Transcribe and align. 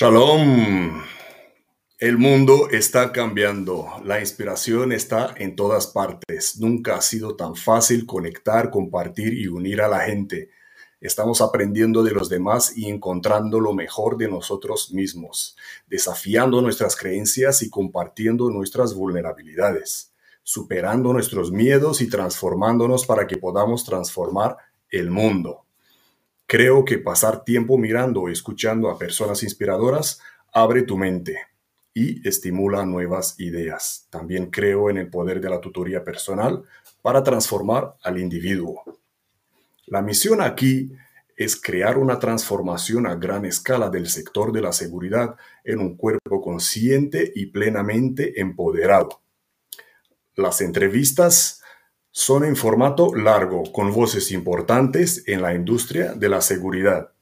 Shalom. 0.00 1.02
El 1.98 2.16
mundo 2.16 2.70
está 2.70 3.12
cambiando. 3.12 3.86
La 4.02 4.18
inspiración 4.18 4.92
está 4.92 5.34
en 5.36 5.54
todas 5.54 5.88
partes. 5.88 6.58
Nunca 6.58 6.96
ha 6.96 7.02
sido 7.02 7.36
tan 7.36 7.54
fácil 7.54 8.06
conectar, 8.06 8.70
compartir 8.70 9.34
y 9.34 9.46
unir 9.46 9.82
a 9.82 9.88
la 9.88 10.00
gente. 10.00 10.48
Estamos 11.02 11.42
aprendiendo 11.42 12.02
de 12.02 12.12
los 12.12 12.30
demás 12.30 12.74
y 12.74 12.88
encontrando 12.88 13.60
lo 13.60 13.74
mejor 13.74 14.16
de 14.16 14.28
nosotros 14.28 14.90
mismos, 14.90 15.54
desafiando 15.86 16.62
nuestras 16.62 16.96
creencias 16.96 17.60
y 17.60 17.68
compartiendo 17.68 18.48
nuestras 18.48 18.94
vulnerabilidades, 18.94 20.14
superando 20.42 21.12
nuestros 21.12 21.52
miedos 21.52 22.00
y 22.00 22.08
transformándonos 22.08 23.04
para 23.04 23.26
que 23.26 23.36
podamos 23.36 23.84
transformar 23.84 24.56
el 24.88 25.10
mundo. 25.10 25.66
Creo 26.50 26.84
que 26.84 26.98
pasar 26.98 27.44
tiempo 27.44 27.78
mirando 27.78 28.22
o 28.22 28.28
escuchando 28.28 28.90
a 28.90 28.98
personas 28.98 29.44
inspiradoras 29.44 30.20
abre 30.52 30.82
tu 30.82 30.98
mente 30.98 31.38
y 31.94 32.26
estimula 32.28 32.84
nuevas 32.84 33.38
ideas. 33.38 34.08
También 34.10 34.50
creo 34.50 34.90
en 34.90 34.98
el 34.98 35.06
poder 35.06 35.40
de 35.40 35.48
la 35.48 35.60
tutoría 35.60 36.02
personal 36.02 36.64
para 37.02 37.22
transformar 37.22 37.94
al 38.02 38.18
individuo. 38.18 38.82
La 39.86 40.02
misión 40.02 40.40
aquí 40.40 40.90
es 41.36 41.54
crear 41.54 41.96
una 41.98 42.18
transformación 42.18 43.06
a 43.06 43.14
gran 43.14 43.44
escala 43.44 43.88
del 43.88 44.08
sector 44.08 44.50
de 44.50 44.62
la 44.62 44.72
seguridad 44.72 45.36
en 45.62 45.78
un 45.78 45.96
cuerpo 45.96 46.42
consciente 46.42 47.30
y 47.32 47.46
plenamente 47.46 48.40
empoderado. 48.40 49.20
Las 50.34 50.62
entrevistas 50.62 51.59
son 52.12 52.44
en 52.44 52.56
formato 52.56 53.14
largo, 53.14 53.70
con 53.72 53.92
voces 53.92 54.32
importantes 54.32 55.24
en 55.26 55.42
la 55.42 55.54
industria 55.54 56.12
de 56.14 56.28
la 56.28 56.40
seguridad. 56.40 57.12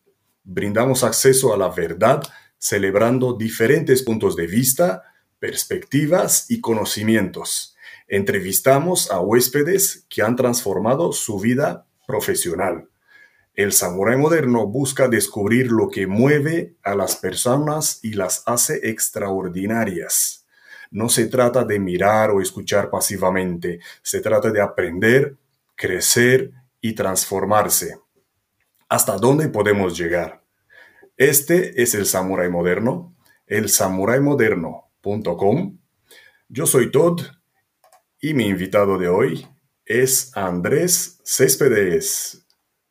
Brindamos 0.44 1.04
acceso 1.04 1.52
a 1.52 1.58
la 1.58 1.68
verdad, 1.68 2.22
celebrando 2.58 3.34
diferentes 3.34 4.02
puntos 4.02 4.34
de 4.34 4.46
vista, 4.46 5.02
perspectivas 5.38 6.50
y 6.50 6.60
conocimientos. 6.60 7.76
Entrevistamos 8.08 9.10
a 9.10 9.20
huéspedes 9.20 10.06
que 10.08 10.22
han 10.22 10.36
transformado 10.36 11.12
su 11.12 11.38
vida 11.38 11.86
profesional. 12.06 12.88
El 13.54 13.72
samurái 13.72 14.16
moderno 14.16 14.66
busca 14.66 15.08
descubrir 15.08 15.70
lo 15.70 15.88
que 15.88 16.06
mueve 16.06 16.76
a 16.82 16.94
las 16.94 17.16
personas 17.16 17.98
y 18.02 18.12
las 18.14 18.42
hace 18.46 18.88
extraordinarias. 18.88 20.46
No 20.90 21.08
se 21.08 21.26
trata 21.26 21.64
de 21.64 21.78
mirar 21.78 22.30
o 22.30 22.40
escuchar 22.40 22.90
pasivamente, 22.90 23.80
se 24.02 24.20
trata 24.20 24.50
de 24.50 24.60
aprender, 24.60 25.36
crecer 25.74 26.52
y 26.80 26.94
transformarse. 26.94 27.98
¿Hasta 28.88 29.16
dónde 29.16 29.48
podemos 29.48 29.98
llegar? 29.98 30.42
Este 31.16 31.82
es 31.82 31.94
el 31.94 32.06
Samurai 32.06 32.48
Moderno, 32.48 33.14
el 33.46 33.68
samuraimoderno.com. 33.68 35.78
Yo 36.48 36.66
soy 36.66 36.90
Todd 36.90 37.20
y 38.20 38.34
mi 38.34 38.46
invitado 38.46 38.98
de 38.98 39.08
hoy 39.08 39.46
es 39.84 40.36
Andrés 40.36 41.20
Céspedes. 41.24 42.46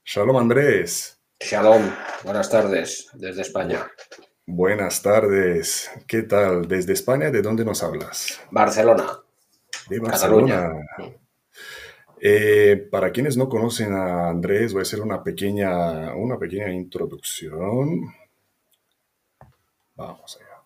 Shalom 0.05 0.37
Andrés. 0.37 1.19
Shalom, 1.39 1.91
buenas 2.23 2.49
tardes 2.49 3.07
desde 3.13 3.41
España. 3.41 3.87
Buenas 4.49 5.01
tardes. 5.01 5.91
¿Qué 6.07 6.21
tal? 6.21 6.69
Desde 6.69 6.93
España, 6.93 7.29
¿de 7.29 7.41
dónde 7.41 7.65
nos 7.65 7.83
hablas? 7.83 8.39
Barcelona. 8.49 9.19
De 9.89 9.99
Barcelona. 9.99 10.73
Eh, 12.21 12.87
para 12.89 13.11
quienes 13.11 13.35
no 13.35 13.49
conocen 13.49 13.91
a 13.91 14.29
Andrés, 14.29 14.71
voy 14.71 14.79
a 14.79 14.83
hacer 14.83 15.01
una 15.01 15.21
pequeña, 15.21 16.15
una 16.15 16.39
pequeña 16.39 16.71
introducción. 16.71 18.03
Vamos 19.95 20.37
allá. 20.37 20.63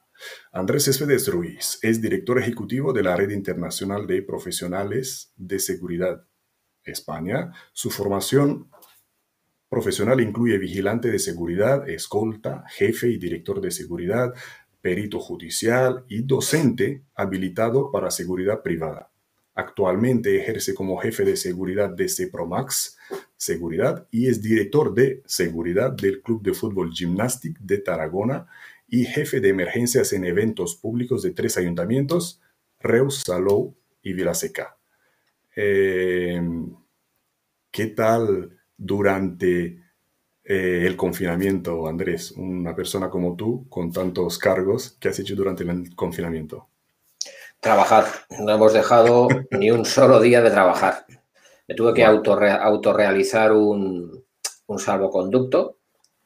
Andrés 0.51 0.85
Céspedes 0.85 1.27
Ruiz 1.27 1.79
es 1.81 1.99
director 1.99 2.38
ejecutivo 2.38 2.93
de 2.93 3.01
la 3.01 3.16
Red 3.16 3.31
Internacional 3.31 4.05
de 4.05 4.21
Profesionales 4.21 5.33
de 5.38 5.57
Seguridad 5.57 6.23
España. 6.83 7.51
Su 7.73 7.89
formación 7.89 8.69
Profesional 9.71 10.19
incluye 10.19 10.57
vigilante 10.57 11.09
de 11.09 11.17
seguridad, 11.17 11.87
escolta, 11.87 12.65
jefe 12.67 13.07
y 13.07 13.17
director 13.17 13.61
de 13.61 13.71
seguridad, 13.71 14.33
perito 14.81 15.17
judicial 15.17 16.03
y 16.09 16.23
docente 16.23 17.03
habilitado 17.15 17.89
para 17.89 18.11
seguridad 18.11 18.63
privada. 18.63 19.09
Actualmente 19.55 20.35
ejerce 20.35 20.73
como 20.73 20.97
jefe 20.97 21.23
de 21.23 21.37
seguridad 21.37 21.89
de 21.89 22.09
CEPROMAX 22.09 22.97
Seguridad 23.37 24.05
y 24.11 24.27
es 24.27 24.41
director 24.41 24.93
de 24.93 25.23
seguridad 25.25 25.93
del 25.93 26.21
Club 26.21 26.43
de 26.43 26.53
Fútbol 26.53 26.91
Gymnastic 26.91 27.57
de 27.59 27.77
Tarragona 27.77 28.47
y 28.89 29.05
jefe 29.05 29.39
de 29.39 29.47
emergencias 29.47 30.11
en 30.11 30.25
eventos 30.25 30.75
públicos 30.75 31.23
de 31.23 31.31
tres 31.31 31.57
ayuntamientos, 31.57 32.41
Reus, 32.81 33.21
Salou 33.25 33.73
y 34.03 34.11
Vilaseca. 34.11 34.77
Eh, 35.55 36.41
¿Qué 37.71 37.88
tal? 37.88 38.60
Durante 38.81 39.78
eh, 40.44 40.84
el 40.86 40.97
confinamiento, 40.97 41.88
Andrés? 41.88 42.31
Una 42.31 42.75
persona 42.75 43.09
como 43.09 43.36
tú, 43.36 43.68
con 43.69 43.92
tantos 43.92 44.40
cargos, 44.40 44.97
¿qué 45.00 45.09
has 45.09 45.19
hecho 45.19 45.36
durante 45.36 45.64
el 45.64 45.96
confinamiento? 45.96 46.68
Trabajar. 47.59 48.06
No 48.40 48.52
hemos 48.52 48.74
dejado 48.74 49.28
ni 49.52 49.69
un 49.69 49.86
solo 49.86 50.19
día 50.19 50.42
de 50.42 50.50
trabajar. 50.50 51.06
Me 51.68 51.75
tuve 51.75 51.94
que 51.94 52.03
autorrealizar 52.03 53.53
un, 53.53 54.25
un 54.66 54.80
salvoconducto 54.80 55.78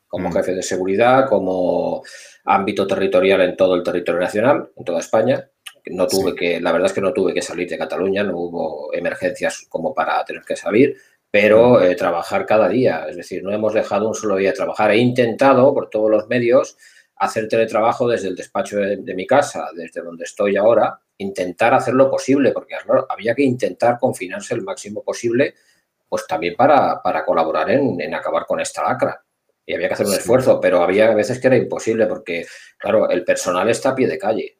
como 0.07 0.29
mm. 0.29 0.33
jefe 0.33 0.55
de 0.55 0.63
seguridad, 0.63 1.27
como 1.27 2.03
ámbito 2.45 2.87
territorial 2.87 3.41
en 3.41 3.57
todo 3.57 3.75
el 3.75 3.83
territorio 3.83 4.21
nacional, 4.21 4.69
en 4.77 4.85
toda 4.85 4.99
España. 4.99 5.49
No 5.87 6.07
tuve 6.07 6.33
que, 6.33 6.61
la 6.61 6.71
verdad 6.71 6.87
es 6.87 6.93
que 6.93 7.01
no 7.01 7.11
tuve 7.11 7.33
que 7.33 7.41
salir 7.41 7.67
de 7.67 7.77
Cataluña, 7.77 8.23
no 8.23 8.37
hubo 8.37 8.93
emergencias 8.93 9.67
como 9.67 9.93
para 9.93 10.23
tener 10.23 10.43
que 10.43 10.55
salir 10.55 10.95
pero 11.35 11.81
eh, 11.81 11.95
trabajar 11.95 12.45
cada 12.45 12.69
día. 12.69 13.07
Es 13.09 13.17
decir, 13.17 13.43
no 13.43 13.51
hemos 13.51 13.73
dejado 13.73 14.07
un 14.07 14.15
solo 14.15 14.37
día 14.37 14.51
de 14.51 14.55
trabajar. 14.55 14.91
He 14.91 14.97
intentado 14.99 15.73
por 15.73 15.89
todos 15.89 16.09
los 16.09 16.29
medios 16.29 16.77
hacer 17.17 17.49
teletrabajo 17.49 18.07
desde 18.07 18.29
el 18.29 18.37
despacho 18.37 18.77
de, 18.77 19.13
mi 19.13 19.27
casa, 19.27 19.67
desde 19.75 20.01
donde 20.01 20.23
estoy 20.23 20.55
ahora, 20.55 20.97
intentar 21.17 21.73
hacer 21.73 21.93
lo 21.93 22.09
posible, 22.09 22.53
porque 22.53 22.75
había 23.09 23.35
que 23.35 23.43
intentar 23.43 23.99
confinarse 23.99 24.55
el 24.55 24.61
máximo 24.61 25.03
posible, 25.03 25.55
pues 26.07 26.25
también 26.25 26.55
para, 26.55 27.01
colaborar 27.25 27.69
en, 27.69 28.15
acabar 28.15 28.45
con 28.45 28.61
esta 28.61 28.83
lacra. 28.83 29.21
Y 29.65 29.73
había 29.73 29.89
que 29.89 29.95
hacer 29.95 30.07
un 30.07 30.13
esfuerzo, 30.13 30.61
pero 30.61 30.83
había 30.83 31.13
veces 31.13 31.41
que 31.41 31.47
era 31.47 31.57
imposible, 31.57 32.05
porque, 32.05 32.45
claro, 32.77 33.09
el 33.09 33.25
personal 33.25 33.67
está 33.67 33.89
a 33.89 33.95
pie 33.95 34.07
de 34.07 34.17
calle 34.17 34.59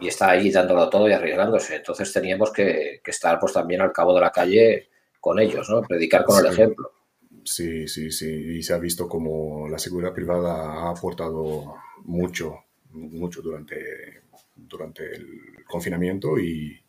y 0.00 0.08
está 0.08 0.30
ahí 0.30 0.50
dándolo 0.50 0.90
todo 0.90 1.08
y 1.08 1.12
arriesgándose. 1.12 1.76
Entonces 1.76 2.12
teníamos 2.12 2.52
que, 2.52 3.00
que 3.04 3.12
estar 3.12 3.38
pues 3.38 3.52
también 3.52 3.80
al 3.80 3.92
cabo 3.92 4.12
de 4.12 4.20
la 4.20 4.32
calle 4.32 4.89
con 5.20 5.38
ellos, 5.38 5.68
¿no? 5.68 5.82
Predicar 5.82 6.24
con 6.24 6.44
el 6.44 6.52
ejemplo. 6.52 6.92
Sí, 7.44 7.86
sí, 7.88 8.10
sí. 8.10 8.58
Y 8.58 8.62
se 8.62 8.74
ha 8.74 8.78
visto 8.78 9.08
como 9.08 9.68
la 9.68 9.78
seguridad 9.78 10.12
privada 10.12 10.52
ha 10.54 10.90
aportado 10.90 11.74
mucho, 12.04 12.64
mucho 12.92 13.42
durante, 13.42 14.22
durante 14.56 15.04
el 15.04 15.64
confinamiento 15.68 16.38
y, 16.38 16.80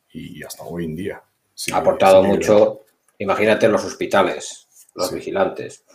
hasta 0.45 0.63
hoy 0.63 0.85
en 0.85 0.95
día. 0.95 1.23
ha 1.71 1.77
aportado 1.77 2.23
mucho, 2.23 2.81
imagínate 3.19 3.69
los 3.69 3.83
hospitales, 3.85 4.67
los 4.95 5.11
vigilantes, 5.13 5.85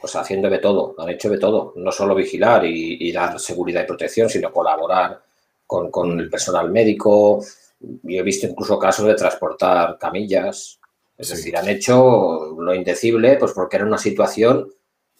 pues 0.00 0.16
haciendo 0.16 0.48
de 0.48 0.58
todo, 0.58 0.94
han 0.98 1.10
hecho 1.10 1.28
de 1.28 1.38
todo, 1.38 1.74
no 1.76 1.92
solo 1.92 2.14
vigilar 2.14 2.64
y, 2.64 3.12
dar 3.12 3.38
seguridad 3.38 3.82
y 3.82 3.86
protección, 3.86 4.30
sino 4.30 4.52
colaborar 4.52 5.22
con, 5.66 5.90
con, 5.90 6.18
el 6.18 6.30
personal 6.30 6.70
médico. 6.70 7.44
Yo 7.80 8.20
he 8.20 8.22
visto 8.22 8.46
incluso 8.46 8.78
casos 8.78 9.06
de 9.06 9.14
transportar 9.14 9.98
camillas, 9.98 10.80
es 11.18 11.30
decir, 11.30 11.56
han 11.56 11.68
hecho 11.68 12.56
lo 12.58 12.74
indecible, 12.74 13.36
pues 13.36 13.52
porque 13.52 13.76
era 13.76 13.86
una 13.86 13.98
situación 13.98 14.70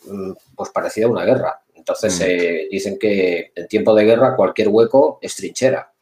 mm, 0.07 0.33
pues 0.55 0.71
parecida 0.71 1.07
a 1.07 1.11
una 1.11 1.25
guerra. 1.25 1.63
Entonces 1.75 2.21
mm. 2.21 2.25
eh, 2.27 2.69
dicen 2.71 2.99
que 2.99 3.53
en 3.55 3.69
tiempo 3.69 3.95
de 3.95 4.05
guerra 4.05 4.37
cualquier 4.37 4.69
hueco 4.69 5.19
es 5.23 5.35
trinchera. 5.37 5.93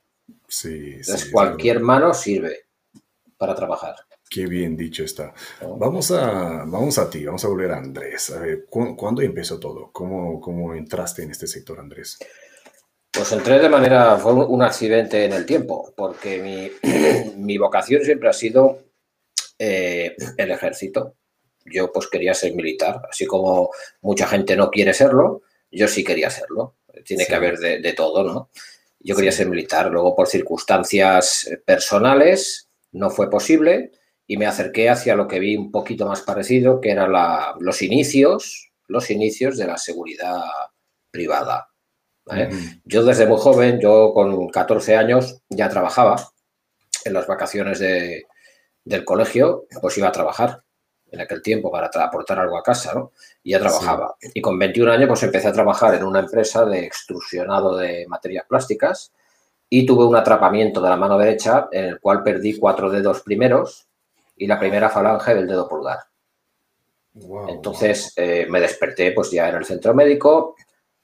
Sí, 0.49 0.95
Entonces 0.97 1.31
cualquier 1.31 1.81
mano 1.81 2.13
sirve 2.15 2.67
para 3.37 3.55
trabajar. 3.55 3.97
Qué 4.29 4.47
bien 4.47 4.77
dicho 4.77 5.05
está. 5.05 5.33
Vamos 5.79 6.11
a, 6.11 6.65
vamos 6.67 6.99
a 6.99 7.09
ti, 7.09 7.25
vamos 7.25 7.45
a 7.45 7.49
volver 7.49 7.71
a 7.71 7.79
Andrés. 7.79 8.31
A 8.31 8.41
ver, 8.41 8.67
¿cuándo 8.67 9.23
empezó 9.23 9.61
todo? 9.61 9.91
¿Cómo, 9.93 10.41
¿Cómo 10.41 10.75
entraste 10.75 11.23
en 11.23 11.31
este 11.31 11.47
sector, 11.47 11.79
Andrés? 11.79 12.19
Pues 13.13 13.31
entré 13.31 13.61
de 13.61 13.69
manera, 13.69 14.17
fue 14.17 14.33
un 14.33 14.63
accidente 14.63 15.25
en 15.25 15.35
el 15.35 15.47
tiempo, 15.47 15.93
porque 15.97 16.43
mi, 16.43 17.37
mi 17.37 17.59
vocación 17.59 18.03
siempre 18.03 18.29
ha 18.29 18.33
sido 18.33 18.81
eh, 19.59 20.15
el 20.37 20.51
ejército. 20.51 21.17
Yo 21.67 21.91
pues 21.93 22.09
quería 22.09 22.35
ser 22.35 22.55
militar, 22.55 23.03
así 23.11 23.27
como 23.27 23.71
mucha 24.03 24.27
gente 24.27 24.57
no 24.57 24.71
quiere 24.71 24.93
serlo, 24.93 25.43
yo 25.71 25.89
sí 25.89 26.05
quería 26.05 26.31
serlo. 26.31 26.77
Tiene 27.05 27.27
que 27.27 27.35
haber 27.35 27.59
de, 27.59 27.93
todo, 27.93 28.23
¿no? 28.23 28.51
Yo 29.01 29.17
quería 29.17 29.33
ser 29.33 29.49
militar, 29.49 29.91
luego 29.91 30.15
por 30.15 30.29
circunstancias 30.29 31.51
personales 31.65 32.69
no 32.93 33.11
fue 33.11 33.29
posible 33.29 33.91
y 34.27 34.37
me 34.37 34.47
acerqué 34.47 34.89
hacia 34.89 35.17
lo 35.17 35.27
que 35.27 35.41
vi 35.41 35.57
un 35.57 35.71
poquito 35.71 36.07
más 36.07 36.23
parecido, 36.23 36.81
que 36.81 36.91
eran 36.91 37.13
los 37.59 37.83
inicios, 37.83 38.73
los 38.87 39.11
inicios 39.11 39.59
de 39.59 39.67
la 39.67 39.77
seguridad 39.77 40.43
privada. 41.11 41.69
Yo 42.85 43.05
desde 43.05 43.27
muy 43.27 43.39
joven, 43.39 43.81
yo 43.81 44.13
con 44.15 44.49
14 44.49 44.97
años 44.97 45.43
ya 45.51 45.69
trabajaba 45.69 46.17
en 47.05 47.13
las 47.13 47.27
vacaciones 47.27 47.79
del 48.85 49.05
colegio, 49.05 49.67
pues 49.81 49.97
iba 49.99 50.09
a 50.09 50.13
trabajar 50.13 50.63
en 51.11 51.21
aquel 51.21 51.43
tiempo 51.43 51.71
para 51.71 51.87
aportar 51.87 52.39
algo 52.41 52.59
a 52.59 52.63
casa, 52.63 52.93
¿no? 52.95 53.13
Y 53.43 53.53
ya 53.53 53.61
trabajaba. 53.61 54.17
Y 54.35 54.41
con 54.41 54.59
21 54.59 54.93
años 54.93 55.09
pues 55.09 55.23
empecé 55.23 55.49
a 55.49 55.53
trabajar 55.53 55.95
en 55.95 56.05
una 56.05 56.21
empresa 56.21 56.65
de 56.65 56.85
extrusionado 56.85 57.77
de 57.77 58.07
materias 58.09 58.45
plásticas 58.49 59.13
y 59.69 59.87
tuve 59.87 60.05
un 60.05 60.17
atrapamiento 60.17 60.81
de 60.81 60.91
la 60.91 60.97
mano 60.97 61.19
derecha 61.19 61.69
en 61.73 61.85
el 61.85 62.01
cual 62.01 62.23
perdí 62.23 62.59
cuatro 62.59 62.91
dedos 62.91 63.23
primeros 63.23 63.87
y 64.37 64.47
la 64.47 64.59
primera 64.59 64.91
falange 64.91 65.35
del 65.35 65.47
dedo 65.47 65.69
pulgar. 65.69 66.01
Entonces 67.49 68.13
eh, 68.17 68.47
me 68.51 68.61
desperté 68.61 69.13
pues 69.13 69.31
ya 69.31 69.49
en 69.49 69.55
el 69.55 69.65
centro 69.65 69.95
médico 69.95 70.57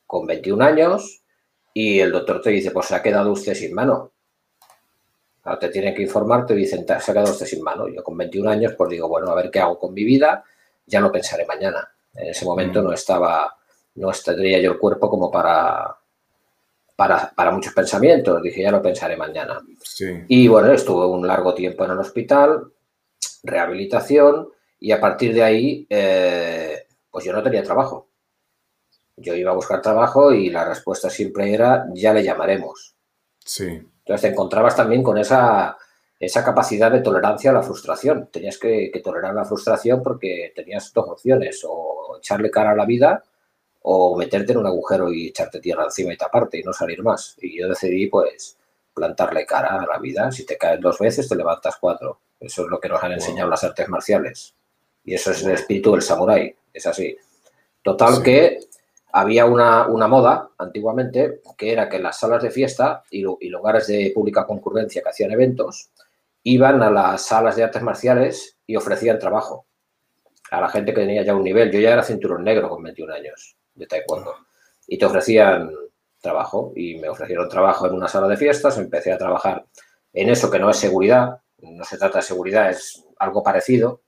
con 0.07 0.27
21 0.27 0.65
años 0.65 1.23
y 1.73 2.01
el 2.01 2.11
doctor 2.11 2.43
te 2.43 2.51
dice, 2.51 2.73
pues 2.73 2.87
se 2.87 2.97
ha 2.97 3.03
quedado 3.03 3.31
usted 3.31 3.55
sin 3.55 3.75
mano. 3.75 4.10
Te 5.59 5.69
tienen 5.69 5.95
que 5.95 6.03
informar, 6.03 6.47
te 6.47 6.55
dicen, 6.55 6.87
se 6.87 6.93
ha 6.93 6.99
quedado 7.01 7.33
usted 7.33 7.47
sin 7.47 7.63
mano. 7.63 7.89
Yo 7.89 8.03
con 8.03 8.17
21 8.17 8.51
años 8.51 8.75
pues 8.77 8.91
digo, 8.91 9.09
bueno, 9.09 9.31
a 9.31 9.35
ver 9.35 9.51
qué 9.51 9.61
hago 9.61 9.79
con 9.79 9.95
mi 9.95 10.05
vida, 10.05 10.45
ya 10.87 11.01
lo 11.01 11.11
pensaré 11.11 11.47
mañana. 11.47 11.89
En 12.15 12.29
ese 12.29 12.45
momento 12.45 12.81
mm. 12.81 12.85
no 12.85 12.93
estaba, 12.93 13.57
no 13.95 14.11
tendría 14.25 14.61
yo 14.61 14.73
el 14.73 14.79
cuerpo 14.79 15.09
como 15.09 15.31
para, 15.31 15.97
para, 16.97 17.33
para, 17.35 17.51
muchos 17.51 17.73
pensamientos. 17.73 18.43
Dije, 18.43 18.63
ya 18.63 18.71
lo 18.71 18.83
pensaré 18.83 19.17
mañana. 19.17 19.61
Y 20.29 20.49
bueno, 20.49 20.73
estuve 20.73 21.07
un 21.07 21.27
largo 21.27 21.55
tiempo 21.55 21.85
en 21.85 21.93
el 21.93 21.99
hospital, 21.99 22.73
rehabilitación, 23.43 24.49
y 24.79 24.93
a 24.93 25.01
partir 25.01 25.35
de 25.35 25.43
ahí, 25.43 25.87
eh, 25.89 26.87
pues 27.11 27.25
yo 27.25 27.33
no 27.33 27.43
tenía 27.43 27.63
trabajo. 27.63 28.09
Yo 29.17 29.35
iba 29.35 29.51
a 29.51 29.55
buscar 29.55 29.83
trabajo 29.83 30.33
y 30.33 30.49
la 30.49 30.65
respuesta 30.65 31.11
siempre 31.11 31.53
era, 31.53 31.87
ya 31.95 32.15
le 32.15 32.25
llamaremos. 32.25 32.95
Sí. 33.45 33.83
Entonces 34.11 34.29
te 34.29 34.33
encontrabas 34.33 34.75
también 34.75 35.05
con 35.05 35.19
esa, 35.19 35.79
esa 36.19 36.45
capacidad 36.45 36.91
de 36.91 36.99
tolerancia 36.99 37.53
a 37.53 37.55
la 37.55 37.63
frustración. 37.63 38.29
Tenías 38.33 38.59
que, 38.59 38.91
tolerar 39.05 39.33
la 39.33 39.45
frustración 39.45 40.03
porque 40.03 40.53
tenías 40.53 40.93
dos 40.93 41.11
opciones, 41.11 41.65
o 41.65 42.17
echarle 42.19 42.51
cara 42.51 42.73
a 42.73 42.75
la 42.75 42.87
vida 42.87 43.23
o 43.83 44.17
meterte 44.17 44.51
en 44.51 44.59
un 44.59 44.67
agujero 44.67 45.13
y 45.13 45.29
echarte 45.29 45.61
tierra 45.61 45.85
encima 45.85 46.13
y 46.13 46.17
taparte 46.17 46.59
y 46.59 46.65
no 46.65 46.73
salir 46.73 47.05
más. 47.05 47.37
Y 47.41 47.61
yo 47.61 47.69
decidí, 47.69 48.09
pues, 48.09 48.59
plantarle 48.93 49.47
cara 49.47 49.81
a 49.81 49.87
la 49.87 49.99
vida. 50.01 50.33
Si 50.33 50.45
te 50.45 50.59
caes 50.59 50.81
dos 50.81 50.99
veces, 50.99 51.29
te 51.29 51.37
levantas 51.37 51.77
cuatro. 51.81 52.19
Eso 52.41 52.63
es 52.63 52.69
lo 52.69 52.81
que 52.81 52.89
nos 52.89 53.01
han 53.05 53.13
enseñado 53.13 53.49
las 53.49 53.63
artes 53.63 53.89
marciales. 53.89 54.57
Y 55.05 55.15
eso 55.15 55.31
es 55.31 55.45
el 55.45 55.53
espíritu 55.53 55.93
del 55.93 56.03
samurái, 56.03 56.53
es 56.75 56.85
así. 56.85 57.17
Total 57.81 58.25
que 58.25 58.59
había 59.13 59.47
una, 59.47 59.87
moda 60.09 60.51
antiguamente 60.59 61.41
que 61.57 61.73
era 61.73 61.89
que 61.89 61.99
las 61.99 62.19
salas 62.19 62.43
de 62.43 62.51
fiesta 62.51 63.05
y, 63.11 63.23
lugares 63.23 63.87
de 63.87 64.13
pública 64.15 64.47
concurrencia 64.47 65.03
que 65.03 65.09
hacían 65.09 65.33
eventos 65.33 65.91
iban 66.43 66.83
a 66.83 66.91
las 66.91 67.27
salas 67.27 67.57
de 67.57 67.65
artes 67.65 67.83
marciales 67.83 68.59
y 68.67 68.77
ofrecían 68.77 69.19
trabajo 69.19 69.67
a 70.51 70.61
la 70.61 70.69
gente 70.69 70.93
que 70.95 71.01
tenía 71.01 71.23
ya 71.23 71.35
un 71.35 71.45
nivel. 71.45 71.71
Yo 71.71 71.81
ya 71.81 71.93
era 71.93 72.03
cinturón 72.03 72.45
negro 72.45 72.69
con 72.69 72.83
21 72.83 73.13
años 73.13 73.57
de 73.75 73.87
taekwondo 73.87 74.35
y 74.87 74.99
te 74.99 75.05
ofrecían 75.05 75.71
trabajo 76.21 76.73
y 76.77 76.99
me 76.99 77.09
ofrecieron 77.09 77.49
trabajo 77.49 77.87
en 77.87 77.95
una 77.95 78.09
sala 78.09 78.29
de 78.29 78.37
fiestas, 78.37 78.79
empecé 78.79 79.13
a 79.13 79.19
trabajar 79.19 79.67
en 80.13 80.29
eso 80.29 80.51
que 80.51 80.59
no 80.59 80.71
es 80.71 80.77
seguridad, 80.77 81.41
no 81.59 81.85
se 81.85 81.99
trata 81.99 82.19
de 82.19 82.25
seguridad, 82.25 82.71
es 82.71 83.05
algo 83.19 83.43
parecido, 83.43 84.03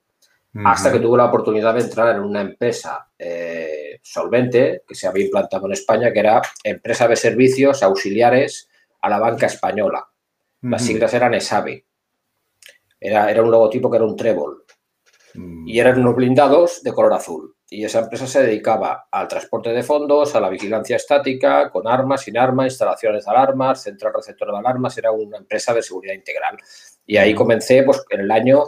hasta 0.65 0.91
que 0.91 0.99
tuve 0.99 1.17
la 1.17 1.25
oportunidad 1.25 1.73
de 1.73 1.81
entrar 1.81 2.15
en 2.15 2.21
una 2.21 2.41
empresa 2.41 3.09
eh, 3.17 3.99
solvente 4.03 4.83
que 4.87 4.93
se 4.93 5.07
había 5.07 5.25
implantado 5.25 5.65
en 5.65 5.73
España, 5.73 6.13
que 6.13 6.19
era 6.19 6.41
Empresa 6.63 7.07
de 7.07 7.15
Servicios 7.15 7.81
Auxiliares 7.81 8.69
a 9.01 9.09
la 9.09 9.19
Banca 9.19 9.47
Española. 9.47 10.07
Las 10.61 10.85
siglas 10.85 11.13
eran 11.13 11.33
ESABI. 11.33 11.83
Era, 12.99 13.29
era 13.29 13.41
un 13.41 13.51
logotipo 13.51 13.89
que 13.89 13.97
era 13.97 14.05
un 14.05 14.15
trébol. 14.15 14.63
Mm. 15.33 15.67
Y 15.67 15.79
eran 15.79 15.99
unos 15.99 16.15
blindados 16.15 16.83
de 16.83 16.93
color 16.93 17.13
azul. 17.13 17.55
Y 17.69 17.83
esa 17.83 18.01
empresa 18.01 18.27
se 18.27 18.43
dedicaba 18.43 19.07
al 19.11 19.27
transporte 19.27 19.71
de 19.71 19.81
fondos, 19.81 20.35
a 20.35 20.39
la 20.39 20.49
vigilancia 20.49 20.95
estática, 20.95 21.71
con 21.71 21.87
armas, 21.87 22.21
sin 22.21 22.37
armas, 22.37 22.67
instalaciones 22.67 23.25
de 23.25 23.31
alarmas, 23.31 23.81
central 23.81 24.13
receptor 24.13 24.51
de 24.51 24.57
alarmas. 24.59 24.97
Era 24.97 25.11
una 25.11 25.37
empresa 25.37 25.73
de 25.73 25.81
seguridad 25.81 26.13
integral. 26.13 26.57
Y 27.05 27.17
ahí 27.17 27.33
comencé 27.33 27.81
pues, 27.83 28.05
en 28.09 28.21
el 28.21 28.31
año 28.31 28.63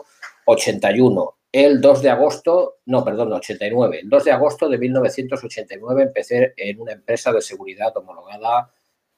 81 0.46 1.35
el 1.56 1.80
2 1.80 2.02
de 2.02 2.10
agosto, 2.10 2.80
no, 2.88 3.06
perdón, 3.06 3.31
89, 3.31 4.02
el 4.04 4.10
2 4.10 4.25
de 4.25 4.31
agosto 4.31 4.68
de 4.68 4.78
1989 4.78 6.04
empecé 6.04 6.54
en 6.57 6.81
una 6.81 6.92
empresa 6.92 7.31
de 7.31 7.42
seguridad 7.42 7.96
homologada 7.96 8.69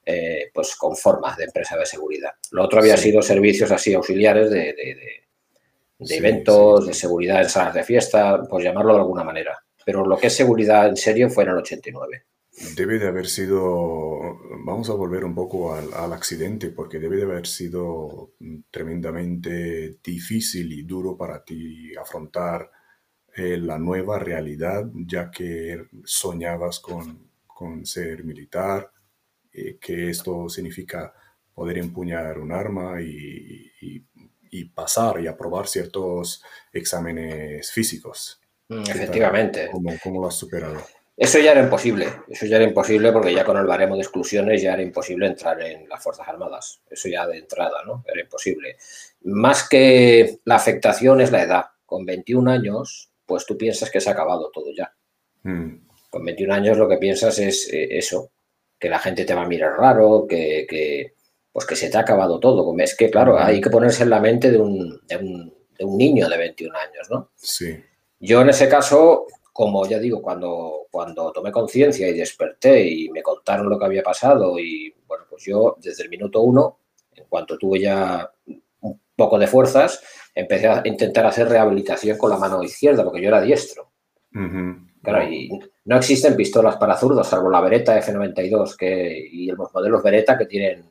eh, 0.05 0.51
pues 0.53 0.75
con 0.75 0.95
forma 0.95 1.35
de 1.35 1.45
empresa 1.45 1.75
de 1.75 1.87
seguridad. 1.87 2.29
Lo 2.51 2.63
otro 2.63 2.79
había 2.79 2.95
sido 2.95 3.23
servicios 3.23 3.71
así 3.71 3.95
auxiliares 3.95 4.51
de, 4.51 4.75
eventos, 5.99 6.85
de 6.85 6.93
seguridad 6.93 7.41
en 7.41 7.49
salas 7.49 7.73
de 7.73 7.83
fiesta, 7.83 8.43
pues 8.47 8.63
llamarlo 8.63 8.93
de 8.93 8.99
alguna 8.99 9.23
manera. 9.23 9.57
Pero 9.83 10.05
lo 10.05 10.15
que 10.15 10.27
es 10.27 10.35
seguridad 10.35 10.87
en 10.87 10.95
serio 10.95 11.31
fue 11.31 11.43
en 11.43 11.49
el 11.49 11.57
89. 11.57 12.23
Debe 12.75 12.97
de 12.97 13.07
haber 13.07 13.27
sido, 13.27 14.39
vamos 14.65 14.89
a 14.89 14.93
volver 14.93 15.23
un 15.23 15.35
poco 15.35 15.75
al, 15.75 16.11
accidente, 16.11 16.69
porque 16.69 16.97
debe 16.97 17.17
de 17.17 17.23
haber 17.23 17.45
sido 17.45 18.31
tremendamente 18.71 19.99
difícil 20.03 20.73
y 20.73 20.81
duro 20.81 21.15
para 21.15 21.43
ti 21.43 21.95
afrontar 21.95 22.71
eh, 23.35 23.57
la 23.57 23.77
nueva 23.77 24.17
realidad, 24.17 24.89
ya 24.95 25.29
que 25.29 25.85
soñabas 26.03 26.79
con, 26.79 27.85
ser 27.85 28.23
militar, 28.23 28.91
eh, 29.53 29.77
que 29.79 30.09
esto 30.09 30.49
significa 30.49 31.13
poder 31.53 31.77
empuñar 31.77 32.39
un 32.39 32.51
arma 32.51 33.01
y, 33.01 33.71
pasar 34.73 35.21
y 35.21 35.27
aprobar 35.27 35.67
ciertos 35.67 36.43
exámenes 36.73 37.71
físicos. 37.71 38.41
Mm, 38.69 38.81
efectivamente. 38.81 39.69
¿Cómo, 39.71 39.93
¿Cómo 40.03 40.21
lo 40.21 40.27
has 40.27 40.35
superado? 40.35 40.81
Eso 41.17 41.39
ya 41.39 41.53
era 41.53 41.63
imposible, 41.63 42.07
eso 42.29 42.45
ya 42.45 42.57
era 42.57 42.65
imposible 42.65 43.11
porque 43.11 43.33
ya 43.33 43.43
con 43.43 43.57
el 43.57 43.65
baremo 43.65 43.95
de 43.95 44.03
exclusiones 44.03 44.61
ya 44.61 44.73
era 44.73 44.83
imposible 44.83 45.25
entrar 45.25 45.59
en 45.63 45.89
las 45.89 46.03
Fuerzas 46.03 46.27
Armadas, 46.27 46.79
eso 46.87 47.09
ya 47.09 47.25
de 47.25 47.39
entrada, 47.39 47.83
¿no? 47.87 48.03
Era 48.07 48.21
imposible. 48.21 48.77
Más 49.23 49.67
que 49.67 50.37
la 50.45 50.55
afectación 50.55 51.19
es 51.19 51.31
la 51.31 51.41
edad. 51.41 51.65
Con 51.87 52.05
21 52.05 52.51
años, 52.51 53.09
pues 53.25 53.47
tú 53.47 53.57
piensas 53.57 53.89
que 53.89 53.99
se 53.99 54.09
ha 54.09 54.13
acabado 54.13 54.51
todo 54.53 54.67
ya. 54.71 54.93
Hmm. 55.41 55.87
Con 56.11 56.23
21 56.23 56.53
años 56.53 56.77
lo 56.77 56.87
que 56.87 56.97
piensas 56.97 57.39
es 57.39 57.67
eh, 57.73 57.97
eso, 57.97 58.29
que 58.77 58.87
la 58.87 58.99
gente 58.99 59.25
te 59.25 59.33
va 59.33 59.41
a 59.41 59.47
mirar 59.47 59.75
raro, 59.75 60.27
que, 60.29 61.15
pues 61.51 61.65
que 61.65 61.75
se 61.75 61.89
te 61.89 61.97
ha 61.97 62.01
acabado 62.01 62.39
todo. 62.39 62.75
Es 62.77 62.95
que, 62.95 63.09
claro, 63.09 63.39
hay 63.39 63.59
que 63.59 63.71
ponerse 63.71 64.03
en 64.03 64.11
la 64.11 64.19
mente 64.19 64.51
de 64.51 64.59
un, 64.59 65.01
de 65.07 65.17
un, 65.17 65.53
de 65.79 65.83
un 65.83 65.97
niño 65.97 66.29
de 66.29 66.37
21 66.37 66.77
años, 66.77 67.09
¿no? 67.09 67.31
Sí. 67.35 67.75
Yo 68.19 68.41
en 68.41 68.49
ese 68.49 68.69
caso 68.69 69.25
como 69.57 69.87
ya 69.87 69.97
digo, 69.97 70.21
cuando, 70.21 70.85
cuando 70.91 71.31
tomé 71.31 71.51
conciencia 71.51 72.07
y 72.07 72.13
desperté 72.13 72.87
y 72.87 73.09
me 73.09 73.23
contaron 73.23 73.67
lo 73.67 73.79
que 73.79 73.85
había 73.85 74.03
pasado 74.03 74.59
y 74.59 74.93
bueno, 75.07 75.23
pues 75.27 75.45
yo 75.45 75.77
desde 75.81 76.03
el 76.03 76.09
minuto 76.09 76.41
uno, 76.41 76.81
en 77.15 77.25
cuanto 77.27 77.57
tuve 77.57 77.79
ya 77.79 78.31
un 78.81 79.01
poco 79.15 79.39
de 79.39 79.47
fuerzas, 79.47 79.99
empecé 80.35 80.67
a 80.67 80.83
intentar 80.85 81.25
hacer 81.25 81.49
rehabilitación 81.49 82.19
con 82.19 82.29
la 82.29 82.37
mano 82.37 82.61
izquierda, 82.61 83.03
porque 83.03 83.19
yo 83.19 83.29
era 83.29 83.41
diestro. 83.41 83.89
Claro, 85.01 85.27
y 85.27 85.49
no 85.85 85.97
existen 85.97 86.35
pistolas 86.35 86.75
para 86.77 86.95
zurdos, 86.95 87.25
salvo 87.27 87.49
la 87.49 87.61
Beretta 87.61 87.99
F92 87.99 88.75
que, 88.75 89.27
y 89.31 89.47
los 89.47 89.73
modelos 89.73 90.03
Beretta 90.03 90.37
que 90.37 90.45
tienen 90.45 90.85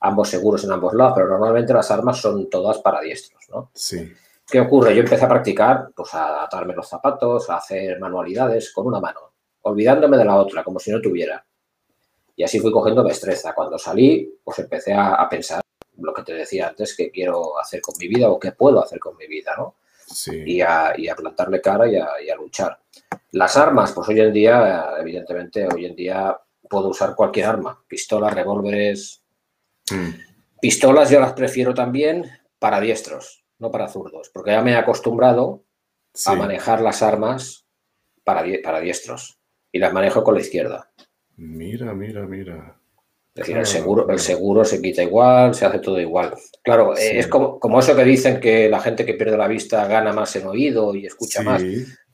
ambos 0.00 0.28
seguros 0.28 0.62
en 0.64 0.72
ambos 0.72 0.92
lados, 0.92 1.14
pero 1.16 1.28
normalmente 1.28 1.72
las 1.72 1.90
armas 1.90 2.20
son 2.20 2.50
todas 2.50 2.76
para 2.80 3.00
diestros, 3.00 3.42
¿no? 3.48 3.70
Sí. 3.72 4.12
¿Qué 4.46 4.60
ocurre? 4.60 4.94
Yo 4.94 5.02
empecé 5.02 5.24
a 5.24 5.28
practicar, 5.28 5.90
pues 5.94 6.12
a 6.14 6.44
atarme 6.44 6.74
los 6.74 6.88
zapatos, 6.88 7.48
a 7.48 7.56
hacer 7.56 7.98
manualidades 7.98 8.72
con 8.72 8.86
una 8.86 9.00
mano, 9.00 9.32
olvidándome 9.62 10.16
de 10.16 10.24
la 10.24 10.36
otra, 10.36 10.64
como 10.64 10.78
si 10.78 10.90
no 10.90 11.00
tuviera. 11.00 11.44
Y 12.34 12.42
así 12.42 12.58
fui 12.58 12.72
cogiendo 12.72 13.02
destreza. 13.02 13.54
Cuando 13.54 13.78
salí, 13.78 14.38
pues 14.42 14.58
empecé 14.58 14.94
a, 14.94 15.26
pensar 15.28 15.62
lo 15.98 16.12
que 16.12 16.22
te 16.22 16.34
decía 16.34 16.68
antes, 16.68 16.96
que 16.96 17.10
quiero 17.10 17.58
hacer 17.58 17.80
con 17.80 17.94
mi 17.98 18.08
vida 18.08 18.28
o 18.28 18.38
qué 18.38 18.52
puedo 18.52 18.82
hacer 18.82 18.98
con 18.98 19.16
mi 19.16 19.26
vida, 19.26 19.54
¿no? 19.56 19.76
Sí. 20.06 20.42
Y, 20.44 20.60
a, 20.60 20.94
plantarle 21.16 21.60
cara 21.60 21.86
y 21.88 21.96
a, 21.96 22.36
luchar. 22.36 22.78
Las 23.32 23.56
armas, 23.56 23.92
pues 23.92 24.08
hoy 24.08 24.20
en 24.20 24.32
día, 24.32 24.94
evidentemente, 24.98 25.66
hoy 25.72 25.86
en 25.86 25.94
día 25.94 26.36
puedo 26.68 26.88
usar 26.88 27.14
cualquier 27.14 27.46
arma, 27.46 27.82
pistolas, 27.86 28.34
revólveres. 28.34 29.22
Mm. 29.90 30.10
Pistolas 30.60 31.10
yo 31.10 31.20
las 31.20 31.32
prefiero 31.32 31.74
también 31.74 32.30
para 32.58 32.80
diestros 32.80 33.41
no 33.62 33.70
para 33.70 33.88
zurdos, 33.88 34.28
porque 34.34 34.50
ya 34.50 34.60
me 34.60 34.72
he 34.72 34.76
acostumbrado 34.76 35.64
a 36.26 36.34
manejar 36.34 36.82
las 36.82 37.00
armas 37.00 37.64
para, 38.24 38.44
para 38.62 38.80
diestros 38.80 39.38
y 39.70 39.78
las 39.78 39.92
manejo 39.92 40.24
con 40.24 40.34
la 40.34 40.40
izquierda. 40.40 40.90
Mira, 41.36 41.94
mira, 41.94 42.26
mira. 42.26 42.76
Es 43.34 43.46
decir, 43.46 43.56
el, 43.56 43.64
seguro, 43.64 44.10
el 44.10 44.18
seguro 44.18 44.64
se 44.64 44.82
quita 44.82 45.02
igual, 45.04 45.54
se 45.54 45.64
hace 45.64 45.78
todo 45.78 45.98
igual. 46.00 46.34
Claro, 46.62 46.96
eh, 46.96 47.20
es 47.20 47.28
como, 47.28 47.60
como, 47.60 47.78
eso 47.78 47.94
que 47.94 48.04
dicen 48.04 48.40
que 48.40 48.68
la 48.68 48.80
gente 48.80 49.06
que 49.06 49.14
pierde 49.14 49.38
la 49.38 49.48
vista 49.48 49.86
gana 49.86 50.12
más 50.12 50.34
en 50.36 50.48
oído 50.48 50.94
y 50.94 51.06
escucha 51.06 51.42
más. 51.42 51.62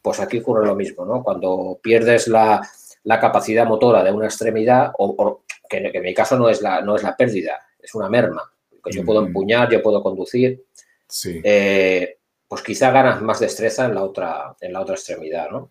Pues 0.02 0.21
aquí 0.21 0.38
ocurre 0.38 0.67
lo 0.67 0.76
mismo, 0.76 1.07
¿no? 1.07 1.25
Cuando 1.25 1.81
pierdes 1.83 2.28
la, 2.28 2.61
capacidad 3.05 3.67
motora 3.67 4.05
de 4.05 4.12
una 4.12 4.26
extremidad, 4.26 4.93
o, 4.99 5.43
que, 5.69 5.78
en 5.93 6.02
mi 6.02 6.12
caso 6.14 6.38
no 6.38 6.50
es, 6.50 6.61
la, 6.61 6.83
no 6.83 6.95
es 6.95 7.02
la 7.02 7.17
pérdida, 7.17 7.59
es 7.81 7.95
una 7.95 8.11
merma. 8.11 8.43
Que 8.85 8.93
yo 8.93 9.05
puedo 9.05 9.25
empuñar, 9.25 9.71
yo 9.73 9.83
puedo 9.83 10.02
conducir. 10.02 10.62
Sí. 11.09 11.41
Eh, 11.43 12.19
pues 12.47 12.62
quizá 12.62 12.91
ganas 12.91 13.21
más 13.23 13.41
destreza 13.41 13.87
en 13.87 13.95
la 13.95 14.03
otra, 14.03 14.57
en 14.61 14.73
la 14.73 14.81
otra 14.81 14.95
extremidad, 14.95 15.50
¿no? 15.50 15.71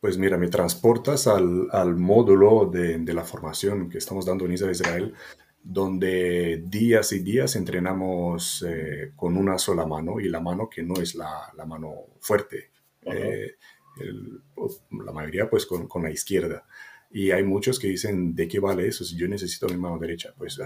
Pues 0.00 0.18
mira, 0.18 0.36
me 0.36 0.48
transportas 0.48 1.26
al, 1.26 1.68
al 1.70 1.96
módulo 1.96 2.66
de, 2.66 2.98
de, 2.98 3.14
la 3.14 3.22
formación 3.22 3.88
que 3.88 3.98
estamos 3.98 4.26
dando 4.26 4.44
en 4.46 4.52
Israel, 4.52 5.14
donde 5.62 6.64
días 6.66 7.12
y 7.12 7.20
días 7.20 7.54
entrenamos 7.54 8.64
eh, 8.68 9.12
con 9.14 9.36
una 9.36 9.58
sola 9.58 9.86
mano 9.86 10.18
y 10.18 10.28
la 10.28 10.40
mano 10.40 10.68
que 10.68 10.82
no 10.82 10.94
es 11.00 11.14
la, 11.14 11.52
la 11.56 11.64
mano 11.64 12.06
fuerte. 12.20 12.70
eh, 13.02 13.52
el, 14.00 14.40
la 15.04 15.12
mayoría 15.12 15.48
pues 15.48 15.66
con, 15.66 15.86
con, 15.86 16.02
la 16.02 16.10
izquierda. 16.10 16.64
Y 17.10 17.30
hay 17.30 17.44
muchos 17.44 17.78
que 17.78 17.88
dicen, 17.88 18.34
¿de 18.34 18.48
qué 18.48 18.58
vale 18.58 18.88
eso 18.88 19.04
si 19.04 19.16
yo 19.16 19.28
necesito 19.28 19.68
mi 19.68 19.76
mano 19.76 19.98
derecha? 19.98 20.34
Pues 20.36 20.58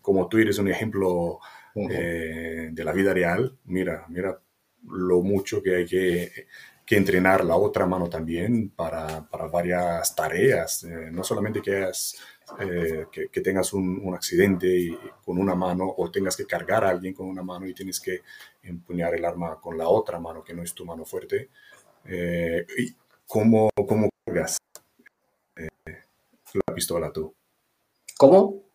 como 0.00 0.28
tú 0.28 0.38
eres 0.38 0.58
un 0.58 0.68
ejemplo 0.68 1.40
uh 1.74 1.86
-huh. 1.86 1.90
eh, 1.92 2.68
de 2.72 2.84
la 2.84 2.92
vida 2.92 3.12
real, 3.12 3.56
mira, 3.64 4.06
mira 4.08 4.38
lo 4.84 5.22
mucho 5.22 5.62
que 5.62 5.76
hay 5.76 5.86
que, 5.86 6.46
que 6.86 6.96
entrenar 6.96 7.44
la 7.44 7.56
otra 7.56 7.86
mano 7.86 8.08
también 8.08 8.70
para, 8.70 9.28
para 9.28 9.46
varias 9.46 10.14
tareas, 10.14 10.84
eh, 10.84 11.10
no 11.12 11.22
solamente 11.22 11.62
que, 11.62 11.76
hayas, 11.76 12.16
eh, 12.58 13.06
que, 13.12 13.28
que, 13.28 13.40
tengas 13.40 13.72
un, 13.72 14.00
un, 14.02 14.14
accidente 14.14 14.66
y, 14.66 14.98
con 15.24 15.38
una 15.38 15.54
mano 15.54 15.94
o 15.96 16.10
tengas 16.10 16.36
que 16.36 16.46
cargar 16.46 16.84
a 16.84 16.90
alguien 16.90 17.14
con 17.14 17.28
una 17.28 17.42
mano 17.42 17.66
y 17.66 17.74
tienes 17.74 18.00
que 18.00 18.22
empuñar 18.62 19.14
el 19.14 19.24
arma 19.24 19.60
con 19.60 19.78
la 19.78 19.88
otra 19.88 20.18
mano 20.18 20.42
que 20.42 20.54
no 20.54 20.62
es 20.62 20.74
tu 20.74 20.84
mano 20.84 21.04
fuerte. 21.04 21.50
Eh, 22.06 22.66
¿cómo, 23.26 23.70
¿Cómo 23.86 24.08
cargas 24.24 24.58
la 25.54 26.74
pistola 26.74 27.12
tú? 27.12 27.32
¿Cómo? 28.18 28.69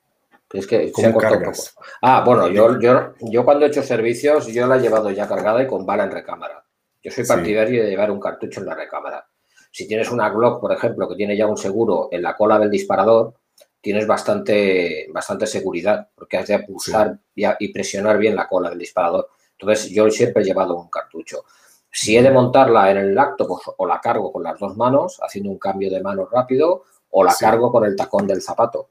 Es 0.58 0.68
que 0.68 0.92
¿Cómo 0.92 1.20
se 1.20 1.28
cargas? 1.28 1.76
Ah, 2.02 2.24
bueno, 2.26 2.48
yo, 2.48 2.80
yo, 2.80 3.14
yo 3.20 3.44
cuando 3.44 3.66
he 3.66 3.70
hecho 3.70 3.84
servicios, 3.84 4.48
yo 4.48 4.68
la 4.68 4.78
he 4.78 4.82
llevado 4.82 5.10
ya 5.12 5.28
cargada 5.28 5.62
y 5.62 5.68
con 5.68 5.86
bala 5.86 6.06
en 6.06 6.12
recámara. 6.12 6.66
Yo 7.04 7.12
soy 7.12 7.26
partidario 7.26 7.82
sí. 7.82 7.86
de 7.86 7.90
llevar 7.90 8.10
un 8.10 8.20
cartucho 8.20 8.62
en 8.62 8.68
la 8.68 8.76
recámara. 8.76 9.28
Si 9.72 9.88
tienes 9.88 10.10
una 10.10 10.30
Glock, 10.30 10.62
por 10.62 10.72
ejemplo, 10.72 11.08
que 11.08 11.16
tiene 11.16 11.36
ya 11.36 11.48
un 11.48 11.58
seguro 11.58 12.08
en 12.12 12.22
la 12.22 12.36
cola 12.36 12.58
del 12.58 12.70
disparador, 12.70 13.36
tienes 13.82 14.08
bastante, 14.08 15.08
bastante 15.12 15.46
seguridad, 15.46 16.08
porque 16.16 16.38
has 16.38 16.48
de 16.48 16.60
pulsar 16.60 17.20
sí. 17.36 17.44
y, 17.44 17.66
y, 17.66 17.74
presionar 17.74 18.18
bien 18.18 18.36
la 18.36 18.48
cola 18.48 18.70
del 18.70 18.80
disparador. 18.80 19.30
Entonces, 19.60 19.92
yo 19.92 20.10
siempre 20.10 20.42
he 20.42 20.46
llevado 20.46 20.76
un 20.76 20.90
cartucho. 20.90 21.44
Si 21.92 22.18
he 22.18 22.22
de 22.22 22.32
montarla 22.32 22.92
en 22.92 22.98
el 22.98 23.18
acto, 23.18 23.48
pues 23.48 23.62
o 23.78 23.86
la 23.86 24.02
cargo 24.02 24.32
con 24.32 24.44
las 24.44 24.60
dos 24.60 24.76
manos, 24.76 25.20
haciendo 25.22 25.52
un 25.52 25.60
cambio 25.60 25.90
de 25.92 26.02
mano 26.02 26.28
rápido, 26.32 26.84
o 27.12 27.24
la 27.24 27.32
sí. 27.32 27.46
cargo 27.46 27.72
con 27.72 27.86
el 27.86 27.96
tacón 27.96 28.26
del 28.28 28.42
zapato. 28.42 28.90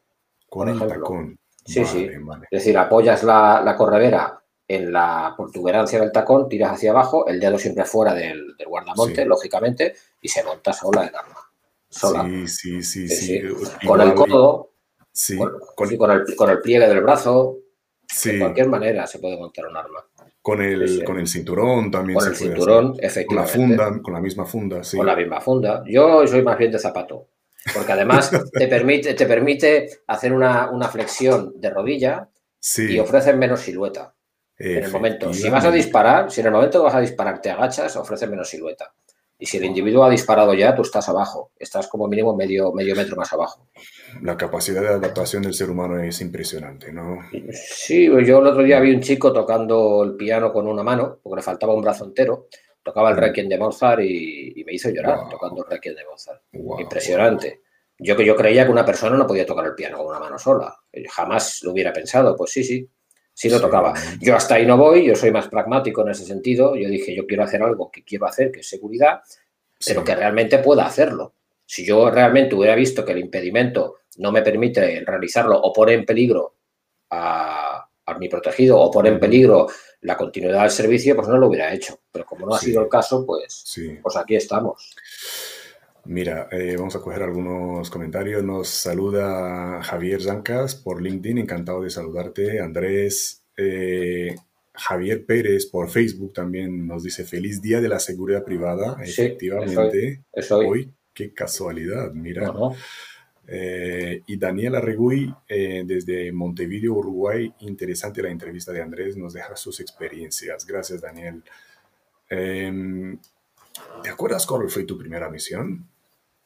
Con 0.49 0.69
el 0.69 0.79
tacón. 0.79 1.39
Sí, 1.65 1.81
vale, 1.81 2.13
sí. 2.13 2.19
Vale. 2.21 2.47
Es 2.51 2.61
decir, 2.61 2.77
apoyas 2.79 3.23
la, 3.23 3.63
la, 3.65 3.77
corredera 3.77 4.41
en 4.67 4.93
la 4.93 5.35
protuberancia 5.37 6.01
del 6.01 6.13
tacón, 6.13 6.49
tiras 6.49 6.73
hacia 6.73 6.91
abajo, 6.91 7.27
el 7.27 7.41
dedo 7.41 7.59
siempre 7.59 7.85
fuera 7.85 8.15
del, 8.15 8.57
del 8.57 8.69
guardamonte, 8.69 9.23
sí. 9.23 9.29
lógicamente, 9.29 9.95
y 10.21 10.29
se 10.29 10.43
monta 10.43 10.73
sola 10.73 11.07
el 11.07 11.15
arma. 11.15 11.39
Sola. 11.89 12.25
Sí, 12.25 12.49
sí, 12.49 12.83
sí. 12.83 13.09
sí, 13.09 13.41
sí. 13.41 13.87
Con 13.87 14.01
el 14.01 14.15
codo, 14.15 14.73
sí. 15.13 15.37
Con, 15.37 15.53
con, 15.75 15.97
con, 15.97 16.11
el, 16.11 16.37
con 16.37 16.51
el 16.51 16.61
pliegue 16.61 16.89
del 16.89 17.03
brazo, 17.03 17.59
de 18.25 18.39
cualquier 18.39 18.69
manera 18.69 19.07
se 19.07 19.19
puede 19.19 19.37
montar 19.37 19.67
un 19.67 19.77
arma. 19.77 20.05
Con 20.43 20.61
el, 20.61 20.87
sí, 20.89 20.99
sí. 20.99 21.05
con 21.05 21.19
el 21.19 21.27
cinturón 21.27 21.91
también. 21.91 22.19
Con 22.19 22.29
el 22.29 22.37
cinturón, 22.37 22.93
hacer. 22.93 23.05
efectivamente. 23.05 23.27
Con 23.27 23.37
la 23.37 23.47
funda, 23.87 24.03
con 24.03 24.15
la 24.15 24.21
misma 24.21 24.45
funda, 24.45 24.85
sí. 24.85 24.97
Con 24.97 25.07
la 25.07 25.17
misma 25.17 25.41
funda. 25.41 25.83
Yo 25.87 26.27
soy 26.27 26.43
más 26.43 26.59
bien 26.59 26.71
de 26.71 26.79
zapato. 26.79 27.29
Porque 27.73 27.93
además 27.93 28.31
te 28.53 28.69
permite, 28.69 29.15
te 29.15 29.27
permite 29.27 30.03
hacer 30.07 30.33
una, 30.33 30.71
una 30.71 30.89
flexión 30.89 31.53
de 31.57 31.71
rodilla 31.71 32.29
sí. 32.59 32.93
y 32.93 32.99
ofrecen 32.99 33.39
menos 33.39 33.61
silueta. 33.61 34.15
En 34.57 34.85
el 34.85 34.91
momento, 34.93 35.33
si 35.35 35.51
vas 35.51 35.65
a 35.65 35.71
disparar, 35.71 36.31
si 36.31 36.41
en 36.41 36.47
el 36.47 36.53
momento 36.53 36.79
que 36.79 36.85
vas 36.85 36.95
a 36.95 37.01
disparar 37.01 37.41
te 37.41 37.51
agachas, 37.51 37.97
ofrece 37.97 38.29
menos 38.29 38.49
silueta. 38.49 38.93
Y 39.37 39.47
si 39.47 39.57
el 39.57 39.65
individuo 39.65 40.05
ha 40.05 40.11
disparado 40.11 40.55
ya, 40.55 40.75
tú 40.77 40.83
estás 40.83 41.09
abajo, 41.09 41.51
estás 41.59 41.89
como 41.89 42.07
mínimo 42.07 42.37
medio, 42.37 42.73
medio 42.73 42.95
metro 42.95 43.17
más 43.17 43.33
abajo. 43.33 43.69
La 44.23 44.37
capacidad 44.37 44.81
de 44.81 44.89
adaptación 44.89 45.43
del 45.43 45.55
ser 45.55 45.71
humano 45.71 46.01
es 46.01 46.21
impresionante, 46.21 46.93
¿no? 46.93 47.19
Sí, 47.53 48.07
yo 48.07 48.39
el 48.39 48.47
otro 48.47 48.63
día 48.63 48.79
vi 48.79 48.95
un 48.95 49.01
chico 49.01 49.33
tocando 49.33 50.05
el 50.05 50.15
piano 50.15 50.53
con 50.53 50.69
una 50.69 50.85
mano, 50.85 51.19
porque 51.21 51.37
le 51.37 51.43
faltaba 51.43 51.75
un 51.75 51.83
brazo 51.83 52.05
entero, 52.05 52.47
tocaba 52.85 53.11
el 53.11 53.17
Requiem 53.17 53.49
de 53.49 53.59
Mozart 53.59 54.03
y, 54.03 54.61
y 54.61 54.65
me 54.65 54.75
hizo 54.75 54.91
llorar 54.91 55.21
wow. 55.21 55.29
tocando 55.31 55.65
el 55.65 55.71
Requiem 55.71 55.97
de 55.97 56.05
Mozart. 56.05 56.43
Wow. 56.53 56.81
Impresionante. 56.81 57.63
Yo 57.99 58.17
que 58.17 58.25
yo 58.25 58.37
creía 58.37 58.65
que 58.65 58.71
una 58.71 58.85
persona 58.85 59.17
no 59.17 59.27
podía 59.27 59.47
tocar 59.47 59.67
el 59.67 59.75
piano 59.75 59.99
con 59.99 60.09
una 60.09 60.21
mano 60.21 60.39
sola. 60.39 60.77
Jamás 61.11 61.63
lo 61.63 61.73
hubiera 61.73 61.93
pensado. 61.93 62.37
Pues 62.37 62.51
sí, 62.51 62.63
sí, 62.63 62.89
sí 63.33 63.49
lo 63.49 63.57
sí. 63.57 63.63
tocaba. 63.63 63.95
Yo 64.21 64.37
hasta 64.37 64.57
ahí 64.57 64.67
no 64.67 64.77
voy, 64.77 65.07
yo 65.07 65.15
soy 65.15 65.31
más 65.31 65.49
pragmático 65.49 66.03
en 66.03 66.11
ese 66.11 66.25
sentido. 66.25 66.77
Yo 66.77 66.89
dije, 66.89 67.15
yo 67.15 67.27
quiero 67.27 67.45
hacer 67.45 67.63
algo 67.63 67.91
que 67.91 68.05
quiero 68.05 68.27
hacer, 68.27 68.53
que 68.53 68.61
es 68.61 68.69
seguridad, 68.69 69.21
pero 69.87 70.05
que 70.05 70.15
realmente 70.15 70.59
pueda 70.59 70.87
hacerlo. 70.87 71.35
Si 71.65 71.87
yo 71.87 72.11
realmente 72.11 72.55
hubiera 72.55 72.75
visto 72.75 73.05
que 73.05 73.13
el 73.13 73.19
impedimento 73.19 74.01
no 74.19 74.31
me 74.31 74.43
permite 74.43 75.03
realizarlo 75.07 75.59
o 75.59 75.73
pone 75.73 75.95
en 75.95 76.05
peligro 76.05 76.57
a, 77.11 77.89
a 78.07 78.19
mi 78.19 78.29
protegido 78.29 78.79
o 78.79 78.91
pone 78.91 79.09
en 79.09 79.21
peligro 79.21 79.69
la 80.05 80.17
continuidad 80.19 80.63
del 80.63 80.71
servicio, 80.71 81.17
pues 81.17 81.29
no 81.29 81.39
lo 81.39 81.49
hubiera 81.49 81.73
hecho. 81.73 81.99
Pero 82.13 82.27
como 82.27 82.47
no 82.47 82.55
ha 82.55 82.59
sí. 82.59 82.67
sido 82.67 82.83
el 82.83 82.89
caso, 82.89 83.25
pues, 83.27 83.63
sí. 83.65 83.99
pues 84.03 84.17
aquí 84.17 84.37
estamos. 84.37 84.95
Mira, 86.05 86.49
eh, 86.53 86.77
vamos 86.77 86.95
a 86.95 87.01
coger 87.01 87.23
algunos 87.23 87.89
comentarios. 87.89 88.45
Nos 88.45 88.69
saluda 88.69 89.83
Javier 89.83 90.23
Zancas 90.23 90.75
por 90.75 91.01
LinkedIn, 91.01 91.39
encantado 91.39 91.83
de 91.83 91.89
saludarte. 91.89 92.61
Andrés 92.61 93.47
eh, 93.57 94.37
Javier 94.75 95.25
Pérez 95.25 95.67
por 95.67 95.89
Facebook 95.89 96.35
también 96.35 96.87
nos 96.87 97.03
dice 97.03 97.25
feliz 97.25 97.63
día 97.63 97.81
de 97.81 97.89
la 97.89 97.99
seguridad 97.99 98.45
privada. 98.45 98.97
Sí, 99.05 99.23
Efectivamente, 99.23 100.25
eso 100.33 100.59
hoy. 100.59 100.67
hoy. 100.67 100.95
Qué 101.15 101.33
casualidad, 101.33 102.13
mira. 102.13 102.53
Eh, 103.47 104.23
y 104.27 104.37
Daniela 104.37 104.81
Regui, 104.81 105.33
eh, 105.49 105.83
desde 105.85 106.33
Montevideo, 106.33 106.95
Uruguay, 106.95 107.53
interesante 107.61 108.23
la 108.23 108.31
entrevista 108.31 108.73
de 108.73 108.83
Andrés, 108.83 109.17
nos 109.17 109.33
deja 109.35 109.57
sus 109.57 109.81
experiencias. 109.81 110.67
Gracias, 110.67 111.01
Daniel. 111.01 111.43
Eh, 112.31 113.17
¿Te 114.03 114.09
acuerdas 114.09 114.47
cuál 114.47 114.69
fue 114.71 114.85
tu 114.85 114.97
primera 114.97 115.29
misión? 115.29 115.89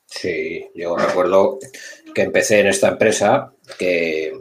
Sí, 0.06 0.70
yo 0.74 0.96
recuerdo 0.96 1.58
que 2.14 2.22
empecé 2.22 2.60
en 2.60 2.68
esta 2.68 2.88
empresa 2.88 3.52
que, 3.78 4.40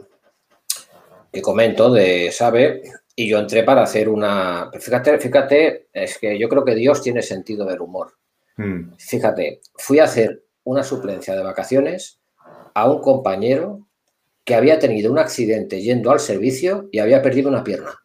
que 1.30 1.42
comento 1.42 1.92
de 1.92 2.32
SABE 2.32 2.82
y 3.14 3.28
yo 3.28 3.38
entré 3.38 3.64
para 3.64 3.82
hacer 3.82 4.08
una... 4.08 4.70
Fíjate, 4.80 5.18
fíjate, 5.18 5.88
es 5.92 6.18
que 6.18 6.38
yo 6.38 6.48
creo 6.48 6.64
que 6.64 6.74
Dios 6.74 7.02
tiene 7.02 7.20
sentido 7.20 7.66
del 7.66 7.80
humor. 7.80 8.14
Mm. 8.56 8.94
Fíjate, 8.96 9.60
fui 9.74 9.98
a 9.98 10.04
hacer 10.04 10.42
una 10.64 10.82
suplencia 10.82 11.34
de 11.34 11.42
vacaciones 11.42 12.18
a 12.80 12.90
un 12.90 13.00
compañero 13.00 13.88
que 14.44 14.54
había 14.54 14.78
tenido 14.78 15.10
un 15.10 15.18
accidente 15.18 15.82
yendo 15.82 16.10
al 16.10 16.20
servicio 16.20 16.88
y 16.92 17.00
había 17.00 17.20
perdido 17.20 17.48
una 17.48 17.64
pierna. 17.64 18.02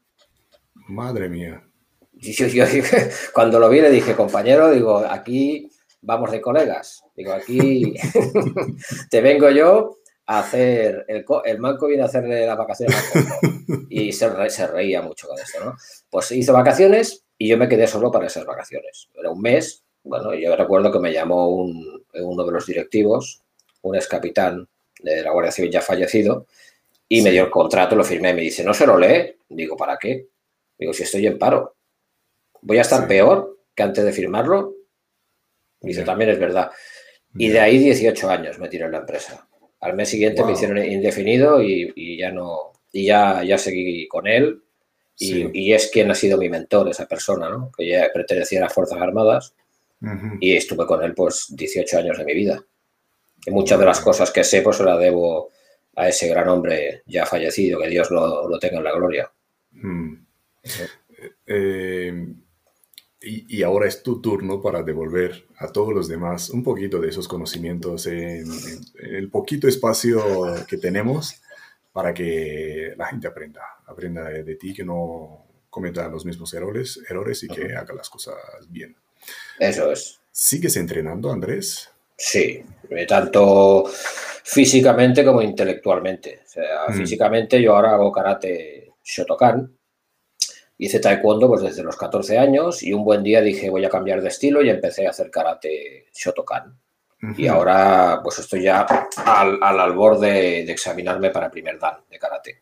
Madre 0.87 1.29
mía. 1.29 1.63
Yo, 2.13 2.47
yo, 2.47 2.65
yo, 2.65 2.83
cuando 3.33 3.59
lo 3.59 3.69
vi 3.69 3.81
le 3.81 3.89
dije, 3.91 4.15
compañero, 4.15 4.71
digo, 4.71 4.97
aquí 4.97 5.69
vamos 6.01 6.31
de 6.31 6.41
colegas. 6.41 7.03
Digo, 7.15 7.33
aquí 7.33 7.93
te 9.09 9.21
vengo 9.21 9.49
yo 9.51 9.99
a 10.25 10.39
hacer, 10.39 11.05
el, 11.07 11.23
el 11.45 11.59
manco 11.59 11.87
viene 11.87 12.03
a 12.03 12.07
hacerle 12.07 12.45
las 12.45 12.57
vacaciones 12.57 12.97
Y 13.89 14.11
se, 14.11 14.29
re, 14.29 14.49
se, 14.49 14.67
reía 14.67 15.01
mucho 15.01 15.27
con 15.27 15.37
esto, 15.37 15.63
¿no? 15.63 15.75
Pues 16.09 16.31
hizo 16.31 16.53
vacaciones 16.53 17.23
y 17.37 17.47
yo 17.47 17.57
me 17.57 17.67
quedé 17.69 17.87
solo 17.87 18.11
para 18.11 18.27
esas 18.27 18.45
vacaciones. 18.45 19.09
Era 19.13 19.29
un 19.29 19.41
mes. 19.41 19.83
Bueno, 20.03 20.33
yo 20.33 20.55
recuerdo 20.55 20.91
que 20.91 20.99
me 20.99 21.13
llamó 21.13 21.49
un, 21.49 22.03
uno 22.13 22.45
de 22.45 22.51
los 22.51 22.65
directivos, 22.65 23.42
un 23.83 23.95
ex 23.95 24.07
capitán 24.07 24.67
de 25.01 25.21
la 25.21 25.31
Guardia 25.31 25.51
Civil 25.51 25.71
ya 25.71 25.81
fallecido, 25.81 26.47
y 27.07 27.17
sí. 27.17 27.21
me 27.23 27.31
dio 27.31 27.43
el 27.43 27.51
contrato, 27.51 27.95
lo 27.95 28.03
firmé, 28.03 28.31
y 28.31 28.33
me 28.33 28.41
dice, 28.41 28.63
¿no 28.63 28.73
se 28.73 28.87
lo 28.87 28.97
lee? 28.97 29.35
Digo, 29.49 29.77
¿para 29.77 29.97
qué? 29.97 30.27
Digo, 30.77 30.93
si 30.93 31.03
estoy 31.03 31.27
en 31.27 31.37
paro. 31.37 31.75
¿Voy 32.61 32.77
a 32.77 32.81
estar 32.81 33.01
sí. 33.01 33.07
peor 33.07 33.59
que 33.75 33.83
antes 33.83 34.03
de 34.03 34.13
firmarlo? 34.13 34.73
Dice, 35.81 35.99
yeah. 35.99 36.05
también 36.05 36.29
es 36.31 36.39
verdad. 36.39 36.71
Y 37.35 37.47
yeah. 37.47 37.53
de 37.53 37.59
ahí 37.59 37.77
18 37.77 38.29
años 38.29 38.59
me 38.59 38.69
tiré 38.69 38.85
en 38.85 38.91
la 38.91 38.99
empresa. 38.99 39.47
Al 39.81 39.95
mes 39.95 40.09
siguiente 40.09 40.41
wow. 40.41 40.47
me 40.47 40.53
hicieron 40.53 40.77
indefinido 40.77 41.61
y, 41.61 41.91
y, 41.95 42.17
ya 42.17 42.31
no, 42.31 42.71
y 42.91 43.05
ya, 43.05 43.43
ya 43.43 43.57
seguí 43.57 44.07
con 44.07 44.27
él. 44.27 44.61
Y, 45.17 45.25
sí. 45.27 45.49
y, 45.53 45.73
es 45.73 45.91
quien 45.91 46.09
ha 46.09 46.15
sido 46.15 46.37
mi 46.37 46.49
mentor, 46.49 46.89
esa 46.89 47.05
persona, 47.05 47.49
¿no? 47.49 47.71
Que 47.77 47.87
ya 47.87 48.09
pertenecía 48.13 48.59
a 48.59 48.63
las 48.63 48.73
Fuerzas 48.73 48.99
Armadas. 48.99 49.53
Uh 50.01 50.07
-huh. 50.07 50.37
Y 50.39 50.55
estuve 50.55 50.85
con 50.85 51.03
él, 51.03 51.13
pues, 51.13 51.47
18 51.49 51.97
años 51.99 52.17
de 52.17 52.25
mi 52.25 52.33
vida. 52.33 52.65
Y 53.45 53.51
muchas 53.51 53.79
de 53.79 53.85
las 53.85 53.99
cosas 53.99 54.31
que 54.31 54.43
sé, 54.43 54.61
pues, 54.61 54.77
se 54.77 54.83
las 54.83 54.99
debo 54.99 55.49
a 55.95 56.07
ese 56.09 56.27
gran 56.27 56.47
hombre 56.49 57.03
ya 57.05 57.25
fallecido, 57.25 57.79
que 57.79 57.89
Dios 57.89 58.09
lo, 58.09 58.47
lo 58.47 58.59
tenga 58.59 58.77
en 58.77 58.83
la 58.83 58.93
gloria. 58.93 59.31
Mm. 59.71 60.13
Eh, 61.45 62.25
y, 63.25 63.63
ahora 63.63 63.87
es 63.87 64.03
tu 64.03 64.19
turno 64.21 64.61
para 64.61 64.83
devolver 64.83 65.45
a 65.57 65.71
todos 65.71 65.93
los 65.93 66.09
demás 66.09 66.49
un 66.49 66.61
poquito 66.61 66.99
de 66.99 67.07
esos 67.07 67.27
conocimientos 67.27 68.05
en, 68.07 68.45
el 68.99 69.29
poquito 69.29 69.67
espacio 69.69 70.21
que 70.67 70.77
tenemos 70.77 71.41
para 71.93 72.13
que 72.13 72.93
la 72.97 73.07
gente 73.07 73.27
aprenda, 73.27 73.61
aprenda 73.85 74.25
de, 74.25 74.55
ti, 74.55 74.73
que 74.73 74.83
no 74.83 75.45
cometa 75.69 76.09
los 76.09 76.25
mismos 76.25 76.53
errores, 76.53 76.99
errores 77.09 77.43
y 77.43 77.47
que 77.47 77.73
haga 77.73 77.93
las 77.93 78.09
cosas 78.09 78.35
bien. 78.67 78.95
Eso 79.57 79.89
es. 79.91 80.19
¿Sigues 80.29 80.75
entrenando, 80.75 81.31
Andrés? 81.31 81.92
Sí, 82.25 82.63
eh, 82.89 83.05
tanto 83.05 83.83
físicamente 83.85 85.25
como 85.25 85.41
intelectualmente. 85.41 86.39
O 86.45 86.47
sea, 86.47 86.85
mm. 86.87 86.93
físicamente 86.93 87.61
yo 87.61 87.75
ahora 87.75 87.95
hago 87.95 88.13
karate 88.13 88.93
Shotokan, 89.03 89.77
Hice 90.77 90.99
taekwondo 90.99 91.49
pues 91.49 91.61
desde 91.61 91.83
los 91.83 91.97
14 91.97 92.39
años 92.39 92.81
y 92.81 92.93
un 92.93 93.03
buen 93.03 93.23
día 93.23 93.41
dije 93.41 93.69
voy 93.69 93.83
a 93.83 93.89
cambiar 93.89 94.21
de 94.21 94.29
estilo 94.29 94.63
y 94.63 94.69
empecé 94.69 95.05
a 95.05 95.09
hacer 95.09 95.29
karate 95.29 96.07
Shotokan. 96.13 96.79
Y 97.37 97.47
ahora 97.47 98.21
pues 98.23 98.39
estoy 98.39 98.63
ya 98.63 98.85
al, 99.25 99.59
al 99.61 99.79
albor 99.79 100.17
de, 100.19 100.61
examinarme 100.61 101.29
para 101.29 101.51
primer 101.51 101.77
dan 101.77 101.97
de 102.09 102.19
karate. 102.19 102.59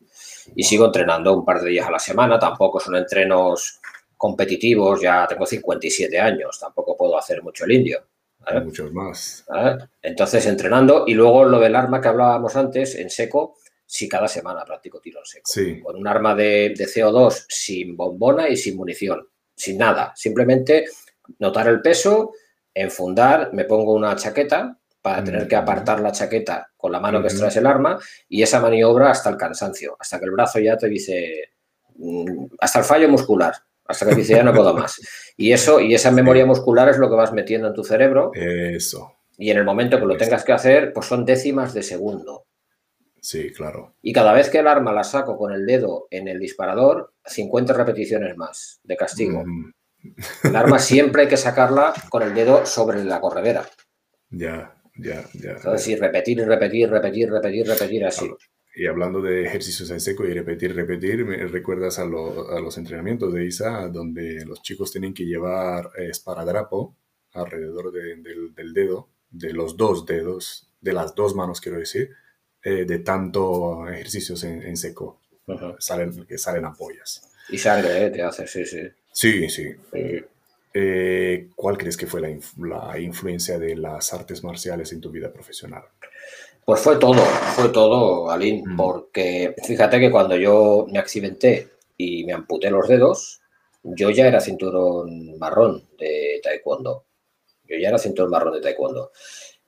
Y 0.56 0.64
sigo 0.64 0.86
entrenando 0.86 1.32
un 1.32 1.44
par 1.44 1.60
de 1.62 1.70
días 1.70 1.86
a 1.86 1.92
la 1.92 1.98
semana, 2.00 2.38
tampoco 2.38 2.80
son 2.80 2.96
entrenos 2.96 3.80
competitivos, 4.16 5.00
ya 5.00 5.26
tengo 5.28 5.46
57 5.46 6.20
años, 6.20 6.58
tampoco 6.58 6.96
puedo 6.96 7.16
hacer 7.16 7.42
mucho 7.42 7.64
el 7.64 7.72
indio. 7.72 8.06
Muchos 8.64 8.92
más. 8.92 9.44
Entonces 10.00 10.46
entrenando 10.46 11.04
y 11.06 11.14
luego 11.14 11.44
lo 11.44 11.60
del 11.60 11.76
arma 11.76 12.00
que 12.00 12.08
hablábamos 12.08 12.56
antes, 12.56 12.94
en 12.96 13.10
seco, 13.10 13.56
si 13.86 14.08
cada 14.08 14.28
semana 14.28 14.64
practico 14.64 15.00
tiro 15.00 15.20
en 15.20 15.26
seco. 15.26 15.82
Con 15.82 15.96
un 15.96 16.08
arma 16.08 16.34
de, 16.34 16.74
CO2 16.74 17.44
sin 17.48 17.96
bombona 17.96 18.48
y 18.48 18.56
sin 18.56 18.76
munición, 18.76 19.28
sin 19.54 19.78
nada. 19.78 20.12
Simplemente 20.16 20.86
notar 21.38 21.68
el 21.68 21.80
peso, 21.80 22.32
enfundar, 22.74 23.52
me 23.52 23.64
pongo 23.64 23.92
una 23.92 24.16
chaqueta 24.16 24.78
para 25.00 25.22
tener 25.22 25.48
que 25.48 25.56
apartar 25.56 26.00
la 26.00 26.12
chaqueta 26.12 26.70
con 26.76 26.92
la 26.92 27.00
mano 27.00 27.20
que 27.20 27.28
extraes 27.28 27.56
el 27.56 27.66
arma 27.66 27.98
y 28.28 28.42
esa 28.42 28.60
maniobra 28.60 29.10
hasta 29.10 29.30
el 29.30 29.36
cansancio, 29.36 29.96
hasta 29.98 30.18
que 30.18 30.24
el 30.24 30.30
brazo 30.30 30.58
ya 30.58 30.76
te 30.76 30.88
dice, 30.88 31.50
mm, 31.96 32.46
hasta 32.60 32.78
el 32.78 32.84
fallo 32.84 33.08
muscular, 33.08 33.52
hasta 33.84 34.08
que 34.08 34.14
dice 34.14 34.34
ya 34.34 34.42
no 34.42 34.54
puedo 34.54 34.74
más. 34.76 35.00
Y 35.36 35.52
eso 35.52 35.80
y 35.80 35.94
esa 35.94 36.10
memoria 36.10 36.46
muscular 36.46 36.88
es 36.88 36.98
lo 36.98 37.08
que 37.08 37.16
vas 37.16 37.32
metiendo 37.32 37.68
en 37.68 37.74
tu 37.74 37.84
cerebro. 37.84 38.30
Eso. 38.34 39.16
Y 39.38 39.50
en 39.50 39.58
el 39.58 39.64
momento 39.64 39.98
que 39.98 40.06
lo 40.06 40.16
tengas 40.16 40.44
que 40.44 40.52
hacer, 40.52 40.92
pues 40.92 41.06
son 41.06 41.24
décimas 41.24 41.74
de 41.74 41.82
segundo. 41.82 42.46
Sí, 43.20 43.52
claro. 43.52 43.94
Y 44.02 44.12
cada 44.12 44.32
vez 44.32 44.50
que 44.50 44.58
el 44.58 44.66
arma 44.66 44.92
la 44.92 45.04
saco 45.04 45.38
con 45.38 45.52
el 45.52 45.64
dedo 45.64 46.08
en 46.10 46.26
el 46.26 46.40
disparador, 46.40 47.14
50 47.24 47.72
repeticiones 47.72 48.36
más 48.36 48.80
de 48.82 48.96
castigo. 48.96 49.44
El 50.42 50.56
arma 50.56 50.80
siempre 50.80 51.22
hay 51.22 51.28
que 51.28 51.36
sacarla 51.36 51.94
con 52.10 52.22
el 52.22 52.34
dedo 52.34 52.66
sobre 52.66 53.04
la 53.04 53.20
corredera. 53.20 53.64
Ya, 54.28 54.74
ya, 54.96 55.24
ya. 55.34 55.52
Entonces, 55.52 55.82
sí, 55.82 55.94
repetir, 55.94 56.44
repetir, 56.44 56.90
repetir, 56.90 57.30
repetir, 57.30 57.66
repetir 57.66 58.04
así. 58.04 58.28
Y 58.74 58.86
hablando 58.86 59.20
de 59.20 59.44
ejercicios 59.44 59.90
en 59.90 60.00
seco 60.00 60.24
y 60.24 60.32
repetir, 60.32 60.74
repetir, 60.74 61.24
me 61.24 61.36
recuerdas 61.46 61.98
a, 61.98 62.06
los 62.06 62.78
entrenamientos 62.78 63.32
de 63.34 63.44
ISA, 63.44 63.88
donde 63.88 64.44
los 64.46 64.62
chicos 64.62 64.90
tienen 64.90 65.12
que 65.12 65.24
llevar 65.24 65.90
esparadrapo 65.98 66.96
alrededor 67.34 67.92
del, 67.92 68.54
del 68.54 68.72
dedo, 68.72 69.10
de 69.30 69.52
los 69.52 69.76
dos 69.76 70.06
dedos, 70.06 70.70
de 70.80 70.92
las 70.92 71.14
dos 71.14 71.34
manos, 71.34 71.60
quiero 71.60 71.78
decir, 71.78 72.10
eh, 72.64 72.84
de 72.84 73.00
tanto 73.00 73.88
ejercicios 73.88 74.44
en, 74.44 74.76
seco. 74.76 75.20
salen, 75.78 76.24
que 76.26 76.38
salen 76.38 76.64
ampollas. 76.64 77.28
Y 77.48 77.58
sangre, 77.58 78.06
eh, 78.06 78.10
te 78.10 78.22
hace, 78.22 78.46
sí, 78.46 78.64
sí. 78.64 78.82
Sí, 79.12 79.48
sí. 79.48 79.74
Eh, 80.72 81.48
¿Cuál 81.56 81.76
crees 81.76 81.96
que 81.96 82.06
fue 82.06 82.20
la, 82.20 82.28
la, 82.58 82.98
influencia 83.00 83.58
de 83.58 83.76
las 83.76 84.12
artes 84.14 84.44
marciales 84.44 84.92
en 84.92 85.00
tu 85.00 85.10
vida 85.10 85.32
profesional? 85.32 85.82
Pues 86.64 86.80
fue 86.80 86.96
todo, 86.96 87.20
fue 87.54 87.68
todo, 87.70 88.30
Aline, 88.30 88.62
mm. 88.64 88.76
porque 88.76 89.54
fíjate 89.64 89.98
que 89.98 90.10
cuando 90.10 90.36
yo 90.36 90.86
me 90.90 90.98
accidenté 90.98 91.68
y 91.96 92.24
me 92.24 92.32
amputé 92.32 92.70
los 92.70 92.86
dedos, 92.88 93.40
yo 93.82 94.10
ya 94.10 94.28
era 94.28 94.40
cinturón 94.40 95.38
marrón 95.38 95.88
de 95.98 96.40
taekwondo. 96.42 97.04
Yo 97.68 97.76
ya 97.76 97.88
era 97.88 97.98
cinturón 97.98 98.30
marrón 98.30 98.54
de 98.54 98.60
taekwondo. 98.60 99.10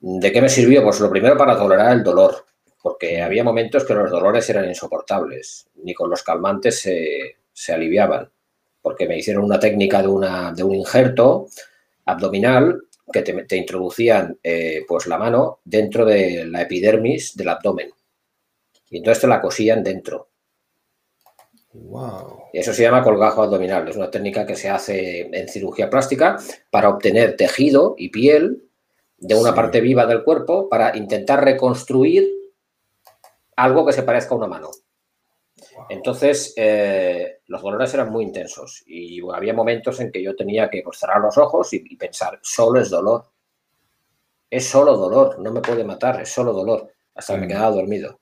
¿De 0.01 0.31
qué 0.31 0.41
me 0.41 0.49
sirvió? 0.49 0.83
Pues 0.85 1.01
lo 1.01 1.11
primero 1.11 1.37
para 1.37 1.57
tolerar 1.57 1.93
el 1.93 2.05
dolor 2.05 2.45
porque 2.85 3.23
había 3.23 3.43
momentos 3.43 3.83
que 3.87 3.95
los 3.95 4.11
dolores 4.11 4.51
eran 4.51 4.69
insoportables, 4.69 5.69
ni 5.77 5.95
con 5.95 6.11
los 6.11 6.23
calmantes 6.23 6.83
se, 6.83 7.73
aliviaban, 7.73 8.31
porque 8.83 9.09
me 9.09 9.17
hicieron 9.17 9.43
una 9.43 9.59
técnica 9.59 10.03
de, 10.03 10.09
una, 10.09 10.53
de 10.53 10.65
un 10.65 10.75
injerto 10.75 11.47
abdominal 12.05 12.83
que 13.13 13.23
te, 13.23 13.57
introducían 13.57 14.39
eh, 14.43 14.85
pues 14.89 15.07
la 15.07 15.19
mano 15.19 15.61
dentro 15.65 16.05
de 16.05 16.47
la 16.47 16.63
epidermis 16.63 17.37
del 17.37 17.49
abdomen. 17.49 17.91
Y 18.91 18.99
entonces 18.99 19.21
te 19.21 19.27
la 19.27 19.41
cosían 19.41 19.83
dentro. 19.83 20.29
Wow. 21.73 22.45
Eso 22.53 22.73
se 22.73 22.83
llama 22.83 23.03
colgajo 23.03 23.43
abdominal. 23.43 23.89
Es 23.89 23.97
una 23.97 24.11
técnica 24.11 24.47
que 24.47 24.55
se 24.55 24.69
hace 24.69 25.29
en 25.33 25.49
cirugía 25.49 25.91
plástica 25.91 26.39
para 26.71 26.89
obtener 26.89 27.37
tejido 27.37 27.95
y 27.99 28.11
piel 28.11 28.63
de 29.19 29.35
una 29.35 29.55
parte 29.55 29.81
viva 29.81 30.07
del 30.07 30.23
cuerpo 30.23 30.69
para 30.69 30.97
intentar 30.97 31.45
reconstruir 31.45 32.29
algo 33.57 33.87
que 33.87 33.93
se 33.93 34.03
parezca 34.03 34.35
a 34.35 34.39
una 34.39 34.47
mano. 34.47 34.71
Entonces, 35.89 36.55
eh, 36.57 37.41
los 37.47 37.63
dolores 37.63 37.93
eran 37.95 38.11
muy 38.11 38.25
intensos 38.25 38.83
y 38.87 39.21
había 39.33 39.55
momentos 39.55 40.01
en 40.01 40.11
que 40.11 40.23
yo 40.23 40.35
tenía 40.35 40.69
que 40.69 40.83
pues, 40.83 40.99
cerrar 40.99 41.21
los 41.21 41.37
ojos 41.39 41.73
y, 41.73 41.97
pensar, 41.97 42.39
solo 42.43 42.81
es 42.81 42.91
dolor. 42.91 43.27
Es 44.51 44.67
solo 44.67 44.97
dolor, 44.97 45.39
no 45.41 45.51
me 45.51 45.61
puede 45.61 45.85
matar, 45.85 46.21
es 46.21 46.29
solo 46.29 46.53
dolor. 46.53 46.89
Hasta 47.15 47.35
que 47.35 47.41
me 47.41 47.47
mm. 47.47 47.49
quedaba 47.49 47.71
dormido. 47.71 48.21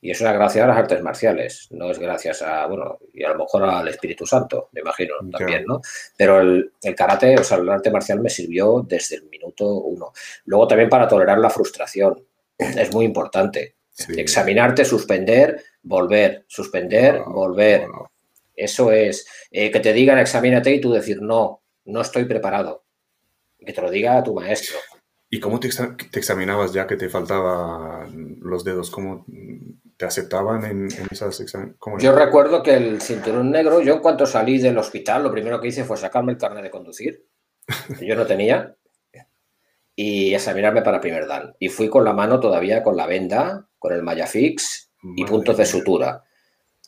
Y 0.00 0.10
eso 0.10 0.26
es 0.26 0.34
gracias 0.34 0.62
a 0.62 0.68
las 0.68 0.76
artes 0.76 1.02
marciales, 1.02 1.68
no 1.70 1.90
es 1.90 1.98
gracias 1.98 2.42
a, 2.42 2.66
bueno, 2.66 2.98
y 3.14 3.24
a 3.24 3.30
lo 3.30 3.38
mejor 3.38 3.62
al 3.62 3.88
Espíritu 3.88 4.26
Santo, 4.26 4.68
me 4.72 4.82
imagino 4.82 5.14
también, 5.32 5.64
¿no? 5.66 5.80
Pero 6.14 6.40
el, 6.40 6.72
el, 6.82 6.94
karate, 6.94 7.36
o 7.38 7.42
sea, 7.42 7.56
el 7.56 7.70
arte 7.70 7.90
marcial 7.90 8.20
me 8.20 8.28
sirvió 8.28 8.84
desde 8.86 9.16
el 9.16 9.24
minuto 9.30 9.66
uno. 9.66 10.12
Luego 10.44 10.68
también 10.68 10.90
para 10.90 11.08
tolerar 11.08 11.38
la 11.38 11.48
frustración, 11.48 12.22
es 12.58 12.92
muy 12.92 13.06
importante. 13.06 13.76
Examinarte, 14.08 14.84
suspender, 14.84 15.62
volver, 15.84 16.44
suspender, 16.48 17.22
volver. 17.26 17.86
Eso 18.56 18.90
es. 18.90 19.26
Eh, 19.50 19.70
que 19.70 19.80
te 19.80 19.92
digan 19.92 20.18
examínate 20.18 20.74
y 20.74 20.80
tú 20.80 20.92
decir 20.92 21.22
no, 21.22 21.62
no 21.84 22.00
estoy 22.00 22.24
preparado. 22.24 22.84
Que 23.58 23.72
te 23.72 23.80
lo 23.80 23.90
diga 23.90 24.22
tu 24.22 24.34
maestro. 24.34 24.76
¿Y 25.30 25.40
cómo 25.40 25.58
te, 25.58 25.68
examinabas 26.12 26.72
ya 26.72 26.86
que 26.86 26.96
te 26.96 27.08
faltaban 27.08 28.38
los 28.40 28.62
dedos? 28.62 28.90
¿Cómo 28.90 29.24
te 29.96 30.04
aceptaban 30.04 30.64
en, 30.64 30.88
esas 31.10 31.40
exámenes? 31.40 31.76
Yo 31.98 32.14
recuerdo 32.14 32.62
que 32.62 32.74
el 32.74 33.00
cinturón 33.00 33.50
negro, 33.50 33.80
yo 33.80 33.94
en 33.94 34.00
cuanto 34.00 34.26
salí 34.26 34.58
del 34.58 34.78
hospital, 34.78 35.22
lo 35.22 35.32
primero 35.32 35.60
que 35.60 35.68
hice 35.68 35.84
fue 35.84 35.96
sacarme 35.96 36.32
el 36.32 36.38
carnet 36.38 36.62
de 36.62 36.70
conducir. 36.70 37.26
yo 38.00 38.14
no 38.14 38.26
tenía 38.26 38.76
y 39.96 40.34
examinarme 40.34 40.82
para 40.82 41.00
primer 41.00 41.26
dan. 41.26 41.54
Y 41.58 41.68
fui 41.68 41.88
con 41.88 42.04
la 42.04 42.12
mano 42.12 42.40
todavía 42.40 42.82
con 42.82 42.96
la 42.96 43.06
venda, 43.06 43.68
con 43.78 43.92
el 43.92 44.02
malla 44.02 44.26
y 45.16 45.24
puntos 45.24 45.56
de 45.56 45.66
sutura. 45.66 46.24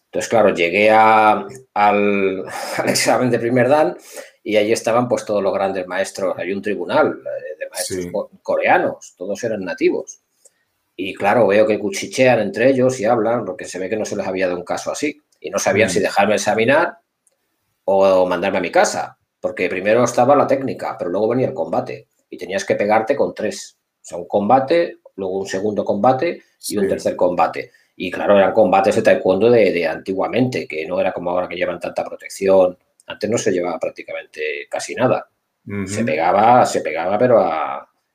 Entonces, 0.07 0.29
claro, 0.29 0.55
llegué 0.55 0.91
al, 1.75 2.45
examen 2.87 3.31
de 3.31 3.39
primer 3.39 3.69
dan 3.69 3.97
y 4.43 4.57
allí 4.57 4.73
estaban 4.73 5.09
pues 5.09 5.25
todos 5.25 5.43
los 5.43 5.53
grandes 5.53 5.87
maestros. 5.87 6.37
Hay 6.39 6.53
un 6.53 6.63
tribunal 6.63 7.09
eh, 7.09 7.59
de 7.59 7.69
maestros 7.69 8.31
coreanos, 8.43 9.15
todos 9.17 9.43
eran 9.45 9.65
nativos. 9.65 10.21
Y 10.95 11.15
claro, 11.15 11.47
veo 11.47 11.67
que 11.67 11.79
cuchichean 11.79 12.41
entre 12.41 12.71
ellos 12.71 12.99
y 13.01 13.05
hablan, 13.05 13.45
porque 13.45 13.67
se 13.67 13.79
ve 13.79 13.91
que 13.91 13.97
no 13.97 14.07
se 14.07 14.17
les 14.17 14.27
había 14.27 14.47
dado 14.47 14.59
un 14.59 14.65
caso 14.65 14.91
así. 14.91 15.21
Y 15.41 15.51
no 15.51 15.59
sabían 15.59 15.91
si 15.91 15.99
mm. 15.99 16.03
dejarme 16.03 16.35
examinar 16.37 16.99
o 17.85 18.27
mandarme 18.27 18.59
a 18.59 18.63
mi 18.63 18.71
casa, 18.71 19.19
porque 19.41 19.69
primero 19.69 20.03
estaba 20.03 20.35
la 20.35 20.47
técnica, 20.47 20.97
pero 20.99 21.11
luego 21.11 21.29
venía 21.29 21.49
el 21.49 21.55
combate 21.55 22.09
y 22.31 22.39
tenías 22.39 22.65
que 22.65 22.75
pegarte 22.75 23.15
con 23.15 23.35
tres. 23.35 23.77
O 24.01 24.05
sea, 24.05 24.19
un 24.19 24.27
combate, 24.27 24.99
luego 25.17 25.39
un 25.39 25.47
segundo 25.47 25.85
combate 25.85 26.43
y 26.69 26.79
un 26.79 26.89
tercer 26.89 27.15
combate. 27.15 27.71
Y 27.97 28.11
claro, 28.11 28.37
eran 28.37 28.53
combates 28.53 28.95
de 28.97 29.03
taekwondo 29.03 29.51
de, 29.51 29.87
antiguamente, 29.87 30.69
que 30.69 30.87
no 30.87 31.01
era 31.01 31.13
como 31.13 31.31
ahora 31.31 31.49
que 31.49 31.57
llevan 31.57 31.81
tanta 31.81 32.05
protección. 32.05 32.79
Antes 33.07 33.31
no 33.31 33.39
se 33.39 33.53
llevaba 33.53 33.79
prácticamente 33.79 34.69
casi 34.71 34.95
nada. 34.95 35.29
Se 35.87 36.05
pegaba, 36.05 36.65
se 36.65 36.81
pegaba, 36.81 37.19
pero 37.19 37.45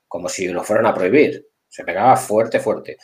como 0.07 0.29
si 0.29 0.47
lo 0.47 0.63
fueran 0.63 0.85
a 0.85 0.93
prohibir. 0.93 1.45
Se 1.67 1.83
pegaba 1.83 2.15
fuerte, 2.15 2.59
fuerte. 2.59 2.97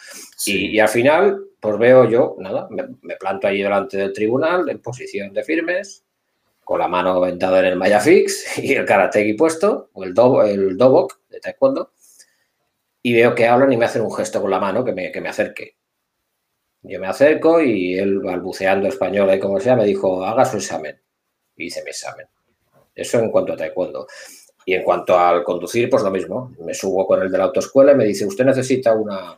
Y, 0.46 0.80
al 0.80 0.90
final, 0.90 1.42
pues 1.60 1.78
veo 1.78 2.10
yo, 2.10 2.36
nada, 2.40 2.68
me, 2.70 2.84
me, 3.02 3.16
planto 3.16 3.48
allí 3.48 3.62
delante 3.62 3.98
del 3.98 4.14
tribunal 4.14 4.70
en 4.70 4.82
posición 4.82 5.34
de 5.34 5.44
firmes, 5.44 6.04
con 6.68 6.80
la 6.80 6.90
mano 6.90 7.22
vendada 7.22 7.60
en 7.60 7.66
el 7.66 7.76
maya 7.78 8.02
fix 8.02 8.58
y 8.62 8.74
el 8.74 8.86
karateki 8.86 9.36
puesto, 9.36 9.90
o 9.94 10.04
el, 10.04 10.14
do, 10.14 10.44
el 10.44 10.76
dobok 10.76 11.18
de 11.30 11.40
taekwondo, 11.40 11.94
y 13.02 13.14
veo 13.14 13.34
que 13.34 13.48
hablan 13.48 13.72
y 13.72 13.78
me 13.78 13.86
hacen 13.86 14.02
un 14.02 14.14
gesto 14.14 14.42
con 14.42 14.52
la 14.52 14.60
mano 14.60 14.84
que 14.84 14.92
me, 14.92 15.10
que 15.10 15.22
me 15.22 15.30
acerque. 15.30 15.77
Yo 16.84 17.00
me 17.00 17.08
acerco 17.08 17.62
y 17.62 17.98
él, 17.98 18.20
balbuceando 18.20 18.88
español, 18.88 19.30
ahí 19.30 19.40
como 19.40 19.60
sea, 19.60 19.76
me 19.76 19.86
dijo, 19.86 20.24
haga 20.24 20.46
su 20.46 20.58
examen. 20.58 21.00
Y 21.56 21.66
hice 21.66 21.84
mi 21.84 21.90
examen. 21.90 22.28
Eso 22.94 23.20
en 23.20 23.32
cuanto 23.32 23.54
a 23.54 23.58
taekwondo. 23.58 24.08
Y 24.66 24.74
en 24.74 24.84
cuanto 24.84 25.18
al 25.18 25.44
conducir, 25.44 25.90
pues 25.90 26.04
lo 26.04 26.12
mismo. 26.12 26.54
Me 26.60 26.74
subo 26.74 27.06
con 27.08 27.22
el 27.22 27.32
de 27.32 27.38
la 27.38 27.46
autoescuela 27.46 27.94
y 27.94 27.96
me 27.96 28.06
dice, 28.06 28.26
usted 28.26 28.46
necesita 28.46 28.94
una 28.94 29.38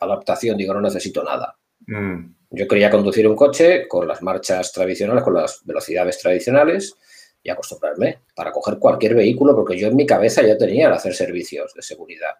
adaptación. 0.00 0.56
Digo, 0.56 0.74
no 0.74 0.80
necesito 0.80 1.22
nada. 1.22 1.56
Mm. 1.86 2.34
Yo 2.50 2.68
quería 2.68 2.90
conducir 2.90 3.26
un 3.26 3.34
coche 3.34 3.88
con 3.88 4.06
las 4.06 4.20
marchas 4.22 4.72
tradicionales, 4.72 5.24
con 5.24 5.34
las 5.34 5.64
velocidades 5.64 6.18
tradicionales 6.18 6.96
y 7.42 7.50
acostumbrarme 7.50 8.20
para 8.34 8.52
coger 8.52 8.78
cualquier 8.78 9.14
vehículo, 9.14 9.54
porque 9.54 9.78
yo 9.78 9.88
en 9.88 9.96
mi 9.96 10.04
cabeza 10.04 10.42
ya 10.42 10.56
tenía 10.58 10.88
el 10.88 10.92
hacer 10.92 11.14
servicios 11.14 11.72
de 11.74 11.82
seguridad 11.82 12.34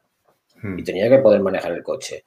mm. 0.63 0.79
y 0.79 0.85
tenía 0.85 1.09
que 1.09 1.19
poder 1.19 1.41
manejar 1.41 1.73
el 1.73 1.83
coche. 1.83 2.25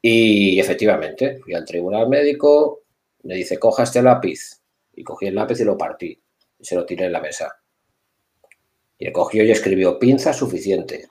Y 0.00 0.60
efectivamente, 0.60 1.38
fui 1.38 1.54
al 1.54 1.64
tribunal 1.64 2.08
médico, 2.08 2.82
me 3.22 3.34
dice, 3.34 3.58
coja 3.58 3.82
este 3.82 4.02
lápiz. 4.02 4.62
Y 4.94 5.04
cogí 5.04 5.26
el 5.26 5.34
lápiz 5.34 5.60
y 5.60 5.64
lo 5.64 5.76
partí 5.76 6.18
y 6.58 6.64
se 6.64 6.74
lo 6.74 6.86
tiré 6.86 7.06
en 7.06 7.12
la 7.12 7.20
mesa. 7.20 7.60
Y 8.98 9.12
cogió 9.12 9.44
y 9.44 9.50
escribió 9.50 9.98
pinza 9.98 10.32
suficiente. 10.32 11.08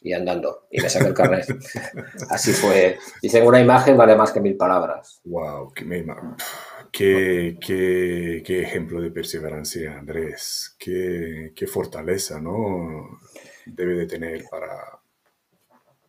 Y 0.00 0.12
andando. 0.12 0.66
Y 0.70 0.80
me 0.80 0.90
saqué 0.90 1.08
el 1.08 1.14
carnet. 1.14 1.46
Así 2.30 2.52
fue. 2.52 2.98
Dicen 3.22 3.46
una 3.46 3.60
imagen 3.60 3.96
vale 3.96 4.14
más 4.14 4.30
que 4.30 4.40
mil 4.40 4.56
palabras. 4.56 5.20
Wow, 5.24 5.72
qué, 5.72 7.56
qué, 7.60 8.42
qué, 8.44 8.62
ejemplo 8.62 9.00
de 9.00 9.10
perseverancia, 9.10 9.98
Andrés. 9.98 10.76
Qué, 10.78 11.52
qué, 11.56 11.66
fortaleza, 11.66 12.40
¿no? 12.40 13.20
Debe 13.64 13.94
de 13.94 14.06
tener 14.06 14.44
para, 14.50 14.95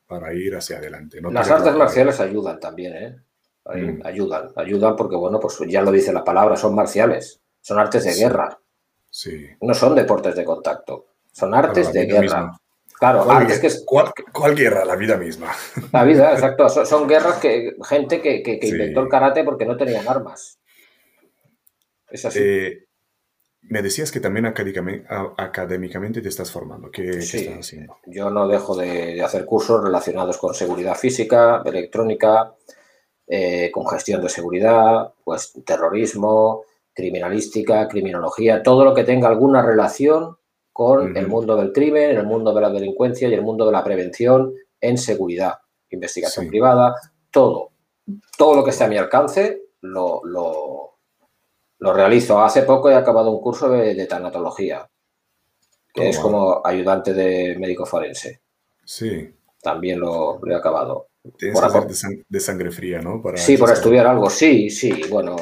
para 0.08 0.34
ir 0.34 0.56
hacia 0.56 0.78
adelante. 0.78 1.20
Las 1.22 1.52
artes 1.52 1.76
marciales 1.76 2.20
ayudan 2.20 2.60
también, 2.60 2.96
¿eh? 2.96 3.15
Mm. 3.65 4.06
Ayudan, 4.06 4.50
ayudan 4.56 4.96
porque, 4.96 5.17
bueno, 5.17 5.39
pues 5.39 5.60
ya 5.67 5.82
lo 5.82 5.91
dice 5.91 6.13
la 6.13 6.24
palabra, 6.24 6.56
son 6.56 6.74
marciales, 6.74 7.41
son 7.60 7.78
artes 7.80 8.06
de 8.06 8.13
guerra. 8.13 8.58
No 9.62 9.74
son 9.74 9.96
deportes 9.96 10.36
de 10.36 10.46
contacto, 10.46 11.08
son 11.32 11.54
artes 11.54 11.91
de 11.91 12.06
guerra. 12.06 12.58
Claro, 12.98 13.26
¿Cuál, 13.26 13.46
que 13.46 13.67
es... 13.67 13.84
¿Cuál, 13.86 14.56
guerra? 14.56 14.84
La 14.84 14.96
vida 14.96 15.17
misma. 15.17 15.54
La 15.91 16.04
vida, 16.04 16.32
exacto. 16.34 16.67
Son, 16.70 17.08
guerras 17.08 17.38
que 17.38 17.76
gente 17.88 18.22
que, 18.22 18.60
inventó 18.63 19.02
el 19.02 19.10
karate 19.10 19.43
porque 19.43 19.65
no 19.65 19.78
tenían 19.78 20.08
armas. 20.08 20.58
Es 22.10 22.26
así. 22.26 22.39
Eh, 22.41 22.87
me 23.62 23.82
decías 23.82 24.12
que 24.12 24.20
también 24.20 24.46
académicamente, 24.46 26.22
te 26.22 26.30
estás 26.30 26.52
formando. 26.52 26.89
¿Qué, 26.89 27.10
estás 27.10 27.60
haciendo? 27.60 27.98
Yo 28.06 28.30
no 28.30 28.48
dejo 28.48 28.76
de, 28.76 29.22
hacer 29.22 29.46
cursos 29.46 29.84
relacionados 29.84 30.38
con 30.38 30.54
seguridad 30.54 30.96
física, 30.96 31.62
electrónica, 31.65 32.54
eh, 33.28 33.70
con 33.72 33.88
gestión 33.88 34.22
de 34.22 34.30
seguridad, 34.30 35.13
pues 35.24 35.54
terrorismo, 35.65 36.63
criminalística, 36.93 37.88
criminología, 37.88 38.63
todo 38.63 38.86
lo 38.86 38.93
que 38.93 39.04
tenga 39.04 39.28
alguna 39.28 39.62
relación 39.62 40.38
con 40.72 41.17
el 41.17 41.28
mundo 41.28 41.56
del 41.56 41.74
crimen, 41.74 42.17
el 42.17 42.26
mundo 42.26 42.54
de 42.54 42.62
la 42.62 42.70
delincuencia 42.70 43.28
y 43.28 43.34
el 43.34 43.41
mundo 43.41 43.65
de 43.65 43.72
la 43.72 43.84
prevención 43.84 44.54
en 44.80 44.98
seguridad, 44.98 45.56
investigación 45.89 46.48
privada, 46.48 46.96
todo. 47.32 47.72
Todo 48.38 48.56
lo 48.56 48.63
que 48.63 48.70
esté 48.70 48.84
a 48.84 48.88
mi 48.88 48.98
alcance 48.98 49.62
lo, 49.82 50.22
lo, 50.24 50.97
realizo. 51.80 52.42
Hace 52.42 52.63
poco 52.63 52.90
he 52.90 52.96
acabado 52.96 53.32
un 53.32 53.42
curso 53.42 53.70
de, 53.70 54.06
tanatología, 54.06 54.88
que 55.94 56.10
es 56.10 56.20
como 56.20 56.62
ayudante 56.66 57.13
de 57.13 57.56
médico 57.58 57.86
forense. 57.86 58.42
Sí. 58.84 59.34
También 59.62 60.00
lo, 60.00 60.40
he 60.48 60.56
acabado. 60.56 61.08
Tienes 61.38 61.60
que 61.60 62.08
de, 62.08 62.26
de, 62.30 62.40
sangre 62.40 62.72
fría, 62.72 63.00
¿no? 63.00 63.22
sí, 63.36 63.58
por 63.58 63.72
estudiar 63.72 64.08
algo, 64.08 64.30
sí, 64.30 64.70
sí. 64.70 65.02
Bueno, 65.10 65.36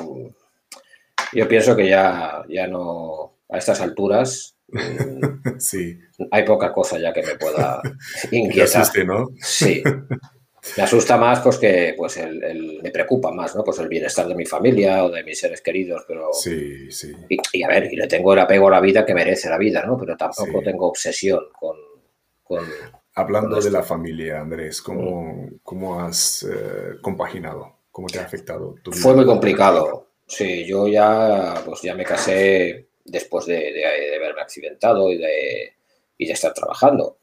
yo 1.31 1.47
pienso 1.47 1.75
que 1.75 1.89
ya, 1.89 2.43
ya 2.49 2.65
no, 2.65 3.35
a 3.49 3.57
estas 3.57 3.81
alturas, 3.81 4.57
sí. 5.59 5.99
hay 6.31 6.43
poca 6.43 6.73
cosa 6.73 6.97
ya 6.97 7.13
que 7.13 7.21
me 7.21 7.35
pueda 7.35 7.81
inquietar. 8.31 8.81
Asuste, 8.81 9.05
¿no? 9.05 9.29
Sí. 9.39 9.83
Me 10.77 10.83
asusta 10.83 11.17
más 11.17 11.39
pues 11.41 11.57
que 11.57 11.93
pues 11.97 12.17
el, 12.17 12.79
me 12.81 12.91
preocupa 12.91 13.31
más, 13.31 13.55
¿no? 13.55 13.63
Pues 13.63 13.79
el 13.79 13.87
bienestar 13.87 14.27
de 14.27 14.35
mi 14.35 14.45
familia 14.45 15.05
o 15.05 15.09
de 15.09 15.23
mis 15.23 15.39
seres 15.39 15.61
queridos, 15.61 16.03
pero 16.07 16.29
sí, 16.33 16.91
sí. 16.91 17.13
Y, 17.29 17.63
a 17.63 17.67
ver, 17.67 17.91
y 17.91 17.95
le 17.95 18.07
tengo 18.07 18.33
el 18.33 18.39
apego 18.39 18.67
a 18.67 18.71
la 18.71 18.79
vida 18.79 19.05
que 19.05 19.13
merece 19.13 19.49
la 19.49 19.57
vida, 19.57 19.83
¿no? 19.85 19.97
Pero 19.97 20.17
tampoco 20.17 20.61
tengo 20.63 20.87
obsesión 20.87 21.45
con, 21.57 21.75
Hablando 23.15 23.61
de 23.61 23.71
la 23.71 23.81
familia, 23.81 24.41
Andrés, 24.41 24.81
¿cómo, 24.81 25.23
mm. 25.23 25.59
cómo 25.63 26.01
has 26.01 26.43
eh, 26.43 26.97
compaginado? 27.01 27.77
¿Cómo 27.89 28.07
te 28.07 28.19
ha 28.19 28.23
afectado 28.23 28.75
tu 28.83 28.91
vida? 28.91 29.01
Fue 29.01 29.15
muy 29.15 29.25
complicado. 29.25 30.09
Sí, 30.27 30.65
yo 30.65 30.87
ya, 30.87 31.61
pues 31.65 31.81
ya 31.81 31.95
me 31.95 32.03
casé 32.03 32.89
después 33.05 33.45
de, 33.45 33.71
de, 33.71 34.15
haberme 34.17 34.41
accidentado 34.41 35.11
y 35.11 35.17
de, 35.17 35.73
y 36.17 36.25
de 36.25 36.33
estar 36.33 36.53
trabajando. 36.53 37.19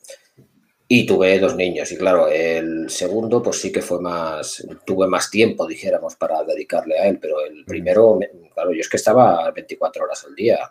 Y 0.95 1.07
tuve 1.07 1.39
dos 1.39 1.57
niños. 1.57 1.91
Y 1.91 1.97
claro, 1.97 2.29
el 2.29 2.91
segundo 2.91 3.43
pues 3.43 3.59
sí 3.59 3.73
que 3.73 3.81
fue 3.81 3.99
más, 3.99 4.63
tuve 4.85 5.07
más 5.07 5.31
tiempo, 5.31 5.67
dijéramos, 5.67 6.17
para 6.17 6.45
dedicarle 6.45 6.99
a 6.99 7.09
él, 7.09 7.19
pero 7.19 7.43
el 7.47 7.65
primero, 7.65 8.19
claro, 8.53 8.75
yo 8.75 8.81
es 8.83 8.91
que 8.91 8.99
estaba 8.99 9.51
24 9.53 10.05
horas 10.05 10.23
al 10.29 10.35
día. 10.35 10.71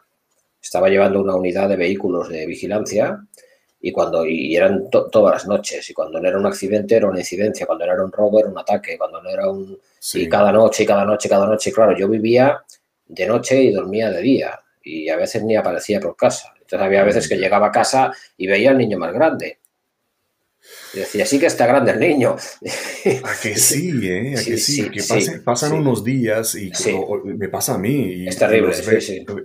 Estaba 0.62 0.90
llevando 0.90 1.20
una 1.20 1.36
unidad 1.36 1.68
de 1.70 1.76
vehículos 1.76 2.30
de 2.30 2.46
vigilancia 2.46 3.20
y 3.80 3.92
cuando 3.92 4.24
y 4.24 4.56
eran 4.56 4.92
todas 4.92 5.34
las 5.34 5.48
noches. 5.48 5.90
Y 5.90 5.94
cuando 5.96 6.20
no 6.20 6.28
era 6.28 6.38
un 6.38 6.46
accidente 6.46 6.98
era 6.98 7.08
una 7.08 7.18
incidencia, 7.18 7.66
cuando 7.66 7.88
no 7.88 7.94
era 7.94 8.04
un 8.04 8.12
robo 8.12 8.42
era 8.42 8.50
un 8.50 8.60
ataque, 8.60 9.00
cuando 9.00 9.24
no 9.24 9.28
era 9.32 9.50
un 9.50 9.76
y 10.14 10.30
cada 10.30 10.52
noche 10.52 10.84
y 10.84 10.86
cada 10.86 11.04
noche 11.04 11.30
cada 11.30 11.48
noche, 11.48 11.72
claro, 11.72 11.98
yo 11.98 12.08
vivía 12.08 12.64
de 13.08 13.26
noche 13.26 13.60
y 13.60 13.72
dormía 13.72 14.12
de 14.12 14.22
día. 14.22 14.60
Y 14.84 15.10
a 15.10 15.16
veces 15.16 15.42
ni 15.44 15.56
aparecía 15.56 16.00
por 16.00 16.16
casa. 16.16 16.54
Entonces 16.60 16.86
había 16.86 17.04
veces 17.04 17.28
que 17.28 17.38
llegaba 17.38 17.70
a 17.70 17.72
casa 17.72 18.14
y 18.38 18.46
veía 18.46 18.70
al 18.70 18.78
niño 18.78 19.00
más 19.00 19.14
grande 19.16 19.61
y 20.94 21.00
decía, 21.00 21.26
sí 21.26 21.40
que 21.40 21.46
está 21.46 21.66
grande 21.66 21.92
el 21.92 22.00
niño. 22.00 22.36
A 22.36 23.42
que 23.42 23.56
sí, 23.56 23.92
¿eh? 24.04 24.36
A 24.38 24.44
que 24.44 24.58
sí, 24.58 24.90
que 24.90 25.02
pasan 25.44 25.74
unos 25.74 26.04
días 26.04 26.56
y 26.56 26.72
me 27.24 27.50
pasa 27.50 27.76
a 27.76 27.78
mí. 27.78 28.14
Y, 28.14 28.28
es 28.28 28.38
terrible, 28.38 28.76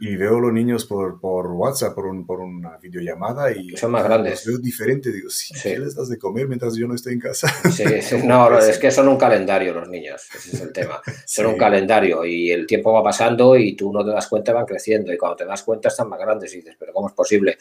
y, 0.00 0.16
veo 0.16 0.40
los 0.40 0.52
niños 0.52 0.84
por, 0.86 1.20
por 1.20 1.46
WhatsApp, 1.52 1.94
por, 1.94 2.06
un, 2.06 2.26
por 2.26 2.40
una 2.40 2.76
videollamada 2.78 3.52
y 3.52 3.76
son 3.76 3.92
más 3.92 4.04
grandes. 4.04 4.44
Los 4.44 4.46
veo 4.46 4.58
diferente. 4.58 5.12
Digo, 5.12 5.30
sí, 5.30 5.54
¿qué 5.62 5.78
les 5.78 5.94
das 5.94 6.08
de 6.08 6.18
comer 6.18 6.48
mientras 6.48 6.74
yo 6.74 6.86
no 6.86 6.94
estoy 6.94 7.14
en 7.14 7.20
casa? 7.20 7.48
Sí, 7.70 7.84
no, 8.24 8.58
es 8.58 8.78
que 8.78 8.90
son 8.90 9.08
un 9.08 9.16
calendario 9.16 9.72
los 9.72 9.88
niños, 9.88 10.22
ese 10.34 10.56
es 10.56 10.60
el 10.62 10.72
tema. 10.72 11.00
Son 11.26 11.46
un 11.46 11.56
calendario 11.56 12.24
y 12.24 12.50
el 12.50 12.66
tiempo 12.66 12.92
va 12.92 13.02
pasando 13.02 13.56
y 13.56 13.74
tú 13.74 13.92
no 13.92 14.04
te 14.04 14.10
das 14.10 14.26
cuenta, 14.26 14.52
van 14.52 14.64
creciendo 14.64 15.12
y 15.12 15.18
cuando 15.18 15.36
te 15.36 15.44
das 15.44 15.62
cuenta 15.62 15.88
están 15.88 16.08
más 16.08 16.18
grandes 16.18 16.52
y 16.54 16.58
dices, 16.58 16.76
pero 16.78 16.92
¿cómo 16.92 17.08
es 17.08 17.14
posible? 17.14 17.58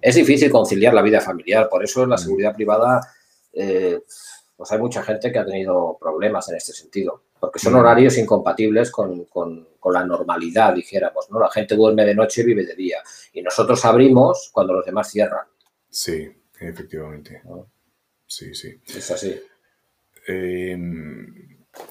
Es 0.00 0.14
difícil 0.14 0.50
conciliar 0.50 0.94
la 0.94 1.02
vida 1.02 1.20
familiar, 1.20 1.68
por 1.68 1.82
eso 1.82 2.06
la 2.06 2.16
mm. 2.16 2.18
seguridad 2.18 2.54
privada 2.54 3.00
eh, 3.56 4.00
pues 4.56 4.72
hay 4.72 4.78
mucha 4.78 5.02
gente 5.02 5.32
que 5.32 5.38
ha 5.38 5.44
tenido 5.44 5.96
problemas 6.00 6.48
en 6.48 6.56
este 6.56 6.72
sentido, 6.72 7.24
porque 7.40 7.58
son 7.58 7.72
mm. 7.74 7.76
horarios 7.76 8.18
incompatibles 8.18 8.90
con, 8.90 9.26
la 9.92 10.04
normalidad, 10.04 10.74
dijéramos, 10.74 11.30
¿no? 11.30 11.38
La 11.38 11.48
gente 11.48 11.76
duerme 11.76 12.04
de 12.04 12.14
noche 12.14 12.42
y 12.42 12.44
vive 12.44 12.66
de 12.66 12.74
día, 12.74 12.98
y 13.32 13.40
nosotros 13.40 13.84
abrimos 13.84 14.50
cuando 14.52 14.72
los 14.72 14.84
demás 14.84 15.10
cierran. 15.10 15.46
Sí, 15.88 16.28
efectivamente. 16.58 17.42
Sí, 18.26 18.52
sí. 18.52 18.80
Es 18.84 19.10
así. 19.12 19.40
Em, 20.26 21.45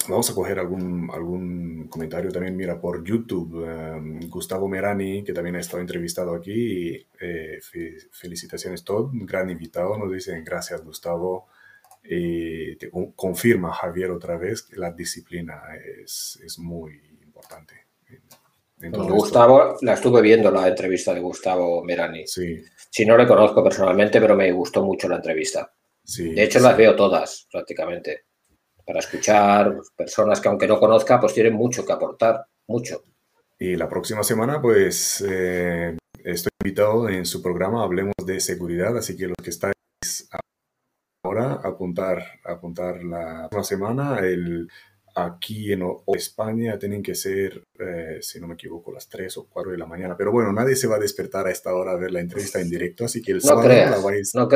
vamos 0.08 0.30
a 0.30 0.34
coger 0.34 0.60
algún, 0.60 1.10
algún 1.14 1.88
comentario 1.88 2.32
también, 2.32 2.56
mira, 2.56 2.80
por 2.80 3.04
YouTube. 3.04 3.66
Em, 3.66 4.30
Gustavo 4.30 4.68
Merani, 4.68 5.24
que 5.24 5.34
también 5.34 5.56
ha 5.56 5.60
estado 5.60 5.82
entrevistado 5.82 6.36
aquí. 6.36 7.06
Eh, 7.20 7.60
felicitaciones, 8.12 8.84
todo. 8.84 9.06
Un 9.06 9.26
gran 9.26 9.50
invitado. 9.50 9.98
Nos 9.98 10.12
dicen 10.12 10.44
gracias, 10.44 10.84
Gustavo. 10.84 11.48
Y 12.04 12.78
confirma 13.16 13.74
Javier 13.74 14.12
otra 14.12 14.38
vez 14.38 14.62
que 14.62 14.76
la 14.76 14.92
disciplina 14.92 15.62
es, 16.04 16.40
es 16.44 16.60
muy 16.60 16.94
importante. 17.24 17.86
Gustavo, 18.78 19.78
la 19.82 19.94
estuve 19.94 20.22
viendo 20.22 20.52
la 20.52 20.68
entrevista 20.68 21.14
de 21.14 21.22
Gustavo 21.22 21.84
Merani. 21.84 22.28
Sí. 22.28 22.64
Si 22.90 23.06
no 23.06 23.18
le 23.18 23.26
conozco 23.26 23.64
personalmente, 23.64 24.20
pero 24.20 24.36
me 24.36 24.52
gustó 24.52 24.84
mucho 24.84 25.08
la 25.08 25.16
entrevista. 25.16 25.74
Sí, 26.04 26.34
de 26.34 26.44
hecho, 26.44 26.60
las 26.60 26.78
veo 26.78 26.96
todas 26.96 27.48
prácticamente. 27.52 28.26
Para 28.86 29.00
escuchar 29.00 29.76
personas 29.96 30.40
que 30.40 30.48
aunque 30.48 30.68
no 30.68 30.80
conozca, 30.80 31.20
pues 31.20 31.34
tienen 31.34 31.54
mucho 31.54 31.86
que 31.86 31.94
aportar, 31.94 32.46
mucho. 32.68 33.04
Y 33.58 33.76
la 33.76 33.90
próxima 33.90 34.24
semana, 34.24 34.62
pues 34.62 35.24
eh, 35.28 35.98
estoy 36.24 36.52
invitado 36.64 37.10
en 37.10 37.26
su 37.26 37.42
programa 37.42 37.84
Hablemos 37.84 38.16
de 38.26 38.40
Seguridad, 38.40 38.98
así 38.98 39.16
que 39.16 39.28
los 39.28 39.38
que 39.42 39.50
estáis 39.50 39.74
ahora 41.24 41.54
apuntar, 41.64 42.24
apuntar 42.44 43.04
la 43.04 43.48
próxima 43.50 43.64
semana. 43.64 44.20
El, 44.20 44.70
aquí 45.16 45.72
en 45.72 45.82
España 46.08 46.78
tienen 46.78 47.02
que 47.02 47.16
ser, 47.16 47.64
eh, 47.80 48.20
si 48.22 48.40
no 48.42 48.48
me 48.48 48.56
equivoco, 48.56 48.92
las 48.92 49.08
3 49.08 49.38
o 49.38 49.48
4 49.48 49.72
de 49.72 49.78
la 49.78 49.86
mañana. 49.86 50.18
Pero 50.18 50.32
bueno, 50.32 50.52
nadie 50.52 50.76
se 50.76 50.88
va 50.88 50.98
a 50.98 51.00
despertar 51.00 51.48
a 51.48 51.52
esta 51.52 51.74
hora 51.74 51.94
a 51.94 51.96
ver 51.96 52.12
la 52.12 52.20
entrevista 52.20 52.60
en 52.60 52.70
directo, 52.70 53.06
así 53.06 53.22
que 53.22 53.32
el 53.32 53.38
no 53.38 53.44
sábado 53.44 53.70
la 53.70 53.98
vais, 54.00 54.36
no, 54.36 54.50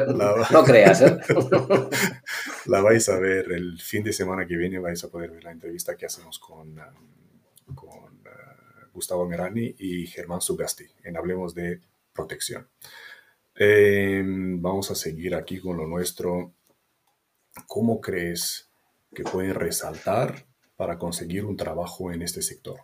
no 0.52 0.64
creas, 0.66 1.02
¿eh? 1.02 1.18
la 2.66 2.82
vais 2.82 3.08
a 3.08 3.18
ver 3.18 3.54
el 3.54 3.80
fin 3.80 4.04
de 4.04 4.12
semana 4.12 4.46
que 4.46 4.58
viene, 4.58 4.80
vais 4.80 5.02
a 5.02 5.10
poder 5.10 5.32
ver 5.32 5.46
la 5.46 5.52
entrevista 5.52 5.96
que 5.96 6.06
hacemos 6.06 6.38
con, 6.40 6.76
con, 7.74 7.90
uh, 7.90 8.92
Gustavo 8.94 9.26
Merani 9.26 9.76
y 9.80 10.08
Germán 10.08 10.42
Sugasti 10.42 10.86
en 11.06 11.16
Hablemos 11.16 11.56
de 11.56 11.80
Protección. 12.12 12.68
Em, 13.56 14.62
vamos 14.62 14.92
a 14.92 14.96
seguir 14.96 15.36
aquí 15.36 15.60
con 15.60 15.78
lo 15.78 15.88
nuestro. 15.88 16.54
¿Cómo 17.66 18.02
crees 18.02 18.70
que 19.14 19.24
pueden 19.24 19.56
resaltar 19.56 20.49
para 20.80 20.98
conseguir 20.98 21.44
un 21.44 21.58
trabajo 21.58 22.10
en 22.10 22.22
este 22.22 22.42
sector? 22.42 22.80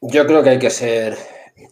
Yo 0.00 0.24
creo 0.24 0.40
que 0.44 0.50
hay 0.50 0.58
que 0.60 0.70
ser, 0.70 1.16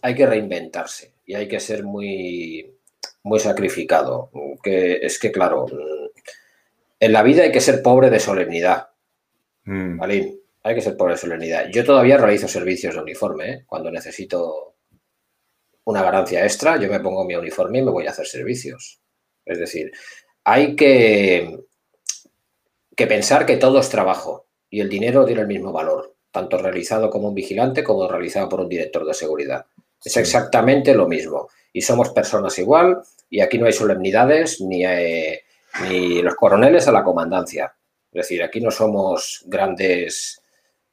hay 0.01 0.13
que 0.13 0.25
reinventarse 0.25 1.13
y 1.25 1.35
hay 1.35 1.47
que 1.47 1.61
ser 1.61 1.85
muy, 1.85 2.77
muy 3.23 3.39
sacrificado. 3.39 4.29
Que 4.61 4.97
es 4.97 5.19
que, 5.19 5.31
claro, 5.31 5.67
en 6.99 7.13
la 7.13 7.23
vida 7.23 7.43
hay 7.43 7.51
que 7.53 7.61
ser 7.61 7.81
pobre 7.81 8.09
de 8.09 8.19
solemnidad. 8.19 8.89
Mm. 9.63 10.01
hay 10.01 10.75
que 10.75 10.81
ser 10.81 10.97
pobre 10.97 11.13
de 11.13 11.19
solemnidad. 11.19 11.69
Yo 11.71 11.85
todavía 11.85 12.17
realizo 12.17 12.49
servicios 12.49 12.93
de 12.93 13.01
uniforme. 13.01 13.51
¿eh? 13.51 13.63
Cuando 13.67 13.89
necesito 13.89 14.75
una 15.85 16.03
ganancia 16.03 16.43
extra, 16.43 16.75
yo 16.75 16.89
me 16.89 16.99
pongo 16.99 17.23
mi 17.23 17.35
uniforme 17.35 17.79
y 17.79 17.83
me 17.83 17.91
voy 17.91 18.07
a 18.07 18.09
hacer 18.09 18.27
servicios. 18.27 18.99
Es 19.45 19.59
decir, 19.59 19.93
hay 20.43 20.75
que, 20.75 21.57
que 23.01 23.07
pensar 23.07 23.47
que 23.47 23.57
todo 23.57 23.79
es 23.79 23.89
trabajo 23.89 24.45
y 24.69 24.79
el 24.79 24.87
dinero 24.87 25.25
tiene 25.25 25.41
el 25.41 25.47
mismo 25.47 25.71
valor, 25.71 26.17
tanto 26.29 26.59
realizado 26.59 27.09
como 27.09 27.29
un 27.29 27.33
vigilante 27.33 27.83
como 27.83 28.07
realizado 28.07 28.47
por 28.47 28.59
un 28.59 28.69
director 28.69 29.03
de 29.07 29.15
seguridad. 29.15 29.65
Es 30.05 30.17
exactamente 30.17 30.93
lo 30.93 31.07
mismo. 31.07 31.49
Y 31.73 31.81
somos 31.81 32.09
personas 32.09 32.59
igual 32.59 33.01
y 33.27 33.41
aquí 33.41 33.57
no 33.57 33.65
hay 33.65 33.73
solemnidades 33.73 34.61
ni, 34.61 34.85
eh, 34.85 35.41
ni 35.89 36.21
los 36.21 36.35
coroneles 36.35 36.87
a 36.87 36.91
la 36.91 37.03
comandancia. 37.03 37.73
Es 38.11 38.27
decir, 38.27 38.43
aquí 38.43 38.61
no 38.61 38.69
somos 38.69 39.45
grandes 39.47 40.39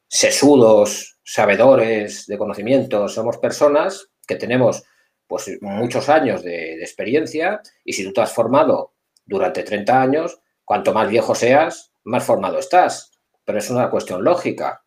sesudos, 0.06 1.18
sabedores 1.22 2.26
de 2.26 2.38
conocimientos, 2.38 3.12
somos 3.12 3.36
personas 3.36 4.08
que 4.26 4.36
tenemos 4.36 4.82
pues 5.26 5.58
muchos 5.60 6.08
años 6.08 6.42
de, 6.42 6.80
experiencia 6.80 7.60
y 7.84 7.92
si 7.92 8.02
tú 8.02 8.14
te 8.14 8.22
has 8.22 8.32
formado 8.32 8.94
durante 9.26 9.62
30 9.62 10.00
años, 10.00 10.40
cuanto 10.64 10.94
más 10.94 11.10
viejo 11.10 11.34
seas, 11.34 11.87
más 12.08 12.24
formado 12.24 12.58
estás. 12.58 13.12
Pero 13.44 13.58
es 13.58 13.70
una 13.70 13.90
cuestión 13.90 14.24
lógica. 14.24 14.82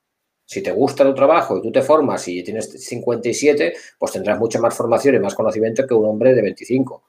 Si 0.45 0.61
te 0.61 0.71
gusta 0.71 1.03
tu 1.03 1.13
trabajo 1.13 1.57
y 1.57 1.61
tú 1.61 1.71
te 1.71 1.81
formas 1.81 2.27
y 2.27 2.43
tienes 2.43 2.69
57, 2.69 3.73
pues 3.97 4.11
tendrás 4.11 4.37
mucha 4.37 4.59
más 4.59 4.75
formación 4.75 5.15
y 5.15 5.19
más 5.19 5.33
conocimiento 5.33 5.87
que 5.87 5.93
un 5.93 6.05
hombre 6.05 6.33
de 6.33 6.41
25. 6.41 7.03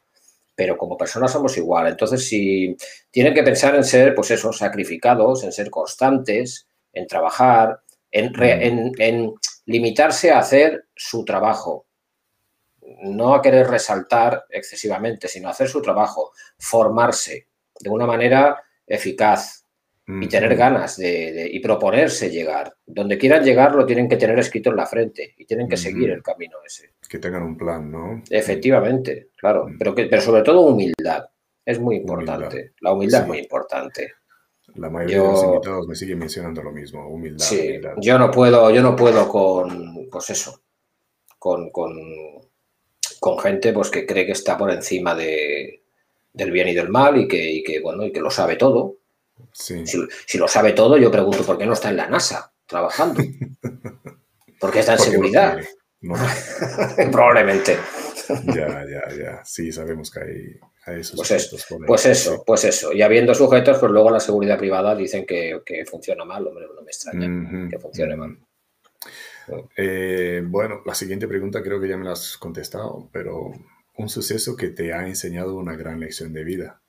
Pero 0.55 0.77
como 0.79 0.97
personas 0.97 1.33
somos 1.33 1.57
igual. 1.57 1.89
Entonces, 1.89 2.27
si 2.29 2.77
tienen 3.11 3.35
que 3.35 3.43
pensar 3.43 3.75
en 3.75 3.85
ser, 3.85 4.15
pues 4.15 4.31
eso, 4.31 4.53
sacrificados, 4.53 5.43
en 5.45 5.53
ser 5.53 5.71
constantes, 5.71 6.69
en 6.93 7.07
trabajar, 7.07 7.81
en, 8.11 8.93
en 8.99 9.35
limitarse 9.67 10.31
a 10.31 10.39
hacer 10.39 10.87
su 10.95 11.25
trabajo, 11.25 11.87
no 13.03 13.35
a 13.35 13.43
querer 13.43 13.67
resaltar 13.69 14.45
excesivamente, 14.51 15.29
sino 15.29 15.49
hacer 15.49 15.69
su 15.69 15.81
trabajo, 15.81 16.33
formarse 16.59 17.49
de 17.81 17.91
una 17.91 18.07
manera 18.07 18.63
eficaz 18.87 19.62
y 20.21 20.29
tener 20.29 20.57
ganas 20.57 20.97
de, 20.97 21.49
y 21.53 21.61
proponerse 21.61 22.31
llegar. 22.31 22.75
Donde 22.87 23.19
quieran 23.19 23.45
llegar 23.45 23.75
lo 23.75 23.87
tienen 23.87 24.09
que 24.09 24.17
tener 24.17 24.39
escrito 24.39 24.71
en 24.71 24.77
la 24.77 24.87
frente 24.87 25.35
y 25.37 25.45
tienen 25.45 25.69
que 25.69 25.77
seguir 25.77 26.11
el 26.11 26.23
camino 26.23 26.59
ese. 26.65 26.95
Que 27.09 27.19
tengan 27.19 27.43
un 27.43 27.57
plan, 27.57 27.91
¿no? 27.91 28.23
Efectivamente, 28.29 29.29
claro, 29.37 29.67
pero, 29.79 29.95
que, 29.95 30.07
pero 30.07 30.23
sobre 30.23 30.43
todo 30.43 30.63
humildad. 30.63 31.25
Es 31.65 31.79
muy 31.79 31.97
importante. 31.97 32.73
La 32.81 32.93
humildad 32.93 33.23
es 33.23 33.29
muy 33.29 33.39
importante. 33.39 34.13
La 34.75 34.91
mayoría 34.91 35.19
de 35.19 35.29
los 35.29 35.45
invitados 35.45 35.87
me 35.87 35.95
siguen 35.95 36.19
mencionando 36.19 36.63
lo 36.63 36.73
mismo, 36.73 37.07
humildad. 37.09 37.45
Sí, 37.45 37.81
yo 37.99 38.19
no 38.19 38.31
puedo, 38.31 38.71
yo 38.71 38.83
no 38.83 38.97
puedo 38.97 39.29
con, 39.29 40.09
pues 40.11 40.31
eso, 40.31 40.63
con, 41.39 41.71
con 41.71 41.93
con 43.23 43.39
gente 43.39 43.73
pues, 43.73 43.89
que 43.89 44.05
cree 44.05 44.27
que 44.27 44.33
está 44.33 44.59
por 44.59 44.69
encima 44.73 45.15
de, 45.15 45.85
del 46.33 46.51
bien 46.51 46.67
y 46.67 46.75
del 46.75 46.89
mal 46.89 47.17
y 47.17 47.29
que, 47.29 47.63
que, 47.65 47.79
bueno, 47.79 48.05
y 48.05 48.11
que 48.11 48.21
lo 48.21 48.33
sabe 48.33 48.57
todo. 48.57 48.97
Si, 49.53 50.39
lo 50.39 50.49
sabe 50.49 50.73
todo, 50.73 50.97
yo 50.97 51.11
pregunto 51.11 51.45
por 51.45 51.59
qué 51.59 51.67
no 51.67 51.73
está 51.75 51.91
en 51.91 51.97
la 51.97 52.09
NASA 52.09 52.53
trabajando. 52.67 53.23
Porque 54.61 54.81
está 54.81 54.93
en 54.95 54.99
seguridad. 54.99 55.59
Probablemente. 57.13 57.79
Ya, 58.47 58.85
ya, 58.85 59.17
ya. 59.17 59.45
Sí, 59.45 59.73
sabemos 59.73 60.11
que 60.11 60.21
hay, 60.21 61.01
esos 61.01 61.17
pues, 61.17 61.67
pues 61.87 62.07
eso, 62.07 62.45
pues 62.47 62.65
eso. 62.65 62.93
Y 62.93 63.03
habiendo 63.03 63.35
sujetos, 63.35 63.79
pues 63.79 63.91
luego 63.91 64.11
la 64.11 64.21
seguridad 64.21 64.59
privada 64.59 64.95
dicen 64.95 65.27
que, 65.27 65.61
funciona 65.89 66.25
mal. 66.25 66.47
Hombre, 66.47 66.67
no 66.75 66.83
me 66.83 66.91
extraña 66.91 67.69
que 67.69 67.79
funcione 67.79 68.17
mal. 68.17 68.39
Eh, 69.77 70.43
bueno, 70.45 70.83
la 70.87 70.95
siguiente 70.95 71.29
pregunta 71.29 71.63
creo 71.63 71.81
que 71.81 71.89
ya 71.89 71.97
me 71.97 72.05
la 72.05 72.13
has 72.13 72.37
contestado, 72.39 73.09
pero 73.13 73.53
un 73.97 74.09
suceso 74.09 74.57
que 74.57 74.69
te 74.69 74.93
ha 74.93 75.07
enseñado 75.07 75.57
una 75.57 75.77
gran 75.77 76.01
lección 76.01 76.33
de 76.33 76.45
vida. 76.45 76.81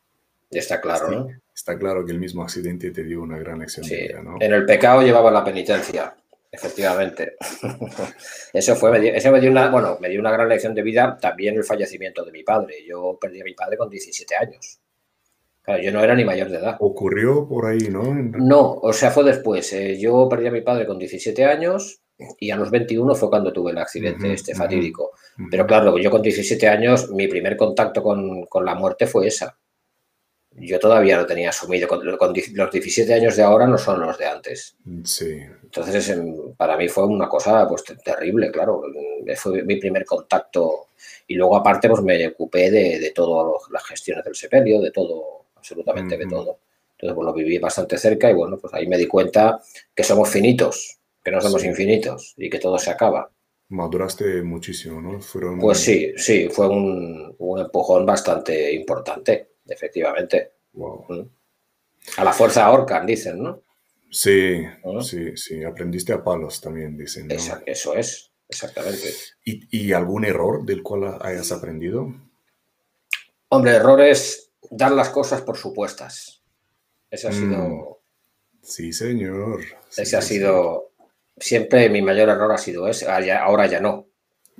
Está 0.50 0.80
claro, 0.82 1.10
¿no? 1.10 1.28
Está 1.54 1.78
claro 1.78 2.06
que 2.06 2.12
el 2.12 2.20
mismo 2.20 2.44
accidente 2.44 2.92
te 2.92 3.04
dio 3.04 3.22
una 3.22 3.38
gran 3.38 3.60
lección 3.60 3.86
de 3.88 4.08
vida, 4.08 4.22
¿no? 4.22 4.38
En 4.40 4.54
el 4.54 4.66
pecado 4.66 5.02
llevaba 5.02 5.32
la 5.32 5.44
penitencia, 5.44 6.16
efectivamente. 6.52 7.36
eso 8.54 8.76
fue, 8.76 9.16
eso 9.16 9.32
me 9.32 9.40
dio 9.40 9.52
una, 9.52 9.70
bueno, 9.70 9.98
me 10.02 10.10
dio 10.10 10.20
una 10.20 10.32
gran 10.32 10.50
lección 10.50 10.74
de 10.74 10.82
vida 10.82 11.18
también 11.22 11.56
el 11.56 11.64
fallecimiento 11.64 12.26
de 12.26 12.32
mi 12.32 12.44
padre. 12.44 12.78
Yo 12.88 13.18
perdí 13.22 13.42
a 13.42 13.46
mi 13.46 13.54
padre 13.54 13.78
con 13.78 13.90
17 13.90 14.36
años. 14.36 14.80
Claro, 15.62 15.82
yo 15.82 15.92
no 15.94 16.04
era 16.04 16.14
ni 16.14 16.26
mayor 16.26 16.50
de 16.50 16.58
edad. 16.58 16.76
Ocurrió 16.80 17.48
por 17.48 17.68
ahí, 17.68 17.88
¿no? 17.90 18.14
No, 18.14 18.74
o 18.74 18.92
sea, 18.92 19.12
fue 19.12 19.24
después. 19.24 19.72
Eh, 19.72 19.98
yo 19.98 20.28
perdí 20.28 20.48
a 20.48 20.52
mi 20.52 20.62
padre 20.62 20.86
con 20.86 21.00
17 21.00 21.46
años 21.46 22.02
y 22.40 22.52
a 22.52 22.58
los 22.58 22.70
21 22.70 23.16
fue 23.16 23.30
cuando 23.30 23.54
tuve 23.54 23.72
el 23.72 23.78
accidente 23.78 24.34
este 24.34 24.54
fatídico. 24.56 25.12
Pero 25.50 25.66
claro, 25.66 25.98
yo 25.98 26.12
con 26.12 26.22
17 26.22 26.68
años, 26.68 27.10
mi 27.12 27.28
primer 27.28 27.58
contacto 27.58 28.04
con, 28.04 28.46
la 28.66 28.76
muerte 28.76 29.08
fue 29.08 29.28
esa. 29.28 29.58
Yo 30.56 30.80
todavía 30.80 31.18
lo 31.18 31.26
tenía 31.26 31.50
asumido. 31.50 31.88
Con, 31.88 32.06
los 32.06 32.72
17 32.72 33.14
años 33.14 33.36
de 33.36 33.44
ahora 33.44 33.68
no 33.68 33.78
son 33.78 34.02
los 34.02 34.18
de 34.18 34.26
antes. 34.26 34.76
Sí. 35.04 35.40
Entonces, 35.64 36.10
em, 36.10 36.54
para 36.56 36.78
mí 36.78 36.88
fue 36.88 37.06
una 37.06 37.28
cosa 37.28 37.68
pues, 37.68 37.84
terrible, 38.04 38.52
claro. 38.52 38.84
Fue 39.36 39.64
mi 39.64 39.78
primer 39.78 40.06
contacto. 40.06 40.88
Y 41.28 41.36
luego, 41.36 41.56
aparte, 41.56 41.90
pues 41.90 42.02
me 42.02 42.28
ocupé 42.28 42.70
de, 42.70 43.00
de 43.00 43.12
todas 43.12 43.62
las 43.72 43.84
gestiones 43.86 44.24
del 44.24 44.36
sepelio, 44.36 44.82
de 44.82 44.92
todo, 44.92 45.46
absolutamente 45.56 46.18
de 46.18 46.28
todo. 46.28 46.60
Entonces, 46.92 47.16
pues 47.16 47.26
lo 47.26 47.34
viví 47.34 47.58
bastante 47.58 47.98
cerca 47.98 48.30
y 48.30 48.34
bueno, 48.34 48.58
pues 48.58 48.74
ahí 48.74 48.88
me 48.88 48.98
di 48.98 49.08
cuenta 49.08 49.60
que 49.96 50.04
somos 50.04 50.30
finitos 50.30 51.00
que 51.24 51.32
no 51.32 51.42
somos 51.42 51.64
infinitos 51.64 52.34
y 52.38 52.50
que 52.50 52.60
todo 52.60 52.78
se 52.78 52.92
acaba. 52.92 53.32
Maduraste 53.70 54.44
muchísimo, 54.44 55.02
¿no? 55.02 55.22
Fueron... 55.22 55.58
Pues 55.60 55.80
sí, 55.80 56.12
sí, 56.18 56.50
fue 56.50 56.68
un, 56.68 57.36
empujón 57.58 58.06
bastante 58.06 58.74
importante, 58.74 59.53
efectivamente. 59.68 60.54
Mm. 60.74 61.22
A 62.18 62.24
la 62.24 62.34
fuerza 62.34 62.66
ahorcan, 62.66 63.06
dicen, 63.06 63.42
¿no? 63.42 63.62
Sí, 64.12 64.64
sí, 65.02 65.38
sí. 65.38 65.64
Aprendiste 65.64 66.14
a 66.14 66.24
palos 66.24 66.62
también, 66.62 66.98
dicen. 66.98 67.30
eso 67.32 67.96
es, 67.96 68.32
exactamente. 68.48 69.14
¿Y, 69.44 69.94
algún 69.94 70.26
error 70.26 70.66
del 70.66 70.84
cual 70.84 71.18
hayas 71.22 71.52
aprendido? 71.52 72.14
Hombre, 73.50 73.72
errores, 73.72 74.52
dar 74.70 74.92
las 74.92 75.10
cosas 75.10 75.42
por 75.42 75.58
supuestas. 75.58 76.44
Ese 77.10 77.28
ha 77.28 77.32
sido. 77.32 77.58
Mm. 77.58 77.96
Sí, 78.62 78.94
señor. 78.94 79.62
ese 79.98 80.16
ha 80.16 80.22
sido 80.22 80.94
siempre 81.38 81.90
mi 81.90 82.02
mayor 82.02 82.30
error 82.30 82.52
ha 82.52 82.58
sido 82.58 82.88
ese, 82.88 83.08
ah, 83.10 83.44
ahora 83.44 83.68
ya 83.68 83.80
no. 83.80 84.08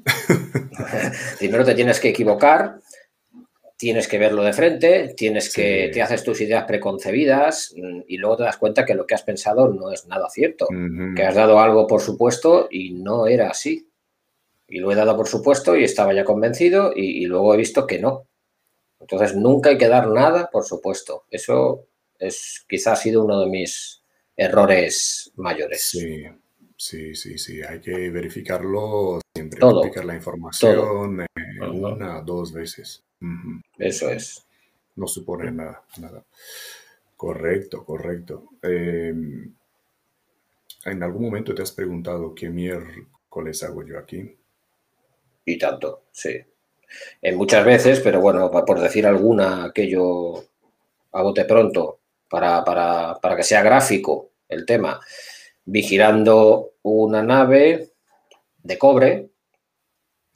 Primero 1.40 1.66
te 1.66 1.76
tienes 1.76 2.00
que 2.00 2.10
equivocar, 2.10 2.80
tienes 3.84 4.08
que 4.08 4.18
verlo 4.18 4.44
de 4.44 4.54
frente, 4.54 5.14
tienes 5.14 5.54
que, 5.54 5.92
te 5.94 6.02
haces 6.02 6.24
tus 6.24 6.40
ideas 6.40 6.64
preconcebidas 6.64 7.74
mm, 7.76 8.04
y 8.08 8.16
luego 8.16 8.38
te 8.38 8.44
das 8.44 8.56
cuenta 8.56 8.86
que 8.86 8.96
lo 8.96 9.06
que 9.06 9.14
has 9.14 9.24
pensado 9.24 9.68
no 9.68 9.92
es 9.92 10.08
nada 10.08 10.30
cierto, 10.30 10.68
que 11.14 11.22
has 11.22 11.36
dado 11.36 11.60
algo 11.60 11.86
por 11.86 12.00
supuesto 12.00 12.70
y 12.72 12.94
no 12.94 13.28
era 13.28 13.50
así. 13.50 13.90
Y 14.70 14.80
lo 14.80 14.90
he 14.90 14.96
dado 14.96 15.18
por 15.18 15.28
supuesto 15.28 15.76
y 15.76 15.84
estaba 15.84 16.14
ya 16.14 16.24
convencido 16.24 16.94
y, 16.96 17.26
luego 17.26 17.54
he 17.54 17.58
visto 17.58 17.86
que 17.86 18.00
no. 18.00 18.26
Entonces 19.02 19.36
nunca 19.36 19.72
hay 19.72 19.78
que 19.78 19.90
dar 19.90 20.08
nada 20.08 20.50
por 20.50 20.64
supuesto. 20.64 21.26
Eso 21.30 21.88
es 22.18 22.66
quizás 22.70 23.00
ha 23.00 23.02
sido 23.04 23.26
uno 23.26 23.42
de 23.42 23.48
mis 23.48 24.02
errores 24.38 25.30
mayores. 25.36 25.90
Sí. 25.90 26.24
Sí, 26.78 27.16
sí, 27.16 27.38
sí, 27.38 27.62
hay 27.62 27.80
que 27.80 28.10
verificarlo 28.10 29.22
siempre, 29.34 29.60
verificar 29.66 30.04
la 30.04 30.16
información 30.16 31.22
eh, 31.22 31.28
una, 31.72 32.22
dos 32.22 32.52
veces. 32.54 33.04
Eso 33.78 34.10
es. 34.10 34.46
No 34.96 35.08
supone 35.08 35.52
nada, 35.52 35.84
nada. 36.00 36.24
Correcto, 37.16 37.84
correcto. 37.84 38.50
Em, 38.62 39.54
¿En 40.86 41.04
algún 41.04 41.24
momento 41.24 41.56
te 41.56 41.62
has 41.62 41.72
preguntado 41.72 42.36
qué 42.36 42.50
miércoles 42.50 43.64
hago 43.64 43.84
yo 43.84 43.98
aquí? 43.98 44.36
Y 45.46 45.58
tanto, 45.58 46.04
sí. 46.12 46.42
En 47.22 47.38
muchas 47.38 47.66
veces, 47.66 48.00
pero 48.02 48.22
bueno, 48.22 48.52
por 48.52 48.80
decir 48.80 49.08
alguna 49.08 49.72
que 49.74 49.90
yo 49.90 50.44
a 51.14 51.22
bote 51.22 51.46
pronto, 51.46 52.00
para, 52.30 52.64
para, 52.64 53.16
para 53.22 53.36
que 53.36 53.44
sea 53.44 53.62
gráfico 53.62 54.32
el 54.50 54.66
tema, 54.66 55.00
vigilando 55.66 56.74
una 56.82 57.24
nave 57.24 57.92
de 58.64 58.78
cobre. 58.78 59.30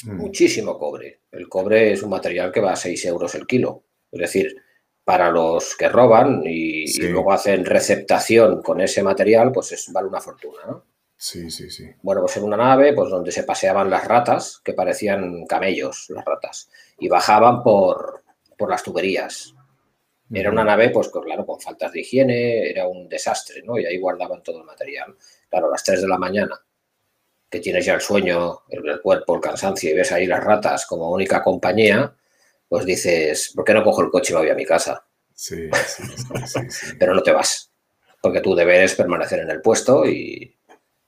Muchísimo 0.05 0.77
cobre. 0.77 1.21
El 1.31 1.49
cobre 1.49 1.93
es 1.93 2.03
un 2.03 2.09
material 2.09 2.51
que 2.51 2.61
va 2.61 2.73
a 2.73 2.75
6 2.75 3.05
euros 3.05 3.35
el 3.35 3.47
kilo. 3.47 3.83
Es 4.11 4.19
decir, 4.19 4.55
para 5.03 5.31
los 5.31 5.75
que 5.75 5.89
roban 5.89 6.43
y, 6.45 6.85
luego 6.99 7.31
hacen 7.31 7.65
receptación 7.65 8.61
con 8.61 8.81
ese 8.81 9.03
material, 9.03 9.51
pues 9.51 9.71
es, 9.71 9.91
vale 9.91 10.07
una 10.07 10.21
fortuna, 10.21 10.59
¿no? 10.67 10.85
Sí, 11.15 11.49
sí, 11.49 11.71
sí. 11.71 11.89
Bueno, 12.03 12.21
pues 12.21 12.37
en 12.37 12.43
una 12.43 12.57
nave, 12.57 12.93
pues 12.93 13.09
donde 13.09 13.31
se 13.31 13.43
paseaban 13.43 13.89
las 13.89 14.07
ratas, 14.07 14.61
que 14.63 14.73
parecían 14.73 15.45
camellos, 15.47 16.07
las 16.09 16.23
ratas, 16.23 16.69
y 16.99 17.07
bajaban 17.07 17.63
por, 17.63 18.23
por 18.57 18.69
las 18.69 18.83
tuberías. 18.83 19.55
Era 20.29 20.51
una 20.51 20.65
nave, 20.65 20.89
pues 20.89 21.07
claro, 21.09 21.45
con 21.45 21.59
faltas 21.59 21.91
de 21.93 22.01
higiene, 22.01 22.69
era 22.69 22.85
un 22.87 23.07
desastre, 23.07 23.63
¿no? 23.63 23.79
Y 23.79 23.85
ahí 23.85 23.97
guardaban 23.97 24.43
todo 24.43 24.59
el 24.59 24.65
material. 24.65 25.15
Claro, 25.49 25.67
a 25.67 25.71
las 25.71 25.83
3 25.83 26.01
de 26.01 26.07
la 26.07 26.17
mañana, 26.17 26.59
que 27.49 27.59
tienes 27.59 27.85
ya 27.85 27.95
el 27.95 28.01
sueño, 28.01 28.61
el, 28.69 29.01
cuerpo, 29.01 29.35
el 29.35 29.41
cansancio, 29.41 29.89
y 29.89 29.93
ves 29.93 30.11
ahí 30.11 30.25
las 30.25 30.43
ratas 30.43 30.85
como 30.85 31.11
única 31.11 31.41
compañía, 31.41 32.13
pues 32.67 32.85
dices, 32.85 33.53
¿por 33.55 33.63
qué 33.63 33.73
no 33.73 33.83
cojo 33.83 34.01
el 34.01 34.09
coche 34.09 34.33
y 34.33 34.35
me 34.35 34.41
voy 34.41 34.49
a 34.49 34.55
mi 34.55 34.65
casa? 34.65 35.05
Sí, 35.33 35.69
sí, 35.87 36.03
sí, 36.69 36.95
Pero 36.99 37.13
no 37.13 37.23
te 37.23 37.31
vas, 37.31 37.71
porque 38.21 38.41
tu 38.41 38.55
deber 38.55 38.83
es 38.83 38.95
permanecer 38.95 39.39
en 39.39 39.49
el 39.49 39.61
puesto 39.61 40.05
y, 40.05 40.53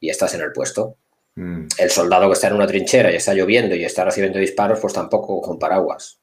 estás 0.02 0.34
en 0.36 0.42
el 0.42 0.54
puesto. 0.54 0.96
Mm. 1.36 1.68
El 1.78 1.90
soldado 1.90 2.28
que 2.28 2.34
está 2.34 2.48
en 2.48 2.54
una 2.54 2.68
trinchera 2.68 3.12
y 3.12 3.16
está 3.16 3.34
lloviendo 3.34 3.76
y 3.76 3.84
está 3.84 4.06
recibiendo 4.06 4.40
disparos, 4.40 4.80
pues 4.80 4.94
tampoco 4.94 5.42
con 5.42 5.60
paraguas. 5.60 6.20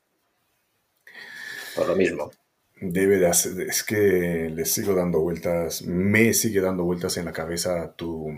Por 1.74 1.88
lo 1.88 1.94
mismo. 1.96 2.30
Debe 2.80 3.18
de 3.18 3.26
hacer, 3.26 3.60
es 3.62 3.82
que 3.84 4.50
le 4.54 4.64
sigo 4.64 4.94
dando 4.94 5.20
vueltas, 5.20 5.82
me 5.82 6.32
sigue 6.32 6.60
dando 6.60 6.84
vueltas 6.84 7.16
en 7.16 7.26
la 7.26 7.32
cabeza 7.32 7.92
tu, 7.96 8.30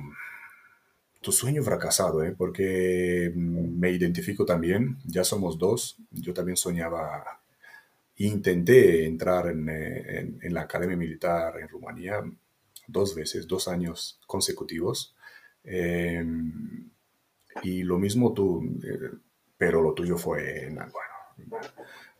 tu 1.21 1.33
sueño 1.33 1.63
fracasado, 1.63 2.23
¿eh? 2.23 2.35
porque 2.37 3.33
me 3.35 3.91
identifico 3.91 4.45
también, 4.45 4.99
ya 5.05 5.25
somos 5.25 5.59
dos, 5.59 5.97
yo 6.11 6.33
también 6.33 6.57
soñaba, 6.57 7.41
intenté 8.17 9.07
entrar 9.07 9.49
en, 9.49 10.41
la 10.53 10.63
Academia 10.63 10.97
Militar 10.97 11.59
en 11.61 11.69
Rumanía 11.69 12.23
dos 12.87 13.15
veces, 13.15 13.47
dos 13.47 13.69
años 13.69 14.21
consecutivos, 14.27 15.15
em, 15.65 16.91
y 17.63 17.83
lo 17.83 17.99
mismo 17.99 18.33
tú, 18.33 18.63
eh, 18.85 19.11
pero 19.57 19.83
lo 19.83 19.95
tuyo 19.95 20.17
fue, 20.17 20.69
bueno, 20.71 21.69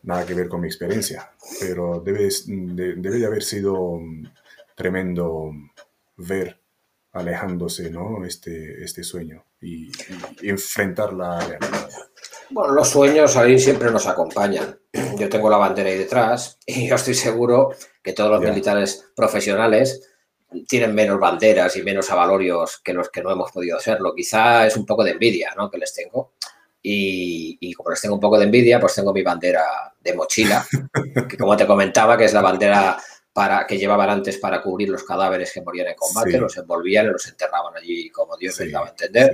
nada 0.03 0.25
que 0.25 0.33
ver 0.33 0.49
con 0.49 0.61
mi 0.61 0.67
experiencia, 0.67 1.31
pero 1.59 2.01
debe 2.01 2.29
de 2.29 3.25
haber 3.25 3.43
sido 3.43 3.99
tremendo 4.75 5.51
ver 6.17 6.58
alejándose, 7.11 7.89
¿no? 7.89 8.25
Este, 8.25 8.83
este 8.83 9.03
sueño 9.03 9.45
y, 9.61 9.91
enfrentar 10.43 11.13
la 11.13 11.39
realidad. 11.39 11.89
Bueno, 12.51 12.73
los 12.73 12.89
sueños 12.89 13.35
ahí 13.35 13.59
siempre 13.59 13.91
nos 13.91 14.07
acompañan. 14.07 14.79
Yo 15.17 15.29
tengo 15.29 15.49
la 15.49 15.57
bandera 15.57 15.89
ahí 15.89 15.97
detrás 15.97 16.57
y 16.65 16.87
yo 16.87 16.95
estoy 16.95 17.13
seguro 17.13 17.71
que 18.01 18.13
todos 18.13 18.31
los 18.31 18.41
militares 18.41 19.11
profesionales 19.15 20.07
tienen 20.67 20.95
menos 20.95 21.19
banderas 21.19 21.75
y 21.75 21.83
menos 21.83 22.09
avalorios 22.09 22.79
que 22.83 22.93
los 22.93 23.09
que 23.09 23.21
no 23.21 23.31
hemos 23.31 23.51
podido 23.51 23.77
hacerlo. 23.77 24.15
Quizá 24.15 24.65
es 24.65 24.75
un 24.77 24.85
poco 24.85 25.03
de 25.03 25.11
envidia, 25.11 25.53
¿no? 25.55 25.69
Que 25.69 25.77
les 25.77 25.93
tengo. 25.93 26.33
Y, 26.81 27.57
y, 27.59 27.73
como 27.73 27.89
les 27.89 28.01
tengo 28.01 28.15
un 28.15 28.21
poco 28.21 28.39
de 28.39 28.45
envidia, 28.45 28.79
pues 28.79 28.95
tengo 28.95 29.13
mi 29.13 29.21
bandera 29.21 29.63
de 29.99 30.13
mochila, 30.13 30.65
que 31.29 31.37
como 31.37 31.57
te 31.57 31.67
comentaba, 31.67 32.17
que 32.17 32.23
es 32.23 32.33
la 32.33 32.41
bandera 32.41 32.97
para, 33.39 33.65
que 33.65 33.77
llevaban 33.77 34.09
antes 34.09 34.37
para 34.37 34.61
cubrir 34.61 34.89
los 34.89 35.05
cadáveres 35.05 35.53
que 35.53 35.61
morían 35.61 35.87
en 35.87 35.95
combate, 35.95 36.37
los 36.37 36.57
envolvían 36.57 37.05
y 37.05 37.11
los 37.11 37.25
enterraban 37.25 37.73
allí 37.73 38.09
como 38.09 38.35
Dios 38.35 38.59
les 38.59 38.69
daba 38.69 38.87
a 38.87 38.89
entender. 38.89 39.31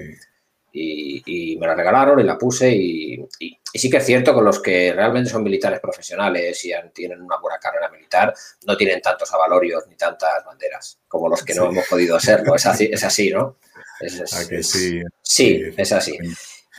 Y, 0.71 1.57
me 1.59 1.65
la 1.65 1.73
regalaron 1.73 2.19
y 2.19 2.23
la 2.23 2.37
puse 2.37 2.69
y, 2.69 3.27
sí 3.73 3.89
que 3.89 3.97
es 3.97 4.05
cierto 4.05 4.31
con 4.35 4.45
los 4.45 4.61
que 4.61 4.93
realmente 4.93 5.31
son 5.31 5.41
militares 5.41 5.79
profesionales 5.79 6.63
y 6.65 6.71
tienen 6.93 7.19
una 7.19 7.37
buena 7.37 7.57
carrera 7.57 7.89
militar, 7.89 8.31
no 8.67 8.77
tienen 8.77 9.01
tantos 9.01 9.33
avalorios 9.33 9.87
ni 9.87 9.95
tantas 9.95 10.45
banderas 10.45 10.99
como 11.07 11.27
los 11.27 11.43
que 11.43 11.55
no 11.55 11.71
hemos 11.71 11.87
podido 11.87 12.19
serlo. 12.19 12.53
Es 12.53 12.65
así, 12.67 12.87
es 12.91 13.03
así 13.03 13.31
¿no? 13.31 13.57
sí? 14.61 15.01
Sí, 15.23 15.63
es 15.75 15.91
así. 15.91 16.15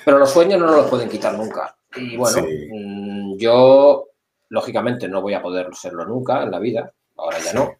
Pero 0.04 0.18
los 0.18 0.30
sueños 0.30 0.60
no 0.60 0.66
nos 0.66 0.76
los 0.76 0.90
pueden 0.90 1.08
quitar 1.08 1.34
nunca. 1.34 1.76
Y 1.96 2.16
bueno, 2.16 2.46
mm, 2.70 3.36
yo 3.36 4.10
lógicamente 4.48 5.08
no 5.08 5.22
voy 5.22 5.34
a 5.34 5.42
poder 5.42 5.74
serlo 5.74 6.04
nunca 6.04 6.44
en 6.44 6.52
la 6.52 6.60
vida, 6.60 6.92
ahora 7.16 7.38
ya 7.40 7.52
no. 7.52 7.78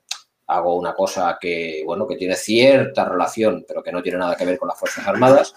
Hago 0.48 0.76
una 0.76 0.94
cosa 0.94 1.38
que, 1.40 1.82
bueno, 1.84 2.06
que 2.06 2.16
tiene 2.16 2.36
cierta 2.36 3.04
relación, 3.04 3.64
pero 3.66 3.82
que 3.82 3.90
no 3.90 4.02
tiene 4.02 4.18
nada 4.18 4.36
que 4.36 4.44
ver 4.44 4.58
con 4.58 4.68
las 4.68 4.78
Fuerzas 4.78 5.06
Armadas. 5.06 5.54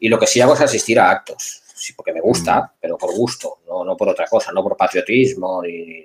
Y 0.00 0.08
lo 0.08 0.18
que 0.18 0.26
sí 0.26 0.40
hago 0.40 0.54
es 0.54 0.60
asistir 0.60 0.98
a 0.98 1.10
actos, 1.10 1.62
sí, 1.74 1.92
porque 1.92 2.12
me 2.12 2.20
gusta, 2.20 2.60
mm. 2.60 2.70
pero 2.80 2.98
por 2.98 3.14
gusto, 3.14 3.58
no, 3.68 3.84
no 3.84 3.96
por 3.96 4.08
otra 4.08 4.26
cosa, 4.26 4.50
no 4.50 4.62
por 4.62 4.76
patriotismo 4.76 5.62
ni, 5.62 6.04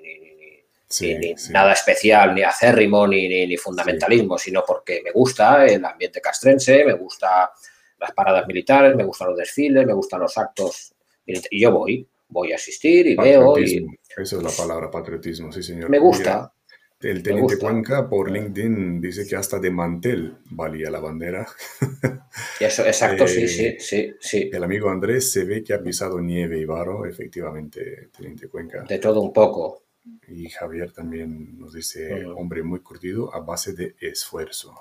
ni, 1.00 1.34
nada 1.50 1.72
especial, 1.72 2.34
ni 2.34 2.42
acérrimo, 2.42 3.06
ni, 3.06 3.28
ni, 3.28 3.56
fundamentalismo, 3.56 4.38
sino 4.38 4.64
porque 4.66 5.02
me 5.02 5.10
gusta 5.10 5.66
el 5.66 5.84
ambiente 5.84 6.20
castrense, 6.20 6.84
me 6.84 6.94
gusta 6.94 7.50
las 7.98 8.12
paradas 8.12 8.46
militares, 8.46 8.94
me 8.94 9.04
gustan 9.04 9.28
los 9.28 9.38
desfiles, 9.38 9.86
me 9.86 9.92
gustan 9.92 10.20
los 10.20 10.38
actos. 10.38 10.94
Y 11.26 11.60
yo 11.60 11.72
voy, 11.72 12.08
voy 12.28 12.52
a 12.52 12.54
asistir 12.54 13.06
y 13.06 13.16
veo. 13.16 13.58
Y, 13.58 13.84
Esa 14.16 14.36
es 14.36 14.42
la 14.42 14.50
palabra, 14.50 14.90
patriotismo, 14.90 15.52
sí, 15.52 15.62
señor. 15.62 15.90
Me 15.90 15.98
gusta. 15.98 16.52
El 17.00 17.22
teniente 17.22 17.58
Cuenca 17.58 18.08
por 18.08 18.28
LinkedIn 18.28 19.00
dice 19.00 19.24
que 19.24 19.36
hasta 19.36 19.60
de 19.60 19.70
mantel 19.70 20.38
valía 20.50 20.90
la 20.90 20.98
bandera. 20.98 21.46
Eso, 22.60 22.84
exacto, 22.84 23.28
sí, 23.28 23.46
sí, 23.46 23.66
eh, 23.66 23.76
sí, 23.78 24.14
sí. 24.18 24.50
El 24.52 24.64
amigo 24.64 24.90
Andrés 24.90 25.30
se 25.30 25.44
ve 25.44 25.62
que 25.62 25.74
ha 25.74 25.82
pisado 25.82 26.20
nieve 26.20 26.58
y 26.58 26.64
barro, 26.64 27.06
efectivamente, 27.06 28.08
teniente 28.16 28.48
Cuenca. 28.48 28.82
De 28.82 28.98
todo 28.98 29.20
un 29.20 29.32
poco. 29.32 29.84
Y 30.26 30.48
Javier 30.48 30.90
también 30.90 31.56
nos 31.58 31.72
dice, 31.72 32.24
hombre 32.26 32.64
muy 32.64 32.80
curtido 32.80 33.32
a 33.32 33.40
base 33.40 33.74
de 33.74 33.94
esfuerzo. 34.00 34.74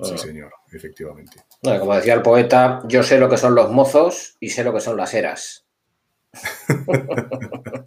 Sí, 0.00 0.18
señor, 0.18 0.52
efectivamente. 0.72 1.44
como 1.62 1.94
decía 1.94 2.14
el 2.14 2.22
poeta, 2.22 2.82
yo 2.86 3.02
sé 3.02 3.18
lo 3.18 3.30
que 3.30 3.36
son 3.36 3.54
los 3.54 3.70
mozos 3.70 4.36
y 4.40 4.50
sé 4.50 4.64
lo 4.64 4.74
que 4.74 4.80
son 4.80 4.96
las 4.96 5.14
eras. 5.14 5.64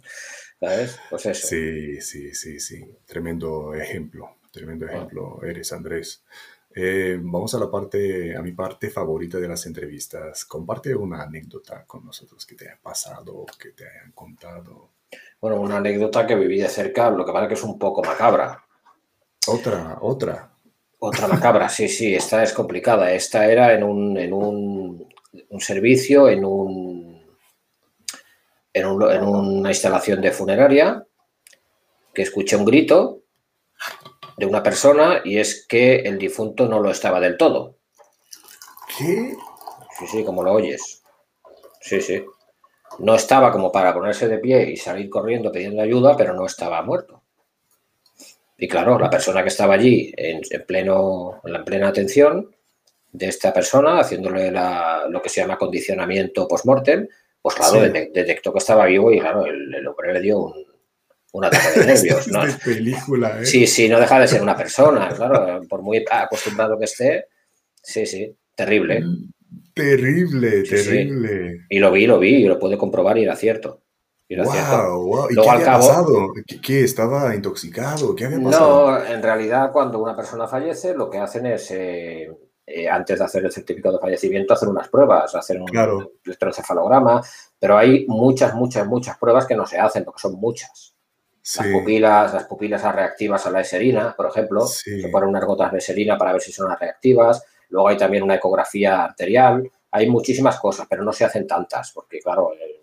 ¿Sabes? 0.60 0.98
Pues 1.10 1.26
eso. 1.26 1.46
Sí, 1.46 2.00
sí, 2.00 2.34
sí, 2.34 2.60
sí. 2.60 2.84
Tremendo 3.04 3.74
ejemplo, 3.74 4.36
tremendo 4.50 4.86
ah. 4.86 4.92
ejemplo 4.92 5.40
eres, 5.42 5.72
Andrés. 5.72 6.22
Eh, 6.74 7.18
vamos 7.18 7.54
a 7.54 7.58
la 7.58 7.70
parte, 7.70 8.36
a 8.36 8.42
mi 8.42 8.52
parte 8.52 8.90
favorita 8.90 9.38
de 9.38 9.48
las 9.48 9.64
entrevistas. 9.66 10.44
Comparte 10.44 10.94
una 10.94 11.22
anécdota 11.22 11.84
con 11.86 12.04
nosotros 12.04 12.44
que 12.44 12.54
te 12.54 12.68
haya 12.68 12.78
pasado, 12.82 13.46
que 13.58 13.70
te 13.70 13.88
hayan 13.88 14.12
contado. 14.12 14.90
Bueno, 15.40 15.60
una 15.60 15.78
anécdota 15.78 16.26
que 16.26 16.34
viví 16.34 16.60
de 16.60 16.68
cerca, 16.68 17.10
lo 17.10 17.24
que 17.24 17.32
pasa 17.32 17.48
que 17.48 17.54
es 17.54 17.62
un 17.62 17.78
poco 17.78 18.02
macabra. 18.02 18.62
Otra, 19.46 19.98
otra. 20.00 20.50
Otra 20.98 21.28
macabra, 21.28 21.68
sí, 21.68 21.88
sí, 21.88 22.14
esta 22.14 22.42
es 22.42 22.52
complicada. 22.52 23.12
Esta 23.12 23.46
era 23.50 23.72
en 23.74 23.82
un, 23.82 24.18
en 24.18 24.32
un, 24.32 25.08
un 25.48 25.60
servicio, 25.60 26.28
en 26.28 26.44
un 26.44 27.05
en, 28.76 28.86
una 28.86 29.70
instalación 29.70 30.20
de 30.20 30.32
funeraria 30.32 31.04
que 32.12 32.22
escuché 32.22 32.56
un 32.56 32.64
grito 32.64 33.22
de 34.36 34.46
una 34.46 34.62
persona 34.62 35.22
y 35.24 35.38
es 35.38 35.66
que 35.66 35.96
el 36.00 36.18
difunto 36.18 36.68
no 36.68 36.80
lo 36.80 36.90
estaba 36.90 37.20
del 37.20 37.36
todo. 37.36 37.76
¿Qué? 38.98 39.34
Sí, 39.98 40.06
sí, 40.06 40.24
como 40.24 40.42
lo 40.42 40.52
oyes. 40.52 41.02
Sí, 41.80 42.00
sí. 42.02 42.22
No 42.98 43.14
estaba 43.14 43.50
como 43.50 43.72
para 43.72 43.94
ponerse 43.94 44.28
de 44.28 44.38
pie 44.38 44.70
y 44.70 44.76
salir 44.76 45.08
corriendo 45.08 45.50
pidiendo 45.50 45.82
ayuda, 45.82 46.16
pero 46.16 46.34
no 46.34 46.44
estaba 46.44 46.82
muerto. 46.82 47.22
Y 48.58 48.68
claro, 48.68 48.98
la 48.98 49.10
persona 49.10 49.42
que 49.42 49.48
estaba 49.48 49.74
allí 49.74 50.12
en, 50.16 50.40
pleno, 50.66 51.40
en 51.44 51.52
la 51.52 51.64
plena 51.64 51.88
atención 51.88 52.54
de 53.12 53.28
esta 53.28 53.52
persona, 53.52 54.00
haciéndole 54.00 54.50
lo 54.50 55.22
que 55.22 55.28
se 55.28 55.40
llama 55.40 55.58
condicionamiento 55.58 56.46
post-mortem, 56.46 57.06
pues 57.46 57.70
claro, 57.70 57.80
detectó 58.12 58.52
que 58.52 58.58
estaba 58.58 58.86
vivo 58.86 59.12
y 59.12 59.20
claro, 59.20 59.46
el, 59.46 59.86
hombre 59.86 60.14
le 60.14 60.20
dio 60.20 60.52
un, 61.32 61.44
ataque 61.44 61.78
de 61.78 61.86
nervios. 61.94 62.26
¿no? 62.26 62.42
película, 62.64 63.40
¿eh? 63.40 63.46
Sí, 63.46 63.68
sí, 63.68 63.88
no 63.88 64.00
deja 64.00 64.18
de 64.18 64.26
ser 64.26 64.42
una 64.42 64.56
persona, 64.56 65.08
claro, 65.10 65.62
por 65.68 65.80
muy 65.80 66.04
acostumbrado 66.10 66.76
que 66.76 66.86
esté. 66.86 67.26
Sí, 67.80 68.04
sí, 68.04 68.36
terrible. 68.52 69.00
Terrible, 69.72 70.64
terrible. 70.64 71.66
Y 71.68 71.78
lo 71.78 71.92
vi, 71.92 72.08
lo 72.08 72.18
vi, 72.18 72.34
y 72.34 72.46
lo 72.46 72.58
pude 72.58 72.76
comprobar 72.76 73.16
y 73.16 73.22
era 73.22 73.36
cierto. 73.36 73.84
Y 74.28 74.34
wow, 74.38 75.28
¿Y 75.30 75.36
qué 75.36 75.48
había 75.48 75.66
pasado? 75.66 76.32
¿Qué, 76.60 76.80
¿Estaba 76.82 77.32
intoxicado? 77.32 78.16
¿Qué 78.16 78.24
había 78.24 78.42
pasado? 78.42 78.90
No, 78.90 79.06
en 79.06 79.22
realidad 79.22 79.70
cuando 79.70 80.00
una 80.00 80.16
persona 80.16 80.48
fallece 80.48 80.94
lo 80.94 81.08
que 81.08 81.18
hacen 81.18 81.46
es 81.46 81.70
eh, 81.70 82.28
eh, 82.66 82.88
antes 82.88 83.18
de 83.18 83.24
hacer 83.24 83.44
el 83.44 83.52
certificado 83.52 83.96
de 83.96 84.00
fallecimiento, 84.00 84.54
hacer 84.54 84.68
unas 84.68 84.88
pruebas, 84.88 85.34
hacer 85.34 85.60
un 85.60 85.68
electroencefalograma, 86.24 87.22
pero 87.58 87.78
hay 87.78 88.04
muchas, 88.08 88.54
muchas, 88.54 88.86
muchas 88.86 89.16
pruebas 89.18 89.46
que 89.46 89.54
no 89.54 89.66
se 89.66 89.78
hacen, 89.78 90.04
porque 90.04 90.20
son 90.20 90.34
muchas. 90.34 90.94
Las 91.58 91.68
pupilas, 91.68 92.34
las 92.34 92.44
pupilas 92.44 92.82
reactivas 92.82 93.46
a 93.46 93.50
la 93.52 93.60
eserina, 93.60 94.14
por 94.16 94.26
ejemplo, 94.26 94.66
se 94.66 95.08
ponen 95.12 95.28
unas 95.28 95.44
gotas 95.44 95.70
de 95.70 95.78
eserina 95.78 96.18
para 96.18 96.32
ver 96.32 96.42
si 96.42 96.50
son 96.50 96.68
reactivas, 96.76 97.44
Luego 97.68 97.88
hay 97.88 97.96
también 97.96 98.22
una 98.22 98.36
ecografía 98.36 99.04
arterial. 99.04 99.70
Hay 99.90 100.08
muchísimas 100.08 100.58
cosas, 100.60 100.86
pero 100.88 101.02
no 101.02 101.12
se 101.12 101.24
hacen 101.24 101.46
tantas, 101.46 101.92
porque 101.92 102.20
claro, 102.20 102.52
eh, 102.54 102.80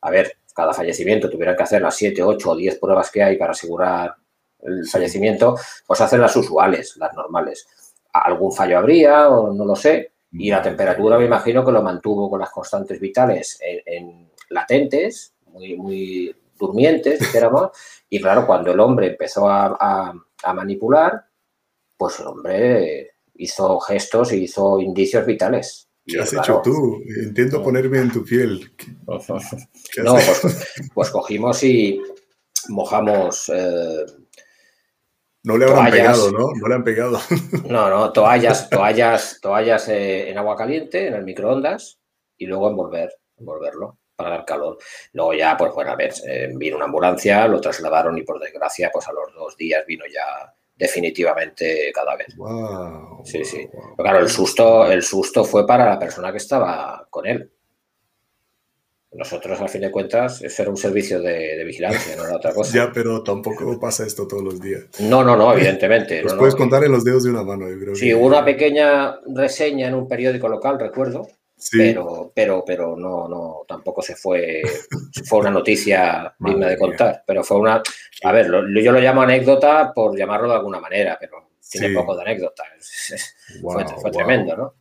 a 0.00 0.10
ver, 0.10 0.38
cada 0.54 0.72
fallecimiento 0.72 1.28
tuvieran 1.28 1.56
que 1.56 1.62
hacer 1.62 1.82
las 1.82 1.96
7, 1.96 2.22
8 2.22 2.50
o 2.50 2.56
10 2.56 2.78
pruebas 2.78 3.10
que 3.10 3.22
hay 3.22 3.36
para 3.36 3.52
asegurar 3.52 4.14
el 4.60 4.86
fallecimiento, 4.86 5.56
pues 5.86 6.00
hacen 6.00 6.20
las 6.20 6.34
usuales, 6.36 6.96
las 6.96 7.12
normales. 7.14 7.66
Algún 8.14 8.52
fallo 8.52 8.78
habría 8.78 9.28
o 9.28 9.52
no 9.52 9.64
lo 9.64 9.76
sé. 9.76 10.12
Y 10.32 10.50
la 10.50 10.62
temperatura 10.62 11.18
me 11.18 11.26
imagino 11.26 11.64
que 11.64 11.72
lo 11.72 11.82
mantuvo 11.82 12.30
con 12.30 12.40
las 12.40 12.50
constantes 12.50 12.98
vitales 12.98 13.58
en, 13.60 14.30
latentes, 14.50 15.34
muy, 15.46 15.76
muy 15.76 16.36
durmientes, 16.58 17.20
dijéramos. 17.20 17.70
Y 18.10 18.20
claro, 18.20 18.46
cuando 18.46 18.70
el 18.70 18.78
hombre 18.78 19.08
empezó 19.08 19.48
a, 19.48 20.14
manipular, 20.54 21.24
pues 21.96 22.20
el 22.20 22.28
hombre 22.28 23.14
hizo 23.34 23.80
gestos 23.80 24.32
y 24.32 24.44
hizo 24.44 24.78
indicios 24.78 25.26
vitales. 25.26 25.88
¿Qué 26.06 26.20
has 26.20 26.32
hecho 26.32 26.60
tú? 26.62 27.02
Intento 27.24 27.60
ponerme 27.60 27.98
en 27.98 28.12
tu 28.12 28.24
piel. 28.24 28.70
No, 30.04 30.14
pues, 30.14 30.68
pues, 30.94 31.10
cogimos 31.10 31.62
y 31.64 32.00
mojamos 32.68 33.50
eh, 33.52 34.04
no 35.44 35.58
le 35.58 35.66
habrán 35.66 35.90
pegado, 35.90 36.32
¿no? 36.32 36.48
No 36.54 36.68
le 36.68 36.74
han 36.74 36.84
pegado. 36.84 37.20
No, 37.68 37.88
no, 37.88 38.12
toallas, 38.12 38.68
toallas, 38.70 39.38
toallas 39.40 39.88
eh, 39.88 40.30
en 40.30 40.38
agua 40.38 40.56
caliente, 40.56 41.06
en 41.06 41.14
el 41.14 41.24
microondas, 41.24 41.98
y 42.36 42.46
luego 42.46 42.70
envolver, 42.70 43.10
envolverlo 43.38 43.98
para 44.16 44.30
dar 44.30 44.44
calor. 44.44 44.78
Luego 45.12 45.34
ya, 45.34 45.56
pues 45.56 45.72
bueno, 45.74 45.92
a 45.92 45.96
ver, 45.96 46.12
eh, 46.26 46.50
vino 46.54 46.76
una 46.76 46.86
ambulancia, 46.86 47.46
lo 47.46 47.60
trasladaron 47.60 48.16
y 48.16 48.22
por 48.22 48.40
desgracia, 48.40 48.90
pues 48.92 49.06
a 49.06 49.12
los 49.12 49.34
dos 49.34 49.56
días 49.56 49.84
vino 49.86 50.04
ya 50.06 50.52
definitivamente 50.74 51.92
cada 51.92 52.16
vez. 52.16 52.28
sí, 53.24 53.44
sí. 53.44 53.68
claro, 53.96 54.20
el 54.20 54.28
susto, 54.28 54.90
el 54.90 55.02
susto 55.02 55.44
fue 55.44 55.66
para 55.66 55.86
la 55.86 55.98
persona 55.98 56.30
que 56.32 56.38
estaba 56.38 57.06
con 57.10 57.26
él. 57.26 57.53
Nosotros, 59.14 59.60
al 59.60 59.68
fin 59.68 59.82
de 59.82 59.92
cuentas, 59.92 60.42
eso 60.42 60.62
era 60.62 60.70
un 60.70 60.76
servicio 60.76 61.22
de, 61.22 61.62
vigilancia, 61.64 62.16
no 62.16 62.24
era 62.24 62.36
otra 62.36 62.52
cosa. 62.52 62.76
ya, 62.76 62.90
pero 62.92 63.22
tampoco 63.22 63.78
pasa 63.78 64.04
esto 64.04 64.26
todos 64.26 64.42
los 64.42 64.60
días. 64.60 64.86
No, 64.98 65.22
no, 65.22 65.36
no, 65.36 65.52
evidentemente. 65.56 66.22
Los 66.22 66.34
puedes 66.34 66.56
contar 66.56 66.82
en 66.82 66.92
los 66.92 67.04
dedos 67.04 67.22
de 67.22 67.30
una 67.30 67.44
mano, 67.44 67.68
yo 67.70 67.78
creo. 67.78 67.94
Sí, 67.94 68.12
hubo 68.12 68.26
una 68.26 68.44
pequeña 68.44 69.20
reseña 69.34 69.86
en 69.86 69.94
un 69.94 70.08
periódico 70.08 70.48
local, 70.48 70.80
recuerdo, 70.80 71.28
pero, 71.70 72.32
pero, 72.34 72.64
pero 72.66 72.96
no, 72.96 73.28
no, 73.28 73.62
tampoco 73.66 74.02
se 74.02 74.16
fue, 74.16 74.62
fue 75.24 75.38
una 75.38 75.50
noticia 75.50 76.34
digna 76.40 76.68
de 76.68 76.78
contar, 76.78 77.22
pero 77.26 77.44
fue 77.44 77.58
una, 77.58 77.82
a 78.24 78.32
ver, 78.32 78.46
yo 78.46 78.92
lo 78.92 79.00
llamo 79.00 79.22
anécdota 79.22 79.92
por 79.94 80.16
llamarlo 80.16 80.48
de 80.48 80.54
alguna 80.54 80.80
manera, 80.80 81.16
pero 81.20 81.50
tiene 81.70 81.94
poco 81.94 82.16
de 82.16 82.22
anécdota. 82.22 82.64
fue, 83.62 84.10
tremendo, 84.10 84.56
¿no? 84.56 84.74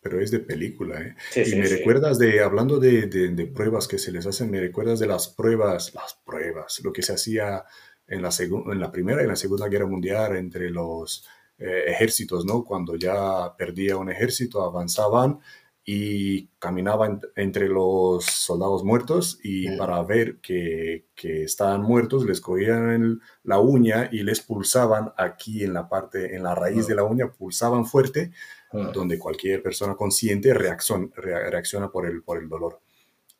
Pero 0.00 0.20
es 0.20 0.30
de 0.30 0.38
película, 0.40 1.02
¿eh? 1.02 1.14
y 1.46 1.54
me 1.56 1.66
recuerdas 1.66 2.18
de, 2.18 2.40
hablando 2.40 2.78
de, 2.78 3.06
de, 3.06 3.46
pruebas 3.46 3.86
que 3.86 3.98
se 3.98 4.10
les 4.10 4.26
hacen, 4.26 4.50
me 4.50 4.60
recuerdas 4.60 4.98
de 4.98 5.06
las 5.06 5.28
pruebas, 5.28 5.94
las 5.94 6.18
pruebas, 6.24 6.80
lo 6.82 6.90
que 6.90 7.02
se 7.02 7.12
hacía 7.12 7.64
en 8.06 8.22
la, 8.22 8.30
en 8.38 8.80
la 8.80 8.90
Primera 8.90 9.20
y 9.20 9.24
en 9.24 9.28
la 9.28 9.36
Segunda 9.36 9.68
Guerra 9.68 9.86
Mundial 9.86 10.36
entre 10.36 10.70
los 10.70 11.26
eh, 11.58 11.84
ejércitos, 11.88 12.46
¿no? 12.46 12.64
Cuando 12.64 12.96
ya 12.96 13.54
perdía 13.58 13.98
un 13.98 14.10
ejército, 14.10 14.62
avanzaban 14.62 15.40
y 15.84 16.48
caminaban 16.58 17.20
entre 17.34 17.66
los 17.66 18.24
soldados 18.24 18.84
muertos 18.84 19.38
y 19.42 19.74
para 19.76 20.02
ver 20.02 20.38
que, 20.40 21.06
que, 21.14 21.44
estaban 21.44 21.80
muertos 21.80 22.26
les 22.26 22.42
cogían 22.42 23.20
la 23.42 23.58
uña 23.58 24.08
y 24.12 24.22
les 24.22 24.40
pulsaban 24.40 25.12
aquí 25.16 25.64
en 25.64 25.72
la 25.72 25.88
parte, 25.88 26.36
en 26.36 26.42
la 26.42 26.54
raíz 26.54 26.86
de 26.86 26.94
la 26.94 27.04
uña, 27.04 27.32
pulsaban 27.32 27.86
fuerte 27.86 28.32
donde 28.72 29.18
cualquier 29.18 29.62
persona 29.62 29.94
consciente 29.94 30.52
reacciona, 30.52 31.08
reacciona 31.16 31.90
por, 31.90 32.06
el, 32.06 32.22
por 32.22 32.38
el 32.38 32.48
dolor. 32.48 32.80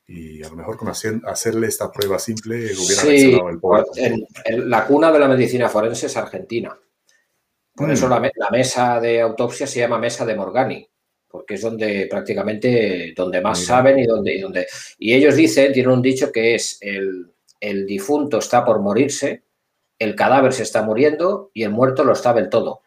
Y 0.06 0.42
a 0.42 0.48
lo 0.48 0.56
mejor 0.56 0.78
con 0.78 0.88
hacerle 0.88 1.66
esta 1.66 1.92
prueba 1.92 2.18
simple 2.18 2.56
hubiera 2.56 3.02
reaccionado 3.02 3.50
el 3.50 3.60
pobre. 3.60 3.84
la 4.64 4.86
cuna 4.86 5.12
de 5.12 5.18
la 5.18 5.28
medicina 5.28 5.68
forense 5.68 6.06
es 6.06 6.16
Argentina. 6.16 6.76
Por 7.74 7.90
eso 7.90 8.06
mm. 8.06 8.10
la, 8.10 8.32
la, 8.34 8.50
mesa 8.50 9.00
de 9.00 9.20
autopsia 9.20 9.66
se 9.66 9.80
llama 9.80 9.98
mesa 9.98 10.24
de 10.24 10.34
Morgani, 10.34 10.88
porque 11.28 11.54
es 11.54 11.60
donde 11.60 12.06
prácticamente 12.10 13.12
donde 13.14 13.42
más 13.42 13.62
saben 13.62 13.98
y 13.98 14.06
donde, 14.06 14.34
y 14.34 14.40
donde... 14.40 14.66
Y 14.98 15.12
ellos 15.12 15.36
dicen, 15.36 15.74
tienen 15.74 15.92
un 15.92 16.02
dicho 16.02 16.32
que 16.32 16.54
es 16.54 16.78
el, 16.80 17.30
el 17.60 17.86
difunto 17.86 18.38
está 18.38 18.64
por 18.64 18.80
morirse, 18.80 19.42
el 19.98 20.14
cadáver 20.14 20.54
se 20.54 20.62
está 20.62 20.82
muriendo 20.82 21.50
y 21.52 21.64
el 21.64 21.70
muerto 21.70 22.02
lo 22.02 22.14
está 22.14 22.32
del 22.32 22.48
todo 22.48 22.80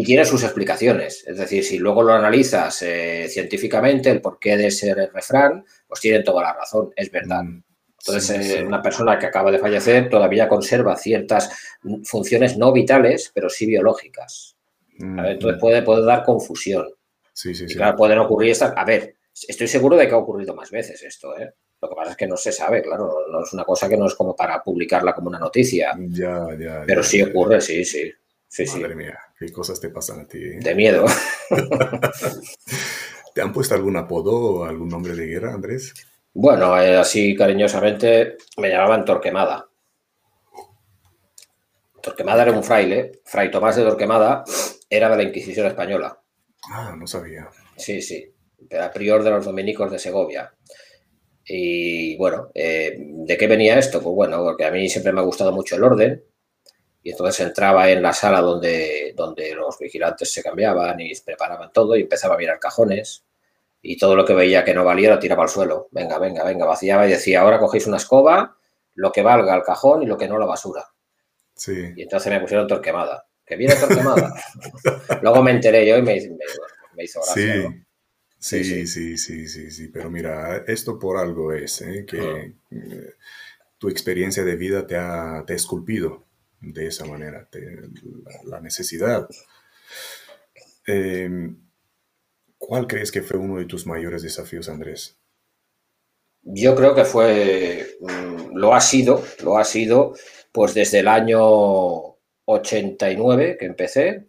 y 0.00 0.04
tiene 0.04 0.24
sus 0.24 0.42
explicaciones. 0.44 1.26
Es 1.26 1.36
decir, 1.36 1.62
si 1.62 1.78
luego 1.78 2.02
lo 2.02 2.14
analizas 2.14 2.80
eh, 2.80 3.26
científicamente, 3.28 4.08
el 4.08 4.22
porqué 4.22 4.56
de 4.56 4.68
ese 4.68 4.94
refrán, 4.94 5.62
pues 5.86 6.00
tienen 6.00 6.24
toda 6.24 6.42
la 6.42 6.54
razón, 6.54 6.90
es 6.96 7.10
verdad. 7.10 7.42
Mm, 7.42 7.62
Entonces, 7.98 8.50
eh, 8.50 8.64
una 8.64 8.80
persona 8.80 9.18
que 9.18 9.26
acaba 9.26 9.50
de 9.52 9.58
fallecer 9.58 10.08
todavía 10.08 10.48
conserva 10.48 10.96
ciertas 10.96 11.50
funciones 12.04 12.56
no 12.56 12.72
vitales, 12.72 13.30
pero 13.34 13.50
sí 13.50 13.66
biológicas. 13.66 14.56
Mm, 14.96 15.18
Entonces, 15.18 15.58
mm. 15.58 15.60
puede, 15.60 15.82
puede 15.82 16.06
dar 16.06 16.24
confusión. 16.24 16.86
Sí, 17.34 17.54
sí, 17.54 17.66
y 17.68 17.74
claro, 17.74 17.98
pueden 17.98 18.20
ocurrir 18.20 18.52
estas. 18.52 18.72
A 18.74 18.86
ver, 18.86 19.16
estoy 19.48 19.68
seguro 19.68 19.98
de 19.98 20.08
que 20.08 20.14
ha 20.14 20.16
ocurrido 20.16 20.54
más 20.54 20.70
veces 20.70 21.02
esto, 21.02 21.38
¿eh? 21.38 21.52
Lo 21.82 21.90
que 21.90 21.94
pasa 21.94 22.12
es 22.12 22.16
que 22.16 22.26
no 22.26 22.38
se 22.38 22.52
sabe, 22.52 22.80
claro, 22.82 23.26
no 23.30 23.44
es 23.44 23.52
una 23.52 23.64
cosa 23.64 23.86
que 23.86 23.98
no 23.98 24.06
es 24.06 24.14
como 24.14 24.34
para 24.34 24.62
publicarla 24.62 25.14
como 25.14 25.28
una 25.28 25.38
noticia. 25.38 25.92
Ya, 26.08 26.46
ya. 26.58 26.84
Pero 26.86 27.02
sí 27.02 27.22
ocurre, 27.22 27.60
sí, 27.60 27.84
sí. 27.84 28.10
Sí, 28.50 28.64
Madre 28.80 28.96
mía, 28.96 29.16
qué 29.38 29.52
cosas 29.52 29.80
te 29.80 29.90
pasan 29.90 30.20
a 30.20 30.26
ti. 30.26 30.38
¿eh? 30.38 30.58
De 30.60 30.74
miedo. 30.74 31.06
¿Te 33.34 33.42
han 33.42 33.52
puesto 33.52 33.76
algún 33.76 33.96
apodo 33.96 34.32
o 34.34 34.64
algún 34.64 34.88
nombre 34.88 35.14
de 35.14 35.24
guerra, 35.24 35.54
Andrés? 35.54 35.94
Bueno, 36.34 36.76
eh, 36.82 36.96
así 36.96 37.36
cariñosamente 37.36 38.38
me 38.56 38.70
llamaban 38.70 39.04
Torquemada. 39.04 39.68
Torquemada 42.02 42.42
era 42.42 42.50
un 42.50 42.64
fraile, 42.64 43.20
Fray 43.24 43.52
Tomás 43.52 43.76
de 43.76 43.84
Torquemada 43.84 44.42
era 44.88 45.08
de 45.10 45.16
la 45.16 45.22
Inquisición 45.22 45.68
española. 45.68 46.20
Ah, 46.72 46.96
no 46.98 47.06
sabía. 47.06 47.48
Sí, 47.76 48.02
sí, 48.02 48.34
era 48.68 48.92
prior 48.92 49.22
de 49.22 49.30
los 49.30 49.44
dominicos 49.44 49.92
de 49.92 50.00
Segovia. 50.00 50.52
Y 51.44 52.16
bueno, 52.16 52.50
eh, 52.52 52.96
¿de 52.98 53.36
qué 53.36 53.46
venía 53.46 53.78
esto? 53.78 54.02
Pues 54.02 54.14
bueno, 54.16 54.42
porque 54.42 54.64
a 54.64 54.72
mí 54.72 54.88
siempre 54.88 55.12
me 55.12 55.20
ha 55.20 55.24
gustado 55.24 55.52
mucho 55.52 55.76
el 55.76 55.84
orden 55.84 56.24
y 57.02 57.10
entonces 57.10 57.46
entraba 57.46 57.88
en 57.90 58.02
la 58.02 58.12
sala 58.12 58.40
donde, 58.40 59.14
donde 59.16 59.54
los 59.54 59.78
vigilantes 59.78 60.32
se 60.32 60.42
cambiaban 60.42 61.00
y 61.00 61.12
preparaban 61.20 61.72
todo 61.72 61.96
y 61.96 62.02
empezaba 62.02 62.34
a 62.34 62.38
mirar 62.38 62.58
cajones 62.58 63.24
y 63.80 63.96
todo 63.96 64.14
lo 64.14 64.26
que 64.26 64.34
veía 64.34 64.64
que 64.64 64.74
no 64.74 64.84
valía 64.84 65.10
lo 65.10 65.18
tiraba 65.18 65.44
al 65.44 65.48
suelo. 65.48 65.88
Venga, 65.92 66.18
venga, 66.18 66.44
venga, 66.44 66.66
vaciaba 66.66 67.06
y 67.06 67.10
decía, 67.10 67.40
ahora 67.40 67.58
cogéis 67.58 67.86
una 67.86 67.96
escoba, 67.96 68.56
lo 68.94 69.12
que 69.12 69.22
valga 69.22 69.54
al 69.54 69.62
cajón 69.62 70.02
y 70.02 70.06
lo 70.06 70.18
que 70.18 70.28
no 70.28 70.38
la 70.38 70.44
basura. 70.44 70.84
Sí. 71.54 71.92
Y 71.96 72.02
entonces 72.02 72.30
me 72.30 72.40
pusieron 72.40 72.66
torquemada. 72.66 73.26
Que 73.46 73.56
viene 73.56 73.74
torquemada. 73.74 74.34
Luego 75.22 75.42
me 75.42 75.52
enteré 75.52 75.86
yo 75.86 75.96
y 75.96 76.02
me, 76.02 76.16
hizo 76.16 77.20
gracia. 77.20 77.70
Sí. 78.38 78.64
Sí, 78.64 78.86
sí, 78.86 79.18
sí, 79.18 79.48
sí, 79.48 79.70
sí, 79.70 79.88
pero 79.88 80.10
mira, 80.10 80.64
esto 80.66 80.98
por 80.98 81.18
algo 81.18 81.52
es, 81.52 81.82
¿eh? 81.82 82.06
que 82.08 82.54
eh, 82.70 83.14
tu 83.76 83.90
experiencia 83.90 84.44
de 84.44 84.56
vida 84.56 84.86
te 84.86 84.96
ha, 84.96 85.44
te 85.46 85.52
ha 85.52 85.56
esculpido 85.56 86.29
de 86.60 86.86
esa 86.86 87.04
manera, 87.04 87.48
la, 88.44 88.60
necesidad. 88.60 89.28
Em, 90.86 91.56
¿Cuál 92.58 92.86
crees 92.86 93.10
que 93.10 93.22
fue 93.22 93.38
uno 93.38 93.58
de 93.58 93.64
tus 93.64 93.86
mayores 93.86 94.22
desafíos, 94.22 94.68
Andrés? 94.68 95.18
Yo 96.42 96.74
creo 96.74 96.94
que 96.94 97.04
fue, 97.04 97.96
mm, 98.00 98.56
lo 98.56 98.74
ha 98.74 98.80
sido, 98.80 99.24
lo 99.42 99.58
ha 99.58 99.64
sido, 99.64 100.14
pues 100.52 100.74
desde 100.74 101.00
el 101.00 101.08
año 101.08 101.40
89 102.44 103.56
que 103.58 103.66
empecé 103.66 104.28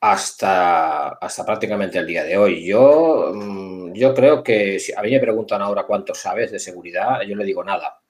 hasta, 0.00 1.08
hasta 1.08 1.44
prácticamente 1.44 1.98
el 1.98 2.06
día 2.06 2.24
de 2.24 2.38
hoy. 2.38 2.64
Yo, 2.66 3.32
mm, 3.34 3.92
yo 3.94 4.14
creo 4.14 4.42
que 4.42 4.78
si 4.78 4.92
a 4.92 5.02
mí 5.02 5.10
me 5.10 5.20
preguntan 5.20 5.62
ahora 5.62 5.84
cuánto 5.86 6.14
sabes 6.14 6.52
de 6.52 6.58
seguridad, 6.58 7.22
yo 7.22 7.36
le 7.36 7.44
digo 7.44 7.64
nada. 7.64 8.00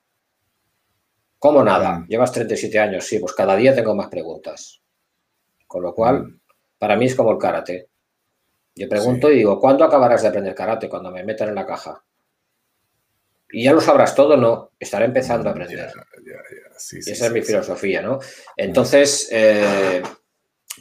¿Cómo 1.39 1.63
nada? 1.63 2.01
Mm. 2.01 2.09
Llevas 2.09 2.33
37 2.33 2.79
años, 2.79 3.05
sí, 3.05 3.19
pues 3.19 3.33
cada 3.33 3.57
día 3.57 3.75
tengo 3.75 3.95
más 3.95 4.09
preguntas. 4.09 4.81
Con 5.67 5.83
lo 5.83 5.95
cual, 5.95 6.25
mm. 6.25 6.41
para 6.79 6.97
mí 6.97 7.07
es 7.07 7.15
como 7.15 7.33
el 7.33 7.39
karate. 7.39 7.89
Yo 8.75 8.89
pregunto 8.89 9.31
y 9.31 9.37
digo, 9.37 9.59
¿cuándo 9.61 9.85
acabarás 9.85 10.23
de 10.23 10.29
aprender 10.29 10.55
karate? 10.55 10.89
Cuando 10.89 11.11
me 11.11 11.25
metan 11.25 11.49
en 11.49 11.57
la 11.57 11.67
caja. 11.67 12.05
Y 13.51 13.65
ya 13.65 13.73
lo 13.73 13.81
sabrás 13.81 14.15
todo, 14.15 14.37
no. 14.37 14.73
Estaré 14.79 15.07
empezando 15.07 15.49
a 15.49 15.53
mm, 15.53 15.55
aprender. 15.55 15.91
y 16.93 17.11
esa 17.11 17.27
es 17.27 17.33
mi 17.33 17.43
filosofía, 17.43 18.03
¿no? 18.03 18.19
Entonces, 18.57 19.29
eh, 19.33 20.03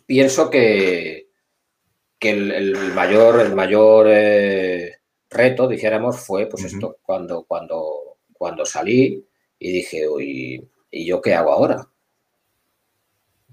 pienso 0.05 0.49
que, 0.49 1.29
que 2.19 2.29
el, 2.31 2.93
mayor, 2.93 3.39
el 3.39 3.55
mayor 3.55 4.07
eh, 4.09 4.99
reto, 5.29 5.67
dijéramos, 5.67 6.19
fue 6.19 6.47
pues 6.47 6.65
esto, 6.65 6.97
cuando, 7.01 7.45
cuando, 7.45 8.17
cuando 8.33 8.65
salí 8.65 9.25
y 9.59 9.71
dije, 9.71 10.07
uy, 10.07 10.67
¿y 10.91 11.05
yo 11.05 11.21
qué 11.21 11.33
hago 11.33 11.51
ahora? 11.51 11.87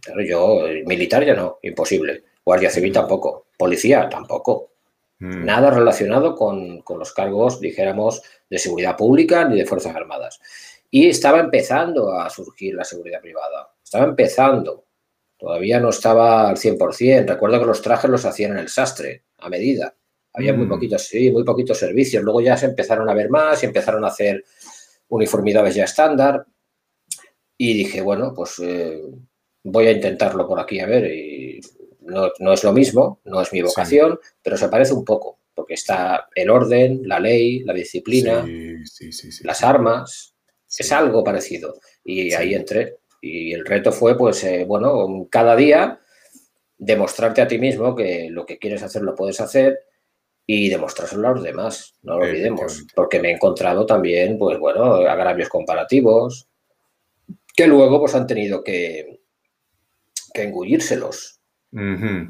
Claro, 0.01 0.23
yo, 0.23 0.63
militar 0.87 1.25
ya 1.25 1.35
no, 1.35 1.59
imposible. 1.63 2.25
Guardia 2.45 2.71
Civil 2.71 2.93
tampoco. 2.93 3.47
Policía 3.57 4.09
tampoco. 4.09 4.73
Mm. 5.19 5.45
Nada 5.45 5.71
relacionado 5.71 6.35
con, 6.35 6.83
con, 6.83 6.99
los 6.99 7.13
cargos, 7.13 7.61
dijéramos, 7.61 8.23
de 8.51 8.59
seguridad 8.59 8.97
pública 8.97 9.49
ni 9.49 9.59
de 9.59 9.67
Fuerzas 9.67 9.97
Armadas. 9.97 10.41
Y 10.91 11.09
estaba 11.09 11.41
empezando 11.41 12.13
a 12.13 12.29
surgir 12.29 12.75
la 12.75 12.85
seguridad 12.85 13.21
privada. 13.21 13.71
Estaba 13.83 14.05
empezando. 14.05 14.85
Todavía 15.39 15.81
no 15.81 15.89
estaba 15.89 16.49
al 16.49 16.57
100%. 16.57 17.27
Recuerdo 17.27 17.61
que 17.61 17.67
los 17.67 17.83
trajes 17.83 18.11
los 18.11 18.25
hacían 18.25 18.53
en 18.53 18.59
el 18.59 18.69
sastre, 18.69 19.25
a 19.39 19.49
medida. 19.49 19.95
Había 20.35 20.53
muy 20.53 20.67
mm. 20.67 20.69
poquitos, 20.69 21.03
sí, 21.07 21.31
muy 21.31 21.45
poquitos 21.45 21.79
servicios. 21.79 22.23
Luego 22.23 22.41
ya 22.41 22.57
se 22.57 22.67
empezaron 22.67 23.09
a 23.09 23.15
ver 23.15 23.31
más 23.31 23.63
y 23.63 23.67
empezaron 23.67 24.05
a 24.05 24.09
hacer 24.09 24.45
uniformidades 25.09 25.75
ya 25.75 25.85
estándar. 25.85 26.47
Y 27.57 27.75
dije, 27.75 28.01
bueno, 28.01 28.33
pues 28.35 28.59
eh, 28.61 29.01
voy 29.63 29.87
a 29.87 29.93
intentarlo 29.93 30.47
por 30.47 30.61
aquí 30.61 30.81
a 30.81 30.87
ver. 30.87 31.13
Y 31.13 31.61
no, 32.01 32.53
es 32.53 32.65
lo 32.65 32.73
mismo, 32.73 33.21
no 33.25 33.41
es 33.41 33.53
mi 33.53 33.63
vocación, 33.63 34.19
pero 34.43 34.57
se 34.57 34.69
parece 34.69 34.93
un 34.93 35.05
poco, 35.05 35.39
porque 35.55 35.75
está 35.75 36.29
el 36.35 36.51
orden, 36.51 37.03
la 37.05 37.21
ley, 37.21 37.61
la 37.61 37.73
disciplina, 37.73 38.45
las 39.43 39.63
armas. 39.63 40.35
Es 40.77 40.91
algo 40.91 41.23
parecido. 41.23 41.79
Y 42.05 42.33
ahí 42.35 42.55
entré. 42.55 42.99
Y 43.21 43.53
el 43.53 43.65
reto 43.65 43.93
fue, 43.93 44.19
pues, 44.19 44.43
eh, 44.45 44.65
bueno, 44.67 45.29
cada 45.31 45.55
día 45.55 46.01
demostrarte 46.77 47.41
a 47.41 47.49
ti 47.49 47.59
mismo 47.59 47.95
que 47.95 48.29
lo 48.31 48.45
que 48.45 48.59
quieres 48.59 48.83
hacer 48.83 49.03
lo 49.03 49.15
puedes 49.15 49.41
hacer 49.41 49.79
y 50.47 50.69
demostrárselo 50.69 51.29
a 51.29 51.33
los 51.33 51.43
demás, 51.43 51.95
no 52.03 52.19
lo 52.19 52.25
olvidemos, 52.25 52.87
porque 52.95 53.21
me 53.21 53.31
he 53.31 53.33
encontrado 53.33 53.87
también, 53.87 54.39
pues 54.39 54.59
bueno, 54.59 54.97
agravios 54.97 55.49
comparativos 55.49 56.49
que 57.57 57.67
luego 57.67 58.01
pues 58.01 58.15
han 58.15 58.27
tenido 58.27 58.63
que, 58.63 59.21
que 60.33 60.43
engullírselos. 60.43 61.41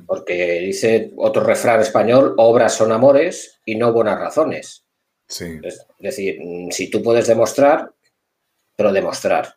Porque 0.06 0.60
dice 0.60 1.12
otro 1.16 1.44
refrán 1.44 1.80
español, 1.80 2.34
obras 2.38 2.74
son 2.74 2.92
amores 2.92 3.60
y 3.66 3.76
no 3.76 3.92
buenas 3.92 4.18
razones. 4.18 4.86
Es 5.28 5.86
decir, 5.98 6.38
mm, 6.40 6.70
si 6.70 6.88
tú 6.88 7.02
puedes 7.02 7.26
demostrar, 7.26 7.92
pero 8.74 8.90
demostrar, 8.90 9.56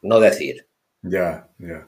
no 0.00 0.18
decir. 0.18 0.66
Ya, 1.02 1.46
ya. 1.58 1.86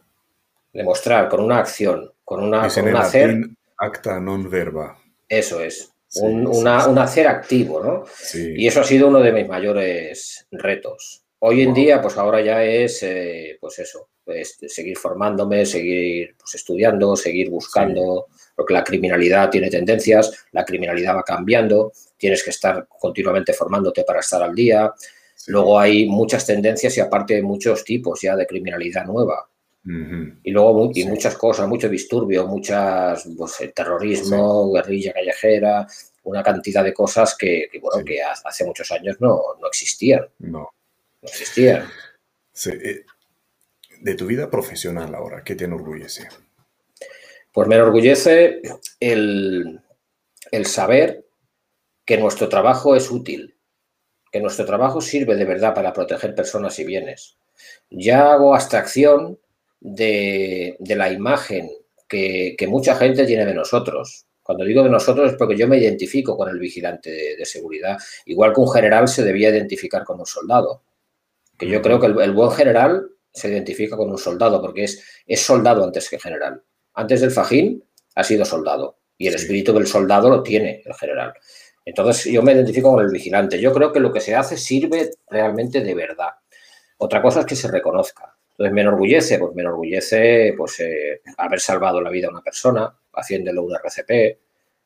Demostrar 0.74 1.30
con 1.30 1.40
una 1.40 1.58
acción, 1.58 2.12
con 2.24 2.42
una, 2.42 2.68
con 2.68 2.88
un 2.88 2.96
hacer. 2.96 3.40
Acta 3.76 4.20
non 4.20 4.48
verba. 4.48 4.96
Eso 5.38 5.60
es. 5.60 5.90
un, 6.22 6.68
hacer 6.68 7.26
activo, 7.26 7.82
¿no? 7.82 8.04
Y 8.34 8.66
eso 8.66 8.80
ha 8.80 8.84
sido 8.84 9.08
uno 9.08 9.20
de 9.20 9.32
mis 9.32 9.48
mayores 9.48 10.46
retos. 10.52 11.22
Hoy 11.40 11.62
en 11.62 11.74
día, 11.74 12.00
pues 12.00 12.16
ahora 12.16 12.40
ya 12.40 12.64
es, 12.64 13.02
eh, 13.02 13.58
pues 13.60 13.78
eso, 13.78 14.08
pues 14.24 14.56
seguir 14.66 14.96
formándome, 14.96 15.66
seguir 15.66 16.34
pues, 16.38 16.54
estudiando, 16.54 17.16
seguir 17.16 17.50
buscando, 17.50 18.28
porque 18.54 18.72
la 18.72 18.84
criminalidad 18.84 19.50
tiene 19.50 19.68
tendencias, 19.68 20.46
la 20.52 20.64
criminalidad 20.64 21.16
va 21.16 21.22
cambiando, 21.22 21.92
tienes 22.16 22.42
que 22.42 22.50
estar 22.50 22.86
continuamente 22.88 23.52
formándote 23.52 24.04
para 24.04 24.20
estar 24.20 24.42
al 24.42 24.54
día. 24.54 24.94
Luego 25.48 25.78
hay 25.78 26.06
muchas 26.06 26.46
tendencias 26.46 26.96
y 26.96 27.00
aparte 27.00 27.42
muchos 27.42 27.84
tipos 27.84 28.20
ya 28.22 28.36
de 28.36 28.46
criminalidad 28.46 29.04
nueva. 29.04 29.46
Y 29.86 30.50
luego 30.50 30.90
y 30.94 31.04
muchas 31.04 31.36
cosas, 31.36 31.68
mucho 31.68 31.90
disturbio, 31.90 32.46
muchas, 32.46 33.28
pues, 33.36 33.70
terrorismo, 33.74 34.72
guerrilla 34.72 35.12
callejera, 35.12 35.86
una 36.22 36.42
cantidad 36.42 36.82
de 36.82 36.94
cosas 36.94 37.36
que, 37.36 37.68
bueno, 37.82 38.02
que 38.04 38.22
hace 38.22 38.64
muchos 38.64 38.90
años 38.92 39.16
no, 39.20 39.42
existían. 39.66 40.26
No. 40.38 40.70
No 41.20 41.28
existían. 41.28 41.86
Eh, 42.66 43.04
de 44.00 44.14
tu 44.14 44.26
vida 44.26 44.50
profesional 44.50 45.14
ahora, 45.14 45.42
¿qué 45.44 45.54
te 45.54 45.64
enorgullece? 45.64 46.28
Pues 47.52 47.68
me 47.68 47.74
enorgullece 47.76 48.62
el, 49.00 49.80
el 50.50 50.66
saber 50.66 51.26
que 52.06 52.16
nuestro 52.16 52.48
trabajo 52.48 52.96
es 52.96 53.10
útil, 53.10 53.56
que 54.32 54.40
nuestro 54.40 54.64
trabajo 54.64 55.02
sirve 55.02 55.36
de 55.36 55.44
verdad 55.44 55.74
para 55.74 55.92
proteger 55.92 56.34
personas 56.34 56.78
y 56.78 56.84
bienes. 56.84 57.36
Ya 57.90 58.32
hago 58.32 58.54
abstracción 58.54 59.38
de, 59.84 60.76
la 60.96 61.12
imagen 61.12 61.70
que, 62.08 62.56
mucha 62.68 62.96
gente 62.96 63.26
tiene 63.26 63.44
de 63.44 63.54
nosotros. 63.54 64.26
Cuando 64.42 64.64
digo 64.64 64.82
de 64.82 64.90
nosotros 64.90 65.32
es 65.32 65.38
porque 65.38 65.56
yo 65.56 65.68
me 65.68 65.78
identifico 65.78 66.36
con 66.36 66.48
el 66.48 66.58
vigilante 66.58 67.36
de, 67.36 67.44
seguridad, 67.44 67.98
igual 68.24 68.52
que 68.52 68.60
un 68.60 68.70
general 68.70 69.08
se 69.08 69.22
debía 69.22 69.50
identificar 69.50 70.04
con 70.04 70.18
un 70.18 70.26
soldado. 70.26 70.82
Que 71.58 71.68
yo 71.68 71.80
creo 71.82 72.00
que 72.00 72.06
el, 72.06 72.32
buen 72.32 72.50
general 72.50 73.08
se 73.32 73.48
identifica 73.48 73.96
con 73.96 74.10
un 74.10 74.18
soldado 74.18 74.60
porque 74.60 74.84
es, 74.84 75.04
es 75.26 75.40
soldado 75.40 75.84
antes 75.84 76.08
que 76.08 76.18
general. 76.18 76.62
Antes 76.94 77.20
del 77.20 77.30
fajín 77.30 77.84
ha 78.14 78.24
sido 78.24 78.44
soldado 78.44 78.98
y 79.18 79.28
el 79.28 79.34
espíritu 79.34 79.72
del 79.72 79.86
soldado 79.86 80.30
lo 80.30 80.42
tiene 80.42 80.82
el 80.84 80.94
general. 80.94 81.34
Entonces 81.84 82.32
yo 82.32 82.42
me 82.42 82.52
identifico 82.52 82.92
con 82.92 83.04
el 83.04 83.10
vigilante. 83.10 83.60
Yo 83.60 83.72
creo 83.72 83.92
que 83.92 84.00
lo 84.00 84.12
que 84.12 84.20
se 84.20 84.34
hace 84.34 84.56
sirve 84.56 85.10
realmente 85.28 85.80
de 85.80 85.94
verdad. 85.94 86.30
Otra 86.98 87.20
cosa 87.20 87.40
es 87.40 87.46
que 87.46 87.56
se 87.56 87.68
reconozca. 87.68 88.33
Entonces, 88.54 88.72
me 88.72 88.82
enorgullece, 88.82 89.38
pues 89.38 89.52
me 89.54 89.62
enorgullece 89.62 90.54
pues, 90.56 90.78
eh, 90.78 91.22
haber 91.38 91.58
salvado 91.58 92.00
la 92.00 92.10
vida 92.10 92.28
a 92.28 92.30
una 92.30 92.40
persona 92.40 92.96
haciéndolo 93.12 93.64
un 93.64 93.74
RCP. 93.74 94.38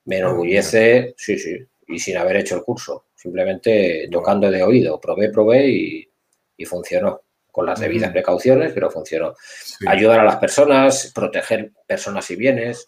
Me 0.06 0.16
ah, 0.16 0.18
enorgullece, 0.20 1.14
sí, 1.18 1.38
sí, 1.38 1.58
y 1.86 1.98
sin 1.98 2.16
haber 2.16 2.36
hecho 2.36 2.56
el 2.56 2.62
curso. 2.62 3.06
Simplemente 3.14 4.08
tocando 4.10 4.50
de 4.50 4.62
oído. 4.62 4.98
Probé, 4.98 5.28
probé 5.30 5.68
y, 5.68 6.64
funcionó. 6.64 7.22
Con 7.50 7.66
las 7.66 7.80
debidas 7.80 8.12
precauciones, 8.12 8.72
pero 8.72 8.90
funcionó. 8.90 9.34
Ayudar 9.86 10.20
a 10.20 10.24
las 10.24 10.36
personas, 10.36 11.12
proteger 11.14 11.72
personas 11.86 12.30
y 12.30 12.36
bienes, 12.36 12.86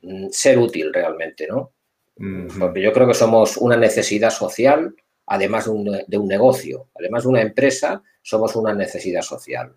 mm, 0.00 0.28
ser 0.30 0.58
útil 0.58 0.92
realmente, 0.92 1.46
¿no? 1.46 1.72
Porque 2.58 2.80
yo 2.80 2.92
creo 2.92 3.08
que 3.08 3.14
somos 3.14 3.56
una 3.56 3.76
necesidad 3.76 4.30
social, 4.30 4.94
además 5.26 5.64
de 5.64 5.70
un, 5.70 6.02
de 6.06 6.18
un 6.18 6.28
negocio, 6.28 6.88
además 6.94 7.24
de 7.24 7.28
una 7.30 7.40
empresa, 7.40 8.02
somos 8.22 8.54
una 8.54 8.74
necesidad 8.74 9.22
social. 9.22 9.74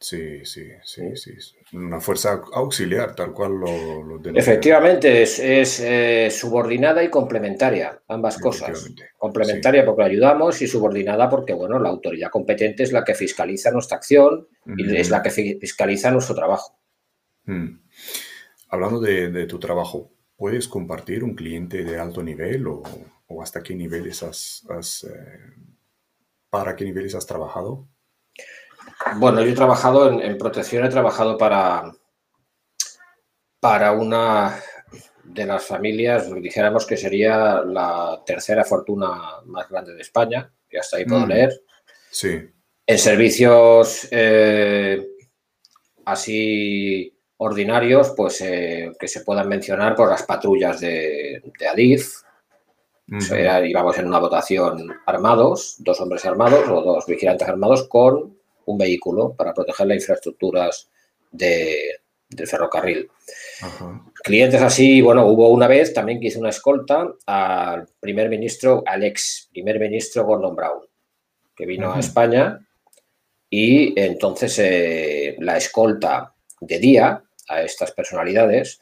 Sí, 0.00 0.44
sí, 0.44 0.70
sí, 0.84 1.16
sí. 1.16 1.56
Una 1.72 2.00
fuerza 2.00 2.40
auxiliar, 2.52 3.16
tal 3.16 3.32
cual 3.32 3.58
lo, 3.58 4.02
lo 4.04 4.38
Efectivamente, 4.38 5.22
es, 5.22 5.80
eh, 5.80 6.30
subordinada 6.30 7.02
y 7.02 7.10
complementaria, 7.10 8.00
ambas 8.06 8.38
cosas. 8.38 8.94
Complementaria 9.16 9.84
porque 9.84 10.04
ayudamos 10.04 10.62
y 10.62 10.68
subordinada 10.68 11.28
porque, 11.28 11.52
bueno, 11.52 11.80
la 11.80 11.88
autoridad 11.88 12.30
competente 12.30 12.84
es 12.84 12.92
la 12.92 13.02
que 13.02 13.14
fiscaliza 13.14 13.72
nuestra 13.72 13.96
acción 13.96 14.46
y 14.76 14.96
es 14.96 15.10
la 15.10 15.20
que 15.20 15.30
fiscaliza 15.30 16.12
nuestro 16.12 16.36
trabajo. 16.36 16.78
Mm. 17.46 17.80
Hablando 18.68 19.00
de, 19.00 19.46
tu 19.46 19.58
trabajo, 19.58 20.12
¿puedes 20.36 20.68
compartir 20.68 21.24
un 21.24 21.34
cliente 21.34 21.82
de 21.82 21.98
alto 21.98 22.22
nivel 22.22 22.68
o, 22.68 22.84
hasta 23.42 23.64
qué 23.64 23.74
niveles 23.74 24.22
has, 24.22 25.04
eh, 25.04 25.54
para 26.50 26.76
qué 26.76 26.84
niveles 26.84 27.16
has 27.16 27.26
trabajado? 27.26 27.88
Bueno, 29.16 29.42
yo 29.42 29.50
he 29.50 29.54
trabajado 29.54 30.10
en, 30.10 30.38
protección, 30.38 30.84
he 30.84 30.88
trabajado 30.88 31.36
para, 31.36 31.92
para 33.60 33.92
una 33.92 34.60
de 35.24 35.46
las 35.46 35.66
familias, 35.66 36.32
dijéramos 36.34 36.86
que 36.86 36.96
sería 36.96 37.62
la 37.62 38.22
tercera 38.24 38.64
fortuna 38.64 39.40
más 39.46 39.68
grande 39.68 39.94
de 39.94 40.02
España, 40.02 40.50
y 40.70 40.76
hasta 40.76 40.96
ahí 40.96 41.04
puedo 41.04 41.26
mm. 41.26 41.28
leer. 41.28 41.60
Sí. 42.10 42.40
En 42.86 42.98
servicios 42.98 44.08
eh, 44.10 45.06
así 46.06 47.14
ordinarios, 47.36 48.14
pues 48.16 48.40
eh, 48.40 48.92
que 48.98 49.08
se 49.08 49.20
puedan 49.20 49.48
mencionar 49.48 49.94
por 49.94 50.08
las 50.08 50.22
patrullas 50.22 50.80
de, 50.80 51.42
Adif. 51.70 52.22
íbamos 53.06 53.98
en 53.98 54.06
una 54.06 54.18
votación 54.18 54.90
armados, 55.06 55.76
dos 55.78 56.00
hombres 56.00 56.24
armados 56.24 56.68
o 56.68 56.82
dos 56.82 57.06
vigilantes 57.06 57.48
armados 57.48 57.88
con 57.88 58.37
un 58.68 58.78
vehículo 58.78 59.34
para 59.34 59.54
proteger 59.54 59.86
las 59.86 59.96
infraestructuras 59.96 60.88
de, 61.30 62.00
del 62.28 62.46
ferrocarril. 62.46 63.08
Clientes 64.22 64.60
así, 64.60 65.00
bueno, 65.00 65.26
hubo 65.26 65.48
una 65.48 65.66
vez 65.66 65.94
también 65.94 66.20
que 66.20 66.28
hice 66.28 66.38
una 66.38 66.50
escolta 66.50 67.08
al 67.26 67.88
primer 68.00 68.28
ministro, 68.28 68.82
al 68.86 69.04
ex 69.04 69.48
primer 69.50 69.78
ministro 69.78 70.24
Gordon 70.24 70.54
Brown, 70.54 70.82
que 71.56 71.66
vino 71.66 71.92
a 71.92 72.00
España 72.00 72.60
y 73.50 73.98
entonces 73.98 74.58
eh, 74.58 75.36
la 75.38 75.56
escolta 75.56 76.34
de 76.60 76.78
día 76.78 77.22
a 77.48 77.62
estas 77.62 77.92
personalidades 77.92 78.80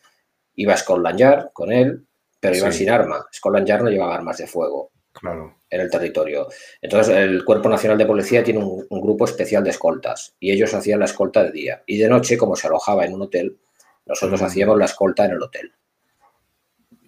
iba 0.56 0.74
a 0.74 0.78
Scotland 0.78 1.18
Yard 1.18 1.52
con 1.52 1.70
él, 1.70 2.04
pero 2.40 2.56
iba 2.56 2.72
sin 2.72 2.90
arma. 2.90 3.24
Scotland 3.32 3.66
Yard 3.66 3.82
no 3.84 3.90
llevaba 3.90 4.16
armas 4.16 4.38
de 4.38 4.46
fuego. 4.46 4.90
Claro 5.20 5.56
en 5.70 5.80
el 5.80 5.90
territorio. 5.90 6.48
Entonces, 6.80 7.16
el 7.16 7.44
Cuerpo 7.44 7.68
Nacional 7.68 7.98
de 7.98 8.06
Policía 8.06 8.42
tiene 8.42 8.60
un, 8.60 9.00
grupo 9.00 9.24
especial 9.24 9.64
de 9.64 9.70
escoltas 9.70 10.34
y 10.40 10.50
ellos 10.50 10.72
hacían 10.74 11.00
la 11.00 11.06
escolta 11.06 11.44
de 11.44 11.52
día. 11.52 11.82
Y 11.86 11.98
de 11.98 12.08
noche, 12.08 12.36
como 12.36 12.56
se 12.56 12.66
alojaba 12.66 13.04
en 13.04 13.14
un 13.14 13.22
hotel, 13.22 13.58
nosotros 14.06 14.40
hacíamos 14.42 14.78
la 14.78 14.86
escolta 14.86 15.24
en 15.24 15.32
el 15.32 15.42
hotel. 15.42 15.72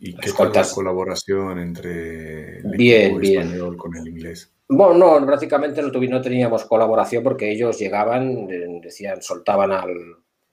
¿Y 0.01 0.15
qué 0.15 0.31
tal 0.33 0.53
la 0.53 0.69
colaboración 0.73 1.59
entre 1.59 2.59
el 2.59 2.71
bien, 2.77 3.19
bien. 3.19 3.43
español 3.43 3.77
con 3.77 3.97
el 3.97 4.07
inglés? 4.07 4.53
Bueno, 4.69 5.19
no, 5.19 5.27
prácticamente 5.27 5.83
no, 5.83 6.21
teníamos 6.21 6.65
colaboración 6.67 7.25
porque 7.25 7.51
ellos 7.51 7.79
llegaban, 7.79 8.47
decían, 8.81 9.23
soltaban 9.23 9.73
al, 9.73 9.97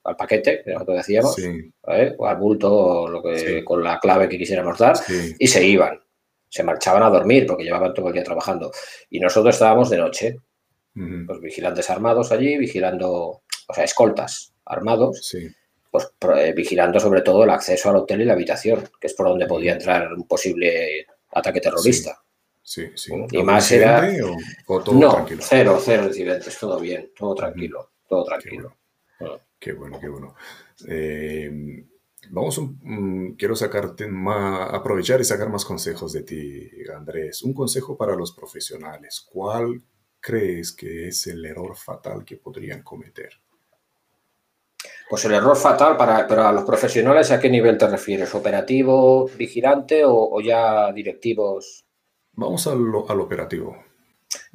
al 0.02 0.16
paquete, 0.16 0.62
que 0.64 0.72
nosotros 0.72 0.96
decíamos, 0.96 1.36
o 2.16 2.26
al 2.26 2.36
bulto, 2.38 3.08
lo 3.08 3.22
que, 3.22 3.62
con 3.62 3.84
la 3.84 4.00
clave 4.00 4.28
que 4.28 4.38
quisiéramos 4.38 4.78
dar, 4.78 4.96
y 5.38 5.46
se 5.46 5.64
iban. 5.64 6.00
Se 6.48 6.62
marchaban 6.62 7.02
a 7.02 7.10
dormir 7.10 7.46
porque 7.46 7.64
llevaban 7.64 7.92
todo 7.92 8.08
el 8.08 8.14
día 8.14 8.24
trabajando. 8.24 8.70
Y 9.10 9.20
nosotros 9.20 9.54
estábamos 9.54 9.90
de 9.90 9.98
noche, 9.98 10.36
pues 11.26 11.40
vigilantes 11.40 11.90
armados 11.90 12.32
allí, 12.32 12.56
vigilando, 12.56 13.42
o 13.68 13.74
sea, 13.74 13.84
escoltas 13.84 14.54
armados, 14.64 15.36
pues 15.90 16.12
eh, 16.36 16.52
vigilando 16.54 16.98
sobre 17.00 17.22
todo 17.22 17.44
el 17.44 17.50
acceso 17.50 17.90
al 17.90 17.96
hotel 17.96 18.22
y 18.22 18.24
la 18.24 18.32
habitación, 18.32 18.88
que 19.00 19.06
es 19.06 19.14
por 19.14 19.28
donde 19.28 19.46
podía 19.46 19.72
entrar 19.72 20.12
un 20.12 20.26
posible 20.26 21.06
ataque 21.32 21.60
terrorista. 21.60 22.18
Sí, 22.62 22.90
sí. 22.94 23.12
Y 23.30 23.42
más 23.42 23.70
era. 23.70 24.08
O, 24.66 24.82
todo 24.82 24.94
no, 24.94 25.12
tranquilo? 25.12 25.42
cero, 25.44 25.80
cero 25.80 26.04
incidentes, 26.08 26.58
todo 26.58 26.80
bien, 26.80 27.12
todo 27.16 27.34
tranquilo, 27.34 27.90
todo 28.08 28.24
tranquilo. 28.24 28.76
Qué 29.58 29.72
bueno, 29.72 30.00
qué 30.00 30.08
bueno. 30.08 30.34
Eh, 30.88 31.84
vamos, 32.30 32.60
quiero 33.36 33.56
sacarte 33.56 34.06
más, 34.06 34.72
aprovechar 34.72 35.20
y 35.20 35.24
sacar 35.24 35.48
más 35.48 35.64
consejos 35.64 36.12
de 36.12 36.22
ti, 36.22 36.70
Andrés. 36.94 37.42
Un 37.42 37.54
consejo 37.54 37.96
para 37.96 38.14
los 38.14 38.32
profesionales. 38.32 39.26
¿Cuál 39.30 39.82
crees 40.20 40.72
que 40.72 41.08
es 41.08 41.26
el 41.26 41.44
error 41.44 41.76
fatal 41.76 42.24
que 42.24 42.36
podrían 42.36 42.82
cometer? 42.82 43.30
Pues 45.08 45.24
el 45.24 45.34
error 45.34 45.56
fatal 45.56 45.96
para, 45.96 46.26
para 46.26 46.52
los 46.52 46.64
profesionales, 46.64 47.30
¿a 47.30 47.38
qué 47.38 47.48
nivel 47.48 47.78
te 47.78 47.86
refieres? 47.86 48.34
¿Operativo, 48.34 49.28
vigilante 49.36 50.02
o 50.04 50.40
ya 50.40 50.92
directivos? 50.92 51.86
Vamos 52.36 52.66
al, 52.66 52.94
operativo. 52.94 53.74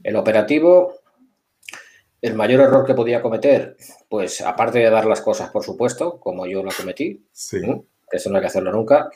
El 0.04 0.16
operativo, 0.16 0.94
el 2.22 2.36
mayor 2.36 2.62
error 2.62 2.86
que 2.86 2.94
podía 2.94 3.22
cometer, 3.22 3.76
pues 4.08 4.42
aparte 4.42 4.80
de 4.80 4.90
dar 4.90 5.06
las 5.06 5.22
cosas, 5.22 5.50
por 5.50 5.64
supuesto, 5.64 6.20
como 6.20 6.46
yo 6.46 6.64
lo 6.64 6.72
cometí, 6.72 7.26
que 8.10 8.18
eso 8.18 8.30
no 8.30 8.38
hay 8.38 8.42
que 8.42 8.48
hacerlo 8.48 8.72
nunca, 8.72 9.10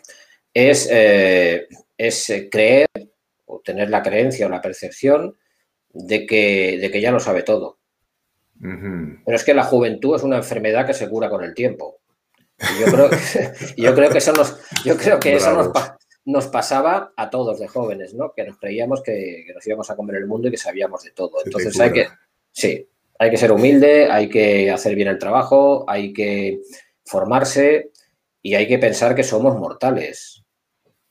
es, 0.54 0.88
eh, 0.92 1.68
es 1.98 2.30
eh, 2.30 2.50
creer 2.50 2.88
o 3.46 3.60
tener 3.60 3.90
la 3.90 4.02
creencia 4.02 4.48
o 4.48 4.50
la 4.50 4.62
percepción 4.62 5.38
de 5.94 6.26
que, 6.26 6.78
de 6.80 6.90
que 6.92 7.02
ya 7.02 7.12
lo 7.12 7.20
sabe 7.20 7.44
todo. 7.44 7.78
Pero 8.60 9.36
es 9.36 9.44
que 9.44 9.54
la 9.54 9.66
juventud 9.66 10.16
es 10.16 10.24
una 10.24 10.38
enfermedad 10.38 10.88
que 10.88 10.94
se 10.94 11.10
cura 11.10 11.30
con 11.30 11.44
el 11.44 11.54
tiempo. 11.54 12.00
yo 12.80 12.86
creo, 12.86 13.10
yo 13.78 13.94
creo 13.94 14.10
que 14.10 14.18
eso 14.18 14.32
nos, 14.32 14.58
yo 14.84 14.98
creo 14.98 15.20
que 15.20 15.36
eso 15.36 15.52
nos, 15.54 15.72
nos 16.26 16.48
pasaba 16.48 17.14
a 17.16 17.30
todos 17.30 17.60
de 17.60 17.68
jóvenes, 17.68 18.14
¿no? 18.14 18.34
Que 18.34 18.46
nos 18.46 18.58
creíamos 18.58 19.04
que, 19.04 19.46
nos 19.54 19.66
íbamos 19.68 19.90
a 19.90 19.96
comer 19.96 20.16
el 20.16 20.28
mundo 20.28 20.48
y 20.48 20.52
que 20.52 20.58
sabíamos 20.58 21.04
de 21.04 21.12
todo. 21.12 21.38
Entonces 21.46 21.80
hay 21.80 21.92
que, 21.92 22.08
sí, 22.52 22.90
hay 23.18 23.32
que 23.32 23.38
ser 23.38 23.52
humilde, 23.52 24.12
hay 24.12 24.30
que 24.30 24.72
hacer 24.72 24.96
bien 24.96 25.08
el 25.08 25.20
trabajo, 25.20 25.86
hay 25.88 26.12
que 26.14 26.62
formarse 27.06 27.92
y 28.42 28.56
hay 28.56 28.68
que 28.68 28.78
pensar 28.78 29.16
que 29.16 29.24
somos 29.24 29.58
mortales. 29.58 30.44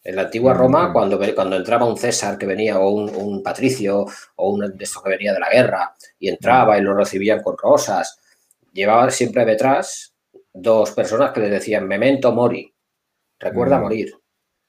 En 0.02 0.16
la 0.16 0.22
antigua 0.22 0.52
Roma, 0.52 0.92
cuando, 0.92 1.18
cuando 1.34 1.56
entraba 1.56 1.86
un 1.86 1.96
César 1.96 2.36
que 2.36 2.44
venía, 2.44 2.78
o 2.78 2.90
un, 2.90 3.42
patricio, 3.42 4.04
o 4.36 4.50
un 4.50 4.76
de 4.76 4.84
estos 4.84 5.02
que 5.02 5.10
venía 5.10 5.32
de 5.32 5.40
la 5.40 5.50
guerra, 5.50 5.94
y 6.18 6.28
entraba 6.28 6.78
y 6.78 6.82
lo 6.82 6.94
recibían 6.94 7.42
con 7.42 7.56
rosas, 7.56 8.20
llevaba 8.72 9.10
siempre 9.10 9.46
detrás 9.46 10.14
dos 10.52 10.90
personas 10.90 11.32
que 11.32 11.40
le 11.40 11.48
decían 11.48 11.88
memento 11.88 12.32
mori, 12.32 12.72
recuerda 13.38 13.80
morir 13.80 14.12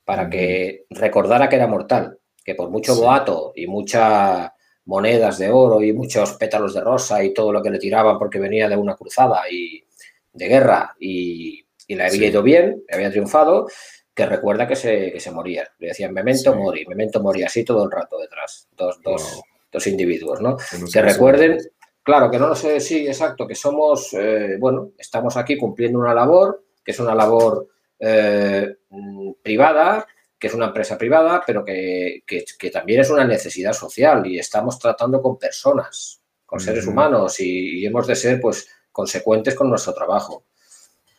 para 0.06 0.30
que 0.30 0.86
recordara 0.90 1.50
que 1.50 1.56
era 1.58 1.68
mortal, 1.68 2.20
que 2.44 2.56
por 2.56 2.70
mucho 2.70 2.96
boato 2.96 3.52
y 3.56 3.68
muchas 3.68 4.52
monedas 4.86 5.40
de 5.40 5.50
oro 5.50 5.82
y 5.82 5.94
muchos 5.94 6.34
pétalos 6.34 6.74
de 6.74 6.82
rosa 6.82 7.24
y 7.24 7.34
todo 7.34 7.52
lo 7.52 7.62
que 7.62 7.70
le 7.70 7.80
tiraban 7.80 8.18
porque 8.20 8.40
venía 8.40 8.70
de 8.70 8.78
una 8.78 8.96
cruzada 8.96 9.42
y 9.50 9.84
de 10.32 10.48
guerra 10.48 10.96
y, 11.00 11.66
le 11.88 12.04
había 12.04 12.28
ido 12.28 12.42
bien, 12.42 12.84
le 12.88 12.96
había 12.96 13.12
triunfado, 13.12 13.68
que 14.14 14.26
recuerda 14.26 14.68
que 14.68 14.76
se, 14.76 15.12
que 15.12 15.20
se 15.20 15.32
moría. 15.32 15.68
Le 15.78 15.90
decían 15.90 16.14
memento 16.14 16.56
mori, 16.56 16.86
memento 16.88 17.22
mori, 17.22 17.44
así 17.44 17.64
todo 17.64 17.84
el 17.84 17.92
rato 17.92 18.18
detrás, 18.18 18.68
dos, 18.76 19.00
dos, 19.04 19.88
individuos, 19.88 20.42
¿no? 20.42 20.58
Que, 20.92 21.02
recuerden, 21.02 21.58
claro, 22.02 22.32
que 22.32 22.40
no 22.40 22.48
lo 22.48 22.56
sé, 22.56 22.80
sí, 22.80 23.06
exacto, 23.06 23.46
que 23.46 23.54
somos, 23.54 24.14
eh, 24.14 24.56
bueno, 24.58 24.94
estamos 24.98 25.38
aquí 25.38 25.58
cumpliendo 25.58 26.00
una 26.00 26.14
labor, 26.14 26.64
que 26.84 26.92
es 26.92 27.00
una 27.00 27.14
labor 27.14 27.68
eh, 28.00 28.78
privada, 29.44 30.08
que 30.38 30.48
es 30.48 30.54
una 30.54 30.68
empresa 30.68 30.98
privada, 30.98 31.44
pero 31.46 31.64
que, 31.64 32.24
también 32.72 33.02
es 33.02 33.10
una 33.10 33.26
necesidad 33.26 33.74
social 33.74 34.26
y 34.28 34.38
estamos 34.38 34.80
tratando 34.80 35.22
con 35.22 35.38
personas, 35.38 36.22
con 36.46 36.60
seres 36.60 36.86
humanos 36.88 37.40
y, 37.40 37.86
hemos 37.86 38.08
de 38.08 38.16
ser 38.16 38.42
pues 38.42 38.68
consecuentes 38.92 39.56
con 39.56 39.70
nuestro 39.70 39.94
trabajo. 39.94 40.46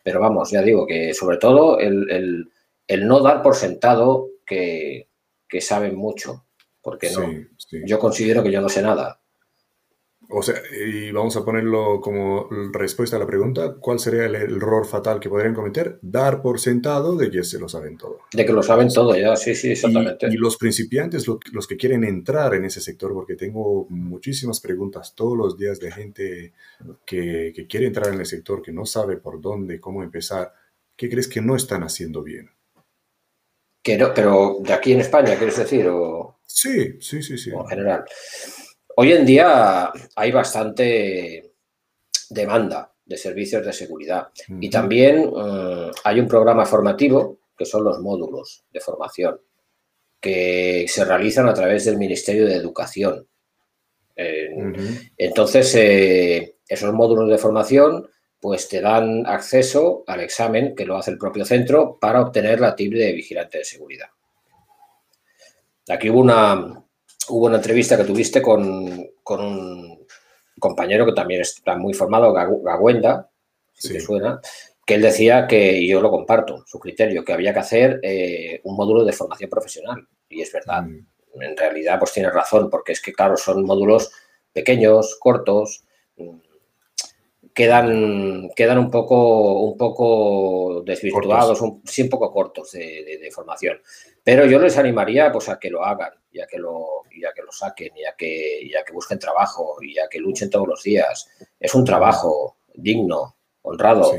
Pero 0.03 0.19
vamos, 0.19 0.51
ya 0.51 0.61
digo 0.61 0.85
que 0.87 1.13
sobre 1.13 1.37
todo 1.37 1.79
el, 1.79 2.49
no 2.87 3.19
dar 3.21 3.41
por 3.41 3.55
sentado 3.55 4.29
que, 4.45 5.09
saben 5.59 5.95
mucho, 5.95 6.45
porque 6.81 7.09
no. 7.11 7.27
Yo 7.85 7.99
considero 7.99 8.43
que 8.43 8.51
yo 8.51 8.61
no 8.61 8.69
sé 8.69 8.81
nada. 8.81 9.19
O 10.29 10.43
sea, 10.43 10.55
y 10.85 11.09
vamos 11.11 11.37
a 11.37 11.45
ponerlo 11.45 12.01
como 12.01 12.49
respuesta 12.73 13.15
a 13.15 13.19
la 13.19 13.25
pregunta, 13.25 13.77
¿cuál 13.79 13.97
sería 13.97 14.25
el 14.25 14.35
error 14.35 14.85
fatal 14.85 15.21
que 15.21 15.29
podrían 15.29 15.53
cometer? 15.53 15.99
Dar 16.01 16.41
por 16.41 16.59
sentado 16.59 17.15
de 17.15 17.31
que 17.31 17.45
se 17.45 17.57
lo 17.57 17.69
saben 17.69 17.97
todo. 17.97 18.19
De 18.33 18.45
que 18.45 18.51
lo 18.51 18.61
saben 18.61 18.89
todo, 18.89 19.15
ya, 19.15 19.37
sí, 19.37 19.55
sí, 19.55 19.71
exactamente. 19.71 20.27
Y, 20.27 20.35
los 20.35 20.57
principiantes, 20.57 21.25
los 21.27 21.67
que 21.67 21.77
quieren 21.77 22.03
entrar 22.03 22.53
en 22.55 22.65
ese 22.65 22.81
sector, 22.81 23.13
porque 23.13 23.35
tengo 23.35 23.87
muchísimas 23.89 24.59
preguntas 24.59 25.15
todos 25.15 25.37
los 25.37 25.57
días 25.57 25.79
de 25.79 25.91
gente 25.93 26.53
que, 27.05 27.65
quiere 27.69 27.87
entrar 27.87 28.13
en 28.13 28.19
el 28.19 28.25
sector, 28.25 28.61
que 28.61 28.73
no 28.73 28.85
sabe 28.85 29.15
por 29.15 29.39
dónde, 29.39 29.79
cómo 29.79 30.03
empezar, 30.03 30.51
¿qué 30.97 31.09
crees 31.09 31.29
que 31.29 31.41
no 31.41 31.55
están 31.55 31.83
haciendo 31.83 32.21
bien? 32.21 32.49
Que 33.81 33.97
no, 33.97 34.13
pero 34.13 34.57
de 34.59 34.73
aquí 34.73 34.91
en 34.91 34.99
España, 34.99 35.37
¿quieres 35.37 35.57
decir? 35.57 35.87
O... 35.87 36.39
Sí, 36.45 36.99
sí, 36.99 37.23
sí, 37.23 37.37
sí. 37.37 37.51
en 37.51 37.65
general. 37.65 38.03
Hoy 38.99 39.11
en 39.11 39.27
día 39.27 39.91
hay 40.15 40.31
bastante 40.31 41.53
demanda 42.31 42.91
de 43.05 43.15
servicios 43.15 43.63
de 43.63 43.71
seguridad 43.71 44.29
y 44.59 44.71
también 44.71 45.31
eh, 45.37 45.91
hay 46.03 46.19
un 46.19 46.27
programa 46.27 46.65
formativo 46.65 47.37
que 47.55 47.65
son 47.65 47.83
los 47.83 47.99
módulos 47.99 48.65
de 48.73 48.79
formación 48.79 49.39
que 50.19 50.87
se 50.87 51.05
realizan 51.05 51.47
a 51.47 51.53
través 51.53 51.85
del 51.85 51.99
Ministerio 51.99 52.47
de 52.47 52.55
Educación. 52.55 53.27
Entonces, 54.15 55.75
eh, 55.75 56.55
esos 56.67 56.91
módulos 56.91 57.29
de 57.29 57.37
formación 57.37 58.09
pues 58.41 58.67
te 58.67 58.81
dan 58.81 59.27
acceso 59.27 60.05
al 60.07 60.21
examen 60.21 60.75
que 60.75 60.87
lo 60.87 60.97
hace 60.97 61.11
el 61.11 61.19
propio 61.19 61.45
centro 61.45 61.99
para 62.01 62.19
obtener 62.19 62.59
la 62.59 62.75
TIP 62.75 62.93
de 62.93 63.13
vigilante 63.13 63.59
de 63.59 63.63
seguridad. 63.63 64.07
Aquí 65.87 66.09
hubo 66.09 66.19
una, 66.19 66.83
hubo 67.29 67.45
una 67.45 67.57
entrevista 67.57 67.97
que 67.97 68.03
tuviste 68.03 68.41
con, 68.41 68.63
un 68.67 70.07
compañero 70.59 71.05
que 71.05 71.13
también 71.13 71.41
está 71.41 71.75
muy 71.75 71.93
formado, 71.93 72.33
Gagüenda, 72.33 73.29
si 73.73 73.93
te 73.93 73.99
suena, 73.99 74.41
que 74.85 74.95
él 74.95 75.01
decía 75.01 75.47
que, 75.47 75.77
y 75.77 75.87
yo 75.87 76.01
lo 76.01 76.09
comparto, 76.09 76.63
su 76.65 76.79
criterio, 76.79 77.23
que 77.23 77.33
había 77.33 77.53
que 77.53 77.59
hacer 77.59 77.99
eh, 78.01 78.61
un 78.63 78.75
módulo 78.75 79.03
de 79.03 79.13
formación 79.13 79.49
profesional. 79.49 80.07
Y 80.29 80.41
es 80.41 80.51
verdad, 80.51 80.83
mm. 80.83 81.41
en 81.41 81.57
realidad 81.57 81.99
pues 81.99 82.13
tiene 82.13 82.29
razón, 82.29 82.69
porque 82.69 82.93
es 82.93 83.01
que, 83.01 83.13
claro, 83.13 83.37
son 83.37 83.65
módulos 83.65 84.11
pequeños, 84.53 85.17
cortos, 85.19 85.83
quedan, 87.57 88.51
quedan 88.55 88.77
un, 88.77 88.91
poco, 88.91 89.61
un 89.61 89.77
poco 89.77 90.83
desvirtuados, 90.85 91.59
un, 91.59 91.81
sí, 91.85 92.03
un 92.03 92.09
poco 92.09 92.31
cortos 92.31 92.71
de, 92.71 93.29
formación. 93.33 93.81
Pero 94.27 94.45
yo 94.45 94.59
les 94.59 94.77
animaría 94.77 95.31
pues, 95.31 95.47
a 95.47 95.57
que 95.57 95.69
lo 95.69 95.85
hagan 95.85 96.11
y 96.33 96.41
a 96.41 96.47
que 96.47 96.57
lo, 96.57 97.03
y 97.09 97.21
que 97.21 97.41
lo 97.41 97.49
saquen 97.49 97.95
y 97.95 98.03
a 98.03 98.13
que, 98.17 98.69
que 98.85 98.91
busquen 98.91 99.19
trabajo 99.19 99.77
y 99.81 99.97
a 99.99 100.09
que 100.09 100.19
luchen 100.19 100.49
todos 100.49 100.67
los 100.67 100.83
días. 100.83 101.29
Es 101.57 101.73
un 101.73 101.85
trabajo 101.85 102.57
digno, 102.75 103.37
honrado. 103.61 104.15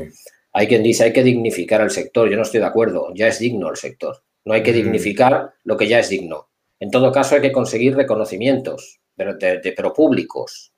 Hay 0.53 0.67
quien 0.67 0.81
dice 0.81 1.03
hay 1.03 1.13
que 1.13 1.21
dignificar 1.21 1.81
el 1.81 1.91
sector. 1.91 2.27
Yo 2.27 2.37
no 2.37 2.41
estoy 2.41 2.59
de 2.59 2.65
acuerdo. 2.65 3.13
Ya 3.13 3.27
es 3.27 3.37
digno 3.37 3.69
el 3.69 3.75
sector. 3.77 4.23
No 4.45 4.55
hay 4.55 4.63
que 4.63 4.73
dignificar 4.73 5.53
lo 5.63 5.77
que 5.77 5.87
ya 5.87 5.99
es 5.99 6.09
digno. 6.09 6.49
En 6.79 6.89
todo 6.89 7.11
caso, 7.11 7.35
hay 7.35 7.41
que 7.41 7.51
conseguir 7.51 7.95
reconocimientos, 7.95 9.01
pero, 9.15 9.37
pero 9.37 9.93
públicos, 9.93 10.73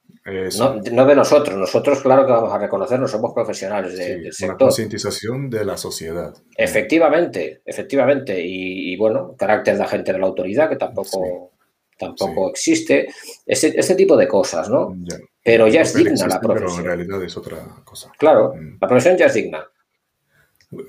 no, 0.91 1.05
de 1.05 1.16
nosotros, 1.16 1.57
nosotros 1.57 2.01
claro 2.01 2.26
que 2.26 2.32
vamos 2.32 2.53
a 2.53 2.59
reconocernos, 2.59 3.09
somos 3.09 3.34
profesionales 3.34 3.97
del 3.97 4.32
sector. 4.32 4.55
Una 4.55 4.57
concientización 4.57 5.49
de 5.49 5.66
la 5.66 5.78
sociedad. 5.78 6.34
Efectivamente, 6.55 7.62
efectivamente. 7.66 8.39
Y, 8.43 8.95
bueno, 8.97 9.36
carácter 9.38 9.78
de 9.78 9.84
agente 9.84 10.14
de 10.14 10.20
la 10.20 10.28
autoridad, 10.28 10.70
que 10.70 10.76
tampoco, 10.76 11.51
tampoco 11.97 12.49
existe. 12.51 13.07
Ese, 13.45 13.74
ese, 13.76 13.95
tipo 13.95 14.16
de 14.16 14.28
cosas, 14.28 14.70
¿no? 14.70 14.95
Pero 15.43 15.68
ya 15.68 15.82
es 15.82 15.93
digna 15.95 16.28
la 16.28 16.39
profesión. 16.39 16.84
Pero 16.84 16.91
en 16.93 16.97
realidad 16.97 17.24
es 17.24 17.36
otra 17.36 17.57
cosa. 17.84 18.12
Claro, 18.18 18.53
mm. 18.55 18.78
la 18.80 18.88
profesión 18.88 19.18
ya 19.18 19.26
es 19.26 19.34
digna. 19.34 19.68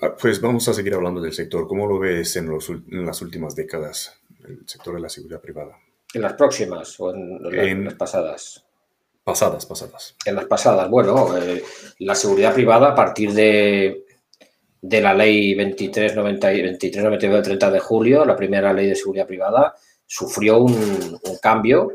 Ah, 0.02 0.14
pues 0.20 0.40
vamos 0.40 0.68
a 0.68 0.74
seguir 0.74 0.94
hablando 0.94 1.20
del 1.20 1.32
sector. 1.32 1.66
¿Cómo 1.66 1.86
lo 1.86 1.98
ves 1.98 2.36
en, 2.36 2.50
en 2.90 3.06
las 3.06 3.22
últimas 3.22 3.56
décadas, 3.56 4.20
el 4.46 4.60
sector 4.66 4.94
de 4.94 5.00
la 5.00 5.08
seguridad 5.08 5.40
privada? 5.40 5.76
¿En 6.12 6.20
las 6.20 6.34
próximas 6.34 7.00
o 7.00 7.14
en 7.14 7.84
las 7.84 7.94
pasadas? 7.94 8.66
Pasadas, 9.24 9.66
pasadas. 9.66 10.16
En 10.24 10.34
las 10.34 10.46
pasadas. 10.46 10.90
Bueno, 10.90 11.36
eh, 11.38 11.62
la 12.00 12.14
seguridad 12.14 12.52
privada 12.52 12.88
a 12.88 12.94
partir 12.94 13.32
de, 13.32 14.04
de 14.80 15.00
la 15.00 15.14
ley 15.14 15.54
2392 15.54 17.30
del 17.30 17.42
30 17.42 17.70
de 17.70 17.78
julio, 17.78 18.24
la 18.24 18.34
primera 18.34 18.72
ley 18.72 18.88
de 18.88 18.96
seguridad 18.96 19.28
privada, 19.28 19.74
sufrió 20.04 20.58
un, 20.58 21.20
cambio 21.40 21.92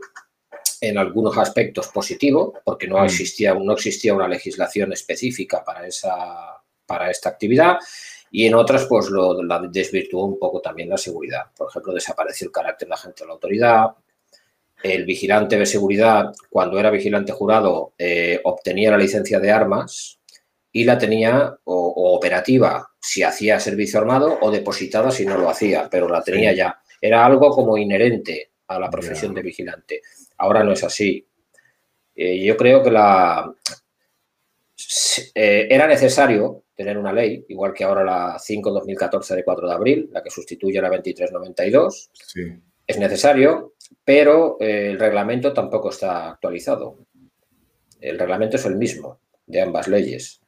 en 0.80 0.97
algunos 0.97 1.38
aspectos 1.38 1.89
positivo, 1.89 2.53
porque 2.63 2.88
no 2.88 2.99
mm. 2.99 3.05
existía, 3.05 3.53
no 3.53 3.73
existía 3.73 4.13
una 4.13 4.28
legislación 4.28 4.93
específica 4.93 5.65
para, 5.65 5.86
esa, 5.86 6.63
para 6.86 7.11
esta 7.11 7.30
actividad, 7.30 7.78
y 8.32 8.45
en 8.45 8.55
otras 8.55 8.86
pues 8.86 9.09
lo, 9.09 9.43
la 9.43 9.59
desvirtuó 9.69 10.25
un 10.25 10.39
poco 10.39 10.61
también 10.61 10.89
la 10.89 10.97
seguridad. 10.97 11.43
Por 11.55 11.69
ejemplo, 11.69 11.93
desapareció 11.93 12.47
el 12.47 12.53
carácter 12.53 12.88
de 12.88 12.93
agente 12.93 13.23
de 13.23 13.28
la 13.28 13.34
autoridad, 13.34 13.86
el 14.84 15.05
vigilante 15.05 15.57
de 15.57 15.65
seguridad, 15.65 16.32
cuando 16.49 16.80
era 16.80 16.91
vigilante 16.91 17.32
jurado, 17.32 17.93
eh, 17.97 18.39
obtenía 18.43 18.91
la 18.91 18.97
licencia 18.97 19.39
de 19.39 19.51
armas 19.51 20.19
y 20.71 20.84
la 20.84 20.97
tenía 20.97 21.57
o, 21.63 22.15
operativa 22.15 22.88
si 22.99 23.23
hacía 23.23 23.59
servicio 23.59 23.99
armado 23.99 24.38
o 24.41 24.51
depositada 24.51 25.11
si 25.11 25.25
no 25.25 25.38
lo 25.38 25.49
hacía, 25.49 25.88
pero 25.89 26.07
la 26.07 26.21
tenía 26.21 26.53
ya. 26.53 26.80
Era 27.01 27.25
algo 27.25 27.49
como 27.49 27.78
inherente 27.78 28.51
a 28.67 28.80
la 28.80 28.89
profesión 28.89 29.34
de 29.34 29.41
vigilante. 29.41 30.01
Ahora 30.38 30.63
no 30.63 30.73
es 30.73 30.84
así. 30.84 31.25
Eh, 32.15 32.43
yo 32.43 32.57
creo 32.57 32.84
que 32.84 32.91
la, 32.91 33.51
eh, 35.34 35.67
era 35.69 35.88
necesario 35.88 36.65
tener 36.75 36.97
una 36.97 37.11
ley, 37.11 37.45
igual 37.49 37.73
que 37.73 37.84
ahora 37.84 38.03
la 38.03 38.38
5-2014 38.38 39.36
de 39.36 39.43
4 39.43 39.67
de 39.67 39.73
abril, 39.73 40.09
la 40.11 40.21
que 40.21 40.30
sustituye 40.30 40.78
a 40.78 40.84
la 40.84 40.89
2392. 40.89 42.11
Sí. 42.13 42.41
Es 42.86 42.97
necesario, 42.99 43.73
pero 44.03 44.57
eh, 44.59 44.91
el 44.91 44.99
reglamento 44.99 45.53
tampoco 45.53 45.89
está 45.89 46.29
actualizado. 46.29 46.97
El 47.99 48.19
reglamento 48.19 48.57
es 48.57 48.65
el 48.65 48.75
mismo 48.75 49.19
de 49.45 49.61
ambas 49.61 49.88
leyes. 49.88 50.41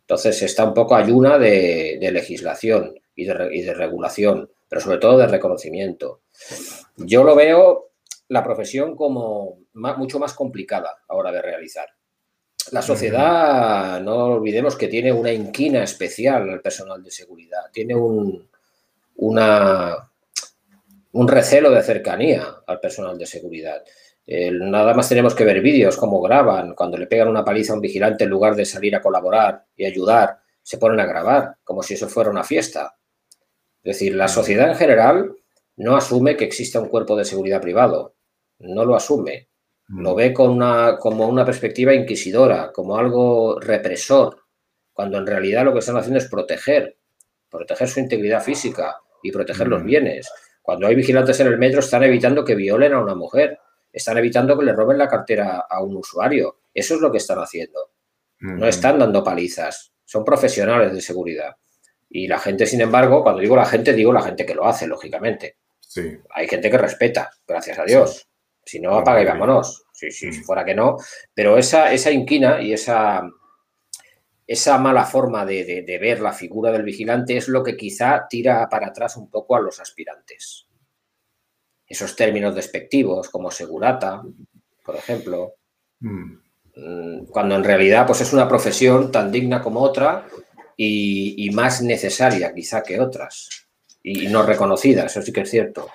Entonces 0.00 0.42
está 0.42 0.64
un 0.64 0.74
poco 0.74 0.94
ayuna 0.94 1.38
de, 1.38 1.98
de 2.00 2.12
legislación 2.12 2.94
y 3.14 3.24
de, 3.24 3.48
y 3.52 3.62
de, 3.62 3.74
regulación, 3.74 4.50
pero 4.68 4.80
sobre 4.80 4.98
todo 4.98 5.18
de 5.18 5.26
reconocimiento. 5.26 6.22
Yo 6.96 7.24
lo 7.24 7.34
veo 7.36 7.90
la 8.28 8.42
profesión 8.42 8.96
como 8.96 9.58
mucho 9.74 10.18
más 10.18 10.34
complicada 10.34 10.98
ahora 11.08 11.32
de 11.32 11.42
realizar. 11.42 11.88
La 12.72 12.82
sociedad, 12.82 14.00
no 14.00 14.26
olvidemos 14.26 14.76
que 14.76 14.88
tiene 14.88 15.12
una 15.12 15.32
inquina 15.32 15.82
especial 15.82 16.50
al 16.50 16.60
personal 16.60 17.02
de 17.02 17.10
seguridad, 17.10 17.70
tiene 17.72 17.94
un, 17.94 18.46
una, 19.16 20.07
un 21.12 21.28
recelo 21.28 21.70
de 21.70 21.82
cercanía 21.82 22.46
al 22.66 22.80
personal 22.80 23.16
de 23.18 23.26
seguridad. 23.26 23.82
nada 24.26 24.94
más 24.94 25.08
tenemos 25.08 25.34
que 25.34 25.44
ver 25.44 25.60
vídeos, 25.60 25.96
cómo 25.96 26.20
graban, 26.20 26.74
cuando 26.74 26.98
le 26.98 27.06
pegan 27.06 27.28
una 27.28 27.44
paliza 27.44 27.72
a 27.72 27.76
un 27.76 27.82
vigilante 27.82 28.24
en 28.24 28.30
lugar 28.30 28.54
de 28.54 28.66
salir 28.66 28.94
a 28.94 29.00
colaborar 29.00 29.64
y 29.74 29.86
ayudar, 29.86 30.38
se 30.62 30.78
ponen 30.78 31.00
a 31.00 31.06
grabar, 31.06 31.56
como 31.64 31.82
si 31.82 31.94
eso 31.94 32.08
fuera 32.08 32.30
una 32.30 32.44
fiesta. 32.44 32.98
Es 33.82 33.96
decir, 33.96 34.14
la 34.14 34.28
sociedad 34.28 34.68
en 34.68 34.76
general 34.76 35.34
no 35.76 35.96
asume 35.96 36.36
que 36.36 36.44
exista 36.44 36.80
un 36.80 36.88
cuerpo 36.88 37.16
de 37.16 37.24
seguridad 37.24 37.62
privado, 37.62 38.16
no 38.58 38.84
lo 38.84 38.94
asume, 38.94 39.48
lo 39.88 40.14
ve 40.14 40.34
con 40.34 40.50
una, 40.50 40.98
como 40.98 41.26
una 41.26 41.44
perspectiva 41.44 41.94
inquisidora, 41.94 42.70
como 42.72 42.98
algo 42.98 43.58
represor, 43.58 44.42
cuando 44.92 45.16
en 45.16 45.26
realidad 45.26 45.64
lo 45.64 45.72
que 45.72 45.78
están 45.78 45.96
haciendo 45.96 46.18
es 46.18 46.28
proteger, 46.28 46.98
proteger 47.48 47.88
su 47.88 48.00
integridad 48.00 48.42
física 48.42 48.96
y 49.22 49.32
proteger 49.32 49.68
los 49.68 49.82
bienes. 49.82 50.28
Cuando 50.68 50.86
hay 50.86 50.94
vigilantes 50.94 51.40
en 51.40 51.46
el 51.46 51.56
metro 51.56 51.80
están 51.80 52.02
evitando 52.02 52.44
que 52.44 52.54
violen 52.54 52.92
a 52.92 53.00
una 53.00 53.14
mujer, 53.14 53.58
están 53.90 54.18
evitando 54.18 54.58
que 54.58 54.66
le 54.66 54.74
roben 54.74 54.98
la 54.98 55.08
cartera 55.08 55.64
a 55.66 55.82
un 55.82 55.96
usuario. 55.96 56.58
Eso 56.74 56.96
es 56.96 57.00
lo 57.00 57.10
que 57.10 57.16
están 57.16 57.38
haciendo. 57.38 57.92
No 58.40 58.66
están 58.66 58.98
dando 58.98 59.24
palizas, 59.24 59.94
son 60.04 60.26
profesionales 60.26 60.92
de 60.92 61.00
seguridad. 61.00 61.56
Y 62.10 62.28
la 62.28 62.38
gente, 62.38 62.66
sin 62.66 62.82
embargo, 62.82 63.22
cuando 63.22 63.40
digo 63.40 63.56
la 63.56 63.64
gente, 63.64 63.94
digo 63.94 64.12
la 64.12 64.20
gente 64.20 64.44
que 64.44 64.54
lo 64.54 64.66
hace, 64.66 64.86
lógicamente. 64.86 65.56
Sí. 65.80 66.18
Hay 66.34 66.46
gente 66.46 66.70
que 66.70 66.76
respeta, 66.76 67.30
gracias 67.46 67.78
a 67.78 67.84
Dios. 67.84 68.28
Si 68.62 68.78
no, 68.78 68.98
apaga 68.98 69.22
y 69.22 69.24
vámonos. 69.24 69.86
Sí, 69.94 70.10
sí, 70.10 70.30
si 70.30 70.42
fuera 70.42 70.66
que 70.66 70.74
no. 70.74 70.98
Pero 71.32 71.56
esa, 71.56 71.90
esa 71.94 72.10
inquina 72.10 72.60
y 72.60 72.74
esa, 72.74 73.22
esa 74.48 74.78
mala 74.78 75.04
forma 75.04 75.44
de, 75.44 75.98
ver 76.00 76.20
la 76.20 76.32
figura 76.32 76.72
del 76.72 76.82
vigilante 76.82 77.36
es 77.36 77.48
lo 77.48 77.62
que 77.62 77.76
quizá 77.76 78.26
tira 78.28 78.66
para 78.70 78.88
atrás 78.88 79.18
un 79.18 79.30
poco 79.30 79.54
a 79.54 79.60
los 79.60 79.78
aspirantes. 79.78 80.66
Esos 81.86 82.16
términos 82.16 82.54
despectivos 82.54 83.28
como 83.28 83.50
segurata, 83.50 84.22
por 84.82 84.96
ejemplo, 84.96 85.56
mm. 86.00 86.48
Mm, 86.76 87.26
cuando 87.26 87.56
en 87.56 87.64
realidad 87.64 88.06
pues 88.06 88.22
es 88.22 88.32
una 88.32 88.48
profesión 88.48 89.12
tan 89.12 89.30
digna 89.30 89.60
como 89.60 89.80
otra 89.80 90.26
y, 90.76 91.50
más 91.52 91.82
necesaria 91.82 92.54
quizá 92.54 92.82
que 92.82 93.00
otras 93.00 93.66
y 94.02 94.28
no 94.28 94.44
reconocida, 94.44 95.04
eso 95.04 95.20
sí 95.20 95.32
que 95.32 95.42
es 95.42 95.50
cierto. 95.50 95.90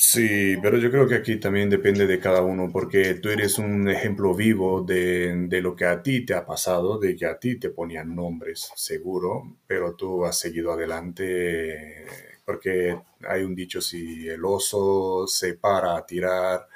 Sí, 0.00 0.56
pero 0.62 0.78
yo 0.78 0.90
creo 0.92 1.08
que 1.08 1.16
aquí 1.16 1.36
también 1.40 1.68
depende 1.68 2.06
de 2.06 2.20
cada 2.20 2.40
uno, 2.42 2.70
porque 2.72 3.14
tú 3.14 3.30
eres 3.30 3.58
un 3.58 3.88
ejemplo 3.88 4.32
vivo 4.34 4.82
de, 4.82 5.48
lo 5.60 5.74
que 5.74 5.86
a 5.86 6.02
ti 6.02 6.24
te 6.24 6.34
ha 6.34 6.46
pasado, 6.46 6.98
de 6.98 7.16
que 7.16 7.26
a 7.26 7.38
ti 7.38 7.56
te 7.58 7.70
ponían 7.70 8.14
nombres, 8.14 8.70
seguro, 8.76 9.56
pero 9.66 9.94
tú 9.96 10.24
has 10.24 10.38
seguido 10.38 10.72
adelante, 10.72 12.06
porque 12.44 12.96
hay 13.28 13.42
un 13.42 13.54
dicho, 13.56 13.80
si 13.80 14.28
el 14.28 14.44
oso 14.44 15.26
se 15.26 15.54
para 15.54 15.96
a 15.96 16.06
tirar 16.06 16.68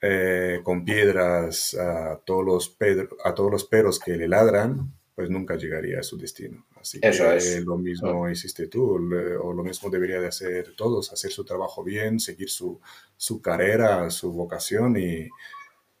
eh, 0.00 0.60
con 0.62 0.84
piedras 0.84 1.74
a 1.74 2.20
todos, 2.24 2.44
los 2.44 2.76
a 3.24 3.34
todos 3.34 3.50
los 3.50 3.64
perros 3.64 3.98
que 3.98 4.16
le 4.16 4.28
ladran, 4.28 4.92
pues 5.14 5.30
nunca 5.30 5.56
llegaría 5.56 6.00
a 6.00 6.02
su 6.02 6.16
destino. 6.18 6.66
Así 6.88 7.00
Eso 7.02 7.24
que 7.24 7.36
es. 7.36 7.64
lo 7.64 7.76
mismo 7.76 8.30
hiciste 8.30 8.66
tú, 8.66 8.94
o 8.94 9.52
lo 9.52 9.62
mismo 9.62 9.90
debería 9.90 10.20
de 10.20 10.28
hacer 10.28 10.74
todos, 10.74 11.12
hacer 11.12 11.30
su 11.30 11.44
trabajo 11.44 11.84
bien, 11.84 12.18
seguir 12.18 12.48
su, 12.48 12.80
su 13.14 13.42
carrera, 13.42 14.08
su 14.10 14.32
vocación 14.32 14.96
y, 14.96 15.28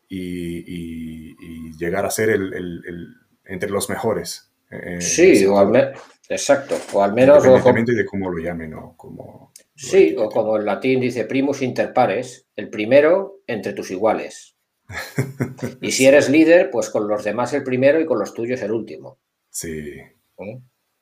y, 0.08 1.76
llegar 1.76 2.06
a 2.06 2.10
ser 2.10 2.30
el, 2.30 2.54
el, 2.54 3.14
entre 3.44 3.70
los 3.70 3.90
mejores. 3.90 4.50
Eh, 4.70 5.00
sí, 5.00 5.44
o 5.46 5.58
al 5.58 5.68
menos, 5.68 6.00
exacto, 6.28 6.76
o 6.92 7.02
al 7.02 7.12
menos... 7.12 7.44
Independientemente 7.44 7.94
de 7.94 8.06
cómo 8.06 8.30
lo 8.30 8.38
llamen 8.42 8.74
o 8.74 8.94
como... 8.96 9.52
Sí, 9.74 10.16
o 10.18 10.28
como 10.28 10.56
el 10.56 10.64
latín 10.64 11.00
dice 11.00 11.24
primus 11.24 11.62
inter 11.62 11.92
pares, 11.92 12.46
el 12.56 12.68
primero 12.68 13.42
entre 13.46 13.74
tus 13.74 13.90
iguales. 13.90 14.56
y 15.80 15.92
si 15.92 16.06
eres 16.06 16.28
líder, 16.28 16.70
pues 16.70 16.90
con 16.90 17.06
los 17.06 17.22
demás 17.22 17.52
el 17.52 17.62
primero 17.62 18.00
y 18.00 18.06
con 18.06 18.18
los 18.18 18.34
tuyos 18.34 18.60
el 18.62 18.72
último. 18.72 19.18
Sí. 19.50 20.00
¿Eh? 20.38 20.60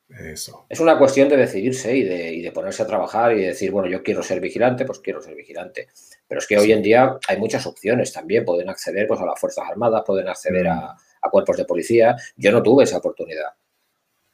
Eso. 0.08 0.66
Es 0.68 0.78
una 0.78 0.98
cuestión 0.98 1.28
de 1.28 1.36
decidirse 1.36 1.96
y 1.96 2.04
de, 2.04 2.52
ponerse 2.52 2.82
a 2.82 2.86
trabajar 2.86 3.36
y 3.36 3.42
decir, 3.42 3.72
bueno, 3.72 3.88
yo 3.88 4.02
quiero 4.02 4.22
ser 4.22 4.40
vigilante, 4.40 4.84
pues 4.84 5.00
quiero 5.00 5.20
ser 5.20 5.34
vigilante. 5.34 5.88
Pero 6.28 6.38
es 6.38 6.46
que 6.46 6.56
hoy 6.56 6.72
en 6.72 6.82
día 6.82 7.18
hay 7.26 7.38
muchas 7.38 7.66
opciones 7.66 8.12
también. 8.12 8.44
Pueden 8.44 8.68
acceder 8.68 9.06
pues, 9.08 9.20
a 9.20 9.26
las 9.26 9.38
Fuerzas 9.38 9.64
Armadas, 9.68 10.04
pueden 10.06 10.28
acceder 10.28 10.68
a, 10.68 10.94
mm. 10.94 11.30
cuerpos 11.30 11.56
de 11.56 11.64
policía. 11.64 12.16
Yo 12.36 12.52
no 12.52 12.62
tuve 12.62 12.84
esa 12.84 12.98
oportunidad. 12.98 13.50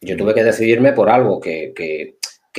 Yo 0.00 0.16
tuve 0.16 0.34
que 0.34 0.44
decidirme 0.44 0.92
por 0.92 1.08
algo 1.08 1.40
que, 1.40 1.72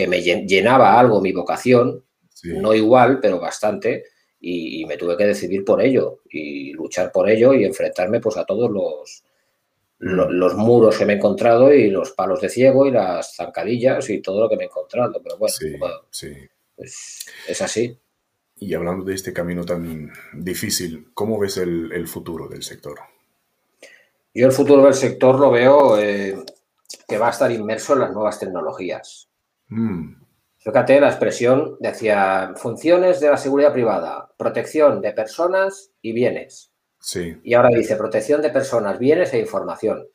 me 0.07 0.21
llenaba 0.21 0.99
algo 0.99 1.21
mi 1.21 1.33
vocación, 1.33 2.03
no 2.43 2.73
igual, 2.73 3.19
pero 3.21 3.39
bastante, 3.39 4.05
y, 4.39 4.85
me 4.85 4.97
tuve 4.97 5.17
que 5.17 5.25
decidir 5.25 5.63
por 5.63 5.81
ello 5.81 6.21
y 6.29 6.73
luchar 6.73 7.11
por 7.11 7.29
ello 7.29 7.53
y 7.53 7.63
enfrentarme 7.63 8.19
pues 8.19 8.37
a 8.37 8.45
todos 8.45 8.71
los, 8.71 9.23
los, 10.03 10.55
muros 10.55 10.97
que 10.97 11.05
me 11.05 11.13
he 11.13 11.15
encontrado 11.15 11.73
y 11.73 11.89
los 11.89 12.11
palos 12.11 12.41
de 12.41 12.49
ciego 12.49 12.85
y 12.85 12.91
las 12.91 13.35
zancadillas 13.35 14.09
y 14.09 14.21
todo 14.21 14.41
lo 14.41 14.49
que 14.49 14.57
me 14.57 14.63
he 14.63 14.67
encontrado. 14.67 15.21
Pero 15.23 15.37
bueno, 15.37 15.55
pues, 16.75 17.25
es 17.47 17.61
así. 17.61 17.97
Y 18.57 18.73
hablando 18.73 19.03
de 19.05 19.15
este 19.15 19.33
camino 19.33 19.63
tan 19.65 20.11
difícil, 20.33 21.09
¿cómo 21.13 21.39
ves 21.39 21.57
el, 21.57 22.07
futuro 22.07 22.47
del 22.47 22.63
sector? 22.63 22.99
Yo 24.33 24.47
el 24.47 24.51
futuro 24.51 24.83
del 24.83 24.93
sector 24.93 25.39
lo 25.39 25.51
veo 25.51 25.99
eh, 25.99 26.35
que 27.07 27.17
va 27.17 27.27
a 27.27 27.31
estar 27.31 27.51
inmerso 27.51 27.93
en 27.93 27.99
las 27.99 28.13
nuevas 28.13 28.39
tecnologías. 28.39 29.29
Mm. 29.67 30.23
Fíjate, 30.57 31.01
la 31.01 31.09
expresión 31.09 31.77
decía 31.79 32.53
funciones 32.55 33.19
de 33.19 33.29
la 33.29 33.37
seguridad 33.37 33.73
privada, 33.73 34.31
protección 34.37 35.01
de 35.01 35.11
personas 35.11 35.91
y 36.01 36.13
bienes. 36.13 36.72
Sí. 37.03 37.37
Y 37.43 37.53
ahora 37.53 37.69
dice 37.69 37.97
protección 37.97 38.41
de 38.41 38.49
personas, 38.49 38.97
bienes 38.97 39.33
e 39.33 39.39
información. 39.39 40.07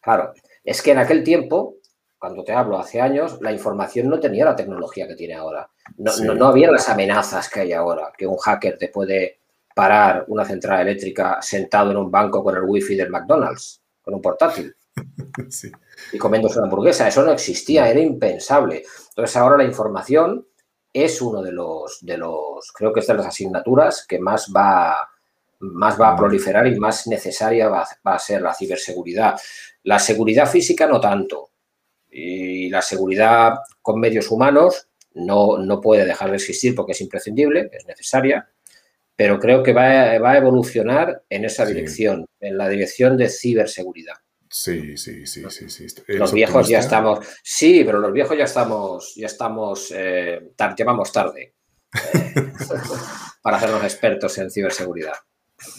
Claro, 0.00 0.34
es 0.62 0.82
que 0.82 0.90
en 0.90 0.98
aquel 0.98 1.22
tiempo, 1.22 1.76
cuando 2.18 2.44
te 2.44 2.52
hablo 2.52 2.78
hace 2.78 3.00
años, 3.00 3.38
la 3.40 3.52
información 3.52 4.08
no 4.08 4.20
tenía 4.20 4.44
la 4.44 4.56
tecnología 4.56 5.06
que 5.06 5.14
tiene 5.14 5.34
ahora. 5.34 5.70
No, 5.96 6.12
no, 6.34 6.46
había 6.48 6.70
las 6.70 6.88
amenazas 6.88 7.48
que 7.48 7.60
hay 7.60 7.72
ahora, 7.72 8.12
que 8.16 8.26
un 8.26 8.36
hacker 8.36 8.76
te 8.76 8.88
puede 8.88 9.38
parar 9.74 10.24
una 10.28 10.44
central 10.44 10.80
eléctrica 10.80 11.40
sentado 11.40 11.90
en 11.92 11.96
un 11.96 12.10
banco 12.10 12.42
con 12.42 12.56
el 12.56 12.64
wifi 12.64 12.96
del 12.96 13.10
McDonald's, 13.10 13.80
con 14.02 14.14
un 14.14 14.20
portátil. 14.20 14.74
Sí 15.48 15.70
y 16.12 16.18
comiéndose 16.18 16.58
una 16.58 16.66
hamburguesa. 16.66 17.08
Eso 17.08 17.24
no 17.24 17.32
existía, 17.32 17.88
era 17.88 18.00
impensable. 18.00 18.84
Entonces 19.10 19.36
ahora 19.36 19.58
la 19.58 19.64
información 19.64 20.46
es 20.92 21.20
uno 21.20 21.42
de 21.42 21.52
los, 21.52 21.98
de 22.02 22.18
los 22.18 22.70
creo 22.72 22.92
que 22.92 23.00
es 23.00 23.06
de 23.06 23.14
las 23.14 23.26
asignaturas 23.26 24.06
que 24.06 24.18
más 24.18 24.52
va, 24.54 24.96
más 25.72 26.00
va 26.00 26.10
a 26.10 26.16
proliferar 26.16 26.66
y 26.66 26.78
más 26.78 27.06
necesaria 27.06 27.68
va, 27.68 27.86
a 28.04 28.18
ser 28.18 28.42
la 28.42 28.54
ciberseguridad. 28.54 29.38
La 29.84 29.98
seguridad 29.98 30.50
física 30.50 30.86
no 30.86 31.00
tanto. 31.00 31.50
Y 32.10 32.68
la 32.68 32.82
seguridad 32.82 33.54
con 33.82 33.98
medios 33.98 34.30
humanos 34.30 34.88
no, 35.14 35.58
no 35.58 35.80
puede 35.80 36.04
dejar 36.04 36.30
de 36.30 36.36
existir 36.36 36.74
porque 36.74 36.92
es 36.92 37.00
imprescindible, 37.00 37.70
es 37.72 37.86
necesaria, 37.86 38.48
pero 39.16 39.38
creo 39.38 39.62
que 39.62 39.72
va 39.72 39.84
a, 39.84 40.36
evolucionar 40.36 41.22
en 41.28 41.44
esa 41.44 41.64
dirección, 41.64 42.26
en 42.40 42.58
la 42.58 42.68
dirección 42.68 43.16
de 43.16 43.28
ciberseguridad. 43.28 44.14
Sí, 44.50 44.96
sí, 44.96 45.26
sí, 45.26 45.42
sí, 45.48 45.68
sí. 45.68 45.86
Los 46.08 46.32
viejos 46.32 46.68
ya 46.68 46.78
estamos, 46.78 47.26
sí, 47.42 47.82
pero 47.84 47.98
los 47.98 48.12
viejos 48.12 48.36
ya 48.36 48.44
estamos, 48.44 49.14
ya 49.16 49.26
estamos, 49.26 49.92
eh, 49.94 50.52
llevamos 50.76 51.12
tarde 51.12 51.54
eh, 51.92 52.34
para 53.42 53.56
hacernos 53.56 53.82
expertos 53.82 54.38
en 54.38 54.50
ciberseguridad. 54.50 55.14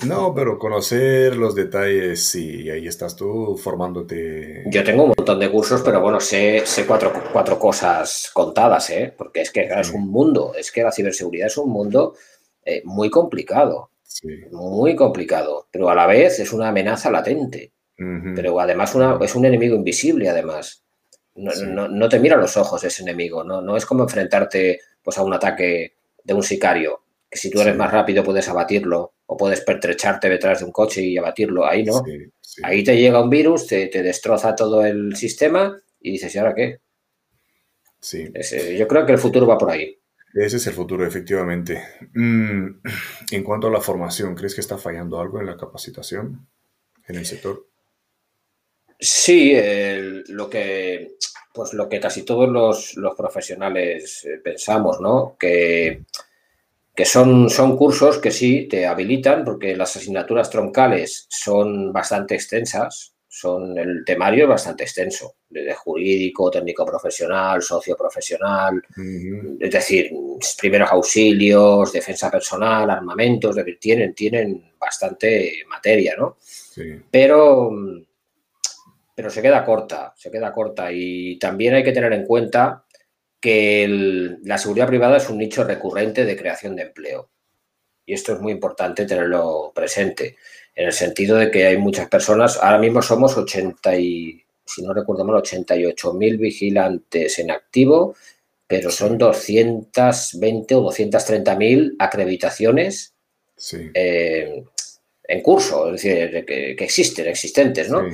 No, 0.05 0.33
pero 0.35 0.59
conocer 0.59 1.35
los 1.37 1.55
detalles, 1.55 2.23
sí, 2.23 2.69
ahí 2.69 2.87
estás 2.87 3.15
tú 3.15 3.57
formándote. 3.57 4.63
Yo 4.67 4.83
tengo 4.83 5.03
un 5.03 5.13
montón 5.15 5.39
de 5.39 5.49
cursos, 5.49 5.81
pero 5.83 6.01
bueno, 6.01 6.19
sé, 6.19 6.63
sé 6.65 6.85
cuatro, 6.85 7.13
cuatro 7.31 7.57
cosas 7.57 8.29
contadas, 8.33 8.89
¿eh? 8.89 9.13
porque 9.17 9.41
es 9.41 9.51
que 9.51 9.63
es 9.63 9.91
un 9.91 10.09
mundo, 10.09 10.53
es 10.57 10.71
que 10.71 10.83
la 10.83 10.91
ciberseguridad 10.91 11.47
es 11.47 11.57
un 11.57 11.71
mundo 11.71 12.15
eh, 12.63 12.81
muy 12.85 13.09
complicado, 13.09 13.91
muy 14.51 14.95
complicado, 14.95 15.67
pero 15.71 15.89
a 15.89 15.95
la 15.95 16.07
vez 16.07 16.39
es 16.39 16.51
una 16.51 16.69
amenaza 16.69 17.09
latente, 17.09 17.71
pero 18.35 18.59
además 18.59 18.95
es 19.21 19.35
un 19.35 19.45
enemigo 19.45 19.75
invisible, 19.75 20.29
además. 20.29 20.83
No, 21.35 22.09
te 22.09 22.19
mira 22.19 22.35
a 22.35 22.39
los 22.39 22.55
ojos 22.55 22.83
ese 22.83 23.01
enemigo, 23.01 23.43
no, 23.43 23.61
no 23.61 23.75
es 23.75 23.85
como 23.85 24.03
enfrentarte 24.03 24.79
pues, 25.03 25.17
a 25.17 25.23
un 25.23 25.33
ataque 25.33 25.95
de 26.23 26.33
un 26.33 26.43
sicario, 26.43 27.01
que 27.29 27.37
si 27.37 27.49
tú 27.49 27.61
eres 27.61 27.75
más 27.75 27.91
rápido 27.91 28.23
puedes 28.23 28.47
abatirlo 28.47 29.14
o 29.27 29.37
puedes 29.37 29.61
pertrecharte 29.61 30.29
detrás 30.29 30.59
de 30.59 30.65
un 30.65 30.71
coche 30.71 31.01
y 31.01 31.17
abatirlo, 31.17 31.65
ahí 31.65 31.83
no. 31.83 32.03
Ahí 32.63 32.83
te 32.83 32.95
llega 32.95 33.21
un 33.21 33.29
virus, 33.29 33.67
te, 33.67 33.89
destroza 33.89 34.55
todo 34.55 34.85
el 34.85 35.15
sistema 35.15 35.77
y 35.99 36.11
dices, 36.11 36.33
¿y 36.35 36.37
ahora 36.37 36.55
qué? 36.55 36.79
Sí. 37.99 38.31
yo 38.77 38.87
creo 38.87 39.05
que 39.05 39.13
el 39.13 39.17
futuro 39.17 39.47
va 39.47 39.57
por 39.57 39.71
ahí. 39.71 39.97
Ese 40.33 40.57
es 40.57 40.67
el 40.67 40.73
futuro, 40.73 41.05
efectivamente. 41.07 41.81
Mm, 42.13 42.81
en 43.31 43.43
cuanto 43.43 43.67
a 43.67 43.71
la 43.71 43.81
formación, 43.81 44.35
¿crees 44.35 44.53
que 44.53 44.61
está 44.61 44.77
fallando 44.77 45.19
algo 45.19 45.39
en 45.39 45.47
la 45.47 45.57
capacitación 45.57 46.47
en 47.07 47.15
el 47.15 47.25
sector? 47.25 47.65
Sí, 48.99 49.55
lo 50.27 50.49
que 50.49 51.15
pues 51.55 51.73
lo 51.73 51.87
que 51.87 52.01
casi 52.01 52.23
todos 52.23 52.49
los, 52.49 53.15
profesionales 53.15 54.25
eh, 54.25 54.41
pensamos, 54.43 54.99
¿no? 54.99 55.37
Que, 55.39 56.03
que 56.95 57.05
son, 57.05 57.49
son 57.49 57.75
cursos 57.75 58.19
que 58.19 58.31
sí 58.31 58.67
te 58.69 58.87
habilitan, 58.87 59.43
porque 59.43 59.75
las 59.75 59.95
asignaturas 59.97 60.49
troncales 60.49 61.27
son 61.29 61.91
bastante 61.91 62.35
extensas, 62.35 63.15
son 63.27 63.77
el 63.77 64.05
temario 64.05 64.45
es 64.45 64.49
bastante 64.49 64.85
extenso, 64.85 65.35
desde 65.49 65.73
jurídico, 65.73 66.49
técnico 66.49 66.85
profesional, 66.85 67.61
socio 67.61 67.97
profesional, 67.97 68.81
es 69.59 69.71
decir, 69.71 70.09
primeros 70.57 70.89
auxilios, 70.89 71.91
defensa 71.91 72.31
personal, 72.31 72.89
armamentos, 72.89 73.57
tienen, 73.77 74.13
tienen 74.13 74.71
bastante 74.79 75.65
materia, 75.67 76.15
¿no? 76.17 76.37
Pero, 77.11 77.71
pero 79.13 79.29
se 79.29 79.41
queda 79.41 79.65
corta, 79.65 80.13
se 80.15 80.31
queda 80.31 80.53
corta 80.53 80.89
y 80.93 81.37
también 81.37 81.73
hay 81.73 81.83
que 81.83 81.91
tener 81.91 82.13
en 82.13 82.25
cuenta 82.25 82.84
que 83.45 84.39
la 84.41 84.57
seguridad 84.57 84.87
privada 84.87 85.17
es 85.17 85.29
un 85.29 85.37
nicho 85.37 85.63
recurrente 85.63 86.25
de 86.25 86.35
creación 86.35 86.75
de 86.75 86.81
empleo. 86.81 87.29
Y 88.03 88.15
esto 88.15 88.33
es 88.33 88.39
muy 88.39 88.51
importante 88.51 89.05
tenerlo 89.05 89.71
presente 89.75 90.37
en 90.73 90.87
el 90.87 90.91
sentido 90.91 91.37
de 91.37 91.51
que 91.51 91.67
hay 91.67 91.77
muchas 91.77 92.09
personas, 92.09 92.57
ahora 92.57 92.79
mismo 92.79 93.03
somos 93.03 93.37
80 93.37 93.99
y, 93.99 94.43
si 94.65 94.81
no 94.81 94.95
recuerdo 94.95 95.25
mal, 95.25 95.35
88 95.35 96.13
mil 96.13 96.39
vigilantes 96.39 97.37
en 97.37 97.51
activo, 97.51 98.15
pero 98.65 98.89
son 98.89 99.15
220 99.15 100.73
o 100.73 100.81
230 100.81 101.55
mil 101.55 101.95
acreditaciones 101.99 103.13
eh, 103.93 104.63
en 105.23 105.41
curso, 105.43 105.93
es 105.93 106.01
decir, 106.01 106.45
que, 106.45 106.71
existen, 106.79 107.27
existentes, 107.27 107.91
¿no? 107.91 108.07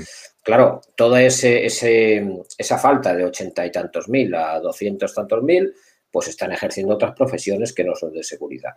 Claro, 0.44 0.82
toda 0.96 1.22
ese, 1.22 1.66
esa 1.66 2.78
falta 2.78 3.14
de 3.16 3.26
80 3.26 3.66
y 3.66 3.72
tantos 3.72 4.10
mil 4.10 4.34
a 4.34 4.60
200 4.60 5.14
tantos 5.14 5.44
mil, 5.44 5.74
pues 6.10 6.28
están 6.28 6.52
ejerciendo 6.52 6.96
otras 6.96 7.14
profesiones 7.14 7.74
que 7.74 7.84
no 7.84 7.96
son 7.96 8.12
de 8.12 8.24
seguridad. 8.24 8.74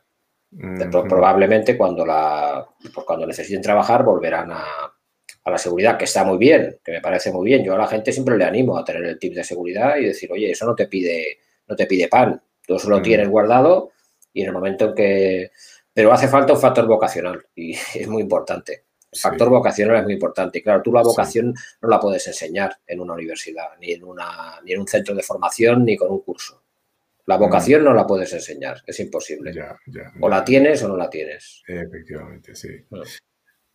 Probablemente 1.08 1.76
cuando, 1.76 2.06
la, 2.06 2.64
pues 2.80 3.04
cuando 3.04 3.26
necesiten 3.26 3.62
trabajar 3.62 4.04
volverán 4.04 4.52
a, 4.52 4.64
la 5.46 5.58
seguridad, 5.58 5.98
que 5.98 6.04
está 6.04 6.24
muy 6.24 6.38
bien, 6.38 6.78
que 6.82 6.92
me 6.92 7.00
parece 7.00 7.30
muy 7.30 7.46
bien. 7.46 7.64
Yo 7.64 7.74
a 7.74 7.78
la 7.78 7.86
gente 7.86 8.12
siempre 8.12 8.38
le 8.38 8.44
animo 8.44 8.78
a 8.78 8.84
tener 8.84 9.04
el 9.04 9.18
tip 9.18 9.34
de 9.34 9.44
seguridad 9.44 9.96
y 9.96 10.06
decir, 10.06 10.30
oye, 10.32 10.50
eso 10.50 10.64
no 10.64 10.74
te 10.74 10.86
pide, 10.86 11.38
no 11.66 11.76
te 11.76 11.86
pide 11.86 12.08
pan, 12.08 12.40
tú 12.66 12.76
eso 12.76 12.88
lo 12.88 13.02
tienes 13.02 13.28
guardado 13.28 13.90
y 14.32 14.42
en 14.42 14.48
el 14.48 14.52
momento 14.52 14.86
en 14.86 14.94
que... 14.94 15.50
Pero 15.92 16.12
hace 16.12 16.28
falta 16.28 16.54
un 16.54 16.60
factor 16.60 16.86
vocacional 16.86 17.44
y 17.54 17.72
es 17.94 18.08
muy 18.08 18.22
importante. 18.22 18.84
El 19.14 19.20
factor 19.20 19.48
vocacional 19.48 19.98
es 19.98 20.02
muy 20.02 20.14
importante. 20.14 20.58
Y 20.58 20.62
claro, 20.62 20.82
tú 20.82 20.92
la 20.92 21.02
vocación 21.02 21.54
no 21.80 21.88
la 21.88 22.00
puedes 22.00 22.26
enseñar 22.26 22.76
en 22.86 23.00
una 23.00 23.14
universidad, 23.14 23.68
ni 23.80 23.92
en, 23.92 24.02
una, 24.02 24.60
ni 24.64 24.72
en 24.72 24.80
un 24.80 24.88
centro 24.88 25.14
de 25.14 25.22
formación, 25.22 25.84
ni 25.84 25.96
con 25.96 26.10
un 26.10 26.20
curso. 26.20 26.62
La 27.26 27.36
vocación 27.36 27.84
no 27.84 27.94
la 27.94 28.06
puedes 28.06 28.32
enseñar, 28.32 28.82
es 28.86 29.00
imposible. 29.00 29.54
o 30.20 30.28
la 30.28 30.44
tienes 30.44 30.82
o 30.82 30.88
no 30.88 30.96
la 30.96 31.08
tienes. 31.08 31.62
Efectivamente, 31.66 32.54
sí. 32.54 32.68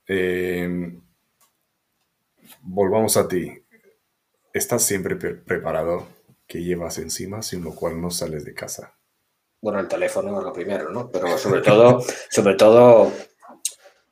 Em, 0.06 1.02
volvamos 2.62 3.16
a 3.18 3.28
ti. 3.28 3.52
¿Estás 4.54 4.84
siempre 4.84 5.16
preparado? 5.16 6.08
¿Qué 6.46 6.62
llevas 6.62 6.98
encima 6.98 7.42
sin 7.42 7.64
lo 7.64 7.74
cual 7.74 8.00
no 8.02 8.12
sales 8.12 8.44
de 8.44 8.54
casa? 8.54 8.94
Bueno, 9.62 9.80
el 9.80 9.88
teléfono 9.88 10.38
es 10.38 10.44
lo 10.44 10.54
primero, 10.54 10.92
¿no? 10.92 11.10
Pero 11.10 11.28
sobre 11.38 11.62
todo, 11.62 12.04
sobre 12.30 12.56
todo 12.56 13.12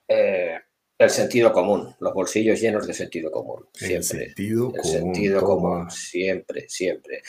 eh, 0.07 0.57
el 0.97 1.09
sentido 1.11 1.53
común, 1.53 1.95
los 1.99 2.13
bolsillos 2.13 2.59
llenos 2.59 2.87
de 2.87 2.93
sentido 2.93 3.31
común. 3.31 3.67
Siempre. 3.73 3.95
El 3.97 4.03
sentido 4.03 4.73
el 4.75 4.83
Sentido 4.83 5.43
común, 5.43 5.91
siempre, 5.91 6.67
siempre. 6.67 7.21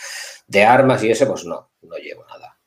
De 0.47 0.65
armas 0.65 1.05
y 1.05 1.11
eso, 1.11 1.27
pues 1.29 1.45
no, 1.45 1.71
no 1.83 1.97
llevo 1.97 2.25
nada. 2.27 2.59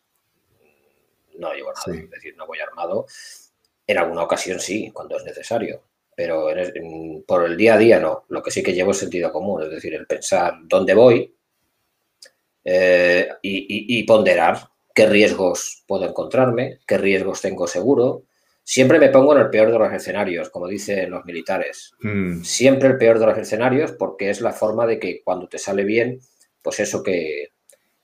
No 1.40 1.54
llevo 1.54 1.72
nada, 1.74 2.00
es 2.00 2.10
decir, 2.10 2.36
no 2.38 2.46
voy 2.46 2.60
armado. 2.60 3.08
En 3.88 3.98
alguna 3.98 4.24
ocasión 4.24 4.60
sí, 4.60 4.92
cuando 4.92 5.18
es 5.18 5.24
necesario, 5.24 5.82
pero 6.16 6.50
por 7.26 7.46
el 7.46 7.58
día 7.58 7.74
a 7.74 7.78
día 7.78 8.00
no. 8.00 8.26
Lo 8.30 8.44
que 8.44 8.52
sí 8.52 8.62
que 8.62 8.74
llevo 8.74 8.92
es 8.92 8.98
sentido 8.98 9.32
común, 9.32 9.64
es 9.64 9.72
decir, 9.72 9.96
el 9.96 10.06
pensar 10.06 10.54
dónde 10.64 10.94
voy 10.94 11.36
eh, 12.64 13.28
y 13.42 14.04
ponderar 14.04 14.70
qué 14.94 15.08
riesgos 15.08 15.84
puedo 15.88 16.06
encontrarme, 16.08 16.80
qué 16.86 17.00
riesgos 17.00 17.42
tengo 17.42 17.66
seguro, 17.66 18.26
Siempre 18.64 19.00
me 19.00 19.10
pongo 19.10 19.36
en 19.36 19.42
el 19.42 19.50
peor 19.50 19.72
de 19.72 19.80
los 19.80 19.92
escenarios, 19.92 20.50
como 20.50 20.68
dicen 20.68 21.10
los 21.10 21.26
militares. 21.26 21.94
Hmm. 22.02 22.42
Siempre 22.44 22.90
el 22.90 22.98
peor 22.98 23.20
de 23.20 23.26
los 23.26 23.38
escenarios 23.38 23.94
porque 23.94 24.30
es 24.30 24.42
la 24.42 24.54
forma 24.54 24.86
de 24.86 25.00
que 25.00 25.22
cuando 25.24 25.48
te 25.48 25.58
sale 25.58 25.84
bien, 25.84 26.20
pues 26.62 26.80
eso 26.80 27.02
que, 27.04 27.50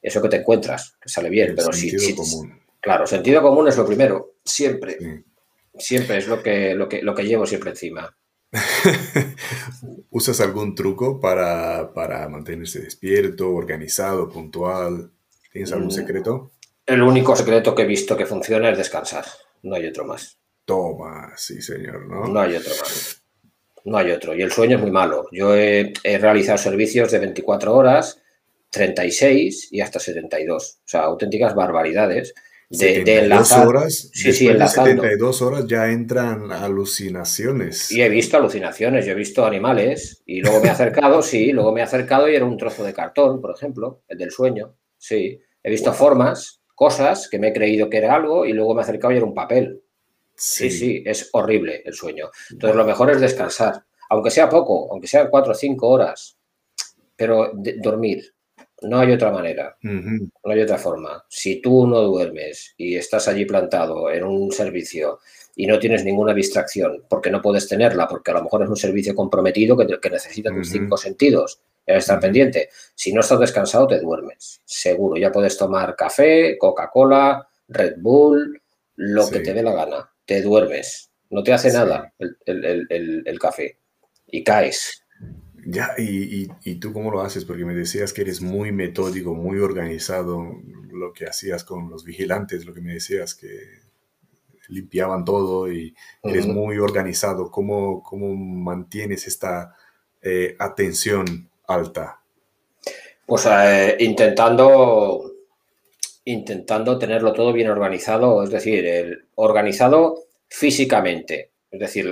eso 0.02 0.22
que 0.22 0.30
te 0.30 0.38
encuentras, 0.38 0.98
que 1.00 1.10
sale 1.10 1.30
bien. 1.30 1.54
pero 1.56 1.72
sentido 1.72 2.16
común. 2.16 2.60
Claro, 2.80 3.06
sentido 3.06 3.42
común 3.42 3.68
es 3.68 3.78
lo 3.78 3.86
primero, 3.86 4.36
siempre. 4.44 4.98
Siempre 5.78 6.18
es 6.18 6.28
lo 6.28 6.42
que, 6.42 6.74
lo, 6.74 6.90
que, 6.90 7.02
lo 7.02 7.14
que 7.14 7.24
llevo 7.24 7.46
siempre 7.46 7.72
encima. 7.72 8.16
¿Usas 10.10 10.40
algún 10.40 10.74
truco 10.74 11.20
para, 11.20 11.94
para, 11.94 12.28
mantenerse 12.30 12.80
despierto, 12.80 13.52
organizado, 13.52 14.30
puntual? 14.30 15.12
¿Tienes 15.52 15.72
algún 15.72 15.88
mm. 15.88 15.92
secreto? 15.92 16.52
El 16.86 17.02
único 17.02 17.36
secreto 17.36 17.76
que 17.76 17.84
he 17.84 17.88
visto 17.88 18.16
que 18.16 18.26
funciona 18.26 18.70
es 18.70 18.78
descansar. 18.78 19.26
No 19.64 19.76
hay 19.76 19.88
otro 19.88 20.06
más. 20.06 20.40
Toma, 20.68 21.32
sí, 21.38 21.62
señor, 21.62 22.06
¿no? 22.08 22.28
No 22.28 22.42
hay 22.42 22.58
otro 22.58 22.72
más. 22.72 23.24
No 23.86 23.98
hay 23.98 24.12
otro. 24.12 24.36
Y 24.36 24.42
el 24.42 24.52
sueño 24.52 24.76
es 24.76 24.82
muy 24.82 24.92
malo. 24.92 25.30
Yo 25.32 25.56
he, 25.56 25.94
realizado 26.04 26.58
servicios 26.58 27.10
de 27.10 27.20
24 27.20 27.74
horas, 27.74 28.22
36 28.70 29.70
y 29.72 29.80
hasta 29.80 29.98
72. 30.02 30.80
O 30.80 30.82
sea, 30.84 31.04
auténticas 31.04 31.56
barbaridades. 31.56 32.34
De, 32.70 33.06
de 33.06 33.20
enlazar. 33.20 33.66
horas, 33.66 34.10
sí, 34.12 34.34
sí, 34.34 34.50
de 34.50 34.68
72 34.68 35.42
horas 35.42 35.66
ya 35.68 35.90
entran 35.90 36.52
alucinaciones. 36.52 37.90
Y 37.90 38.02
he 38.02 38.10
visto 38.10 38.36
alucinaciones, 38.36 39.06
yo 39.06 39.14
he 39.14 39.16
visto 39.16 39.46
animales 39.46 40.22
y 40.26 40.42
luego 40.42 40.60
me 40.60 40.68
he 40.68 40.72
acercado, 40.72 41.22
sí, 41.22 41.54
luego 41.54 41.72
me 41.72 41.80
he 41.80 41.84
acercado 41.84 42.28
y 42.28 42.36
era 42.36 42.44
un 42.44 42.58
trozo 42.58 42.84
de 42.84 42.92
cartón, 42.92 43.40
por 43.40 43.56
ejemplo, 43.56 44.02
el 44.10 44.18
del 44.18 44.32
sueño, 44.32 44.76
sí. 44.98 45.40
He 45.64 45.70
visto 45.70 45.94
formas, 45.94 46.62
cosas 46.76 47.30
que 47.30 47.40
me 47.40 47.48
he 47.48 47.54
creído 47.54 47.90
que 47.90 48.00
era 48.00 48.14
algo 48.14 48.46
y 48.46 48.52
luego 48.52 48.76
me 48.76 48.82
he 48.82 48.84
acercado 48.84 49.14
y 49.14 49.16
era 49.18 49.26
un 49.26 49.34
papel. 49.34 49.82
Sí, 50.38 50.70
sí, 50.70 51.04
es 51.06 51.30
horrible 51.34 51.82
el 51.84 51.94
sueño. 51.94 52.30
Entonces, 52.52 52.76
lo 52.76 52.86
mejor 52.86 53.10
es 53.10 53.20
descansar, 53.20 53.84
aunque 54.10 54.30
sea 54.30 54.48
poco, 54.48 54.88
aunque 54.92 55.08
sean 55.08 55.30
cuatro 55.30 55.54
o 55.54 55.56
cinco 55.56 55.90
horas, 55.90 56.38
pero 57.16 57.52
dormir. 57.54 58.34
No 58.84 59.00
hay 59.00 59.12
otra 59.12 59.32
manera, 59.32 59.76
no 59.82 60.30
hay 60.44 60.62
otra 60.62 60.78
forma. 60.78 61.26
Si 61.28 61.60
tú 61.60 61.88
no 61.88 62.02
duermes 62.02 62.76
y 62.78 62.96
estás 62.96 63.28
allí 63.28 63.44
plantado 63.46 64.12
en 64.12 64.24
un 64.24 64.52
servicio 64.52 65.20
y 65.56 65.66
no 65.66 65.80
tienes 65.80 66.06
ninguna 66.06 66.32
distracción, 66.36 67.04
porque 67.10 67.32
no 67.32 67.42
puedes 67.42 67.68
tenerla, 67.68 68.08
porque 68.08 68.30
a 68.30 68.36
lo 68.36 68.44
mejor 68.44 68.62
es 68.62 68.70
un 68.70 68.78
servicio 68.78 69.16
comprometido 69.16 69.76
que, 69.76 70.00
que 70.00 70.10
necesita 70.12 70.54
tus 70.54 70.70
cinco 70.70 70.96
sentidos, 70.96 71.60
estar 71.88 72.20
pendiente. 72.20 72.70
Si 72.94 73.12
no 73.12 73.22
estás 73.22 73.40
descansado, 73.40 73.88
te 73.88 74.00
duermes, 74.00 74.62
seguro. 74.64 75.18
Ya 75.18 75.32
puedes 75.32 75.58
tomar 75.58 75.96
café, 75.96 76.56
Coca-Cola, 76.60 77.48
Red 77.70 77.96
Bull, 77.98 78.62
lo 78.98 79.28
que 79.28 79.40
te 79.40 79.54
dé 79.54 79.64
la 79.64 79.74
gana. 79.74 80.12
Te 80.28 80.44
duermes, 80.44 81.10
no 81.32 81.42
te 81.42 81.54
hace 81.54 81.74
nada 81.74 82.14
el, 82.46 83.40
café 83.40 83.80
y 84.28 84.44
caes. 84.44 85.04
Ya, 85.66 85.96
y, 85.98 86.48
y, 86.64 86.76
tú 86.76 86.94
cómo 86.94 87.10
lo 87.10 87.22
haces? 87.22 87.44
Porque 87.44 87.66
me 87.66 87.74
decías 87.74 88.14
que 88.14 88.22
eres 88.22 88.42
muy 88.42 88.72
metódico, 88.72 89.34
muy 89.34 89.58
organizado, 89.58 90.46
lo 90.92 91.12
que 91.14 91.26
hacías 91.26 91.64
con 91.64 91.90
los 91.90 92.06
vigilantes, 92.06 92.66
lo 92.66 92.74
que 92.74 92.82
me 92.82 92.94
decías 92.94 93.34
que 93.34 93.88
limpiaban 94.70 95.26
todo 95.26 95.72
y 95.72 95.96
eres 96.24 96.46
muy 96.46 96.78
organizado. 96.78 97.50
¿Cómo, 97.50 98.04
¿Cómo, 98.04 98.36
mantienes 98.36 99.28
esta 99.28 99.76
eh, 100.22 100.56
atención 100.60 101.50
alta? 101.68 102.22
Pues 103.26 103.46
eh, 103.50 103.98
intentando, 104.00 105.34
intentando 106.28 107.00
tenerlo 107.00 107.32
todo 107.32 107.54
bien 107.54 107.70
organizado, 107.70 108.44
es 108.44 108.50
decir, 108.50 108.86
el, 108.86 109.28
organizado 109.36 110.26
físicamente, 110.50 111.52
es 111.72 111.80
decir, 111.80 112.12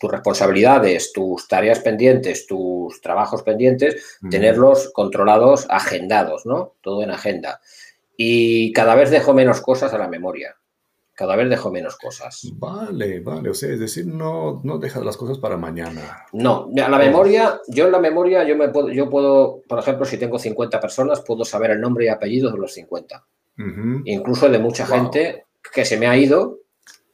tus 0.00 0.10
responsabilidades, 0.10 1.12
tus 1.12 1.46
tareas 1.46 1.78
pendientes, 1.78 2.46
tus 2.46 3.00
trabajos 3.00 3.44
pendientes, 3.44 4.18
tenerlos 4.30 4.90
controlados, 4.92 5.66
agendados, 5.68 6.44
¿no? 6.44 6.74
Todo 6.80 7.04
en 7.04 7.10
agenda. 7.10 7.60
Y 8.16 8.72
cada 8.72 8.96
vez 8.96 9.10
dejo 9.10 9.32
menos 9.32 9.60
cosas 9.60 9.94
a 9.94 9.98
la 9.98 10.08
memoria 10.08 10.56
cada 11.20 11.36
vez 11.36 11.50
dejo 11.50 11.70
menos 11.70 11.98
cosas. 11.98 12.50
Vale, 12.54 13.20
vale, 13.20 13.50
o 13.50 13.52
sea, 13.52 13.70
es 13.70 13.78
decir, 13.78 14.06
no, 14.06 14.62
no 14.64 14.78
dejas 14.78 15.04
las 15.04 15.18
cosas 15.18 15.36
para 15.36 15.58
mañana. 15.58 16.24
No, 16.32 16.70
a 16.82 16.88
la 16.88 16.96
memoria, 16.96 17.60
yo 17.68 17.84
en 17.84 17.92
la 17.92 17.98
memoria, 17.98 18.42
yo, 18.44 18.56
me 18.56 18.70
puedo, 18.70 18.88
yo 18.88 19.10
puedo, 19.10 19.60
por 19.68 19.78
ejemplo, 19.80 20.06
si 20.06 20.16
tengo 20.16 20.38
50 20.38 20.80
personas, 20.80 21.20
puedo 21.20 21.44
saber 21.44 21.72
el 21.72 21.80
nombre 21.82 22.06
y 22.06 22.08
apellido 22.08 22.50
de 22.50 22.56
los 22.56 22.72
50. 22.72 23.22
Incluso 24.06 24.48
de 24.48 24.58
mucha 24.60 24.86
gente 24.86 25.44
que 25.74 25.84
se 25.84 25.98
me 25.98 26.06
ha 26.06 26.16
ido 26.16 26.60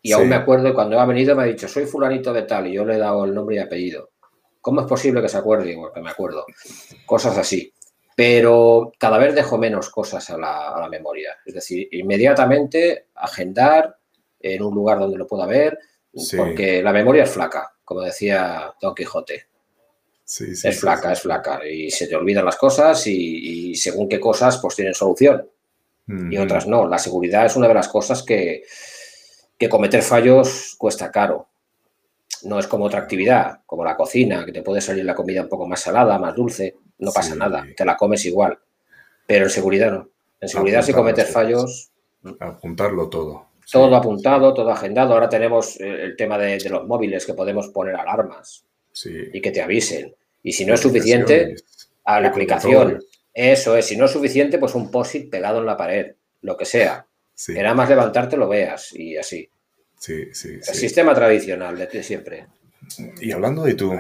y 0.01 0.13
aún 0.13 0.29
me 0.29 0.37
acuerdo 0.37 0.73
cuando 0.73 1.01
ha 1.01 1.05
venido 1.05 1.35
me 1.35 1.43
ha 1.43 1.47
dicho, 1.47 1.67
soy 1.67 1.87
fulanito 1.87 2.33
de 2.33 2.43
tal 2.43 2.69
y 2.69 2.75
yo 2.75 2.85
le 2.85 2.95
he 2.95 2.99
dado 2.99 3.25
el 3.25 3.35
nombre 3.35 3.57
y 3.57 3.59
apellido. 3.59 4.11
¿Cómo 4.61 4.83
es 4.83 4.87
posible 4.87 5.21
que 5.21 5.29
se 5.29 5.39
acuerde? 5.39 5.75
Porque 5.77 6.01
me 6.01 6.11
acuerdo. 6.11 6.47
Cosas 7.07 7.37
así 7.39 7.73
pero 8.17 8.93
cada 8.99 9.19
vez 9.19 9.35
dejo 9.35 9.59
menos 9.59 9.91
cosas 9.91 10.31
a 10.31 10.39
la, 10.39 10.89
memoria. 10.91 11.37
Es 11.45 11.53
decir, 11.53 11.87
inmediatamente 11.93 13.09
agendar 13.15 13.99
en 14.41 14.63
un 14.63 14.75
lugar 14.75 14.99
donde 14.99 15.19
lo 15.19 15.27
pueda 15.27 15.45
ver, 15.45 15.79
porque 16.35 16.83
la 16.83 16.95
memoria 16.95 17.25
es 17.25 17.31
flaca, 17.31 17.75
como 17.85 18.01
decía 18.01 18.73
Don 18.81 18.95
Quijote. 18.95 19.49
es 20.27 20.81
flaca, 20.81 21.13
es 21.13 21.21
flaca, 21.21 21.61
y 21.69 21.91
se 21.91 22.07
te 22.07 22.17
olvidan 22.17 22.47
las 22.47 22.57
cosas 22.57 23.07
y, 23.07 23.75
según 23.75 24.09
qué 24.09 24.19
cosas 24.19 24.59
pues 24.63 24.75
tienen 24.75 24.95
solución 24.95 25.47
y 26.09 26.39
otras 26.39 26.67
no. 26.67 26.89
La 26.89 26.99
seguridad 26.99 27.45
es 27.45 27.55
una 27.55 27.69
de 27.69 27.75
las 27.75 27.89
cosas 27.89 28.23
que, 28.23 28.63
que 29.59 29.69
cometer 29.69 30.03
fallos 30.03 30.75
cuesta 30.79 31.11
caro. 31.11 31.49
No 32.45 32.59
es 32.59 32.67
como 32.67 32.87
otra 32.87 33.01
actividad, 33.01 33.61
como 33.67 33.85
la 33.85 33.97
cocina, 33.97 34.47
que 34.47 34.53
te 34.53 34.63
puede 34.63 34.81
salir 34.81 35.05
la 35.05 35.15
comida 35.15 35.43
un 35.43 35.51
poco 35.51 35.67
más 35.67 35.81
salada, 35.81 36.19
más 36.19 36.35
dulce 36.35 36.77
no 36.99 37.13
pasa 37.13 37.35
nada, 37.35 37.67
te 37.77 37.85
la 37.85 37.97
comes 37.97 38.25
igual. 38.25 38.59
Pero 39.27 39.45
en 39.45 39.51
seguridad 39.51 39.91
no. 39.91 40.09
En 40.41 40.49
seguridad 40.49 40.83
si 40.83 40.93
cometes 40.93 41.31
fallos... 41.31 41.91
Apuntarlo 42.41 43.09
todo. 43.09 43.47
Todo 43.71 43.95
apuntado, 43.97 44.55
todo 44.55 44.71
agendado. 44.71 45.15
Ahora 45.15 45.29
tenemos 45.29 45.79
el 45.81 46.17
tema 46.17 46.39
de, 46.39 46.59
los 46.69 46.87
móviles 46.87 47.27
que 47.27 47.35
podemos 47.35 47.69
poner 47.69 47.97
alarmas 47.97 48.65
y 49.05 49.41
que 49.41 49.51
te 49.51 49.63
avisen. 49.63 50.15
Y 50.43 50.53
si 50.53 50.65
no 50.65 50.75
es 50.75 50.81
suficiente, 50.81 51.57
a 52.05 52.21
la 52.21 52.29
aplicación. 52.29 53.03
Eso 53.35 53.77
es, 53.77 53.87
si 53.87 53.97
no 53.97 54.07
es 54.07 54.13
suficiente, 54.13 54.59
pues 54.59 54.75
un 54.75 54.91
post-it 54.91 55.29
pegado 55.31 55.59
en 55.59 55.67
la 55.67 55.77
pared, 55.77 56.15
lo 56.43 56.57
que 56.57 56.65
sea. 56.65 57.07
Sí. 57.35 57.53
Nada 57.53 57.75
más 57.75 57.89
levantarte 57.89 58.37
lo 58.37 58.49
veas 58.49 58.95
y 58.95 59.17
así. 59.17 59.49
Sí, 59.99 60.33
sí, 60.33 60.55
El 60.55 60.63
sistema 60.75 61.15
tradicional 61.15 61.77
de 61.77 62.03
siempre. 62.03 62.47
Y 63.21 63.33
hablando 63.33 63.65
de 63.65 63.75
tu, 63.75 63.93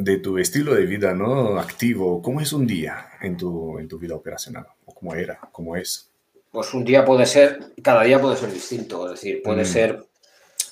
de 0.00 0.18
tu 0.18 0.38
estilo 0.38 0.74
de 0.74 0.86
vida 0.86 1.14
¿no? 1.14 1.58
activo, 1.58 2.20
¿cómo 2.22 2.40
es 2.40 2.52
un 2.52 2.66
día 2.66 3.06
en 3.20 3.36
tu, 3.36 3.78
en 3.78 3.88
tu 3.88 3.98
vida 3.98 4.14
operacional? 4.14 4.66
¿O 4.86 4.94
cómo 4.94 5.14
era? 5.14 5.38
¿Cómo 5.52 5.76
es? 5.76 6.10
Pues 6.50 6.74
un 6.74 6.84
día 6.84 7.04
puede 7.04 7.26
ser, 7.26 7.72
cada 7.82 8.02
día 8.02 8.20
puede 8.20 8.36
ser 8.36 8.52
distinto. 8.52 9.06
Es 9.06 9.20
decir, 9.20 9.42
puede 9.42 9.62
mm. 9.62 9.66
ser, 9.66 10.04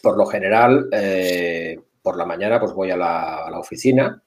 por 0.02 0.16
lo 0.16 0.26
general, 0.26 0.88
eh, 0.92 1.78
por 2.02 2.16
la 2.16 2.26
mañana 2.26 2.58
pues 2.60 2.72
voy 2.72 2.90
a 2.90 2.96
la, 2.96 3.46
a 3.46 3.50
la, 3.50 3.58
oficina 3.58 4.22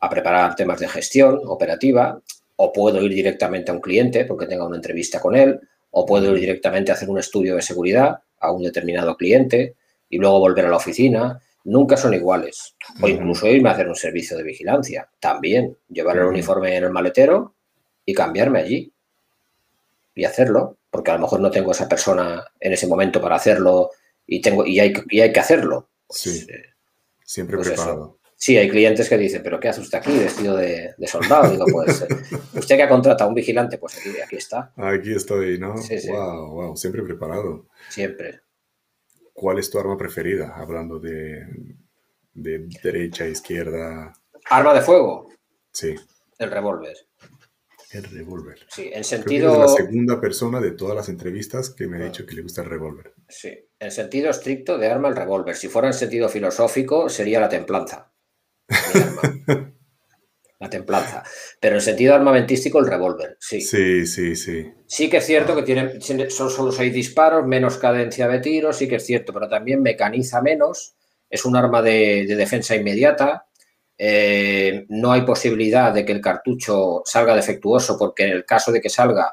a 0.00 0.10
preparar 0.10 0.54
temas 0.54 0.78
de 0.80 0.88
gestión 0.88 1.40
operativa, 1.44 2.20
o 2.56 2.72
puedo 2.72 3.02
ir 3.02 3.12
directamente 3.12 3.70
a 3.70 3.74
un 3.74 3.80
cliente 3.80 4.24
porque 4.24 4.46
tenga 4.46 4.66
una 4.66 4.76
entrevista 4.76 5.20
con 5.20 5.36
él, 5.36 5.60
o 5.90 6.06
puedo 6.06 6.32
ir 6.34 6.40
directamente 6.40 6.90
a 6.90 6.94
hacer 6.94 7.08
un 7.08 7.18
estudio 7.18 7.56
de 7.56 7.62
seguridad 7.62 8.20
a 8.38 8.52
un 8.52 8.62
determinado 8.62 9.16
cliente 9.16 9.74
y 10.08 10.18
luego 10.18 10.38
volver 10.38 10.66
a 10.66 10.70
la 10.70 10.76
oficina 10.76 11.40
nunca 11.66 11.96
son 11.96 12.14
iguales. 12.14 12.76
O 13.00 13.08
incluso 13.08 13.46
irme 13.46 13.68
a 13.68 13.72
hacer 13.72 13.88
un 13.88 13.94
servicio 13.94 14.36
de 14.36 14.44
vigilancia. 14.44 15.08
También 15.20 15.76
llevar 15.88 16.16
el 16.16 16.24
uniforme 16.24 16.76
en 16.76 16.84
el 16.84 16.90
maletero 16.90 17.54
y 18.04 18.14
cambiarme 18.14 18.60
allí. 18.60 18.92
Y 20.14 20.24
hacerlo, 20.24 20.78
porque 20.90 21.10
a 21.10 21.14
lo 21.14 21.20
mejor 21.20 21.40
no 21.40 21.50
tengo 21.50 21.72
esa 21.72 21.88
persona 21.88 22.42
en 22.58 22.72
ese 22.72 22.86
momento 22.86 23.20
para 23.20 23.36
hacerlo 23.36 23.90
y, 24.26 24.40
tengo, 24.40 24.64
y, 24.64 24.80
hay, 24.80 24.94
hay 25.20 25.32
que 25.32 25.40
hacerlo. 25.40 25.90
Pues, 26.06 26.20
sí. 26.20 26.46
Eh, 26.48 26.72
Siempre 27.22 27.56
pues 27.56 27.68
preparado. 27.68 28.18
Sí, 28.38 28.56
hay 28.56 28.68
clientes 28.68 29.08
que 29.08 29.18
dicen, 29.18 29.42
pero 29.42 29.58
¿qué 29.58 29.68
hace 29.68 29.80
usted 29.80 29.98
aquí 29.98 30.16
vestido 30.16 30.56
de, 30.56 30.94
soldado? 31.06 31.50
Digo, 31.50 31.64
pues, 31.72 32.02
eh, 32.02 32.08
usted 32.54 32.76
que 32.76 32.82
ha 32.82 32.88
contratado 32.88 33.28
a 33.28 33.28
un 33.28 33.34
vigilante, 33.34 33.78
pues 33.78 33.98
aquí, 33.98 34.10
aquí 34.20 34.36
está. 34.36 34.72
Aquí 34.76 35.12
estoy, 35.12 35.58
¿no? 35.58 35.76
Sí, 35.78 35.98
sí. 35.98 36.08
Wow, 36.10 36.50
wow, 36.50 36.76
siempre 36.76 37.02
preparado. 37.02 37.66
Siempre. 37.88 38.40
¿Cuál 39.36 39.58
es 39.58 39.70
tu 39.70 39.78
arma 39.78 39.98
preferida? 39.98 40.54
Hablando 40.56 40.98
de, 40.98 41.46
de 42.32 42.66
derecha, 42.82 43.28
izquierda. 43.28 44.14
Arma 44.48 44.72
de 44.72 44.80
fuego. 44.80 45.28
Sí. 45.72 45.94
El 46.38 46.50
revólver. 46.50 46.96
El 47.92 48.04
revólver. 48.04 48.58
Sí, 48.68 48.90
en 48.92 49.04
sentido. 49.04 49.58
la 49.58 49.68
segunda 49.68 50.18
persona 50.20 50.58
de 50.58 50.72
todas 50.72 50.96
las 50.96 51.10
entrevistas 51.10 51.68
que 51.68 51.86
me 51.86 51.98
ha 51.98 52.06
dicho 52.06 52.24
que 52.24 52.34
le 52.34 52.42
gusta 52.42 52.62
el 52.62 52.70
revólver. 52.70 53.12
Sí, 53.28 53.68
en 53.78 53.90
sentido 53.90 54.30
estricto 54.30 54.78
de 54.78 54.88
arma 54.88 55.08
el 55.08 55.16
revólver. 55.16 55.54
Si 55.54 55.68
fuera 55.68 55.88
en 55.88 55.94
sentido 55.94 56.30
filosófico, 56.30 57.10
sería 57.10 57.38
la 57.38 57.50
templanza. 57.50 58.10
la 60.58 60.70
templanza. 60.70 61.22
Pero 61.60 61.76
en 61.76 61.80
sentido 61.80 62.14
armamentístico, 62.14 62.78
el 62.78 62.86
revólver, 62.86 63.36
sí. 63.40 63.60
Sí, 63.60 64.06
sí, 64.06 64.36
sí. 64.36 64.72
Sí 64.86 65.10
que 65.10 65.18
es 65.18 65.26
cierto 65.26 65.54
que 65.54 65.62
tiene, 65.62 66.00
son 66.00 66.50
solo 66.50 66.72
seis 66.72 66.92
disparos, 66.92 67.46
menos 67.46 67.76
cadencia 67.76 68.28
de 68.28 68.40
tiro, 68.40 68.72
sí 68.72 68.88
que 68.88 68.96
es 68.96 69.06
cierto, 69.06 69.32
pero 69.32 69.48
también 69.48 69.82
mecaniza 69.82 70.40
menos, 70.40 70.94
es 71.28 71.44
un 71.44 71.56
arma 71.56 71.82
de, 71.82 72.26
defensa 72.26 72.74
inmediata, 72.74 73.46
eh, 73.98 74.86
no 74.88 75.12
hay 75.12 75.22
posibilidad 75.22 75.92
de 75.92 76.04
que 76.04 76.12
el 76.12 76.20
cartucho 76.20 77.02
salga 77.04 77.34
defectuoso 77.34 77.98
porque 77.98 78.24
en 78.24 78.32
el 78.32 78.44
caso 78.44 78.70
de 78.70 78.80
que 78.80 78.90
salga 78.90 79.32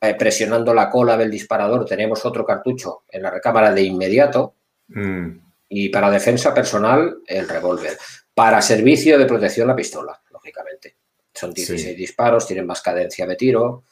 eh, 0.00 0.14
presionando 0.18 0.74
la 0.74 0.90
cola 0.90 1.16
del 1.16 1.30
disparador 1.30 1.86
tenemos 1.86 2.22
otro 2.26 2.44
cartucho 2.44 3.04
en 3.08 3.22
la 3.22 3.30
recámara 3.30 3.72
de 3.72 3.82
inmediato. 3.82 4.54
Mm. 4.88 5.38
Y 5.70 5.88
para 5.88 6.10
defensa 6.10 6.52
personal, 6.52 7.20
el 7.26 7.48
revólver. 7.48 7.96
Para 8.34 8.60
servicio 8.60 9.18
de 9.18 9.24
protección, 9.24 9.68
la 9.68 9.76
pistola 9.76 10.21
Son 11.34 11.52
16 11.52 11.96
disparos, 11.96 12.46
tienen 12.46 12.66
más 12.66 12.82
cadencia 12.82 13.26
de 13.26 13.36
tiro, 13.36 13.84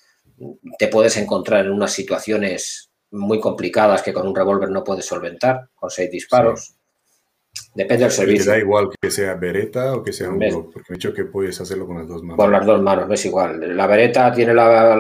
te 0.79 0.89
puedes 0.89 1.17
encontrar 1.17 1.67
en 1.67 1.73
unas 1.73 1.93
situaciones 1.93 2.91
muy 3.11 3.41
complicadas 3.41 4.03
que 4.03 4.13
con 4.13 4.27
un 4.27 4.35
revólver 4.35 4.71
no 4.71 4.85
puedes 4.85 5.05
solventar, 5.05 5.69
con 5.75 5.91
seis 5.91 6.11
disparos. 6.11 6.75
Depende 7.75 8.05
del 8.05 8.13
servicio. 8.13 8.45
¿Te 8.45 8.51
da 8.51 8.59
igual 8.59 8.91
que 9.01 9.11
sea 9.11 9.35
bereta 9.35 9.95
o 9.95 10.03
que 10.03 10.13
sea 10.13 10.31
un? 10.31 10.39
Porque 10.39 10.91
me 10.91 10.95
he 10.95 10.99
dicho 10.99 11.13
que 11.13 11.25
puedes 11.25 11.61
hacerlo 11.61 11.87
con 11.87 11.99
las 11.99 12.09
dos 12.09 12.23
manos. 12.23 12.37
Con 12.37 12.53
las 12.53 12.65
dos 12.65 12.81
manos, 12.81 13.09
no 13.09 13.15
es 13.15 13.25
igual. 13.27 13.77
La 13.77 13.87
bereta 13.87 14.33
tiene 14.33 14.55
la, 14.55 14.97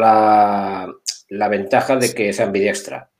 la, 1.28 1.48
ventaja 1.48 1.96
de 1.96 2.12
que 2.12 2.28
es 2.28 2.40
ambidiestra. 2.40 3.10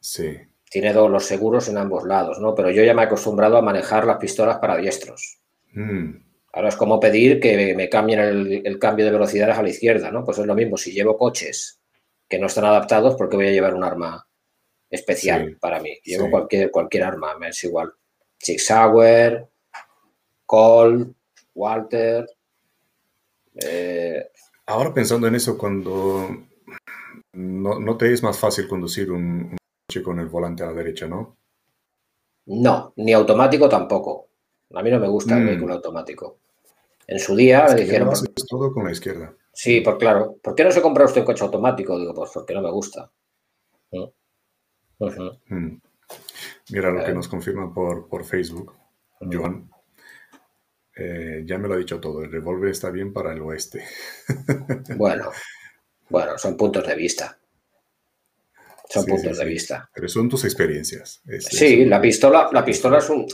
Sí. 0.00 0.38
Tiene 0.70 0.92
todos 0.92 1.10
los 1.10 1.24
seguros 1.24 1.68
en 1.68 1.76
ambos 1.76 2.04
lados, 2.04 2.38
¿no? 2.40 2.54
Pero 2.54 2.70
yo 2.70 2.82
ya 2.82 2.94
me 2.94 3.02
he 3.02 3.04
acostumbrado 3.04 3.58
a 3.58 3.62
manejar 3.62 4.06
las 4.06 4.16
pistolas 4.16 4.58
para 4.58 4.76
diestros. 4.76 5.40
Mm. 5.72 6.29
Ahora 6.52 6.68
es 6.68 6.76
como 6.76 6.98
pedir 6.98 7.40
que 7.40 7.74
me 7.76 7.88
cambien 7.88 8.20
el, 8.20 8.78
cambio 8.78 9.04
de 9.04 9.12
velocidades 9.12 9.56
a 9.56 9.62
la 9.62 9.68
izquierda, 9.68 10.10
¿no? 10.10 10.24
Pues 10.24 10.38
es 10.38 10.46
lo 10.46 10.54
mismo, 10.54 10.76
si 10.76 10.92
llevo 10.92 11.16
coches 11.16 11.80
que 12.28 12.38
no 12.38 12.46
están 12.46 12.64
adaptados, 12.64 13.16
¿por 13.16 13.28
qué 13.28 13.36
voy 13.36 13.46
a 13.48 13.52
llevar 13.52 13.74
un 13.74 13.84
arma 13.84 14.26
especial 14.88 15.56
para 15.60 15.80
mí? 15.80 15.96
Llevo 16.04 16.30
cualquier, 16.30 16.70
cualquier 16.70 17.04
arma, 17.04 17.38
me 17.38 17.48
es 17.48 17.64
igual. 17.64 17.92
Six 18.38 18.66
Sauer, 18.66 19.46
Colt, 20.46 21.14
Walter. 21.54 22.26
Eh, 23.54 24.30
Ahora 24.66 24.94
pensando 24.94 25.26
en 25.26 25.34
eso, 25.34 25.58
cuando 25.58 26.28
no, 27.32 27.96
te 27.96 28.12
es 28.12 28.22
más 28.22 28.38
fácil 28.38 28.66
conducir 28.66 29.10
un, 29.10 29.56
coche 29.86 30.02
con 30.02 30.18
el 30.18 30.26
volante 30.26 30.62
a 30.62 30.66
la 30.66 30.72
derecha, 30.72 31.06
¿no? 31.06 31.36
No, 32.46 32.92
ni 32.96 33.12
automático 33.12 33.68
tampoco. 33.68 34.29
A 34.74 34.82
mí 34.82 34.90
no 34.90 35.00
me 35.00 35.08
gusta 35.08 35.36
el 35.36 35.44
mm. 35.44 35.46
vehículo 35.46 35.74
automático. 35.74 36.38
En 37.06 37.18
su 37.18 37.34
día 37.34 37.66
me 37.68 37.80
dijeron. 37.80 38.10
Es 38.12 38.46
todo 38.48 38.72
con 38.72 38.84
la 38.84 38.92
izquierda. 38.92 39.34
Sí, 39.52 39.80
por 39.80 39.98
claro. 39.98 40.36
¿Por 40.42 40.54
qué 40.54 40.64
no 40.64 40.70
se 40.70 40.80
compra 40.80 41.04
usted 41.04 41.20
un 41.20 41.26
coche 41.26 41.44
automático? 41.44 41.98
Digo, 41.98 42.14
pues 42.14 42.30
porque 42.32 42.54
no 42.54 42.62
me 42.62 42.70
gusta. 42.70 43.10
¿Mm? 43.90 44.04
Mm. 45.48 45.80
Mira 46.70 46.90
lo 46.90 47.04
que 47.04 47.12
nos 47.12 47.28
confirma 47.28 47.72
por, 47.72 48.08
por 48.08 48.24
Facebook, 48.24 48.74
Joan. 49.20 49.70
Eh, 50.96 51.42
ya 51.46 51.56
me 51.56 51.66
lo 51.66 51.74
ha 51.74 51.78
dicho 51.78 51.98
todo, 51.98 52.22
el 52.22 52.30
revólver 52.30 52.70
está 52.70 52.90
bien 52.90 53.12
para 53.12 53.32
el 53.32 53.40
oeste. 53.40 53.84
bueno, 54.96 55.30
bueno, 56.10 56.36
son 56.36 56.56
puntos 56.56 56.86
de 56.86 56.94
vista. 56.94 57.38
Son 58.88 59.06
puntos 59.06 59.38
de 59.38 59.44
vista. 59.44 59.88
Pero 59.94 60.08
son 60.08 60.28
tus 60.28 60.44
experiencias. 60.44 61.22
sí, 61.38 61.84
la 61.86 62.00
pistola, 62.00 62.50
la 62.52 62.64
pistola 62.64 62.98
es 62.98 63.08
un. 63.08 63.26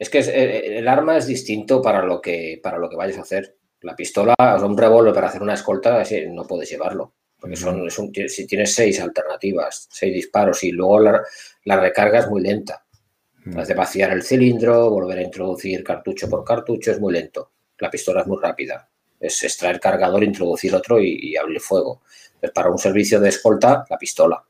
Es 0.00 0.08
que 0.08 0.20
eh, 0.20 0.78
el 0.78 0.88
arma 0.88 1.18
es 1.18 1.26
distinto 1.26 1.82
para 1.82 2.02
lo 2.02 2.22
que, 2.22 2.58
para 2.62 2.78
lo 2.78 2.88
que 2.88 2.96
vayas 2.96 3.18
a 3.18 3.20
hacer. 3.20 3.54
La 3.82 3.94
pistola, 3.94 4.34
o 4.38 4.66
un 4.66 4.76
revólver 4.76 5.12
para 5.12 5.28
hacer 5.28 5.42
una 5.42 5.52
escolta, 5.52 6.02
no 6.30 6.46
puedes 6.46 6.70
llevarlo. 6.70 7.12
Porque 7.38 7.56
son, 7.56 7.86
si 8.28 8.46
tienes 8.46 8.74
seis 8.74 8.98
alternativas, 8.98 9.88
seis 9.90 10.14
disparos 10.14 10.64
y 10.64 10.72
luego 10.72 11.00
la, 11.00 11.22
la 11.64 11.80
recarga 11.80 12.20
es 12.20 12.28
muy 12.28 12.40
lenta. 12.40 12.82
Has 13.56 13.68
de 13.68 13.74
vaciar 13.74 14.12
el 14.12 14.22
cilindro, 14.22 14.90
volver 14.90 15.18
a 15.18 15.22
introducir 15.22 15.84
cartucho 15.84 16.30
por 16.30 16.44
cartucho, 16.44 16.92
es 16.92 17.00
muy 17.00 17.12
lento. 17.12 17.52
La 17.78 17.90
pistola 17.90 18.22
es 18.22 18.26
muy 18.26 18.38
rápida. 18.40 18.88
Es 19.18 19.42
extraer 19.42 19.80
cargador, 19.80 20.24
introducir 20.24 20.74
otro 20.74 20.98
y, 20.98 21.36
abrir 21.36 21.60
fuego. 21.60 22.02
Para 22.54 22.70
un 22.70 22.78
servicio 22.78 23.20
de 23.20 23.28
escolta, 23.28 23.84
la 23.88 23.98
pistola. 23.98 24.42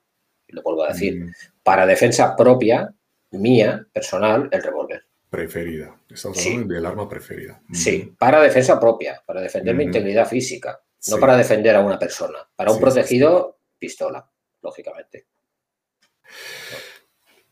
Y 0.47 0.53
lo 0.53 0.63
vuelvo 0.63 0.85
a 0.85 0.93
decir. 0.93 1.27
Para 1.63 1.87
defensa 1.87 2.37
propia, 2.37 2.93
mía, 3.33 3.85
personal, 3.93 4.49
el 4.53 4.63
revólver. 4.63 5.10
Preferida. 5.31 5.97
Estamos 6.09 6.45
hablando 6.45 6.75
del 6.75 6.87
arma 6.87 7.09
preferida. 7.09 7.63
Sí, 7.73 8.15
para 8.19 8.43
defensa 8.43 8.81
propia, 8.81 9.23
para 9.25 9.41
defender 9.41 9.75
mi 9.77 9.85
integridad 9.85 10.29
física, 10.29 10.83
no 11.09 11.19
para 11.19 11.37
defender 11.37 11.77
a 11.77 11.81
una 11.81 11.99
persona. 11.99 12.39
Para 12.57 12.73
un 12.73 12.81
protegido, 12.81 13.59
pistola, 13.79 14.29
lógicamente. 14.61 15.27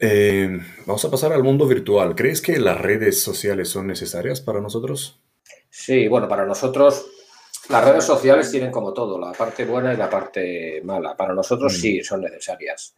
Eh, 0.01 0.59
vamos 0.87 1.05
a 1.05 1.11
pasar 1.11 1.33
al 1.33 1.45
mundo 1.45 1.66
virtual. 1.66 2.14
¿Crees 2.14 2.43
que 2.43 2.59
las 2.59 2.81
redes 2.81 3.22
sociales 3.22 3.68
son 3.68 3.87
necesarias 3.87 4.41
para 4.41 4.61
nosotros? 4.61 5.20
Sí, 5.70 6.09
bueno, 6.09 6.29
para 6.29 6.45
nosotros 6.45 7.07
las 7.68 7.85
redes 7.85 8.05
sociales 8.05 8.51
tienen 8.51 8.70
como 8.70 8.95
todo, 8.95 9.18
la 9.18 9.33
parte 9.33 9.66
buena 9.66 9.93
y 9.93 9.97
la 9.97 10.09
parte 10.09 10.81
mala. 10.85 11.16
Para 11.16 11.35
nosotros 11.35 11.74
mm. 11.74 11.76
sí 11.76 12.03
son 12.03 12.22
necesarias. 12.22 12.97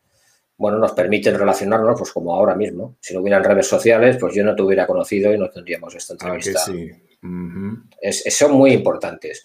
Bueno, 0.61 0.77
nos 0.77 0.93
permiten 0.93 1.39
relacionarnos, 1.39 1.99
pues 1.99 2.13
como 2.13 2.35
ahora 2.35 2.55
mismo. 2.55 2.99
Si 3.01 3.15
no 3.15 3.21
hubieran 3.21 3.43
redes 3.43 3.67
sociales, 3.67 4.19
pues 4.21 4.35
yo 4.35 4.45
no 4.45 4.55
te 4.55 4.61
hubiera 4.61 4.87
conocido 4.87 5.33
y 5.33 5.39
no 5.39 5.49
tendríamos 5.49 5.95
esta 5.95 6.13
ah, 6.13 6.17
entrevista. 6.21 6.61
sí. 6.61 8.31
son 8.31 8.53
muy 8.53 8.73
importantes. 8.73 9.43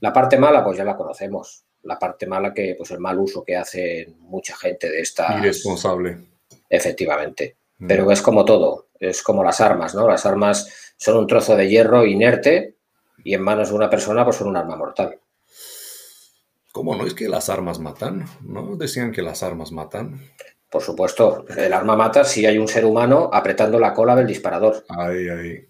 La 0.00 0.12
parte 0.12 0.36
mala, 0.36 0.64
pues 0.64 0.76
ya 0.76 0.82
la 0.82 0.96
conocemos. 0.96 1.64
La 1.84 1.96
parte 1.96 2.26
mala 2.26 2.52
que, 2.52 2.74
pues 2.76 2.90
el 2.90 2.98
mal 2.98 3.20
uso 3.20 3.44
que 3.44 3.54
hace 3.54 4.12
mucha 4.18 4.56
gente 4.56 4.90
de 4.90 5.00
esta. 5.00 5.38
Irresponsable 5.38 6.26
Efectivamente. 6.68 7.58
Mm. 7.78 7.86
Pero 7.86 8.10
es 8.10 8.20
como 8.20 8.44
todo, 8.44 8.88
es 8.98 9.22
como 9.22 9.44
las 9.44 9.60
armas, 9.60 9.94
¿no? 9.94 10.08
Las 10.08 10.26
armas 10.26 10.92
son 10.96 11.18
un 11.18 11.28
trozo 11.28 11.54
de 11.54 11.68
hierro 11.68 12.04
inerte 12.04 12.74
y 13.22 13.32
en 13.32 13.42
manos 13.42 13.68
de 13.68 13.76
una 13.76 13.88
persona 13.88 14.24
pues 14.24 14.34
son 14.34 14.48
un 14.48 14.56
arma 14.56 14.74
mortal. 14.74 15.20
¿Cómo 16.72 16.96
no 16.96 17.06
es 17.06 17.14
que 17.14 17.28
las 17.28 17.48
armas 17.48 17.78
matan? 17.78 18.26
¿No? 18.42 18.76
Decían 18.76 19.12
que 19.12 19.22
las 19.22 19.42
armas 19.42 19.72
matan. 19.72 20.20
Por 20.70 20.82
supuesto, 20.82 21.46
el 21.56 21.72
arma 21.72 21.96
mata 21.96 22.24
si 22.24 22.44
hay 22.44 22.58
un 22.58 22.68
ser 22.68 22.84
humano 22.84 23.30
apretando 23.32 23.78
la 23.78 23.94
cola 23.94 24.14
del 24.14 24.26
disparador. 24.26 24.84
Ahí, 24.88 25.28
ahí. 25.28 25.66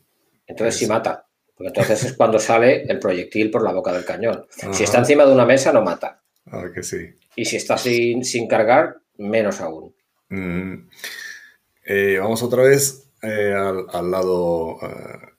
Entonces 0.46 0.76
sí 0.76 0.86
mata. 0.86 1.24
Porque 1.54 1.68
entonces 1.68 2.04
es 2.04 2.12
cuando 2.14 2.38
sale 2.38 2.82
el 2.82 2.98
proyectil 2.98 3.50
por 3.50 3.62
la 3.62 3.72
boca 3.72 3.92
del 3.92 4.04
cañón. 4.04 4.46
Si 4.72 4.84
está 4.84 4.98
encima 4.98 5.24
de 5.24 5.32
una 5.32 5.44
mesa, 5.44 5.72
no 5.72 5.82
mata. 5.82 6.22
Ah, 6.46 6.66
que 6.74 6.82
sí. 6.82 7.14
Y 7.36 7.44
si 7.44 7.56
está 7.56 7.76
sin, 7.76 8.24
sin 8.24 8.46
cargar, 8.46 8.98
menos 9.18 9.60
aún. 9.60 9.94
Eh, 11.84 12.18
vamos 12.20 12.42
otra 12.42 12.62
vez 12.62 13.10
eh, 13.22 13.54
al, 13.54 14.10
lado 14.10 14.78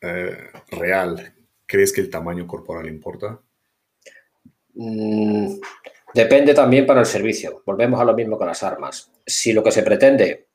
eh, 0.01 0.37
real. 0.71 1.33
¿Crees 1.65 1.93
que 1.93 2.01
el 2.01 2.09
tamaño 2.09 2.47
corporal 2.47 2.87
importa? 2.87 3.39
Mm, 4.81 5.59
depende 6.13 6.53
también 6.53 6.85
para 6.85 7.01
el 7.01 7.05
servicio. 7.05 7.61
Volvemos 7.65 7.99
a 7.99 8.05
lo 8.05 8.13
mismo 8.13 8.37
con 8.37 8.47
las 8.47 8.63
armas. 8.63 9.11
Si 9.25 9.51
lo 9.51 9.61
que 9.61 9.73
se 9.73 9.83
pretende 9.83 10.47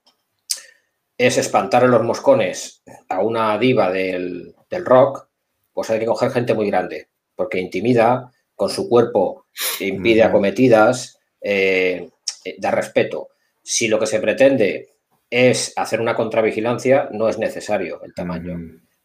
es 1.19 1.37
espantar 1.37 1.85
a 1.85 1.89
los 1.89 2.03
moscones 2.03 2.83
a 3.11 3.23
una 3.23 3.59
diva 3.59 3.93
del, 3.93 4.55
rock, 4.71 5.29
pues 5.73 5.91
hay 5.91 6.01
que 6.01 6.07
coger 6.07 6.33
gente 6.33 6.55
muy 6.55 6.67
grande, 6.67 7.09
porque 7.37 7.61
intimida, 7.61 8.33
con 8.57 8.71
su 8.71 8.89
cuerpo 8.89 9.47
impide 9.79 10.25
acometidas, 10.25 11.21
da 11.41 12.71
respeto. 12.73 13.29
Si 13.63 13.87
lo 13.87 14.01
que 14.01 14.07
se 14.07 14.19
pretende 14.19 14.89
es 15.31 15.73
hacer 15.77 16.01
una 16.01 16.17
contravigilancia, 16.17 17.09
no 17.13 17.29
es 17.29 17.39
necesario 17.39 18.03
el 18.03 18.15
tamaño. 18.15 18.59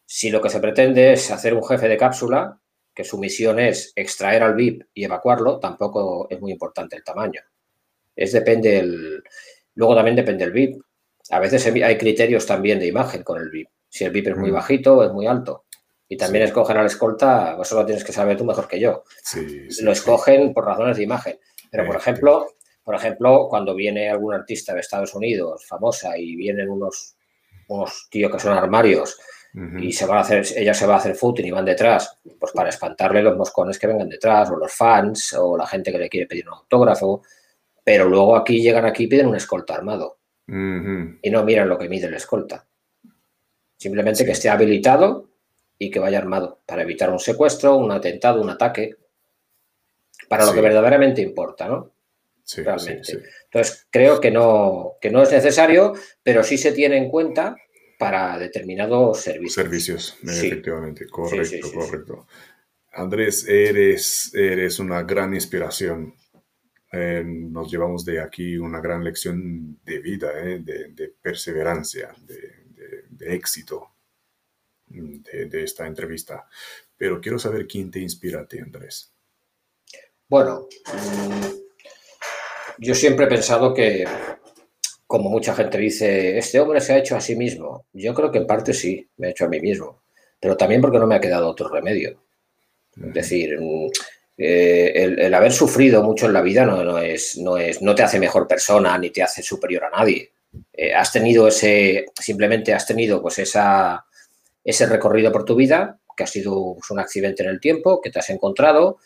Si 0.04 0.30
lo 0.30 0.40
que 0.40 0.50
se 0.50 0.58
pretende 0.58 1.12
es 1.12 1.30
hacer 1.30 1.54
un 1.54 1.62
jefe 1.62 1.86
de 1.86 1.96
cápsula, 1.96 2.59
que 2.94 3.04
su 3.04 3.18
misión 3.18 3.58
es 3.58 3.92
extraer 3.94 4.42
al 4.42 4.54
VIP 4.54 4.82
y 4.94 5.04
evacuarlo, 5.04 5.58
tampoco 5.58 6.26
es 6.30 6.40
muy 6.40 6.52
importante 6.52 6.96
el 6.96 7.04
tamaño. 7.04 7.40
Es 8.14 8.32
depende 8.32 8.78
el... 8.78 9.22
Luego 9.74 9.94
también 9.94 10.16
depende 10.16 10.44
el 10.44 10.52
VIP. 10.52 10.82
A 11.30 11.38
veces 11.38 11.64
hay 11.66 11.96
criterios 11.96 12.44
también 12.46 12.78
de 12.78 12.86
imagen 12.86 13.22
con 13.22 13.40
el 13.40 13.50
VIP. 13.50 13.68
Si 13.88 14.04
el 14.04 14.10
VIP 14.10 14.28
es 14.28 14.36
muy 14.36 14.50
bajito 14.50 14.96
o 14.96 15.04
es 15.04 15.12
muy 15.12 15.26
alto. 15.26 15.64
Y 16.08 16.16
también 16.16 16.44
escogen 16.44 16.76
al 16.76 16.86
escolta, 16.86 17.56
eso 17.60 17.76
lo 17.76 17.86
tienes 17.86 18.02
que 18.02 18.12
saber 18.12 18.36
tú 18.36 18.44
mejor 18.44 18.66
que 18.66 18.80
yo. 18.80 19.04
lo 19.82 19.92
escogen 19.92 20.52
por 20.52 20.64
razones 20.64 20.96
de 20.96 21.04
imagen. 21.04 21.38
Pero, 21.70 21.86
por 21.86 21.96
ejemplo, 21.96 22.48
por 22.82 22.96
ejemplo, 22.96 23.46
cuando 23.48 23.74
viene 23.74 24.10
algún 24.10 24.34
artista 24.34 24.74
de 24.74 24.80
Estados 24.80 25.14
Unidos 25.14 25.64
famosa 25.66 26.18
y 26.18 26.34
vienen 26.34 26.68
unos, 26.68 27.14
unos 27.68 28.08
tíos 28.10 28.32
que 28.32 28.40
son 28.40 28.58
armarios 28.58 29.16
y 29.52 29.92
se 29.92 30.06
van 30.06 30.18
a 30.18 30.20
hacer, 30.20 30.44
ella 30.56 30.72
se 30.72 30.86
va 30.86 30.94
a 30.94 30.98
hacer 30.98 31.16
footing 31.16 31.46
y 31.46 31.50
van 31.50 31.64
detrás, 31.64 32.18
pues 32.38 32.52
para 32.52 32.68
espantarle 32.68 33.22
los 33.22 33.36
moscones 33.36 33.78
que 33.78 33.88
vengan 33.88 34.08
detrás, 34.08 34.48
o 34.50 34.56
los 34.56 34.72
fans, 34.72 35.32
o 35.34 35.56
la 35.56 35.66
gente 35.66 35.90
que 35.90 35.98
le 35.98 36.08
quiere 36.08 36.26
pedir 36.26 36.46
un 36.46 36.54
autógrafo. 36.54 37.22
Pero 37.82 38.08
luego 38.08 38.36
aquí 38.36 38.62
llegan 38.62 38.84
aquí 38.84 39.04
y 39.04 39.06
piden 39.08 39.26
un 39.26 39.36
escolta 39.36 39.74
armado. 39.74 40.18
Y 40.46 41.30
no 41.30 41.44
miran 41.44 41.68
lo 41.68 41.78
que 41.78 41.88
mide 41.88 42.06
el 42.06 42.14
escolta. 42.14 42.66
Simplemente 43.76 44.24
que 44.24 44.32
esté 44.32 44.48
habilitado 44.48 45.28
y 45.78 45.90
que 45.90 46.00
vaya 46.00 46.18
armado 46.18 46.60
para 46.66 46.82
evitar 46.82 47.10
un 47.10 47.18
secuestro, 47.18 47.76
un 47.76 47.90
atentado, 47.90 48.42
un 48.42 48.50
ataque. 48.50 48.96
Para 50.28 50.44
lo 50.44 50.52
que 50.52 50.60
verdaderamente 50.60 51.22
importa, 51.22 51.66
¿no? 51.66 51.92
realmente. 52.58 53.22
Entonces, 53.44 53.86
creo 53.90 54.20
que 54.20 54.30
no, 54.30 54.94
que 55.00 55.10
no 55.10 55.22
es 55.22 55.30
necesario, 55.30 55.94
pero 56.22 56.42
sí 56.42 56.58
se 56.58 56.72
tiene 56.72 56.96
en 56.96 57.08
cuenta 57.08 57.56
para 58.00 58.38
determinados 58.38 59.20
servicios. 59.20 59.52
Servicios, 59.52 60.18
efectivamente, 60.22 61.06
correcto, 61.06 61.70
correcto. 61.70 62.26
Andrés, 62.92 63.46
eres, 63.46 64.34
eres 64.34 64.78
una 64.78 65.02
gran 65.02 65.34
inspiración. 65.34 66.14
Eh, 66.90 67.22
nos 67.26 67.70
llevamos 67.70 68.02
de 68.06 68.22
aquí 68.22 68.56
una 68.56 68.80
gran 68.80 69.04
lección 69.04 69.78
de 69.84 69.98
vida, 69.98 70.30
eh, 70.42 70.60
de, 70.60 71.14
perseverancia, 71.20 72.14
de, 72.22 73.34
éxito 73.34 73.90
de, 74.86 75.62
esta 75.62 75.86
entrevista. 75.86 76.48
Pero 76.96 77.20
quiero 77.20 77.38
saber 77.38 77.66
quién 77.66 77.90
te 77.90 78.00
inspira 78.00 78.40
a 78.40 78.48
ti, 78.48 78.60
Andrés. 78.60 79.12
Bueno, 80.26 80.68
mm, 80.86 81.46
yo 82.78 82.94
siempre 82.94 83.26
he 83.26 83.28
pensado 83.28 83.74
que, 83.74 84.06
como 85.10 85.28
mucha 85.28 85.56
gente 85.56 85.76
dice, 85.76 86.38
este 86.38 86.60
hombre 86.60 86.80
se 86.80 86.92
ha 86.92 86.98
hecho 86.98 87.16
a 87.16 87.20
sí 87.20 87.34
mismo. 87.34 87.86
Yo 87.92 88.14
creo 88.14 88.30
que 88.30 88.38
en 88.38 88.46
parte 88.46 88.72
sí, 88.72 89.10
me 89.16 89.26
he 89.26 89.30
hecho 89.32 89.44
a 89.44 89.48
mí 89.48 89.58
mismo, 89.58 90.02
pero 90.38 90.56
también 90.56 90.80
porque 90.80 91.00
no 91.00 91.06
me 91.08 91.16
ha 91.16 91.20
quedado 91.20 91.48
otro 91.48 91.68
remedio. 91.68 92.22
Es 92.96 93.12
decir, 93.12 93.58
mm, 93.58 93.88
eh, 94.38 95.16
el, 95.18 95.34
haber 95.34 95.50
sufrido 95.50 96.04
mucho 96.04 96.26
en 96.26 96.32
la 96.32 96.42
vida 96.42 96.64
no, 96.64 96.96
es, 96.98 97.36
no, 97.38 97.58
es, 97.58 97.82
no 97.82 97.92
te 97.92 98.04
hace 98.04 98.20
mejor 98.20 98.46
persona 98.46 98.96
ni 98.98 99.10
te 99.10 99.20
hace 99.20 99.42
superior 99.42 99.82
a 99.86 99.90
nadie. 99.90 100.30
Eh, 100.72 100.94
has 100.94 101.10
tenido 101.10 101.48
ese, 101.48 102.06
simplemente 102.14 102.72
has 102.72 102.86
tenido 102.86 103.20
pues 103.20 103.40
esa, 103.40 104.06
ese 104.62 104.86
recorrido 104.86 105.32
por 105.32 105.44
tu 105.44 105.56
vida, 105.56 105.98
que 106.16 106.22
ha 106.22 106.28
sido 106.28 106.56
un 106.56 107.00
accidente 107.00 107.42
en 107.42 107.48
el 107.48 107.58
tiempo, 107.58 108.00
que 108.00 108.12
te 108.12 108.20
has 108.20 108.30
encontrado. 108.30 108.98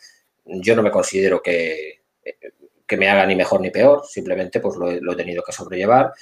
Yo 0.44 0.76
no 0.76 0.82
me 0.82 0.90
considero 0.90 1.40
que 1.40 2.02
que 2.86 2.96
me 2.96 3.08
haga 3.08 3.26
ni 3.26 3.34
mejor 3.36 3.60
ni 3.60 3.70
peor, 3.70 4.04
simplemente 4.06 4.60
pues 4.60 4.76
lo 4.76 5.12
he, 5.12 5.16
tenido 5.16 5.42
que 5.42 5.52
sobrellevar. 5.52 6.12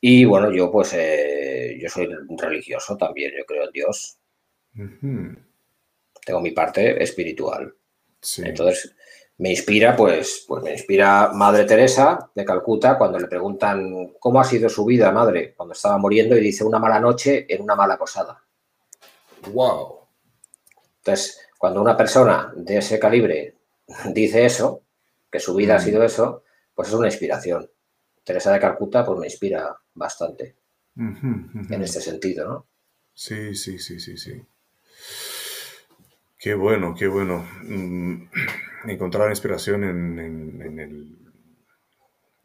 Y 0.00 0.24
bueno, 0.24 0.52
yo 0.52 0.70
pues 0.70 0.92
eh, 0.94 1.78
yo 1.80 1.88
soy 1.88 2.08
religioso 2.36 2.96
también, 2.96 3.32
yo 3.36 3.44
creo 3.46 3.64
en 3.64 3.72
Dios. 3.72 4.18
Tengo 6.24 6.40
mi 6.40 6.50
parte 6.50 7.02
espiritual. 7.02 7.74
Entonces, 8.38 8.94
me 9.36 9.50
inspira, 9.50 9.96
pues, 9.96 10.44
pues 10.46 10.62
me 10.62 10.72
inspira 10.72 11.32
Madre 11.32 11.64
Teresa 11.64 12.30
de 12.34 12.44
Calcuta 12.44 12.96
cuando 12.96 13.18
le 13.18 13.26
preguntan 13.26 14.14
cómo 14.20 14.40
ha 14.40 14.44
sido 14.44 14.68
su 14.68 14.84
vida, 14.84 15.10
madre, 15.10 15.54
cuando 15.54 15.72
estaba 15.74 15.98
muriendo 15.98 16.36
y 16.36 16.40
dice 16.40 16.64
una 16.64 16.78
mala 16.78 17.00
noche 17.00 17.46
en 17.48 17.62
una 17.62 17.74
mala 17.74 17.98
posada. 17.98 18.42
Wow. 19.52 20.06
Entonces, 20.98 21.40
cuando 21.58 21.82
una 21.82 21.96
persona 21.96 22.52
de 22.56 22.78
ese 22.78 22.98
calibre 22.98 23.56
dice 24.12 24.44
eso, 24.44 24.83
que 25.34 25.40
su 25.40 25.52
vida 25.52 25.74
ha 25.74 25.78
mm. 25.80 25.82
sido 25.82 26.04
eso, 26.04 26.44
pues 26.76 26.86
es 26.86 26.94
una 26.94 27.08
inspiración. 27.08 27.68
Teresa 28.22 28.52
de 28.52 28.60
Calcuta 28.60 29.04
pues 29.04 29.18
me 29.18 29.26
inspira 29.26 29.76
bastante 29.92 30.54
en 30.94 31.82
este 31.82 32.00
sentido, 32.00 32.48
¿no? 32.48 32.66
Sí, 33.12 33.56
sí, 33.56 33.80
sí, 33.80 33.98
sí, 33.98 34.16
sí. 34.16 34.40
Qué 36.38 36.54
bueno, 36.54 36.94
qué 36.96 37.08
bueno. 37.08 37.44
Mm, 37.64 38.28
encontrar 38.86 39.28
inspiración 39.28 39.82
en, 39.82 40.18
el, 40.20 41.18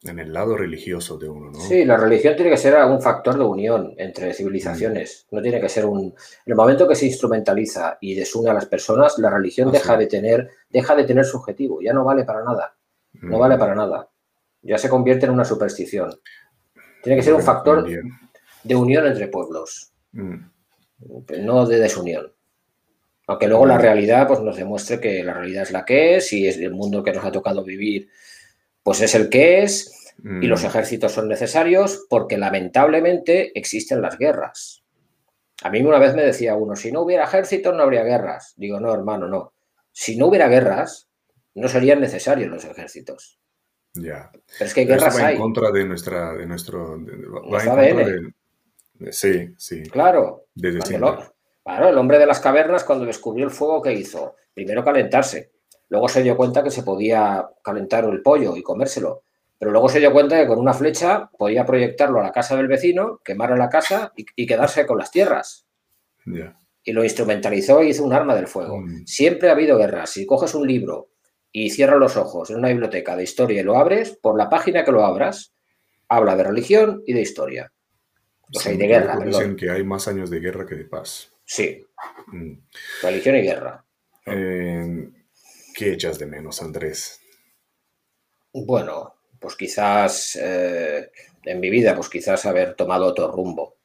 en, 0.10 0.18
el, 0.18 0.34
lado 0.34 0.57
religioso 0.57 1.20
de 1.20 1.30
uno, 1.30 1.52
¿no? 1.52 1.60
Sí, 1.60 1.86
la 1.86 1.95
religión 1.95 2.36
tiene 2.36 2.49
que 2.49 2.57
ser 2.57 2.76
un 2.86 3.03
factor 3.03 3.38
de 3.38 3.44
unión 3.44 3.94
entre 3.98 4.34
civilizaciones. 4.34 5.28
No 5.30 5.44
tiene 5.44 5.61
que 5.61 5.70
ser 5.70 5.86
un. 5.86 6.06
En 6.06 6.14
el 6.48 6.56
momento 6.56 6.88
que 6.88 6.95
se 6.95 7.06
instrumentaliza 7.06 7.99
y 8.02 8.16
desune 8.16 8.49
a 8.49 8.56
las 8.56 8.66
personas, 8.66 9.20
la 9.20 9.30
religión 9.30 9.72
deja, 9.72 9.95
de 9.95 10.07
tener, 10.07 10.49
deja 10.72 10.95
de 10.95 11.03
tener 11.03 11.24
su 11.24 11.38
objetivo. 11.38 11.82
Ya 11.84 11.94
no 11.94 12.03
vale 12.03 12.24
para 12.24 12.44
nada. 12.44 12.74
No 13.22 13.40
vale 13.40 13.58
para 13.58 13.76
nada. 13.76 14.10
Ya 14.62 14.78
se 14.78 14.90
convierte 14.90 15.26
en 15.26 15.32
una 15.32 15.46
superstición. 15.46 16.12
Tiene 17.04 17.18
que 17.18 17.24
ser 17.24 17.34
un 17.34 17.41
factor 17.41 17.88
de 18.64 18.76
unión 18.76 19.08
entre 19.08 19.28
pueblos, 19.28 19.94
mm. 20.12 20.36
no 21.41 21.66
de 21.66 21.80
desunión. 21.80 22.34
Aunque 23.28 23.48
luego 23.48 23.66
la 23.66 23.78
realidad 23.78 24.28
pues, 24.28 24.41
nos 24.41 24.58
demuestre 24.58 25.00
que 25.00 25.24
la 25.24 25.34
realidad 25.34 25.64
es 25.64 25.72
la 25.72 25.86
que 25.86 26.18
es 26.18 26.34
y 26.34 26.48
es 26.48 26.58
el 26.58 26.74
mundo 26.74 27.04
que 27.04 27.14
nos 27.14 27.24
ha 27.24 27.32
tocado 27.32 27.64
vivir, 27.64 28.10
pues 28.84 29.02
es 29.02 29.14
el 29.16 29.30
que 29.30 29.64
es 29.64 29.96
y 30.24 30.48
los 30.48 30.64
mm. 30.64 30.66
ejércitos 30.66 31.14
son 31.14 31.30
necesarios 31.30 32.06
porque 32.10 32.38
lamentablemente 32.38 33.58
existen 33.58 34.02
las 34.02 34.18
guerras. 34.18 34.84
A 35.62 35.70
mí 35.70 35.82
una 35.82 36.00
vez 36.00 36.16
me 36.16 36.24
decía 36.24 36.56
uno, 36.56 36.76
si 36.76 36.91
no 36.91 37.02
hubiera 37.02 37.26
ejércitos 37.26 37.76
no 37.76 37.84
habría 37.84 38.04
guerras. 38.04 38.54
Digo, 38.58 38.80
no, 38.80 38.94
hermano, 38.94 39.28
no. 39.28 39.54
Si 39.91 40.18
no 40.18 40.28
hubiera 40.28 40.48
guerras, 40.48 41.09
no 41.56 41.68
serían 41.68 42.00
necesarios 42.00 42.50
los 42.50 42.66
ejércitos. 42.66 43.40
Ya. 43.94 44.30
Pero 44.32 44.66
es 44.66 44.74
que 44.74 44.86
guerras 44.86 45.18
va 45.18 45.28
hay. 45.28 45.36
en 45.36 45.42
contra 45.42 45.72
de 45.72 45.86
nuestra, 45.86 46.34
de 46.34 46.46
nuestro, 46.46 46.98
sí, 49.12 49.54
sí. 49.58 49.84
Claro. 49.84 50.46
claro, 51.64 51.90
el 51.90 51.98
hombre 51.98 52.20
de 52.20 52.26
las 52.26 52.40
cavernas 52.40 52.84
cuando 52.84 53.06
descubrió 53.06 53.46
el 53.46 53.52
fuego, 53.52 53.82
¿qué 53.82 53.94
hizo? 53.94 54.36
Primero 54.54 54.84
calentarse. 54.84 55.52
Luego 55.90 56.08
se 56.08 56.22
dio 56.22 56.38
cuenta 56.38 56.64
que 56.64 56.70
se 56.70 56.84
podía 56.84 57.50
calentar 57.64 58.06
el 58.06 58.22
pollo 58.22 58.56
y 58.56 58.62
comérselo. 58.62 59.24
Pero 59.58 59.72
luego 59.72 59.90
se 59.90 60.00
dio 60.00 60.14
cuenta 60.14 60.40
que 60.40 60.48
con 60.48 60.60
una 60.60 60.74
flecha 60.74 61.30
podía 61.38 61.66
proyectarlo 61.66 62.20
a 62.20 62.24
la 62.24 62.32
casa 62.32 62.56
del 62.56 62.68
vecino, 62.68 63.20
quemar 63.24 63.58
la 63.58 63.70
casa 63.70 64.14
y, 64.16 64.46
quedarse 64.46 64.86
con 64.86 64.98
las 64.98 65.12
tierras. 65.12 65.66
Y 66.84 66.94
lo 66.94 67.04
instrumentalizó 67.04 67.84
y 67.84 67.90
hizo 67.90 68.06
un 68.06 68.14
arma 68.14 68.36
del 68.36 68.48
fuego. 68.48 68.80
Mm. 68.80 69.06
Siempre 69.06 69.50
ha 69.50 69.54
habido 69.54 69.78
guerras. 69.78 70.12
Si 70.12 70.26
coges 70.26 70.54
un 70.54 70.66
libro 70.66 71.10
y 71.52 71.70
cierras 71.72 72.00
los 72.00 72.18
ojos 72.18 72.50
en 72.50 72.58
una 72.58 72.70
biblioteca 72.70 73.16
de 73.16 73.24
historia 73.24 73.62
y 73.62 73.64
lo 73.64 73.78
abres, 73.78 74.18
por 74.22 74.38
la 74.38 74.50
página 74.50 74.84
que 74.84 74.92
lo 74.92 75.04
abras, 75.04 75.54
habla 76.08 76.36
de 76.36 76.44
religión 76.44 77.04
y 77.06 77.14
de 77.14 77.22
historia. 77.22 77.72
O 78.54 78.60
sea, 78.60 78.74
y 78.74 78.78
de 78.78 78.88
guerra. 78.88 79.18
Dicen 79.18 79.56
que 79.56 79.70
hay 79.70 79.84
más 79.84 80.08
años 80.08 80.30
de 80.30 80.40
guerra 80.40 80.66
que 80.66 80.76
de 80.76 80.86
paz. 80.86 81.32
Sí. 81.46 81.86
Mm. 82.28 82.54
Religión 83.04 83.36
y 83.36 83.42
guerra. 83.42 83.86
Eh, 84.26 85.10
¿Qué 85.74 85.94
echas 85.94 86.20
de 86.20 86.26
menos, 86.26 86.62
Andrés? 86.62 87.20
Bueno, 88.54 89.16
pues 89.40 89.56
quizás 89.56 90.38
eh, 90.42 91.12
en 91.46 91.60
mi 91.60 91.70
vida, 91.70 91.96
pues 91.96 92.10
quizás 92.10 92.46
haber 92.46 92.76
tomado 92.76 93.06
otro 93.06 93.32
rumbo. 93.32 93.78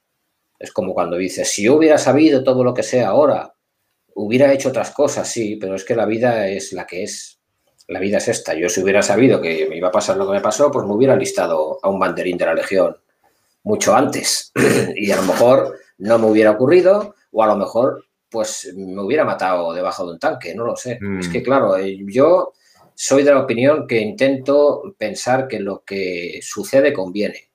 Es 0.58 0.72
como 0.72 0.94
cuando 0.94 1.16
dices, 1.16 1.48
si 1.48 1.64
yo 1.64 1.76
hubiera 1.76 1.98
sabido 1.98 2.42
todo 2.42 2.64
lo 2.64 2.72
que 2.72 2.82
sé 2.82 3.02
ahora, 3.02 3.54
hubiera 4.14 4.52
hecho 4.52 4.70
otras 4.70 4.90
cosas, 4.92 5.30
sí, 5.30 5.56
pero 5.56 5.74
es 5.74 5.84
que 5.84 5.96
la 5.96 6.06
vida 6.06 6.48
es 6.48 6.72
la 6.72 6.86
que 6.86 7.02
es 7.02 7.40
la 7.88 8.00
vida 8.00 8.18
es 8.18 8.28
esta. 8.28 8.54
Yo 8.54 8.68
si 8.68 8.82
hubiera 8.82 9.02
sabido 9.02 9.40
que 9.40 9.66
me 9.68 9.76
iba 9.76 9.88
a 9.88 9.92
pasar 9.92 10.16
lo 10.16 10.26
que 10.26 10.32
me 10.32 10.40
pasó, 10.40 10.70
pues 10.70 10.86
me 10.86 10.92
hubiera 10.92 11.16
listado 11.16 11.78
a 11.82 11.88
un 11.88 11.98
banderín 11.98 12.38
de 12.38 12.46
la 12.46 12.54
Legión 12.54 12.96
mucho 13.62 13.94
antes. 13.94 14.52
y 14.96 15.10
a 15.10 15.16
lo 15.16 15.22
mejor 15.22 15.78
no 15.98 16.18
me 16.18 16.26
hubiera 16.26 16.52
ocurrido, 16.52 17.14
o 17.32 17.42
a 17.42 17.46
lo 17.46 17.56
mejor 17.56 18.04
pues 18.30 18.72
me 18.74 19.00
hubiera 19.00 19.24
matado 19.24 19.72
debajo 19.72 20.04
de 20.06 20.12
un 20.12 20.18
tanque, 20.18 20.54
no 20.54 20.64
lo 20.64 20.74
sé. 20.74 20.98
Es 21.20 21.28
que 21.28 21.40
mm. 21.40 21.44
claro, 21.44 21.76
eh, 21.76 21.98
yo 22.06 22.52
soy 22.94 23.22
de 23.22 23.32
la 23.32 23.40
opinión 23.40 23.86
que 23.86 24.00
intento 24.00 24.94
pensar 24.98 25.46
que 25.46 25.60
lo 25.60 25.84
que 25.84 26.40
sucede 26.42 26.92
conviene. 26.92 27.50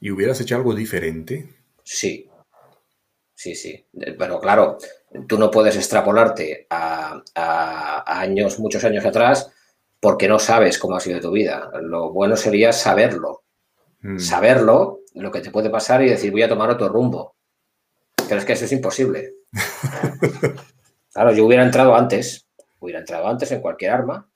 ¿Y 0.00 0.10
hubieras 0.10 0.40
hecho 0.40 0.56
algo 0.56 0.74
diferente? 0.74 1.46
Sí, 1.82 2.28
sí, 3.34 3.54
sí. 3.54 3.86
Pero 4.18 4.40
claro, 4.40 4.78
tú 5.28 5.38
no 5.38 5.50
puedes 5.50 5.76
extrapolarte 5.76 6.66
a, 6.70 7.22
años, 8.06 8.58
muchos 8.58 8.84
años 8.84 9.04
atrás, 9.04 9.50
porque 10.00 10.28
no 10.28 10.38
sabes 10.38 10.78
cómo 10.78 10.96
ha 10.96 11.00
sido 11.00 11.20
tu 11.20 11.30
vida. 11.32 11.70
Lo 11.80 12.12
bueno 12.12 12.36
sería 12.36 12.72
saberlo. 12.72 13.44
Mm. 14.00 14.18
Saberlo, 14.18 15.00
lo 15.14 15.30
que 15.30 15.40
te 15.40 15.50
puede 15.50 15.70
pasar 15.70 16.02
y 16.02 16.08
decir, 16.08 16.30
voy 16.30 16.42
a 16.42 16.48
tomar 16.48 16.70
otro 16.70 16.88
rumbo. 16.88 17.34
Pero 18.28 18.40
es 18.40 18.44
que 18.44 18.52
eso 18.52 18.64
es 18.64 18.72
imposible. 18.72 19.34
claro, 21.12 21.32
yo 21.32 21.46
hubiera 21.46 21.64
entrado 21.64 21.94
antes, 21.94 22.46
hubiera 22.80 23.00
entrado 23.00 23.26
antes 23.28 23.50
en 23.52 23.60
cualquier 23.60 23.92
arma, 23.92 24.28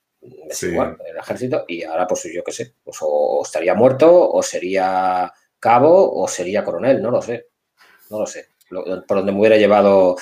igual, 0.63 0.97
en 1.01 1.07
el 1.13 1.17
ejército, 1.17 1.65
y 1.67 1.83
ahora 1.83 2.07
pues 2.07 2.29
yo 2.33 2.45
qué 2.45 2.53
sé, 2.53 2.75
pues 2.85 2.99
o 3.01 3.43
estaría 3.45 3.75
muerto, 3.75 4.31
o 4.31 4.43
sería 4.43 5.33
cabo, 5.59 6.23
o 6.23 6.29
sería 6.29 6.65
coronel, 6.65 7.03
no 7.03 7.11
lo 7.11 7.21
sé, 7.21 7.49
no 8.11 8.21
lo 8.21 8.27
sé. 8.27 8.49
por 8.69 9.19
donde 9.19 9.33
me 9.33 9.41
hubiera 9.41 9.57
llevado 9.57 10.17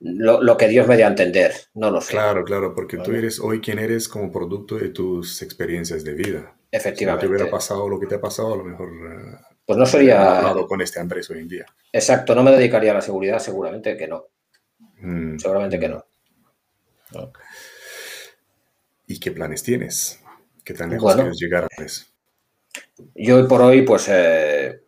lo, 0.00 0.56
que 0.56 0.68
Dios 0.68 0.86
me 0.86 0.96
dio 0.96 1.06
a 1.06 1.10
entender, 1.10 1.52
no 1.74 1.90
lo 1.90 2.00
sé. 2.00 2.12
Claro, 2.12 2.44
claro, 2.44 2.74
porque 2.74 2.96
tú 2.96 3.12
eres 3.12 3.38
hoy 3.38 3.60
quien 3.60 3.78
eres 3.78 4.08
como 4.08 4.32
producto 4.32 4.76
de 4.76 4.88
tus 4.88 5.42
experiencias 5.42 6.04
de 6.04 6.14
vida. 6.14 6.54
Efectivamente. 6.72 7.00
Si 7.00 7.04
no 7.04 7.18
te 7.18 7.26
hubiera 7.26 7.50
pasado 7.50 7.88
lo 7.88 8.00
que 8.00 8.06
te 8.06 8.14
ha 8.14 8.20
pasado, 8.20 8.54
a 8.54 8.56
lo 8.56 8.64
mejor... 8.64 8.88
Eh, 8.88 9.36
pues 9.66 9.78
no 9.78 9.84
sería... 9.84 10.38
hablado 10.38 10.66
con 10.66 10.80
este 10.80 11.00
Andrés 11.00 11.28
hoy 11.30 11.40
en 11.40 11.48
día. 11.48 11.66
Exacto, 11.92 12.34
no 12.34 12.42
me 12.42 12.50
dedicaría 12.50 12.92
a 12.92 12.94
la 12.94 13.02
seguridad, 13.02 13.38
seguramente 13.38 13.96
que 13.96 14.08
no. 14.08 14.26
Mm. 15.00 15.38
Seguramente 15.38 15.78
que 15.78 15.88
no. 15.88 16.04
¿Y 19.06 19.20
qué 19.20 19.32
planes 19.32 19.62
tienes? 19.62 20.20
¿Qué 20.64 20.72
tan 20.72 20.90
lejos 20.90 21.14
quieres 21.14 21.38
llegar 21.38 21.64
a 21.64 21.82
eso? 21.82 22.06
Yo 23.14 23.36
hoy 23.36 23.46
por 23.46 23.60
hoy, 23.60 23.82
pues... 23.82 24.08
Eh, 24.08 24.82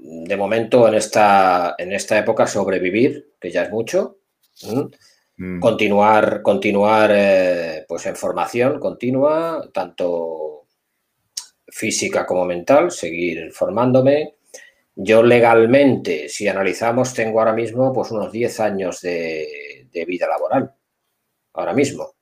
de 0.00 0.36
momento 0.36 0.86
en 0.88 0.94
esta, 0.94 1.74
en 1.76 1.92
esta 1.92 2.18
época 2.18 2.46
sobrevivir, 2.46 3.34
que 3.40 3.50
ya 3.50 3.64
es 3.64 3.70
mucho, 3.70 4.17
Mm. 5.36 5.60
Continuar, 5.60 6.42
continuar 6.42 7.10
eh, 7.14 7.84
pues 7.86 8.06
en 8.06 8.16
formación 8.16 8.80
continua, 8.80 9.68
tanto 9.72 10.66
física 11.68 12.26
como 12.26 12.44
mental, 12.44 12.90
seguir 12.90 13.52
formándome. 13.52 14.34
Yo 14.96 15.22
legalmente, 15.22 16.28
si 16.28 16.48
analizamos, 16.48 17.14
tengo 17.14 17.38
ahora 17.38 17.52
mismo 17.52 17.92
pues 17.92 18.10
unos 18.10 18.32
10 18.32 18.60
años 18.60 19.00
de, 19.00 19.86
vida 20.06 20.26
laboral. 20.26 20.74
Ahora 21.52 21.72
mismo. 21.72 22.14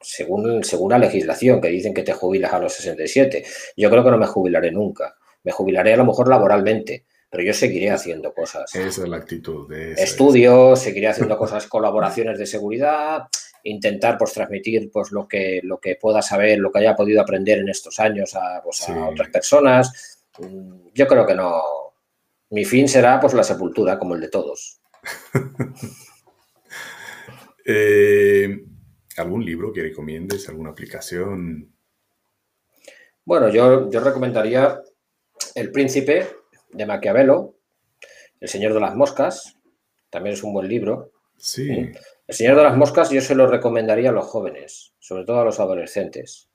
Según, 0.00 0.64
según 0.64 0.90
la 0.90 0.98
legislación, 0.98 1.60
que 1.60 1.68
dicen 1.68 1.94
que 1.94 2.02
te 2.02 2.12
jubilas 2.12 2.52
a 2.52 2.58
los 2.58 2.72
67. 2.72 3.44
Yo 3.76 3.90
creo 3.90 4.04
que 4.04 4.10
no 4.10 4.18
me 4.18 4.26
jubilaré 4.26 4.72
nunca. 4.72 5.14
Me 5.44 5.52
jubilaré 5.52 5.94
a 5.94 5.98
lo 5.98 6.04
mejor 6.04 6.28
laboralmente, 6.28 7.04
pero 7.34 7.46
yo 7.48 7.52
seguiré 7.52 7.90
haciendo 7.90 8.32
cosas. 8.32 8.72
Esa 8.76 9.02
es 9.02 9.08
la 9.08 9.16
actitud. 9.16 9.68
De 9.68 9.94
Estudios, 9.94 10.80
seguiré 10.80 11.08
haciendo 11.08 11.36
cosas, 11.36 11.66
colaboraciones 11.66 12.38
de 12.38 12.46
seguridad, 12.46 13.24
intentar 13.64 14.16
pues 14.16 14.32
transmitir 14.32 14.88
pues 14.92 15.10
lo 15.10 15.26
que, 15.26 15.58
lo 15.64 15.80
que 15.80 15.96
pueda 15.96 16.22
saber, 16.22 16.60
lo 16.60 16.70
que 16.70 16.78
haya 16.78 16.94
podido 16.94 17.20
aprender 17.20 17.58
en 17.58 17.68
estos 17.68 17.98
años 17.98 18.36
a, 18.36 18.62
pues, 18.62 18.86
otras 18.88 19.30
personas. 19.30 20.28
Mm, 20.38 20.90
yo 20.94 21.08
creo 21.08 21.26
que 21.26 21.34
no. 21.34 21.60
Mi 22.50 22.64
fin 22.64 22.86
será 22.86 23.18
pues 23.18 23.34
la 23.34 23.42
sepultura, 23.42 23.98
como 23.98 24.14
el 24.14 24.20
de 24.20 24.28
todos. 24.28 24.80
Eh, 27.66 28.62
¿Algún 29.16 29.42
libro 29.42 29.72
que 29.72 29.80
recomiendes? 29.80 30.50
¿Alguna 30.50 30.68
aplicación? 30.68 31.74
Bueno, 33.24 33.48
yo, 33.48 33.90
yo 33.90 34.00
recomendaría 34.00 34.82
El 35.54 35.72
Príncipe 35.72 36.43
de 36.74 36.86
Maquiavelo, 36.86 37.54
El 38.40 38.48
Señor 38.48 38.74
de 38.74 38.80
las 38.80 38.94
Moscas, 38.94 39.56
también 40.10 40.34
es 40.34 40.42
un 40.42 40.52
buen 40.52 40.68
libro. 40.68 41.12
Sí. 41.36 41.70
El 42.26 42.34
Señor 42.34 42.56
de 42.56 42.62
las 42.62 42.76
Moscas 42.76 43.10
yo 43.10 43.20
se 43.20 43.34
lo 43.34 43.46
recomendaría 43.46 44.10
a 44.10 44.12
los 44.12 44.26
jóvenes, 44.26 44.94
sobre 44.98 45.24
todo 45.24 45.40
a 45.40 45.44
los 45.44 45.60
adolescentes. 45.60 46.48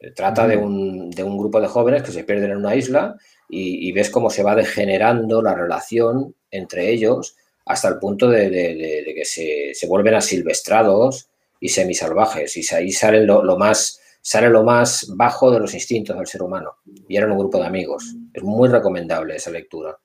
Eh, 0.00 0.12
trata 0.12 0.46
de, 0.46 0.56
un, 0.56 1.10
grupo 1.10 1.60
de 1.60 1.68
jóvenes 1.68 2.02
que 2.02 2.12
se 2.12 2.24
pierden 2.24 2.50
en 2.52 2.58
una 2.58 2.74
isla 2.74 3.16
y, 3.48 3.92
ves 3.92 4.10
cómo 4.10 4.28
se 4.28 4.42
va 4.42 4.54
degenerando 4.54 5.40
la 5.40 5.54
relación 5.54 6.34
entre 6.50 6.90
ellos 6.90 7.36
hasta 7.64 7.88
el 7.88 7.98
punto 7.98 8.28
de, 8.28 9.14
que 9.14 9.24
se, 9.24 9.86
vuelven 9.86 10.14
asilvestrados, 10.14 11.28
y 11.60 11.68
semisalvajes. 11.68 12.56
Y 12.56 12.74
ahí 12.74 12.92
sale 12.92 13.24
lo, 13.24 13.56
más, 13.58 14.00
sale 14.20 14.48
lo 14.48 14.62
más 14.62 15.06
bajo 15.14 15.50
de 15.50 15.60
los 15.60 15.74
instintos 15.74 16.16
del 16.16 16.26
ser 16.26 16.42
humano. 16.42 16.72
Y 17.08 17.16
eran 17.16 17.32
un 17.32 17.38
grupo 17.38 17.58
de 17.58 17.66
amigos. 17.66 18.14
Es 18.36 18.42
muy 18.42 18.68
recomendable 18.68 19.36
esa 19.36 19.50
lectura, 19.50 19.98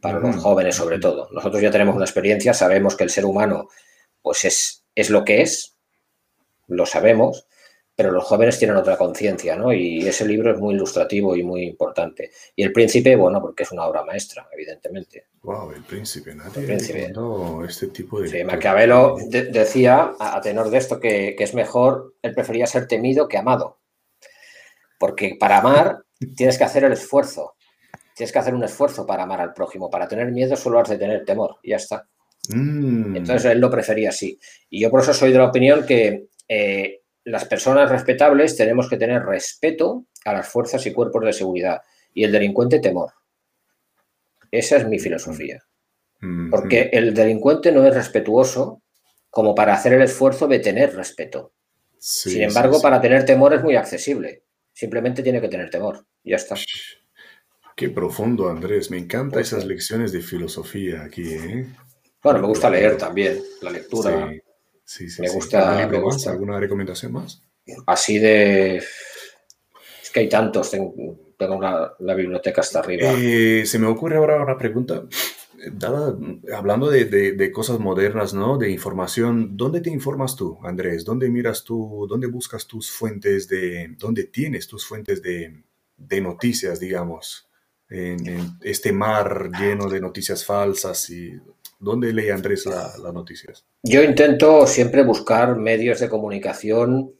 para 0.00 0.18
los 0.18 0.36
jóvenes 0.36 0.76
sobre 0.76 0.98
todo. 0.98 1.28
Nosotros 1.30 1.60
ya 1.60 1.70
tenemos 1.70 1.94
una 1.94 2.06
experiencia, 2.06 2.54
sabemos 2.54 2.96
que 2.96 3.04
el 3.04 3.10
ser 3.10 3.26
humano 3.26 3.68
pues 4.22 4.46
es, 4.46 4.84
es 4.94 5.10
lo 5.10 5.24
que 5.24 5.42
es, 5.42 5.76
lo 6.68 6.86
sabemos, 6.86 7.46
pero 7.94 8.10
los 8.10 8.24
jóvenes 8.24 8.58
tienen 8.58 8.76
otra 8.76 8.96
conciencia, 8.96 9.56
¿no? 9.56 9.72
Y 9.72 10.06
ese 10.06 10.26
libro 10.26 10.52
es 10.52 10.58
muy 10.58 10.74
ilustrativo 10.74 11.36
y 11.36 11.42
muy 11.42 11.64
importante. 11.64 12.30
Y 12.54 12.62
El 12.62 12.72
Príncipe, 12.72 13.14
bueno, 13.14 13.40
porque 13.40 13.62
es 13.64 13.72
una 13.72 13.86
obra 13.86 14.04
maestra, 14.04 14.48
evidentemente. 14.52 15.26
Wow, 15.42 15.72
El 15.72 15.82
Príncipe, 15.82 16.34
nadie 16.34 16.60
el 16.60 16.66
príncipe. 16.66 17.12
este 17.66 17.88
tipo 17.88 18.20
de... 18.20 18.28
Sí, 18.28 18.44
Maquiavelo 18.44 19.16
decía, 19.28 20.12
a, 20.18 20.40
tenor 20.40 20.68
de 20.70 20.78
esto, 20.78 21.00
que, 21.00 21.36
es 21.38 21.54
mejor, 21.54 22.14
él 22.20 22.34
prefería 22.34 22.66
ser 22.66 22.86
temido 22.86 23.28
que 23.28 23.38
amado. 23.38 23.80
Porque 24.98 25.36
para 25.38 25.58
amar 25.58 26.04
tienes 26.36 26.58
que 26.58 26.64
hacer 26.64 26.84
el 26.84 26.92
esfuerzo. 26.92 27.55
Tienes 28.16 28.32
que 28.32 28.38
hacer 28.38 28.54
un 28.54 28.64
esfuerzo 28.64 29.06
para 29.06 29.24
amar 29.24 29.40
al 29.40 29.52
prójimo. 29.52 29.90
Para 29.90 30.08
tener 30.08 30.32
miedo 30.32 30.56
solo 30.56 30.80
has 30.80 30.88
de 30.88 30.98
tener 30.98 31.24
temor, 31.24 31.58
y 31.62 31.70
ya 31.70 31.76
está. 31.76 32.08
Mm. 32.48 33.14
Entonces 33.14 33.44
él 33.52 33.60
lo 33.60 33.70
prefería 33.70 34.08
así. 34.08 34.40
Y 34.70 34.80
yo 34.80 34.90
por 34.90 35.02
eso 35.02 35.14
soy 35.14 35.32
de 35.32 35.38
la 35.38 35.48
opinión 35.48 35.86
que... 35.86 36.28
Eh, 36.48 37.02
las 37.26 37.44
personas 37.44 37.90
respetables 37.90 38.56
tenemos 38.56 38.88
que 38.88 38.96
tener 38.96 39.24
respeto 39.24 40.06
a 40.24 40.32
las 40.32 40.48
fuerzas 40.48 40.86
y 40.86 40.92
cuerpos 40.92 41.24
de 41.24 41.32
seguridad 41.32 41.82
y 42.14 42.22
el 42.22 42.30
delincuente 42.30 42.78
temor. 42.78 43.14
Esa 44.52 44.76
es 44.76 44.86
mi 44.86 45.00
filosofía. 45.00 45.64
Mm-hmm. 46.20 46.50
Porque 46.50 46.88
el 46.92 47.12
delincuente 47.14 47.72
no 47.72 47.84
es 47.84 47.92
respetuoso 47.92 48.80
como 49.28 49.56
para 49.56 49.74
hacer 49.74 49.92
el 49.94 50.02
esfuerzo 50.02 50.46
de 50.46 50.60
tener 50.60 50.94
respeto. 50.94 51.52
Sin 51.98 52.42
embargo, 52.42 52.80
para 52.80 53.00
tener 53.00 53.24
temor 53.24 53.52
es 53.54 53.62
muy 53.62 53.74
accesible. 53.74 54.44
Simplemente 54.72 55.22
tiene 55.24 55.40
que 55.40 55.48
tener 55.48 55.68
temor. 55.68 56.06
Ya 56.22 56.36
está. 56.36 56.54
Qué 57.76 57.90
profundo, 57.90 58.48
Andrés. 58.48 58.90
Me 58.90 58.98
encantan 58.98 59.40
esas 59.40 59.64
lecciones 59.64 60.10
de 60.10 60.22
filosofía 60.22 61.04
aquí. 61.04 61.34
¿eh? 61.34 61.66
Bueno, 62.22 62.40
me 62.40 62.48
gusta 62.48 62.70
leer 62.70 62.96
también. 62.96 63.40
La 63.60 63.70
lectura 63.70 64.32
Sí, 64.86 65.10
sí, 65.10 65.20
me, 65.20 65.28
Gusta, 65.28 66.30
¿Alguna 66.30 66.60
recomendación 66.60 67.12
más? 67.12 67.42
Así 67.86 68.20
de... 68.20 68.76
Es 68.76 70.10
que 70.12 70.20
hay 70.20 70.28
tantos, 70.28 70.70
tengo, 70.70 71.16
la 71.98 72.14
biblioteca 72.14 72.60
hasta 72.60 72.78
arriba. 72.78 73.12
Eh, 73.18 73.66
se 73.66 73.80
me 73.80 73.88
ocurre 73.88 74.16
ahora 74.16 74.40
una 74.40 74.56
pregunta. 74.56 75.02
Dada, 75.72 76.16
hablando 76.54 76.88
de, 76.88 77.04
de, 77.04 77.52
cosas 77.52 77.80
modernas, 77.80 78.32
¿no? 78.32 78.58
De 78.58 78.70
información, 78.70 79.56
¿dónde 79.56 79.80
te 79.80 79.90
informas 79.90 80.36
tú, 80.36 80.56
Andrés? 80.62 81.04
¿Dónde 81.04 81.28
miras 81.28 81.64
tú, 81.64 82.06
dónde 82.08 82.28
buscas 82.28 82.68
tus 82.68 82.88
fuentes 82.88 83.48
de, 83.48 83.88
dónde 83.98 84.24
tienes 84.24 84.68
tus 84.68 84.86
fuentes 84.86 85.20
de, 85.20 85.64
de 85.96 86.20
noticias, 86.20 86.78
digamos? 86.78 87.45
En, 87.88 88.26
en, 88.28 88.58
este 88.62 88.92
mar 88.92 89.50
lleno 89.58 89.88
de 89.88 90.00
noticias 90.00 90.44
falsas 90.44 91.08
y 91.10 91.38
¿Dónde 91.78 92.12
lee 92.12 92.30
Andrés 92.30 92.64
las 92.66 92.98
noticias? 93.12 93.64
Yo 93.82 94.02
intento 94.02 94.66
siempre 94.66 95.02
buscar 95.02 95.56
medios 95.56 96.00
de 96.00 96.08
comunicación, 96.08 97.12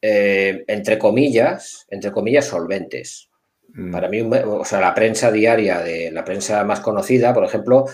eh, 0.00 0.64
entre 0.68 0.98
comillas, 0.98 1.86
entre 1.90 2.12
comillas, 2.12 2.46
solventes. 2.46 3.28
Mm. 3.74 3.90
Para 3.90 4.08
mí, 4.08 4.20
o 4.20 4.64
sea, 4.64 4.80
la 4.80 4.94
prensa 4.94 5.32
diaria 5.32 5.80
de 5.80 6.12
la 6.12 6.24
prensa 6.24 6.62
más 6.64 6.80
conocida, 6.80 7.34
por 7.34 7.44
ejemplo, 7.44 7.86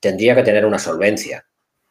tendría 0.00 0.34
que 0.34 0.42
tener 0.42 0.66
una 0.66 0.80
solvencia. 0.80 1.46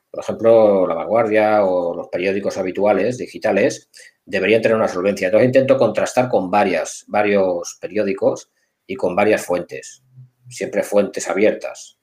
Por 0.10 0.22
ejemplo, 0.22 0.86
La 0.86 0.96
Vanguardia 0.96 1.64
o 1.64 1.96
los 1.96 2.10
periódicos 2.10 2.58
habituales, 2.58 3.18
digitales, 3.18 3.90
deberían 4.26 4.62
tener 4.62 4.76
una 4.76 4.90
solvencia. 4.90 5.28
Entonces 5.28 5.48
intento 5.48 5.78
contrastar 5.78 6.28
con 6.28 6.52
varias, 6.52 7.06
varios 7.08 7.78
periódicos 7.80 8.50
y 8.92 8.96
con 8.96 9.16
varias 9.16 9.46
fuentes, 9.46 10.04
siempre 10.50 10.84
fuentes 10.84 11.30
abiertas 11.30 11.98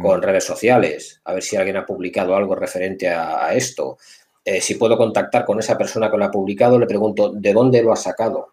con 0.00 0.20
redes 0.20 0.44
sociales, 0.44 1.20
a 1.24 1.32
ver 1.32 1.42
si 1.42 1.56
alguien 1.56 1.76
ha 1.76 1.86
publicado 1.86 2.34
algo 2.34 2.54
referente 2.56 3.08
a, 3.08 3.52
esto. 3.54 3.98
Eh, 4.44 4.60
si 4.60 4.74
puedo 4.74 4.96
contactar 4.96 5.44
con 5.44 5.58
esa 5.58 5.78
persona 5.78 6.10
que 6.10 6.16
lo 6.16 6.24
ha 6.24 6.30
publicado, 6.30 6.78
le 6.78 6.86
pregunto 6.86 7.32
de 7.32 7.52
dónde 7.52 7.82
lo 7.82 7.92
ha 7.92 7.96
sacado 7.96 8.48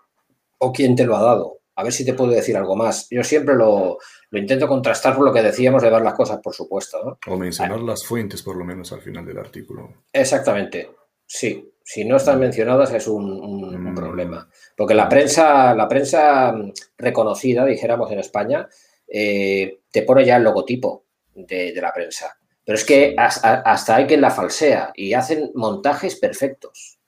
o 0.59 0.71
quién 0.71 0.95
te 0.95 1.05
lo 1.05 1.15
ha 1.15 1.21
dado. 1.21 1.59
A 1.75 1.83
ver 1.83 1.91
si 1.91 2.05
te 2.05 2.13
puedo 2.13 2.31
decir 2.31 2.55
algo 2.55 2.75
más. 2.75 3.07
Yo 3.09 3.23
siempre 3.23 3.55
lo, 3.55 3.97
intento 4.31 4.67
contrastar 4.67 5.15
por 5.15 5.25
lo 5.25 5.33
que 5.33 5.41
decíamos 5.41 5.81
de 5.81 5.89
ver 5.89 6.01
las 6.01 6.13
cosas, 6.13 6.39
por 6.39 6.53
supuesto. 6.53 7.17
O 7.27 7.37
mencionar 7.37 7.79
las 7.81 8.05
fuentes, 8.05 8.43
por 8.43 8.55
lo 8.55 8.65
menos, 8.65 8.91
al 8.91 9.01
final 9.01 9.25
del 9.25 9.39
artículo. 9.39 10.03
Exactamente, 10.13 10.91
sí. 11.25 11.70
Si 11.83 12.05
no 12.05 12.17
están 12.17 12.39
mencionadas 12.39 12.93
es 12.93 13.07
un, 13.07 13.91
mm. 13.91 13.95
problema. 13.95 14.47
Porque 14.75 14.93
la 14.93 15.09
prensa, 15.09 15.73
la 15.75 15.87
prensa 15.87 16.55
reconocida, 16.97 17.65
dijéramos 17.65 18.11
en 18.11 18.19
España, 18.19 18.67
eh, 19.07 19.79
te 19.91 20.03
pone 20.03 20.25
ya 20.25 20.37
el 20.37 20.43
logotipo 20.43 21.05
de, 21.33 21.73
la 21.81 21.91
prensa. 21.93 22.37
Pero 22.63 22.77
es 22.77 22.85
que 22.85 23.15
hasta, 23.17 23.95
hay 23.95 24.05
quien 24.05 24.21
la 24.21 24.31
falsea 24.31 24.91
y 24.95 25.13
hacen 25.13 25.51
montajes 25.55 26.15
perfectos. 26.15 26.99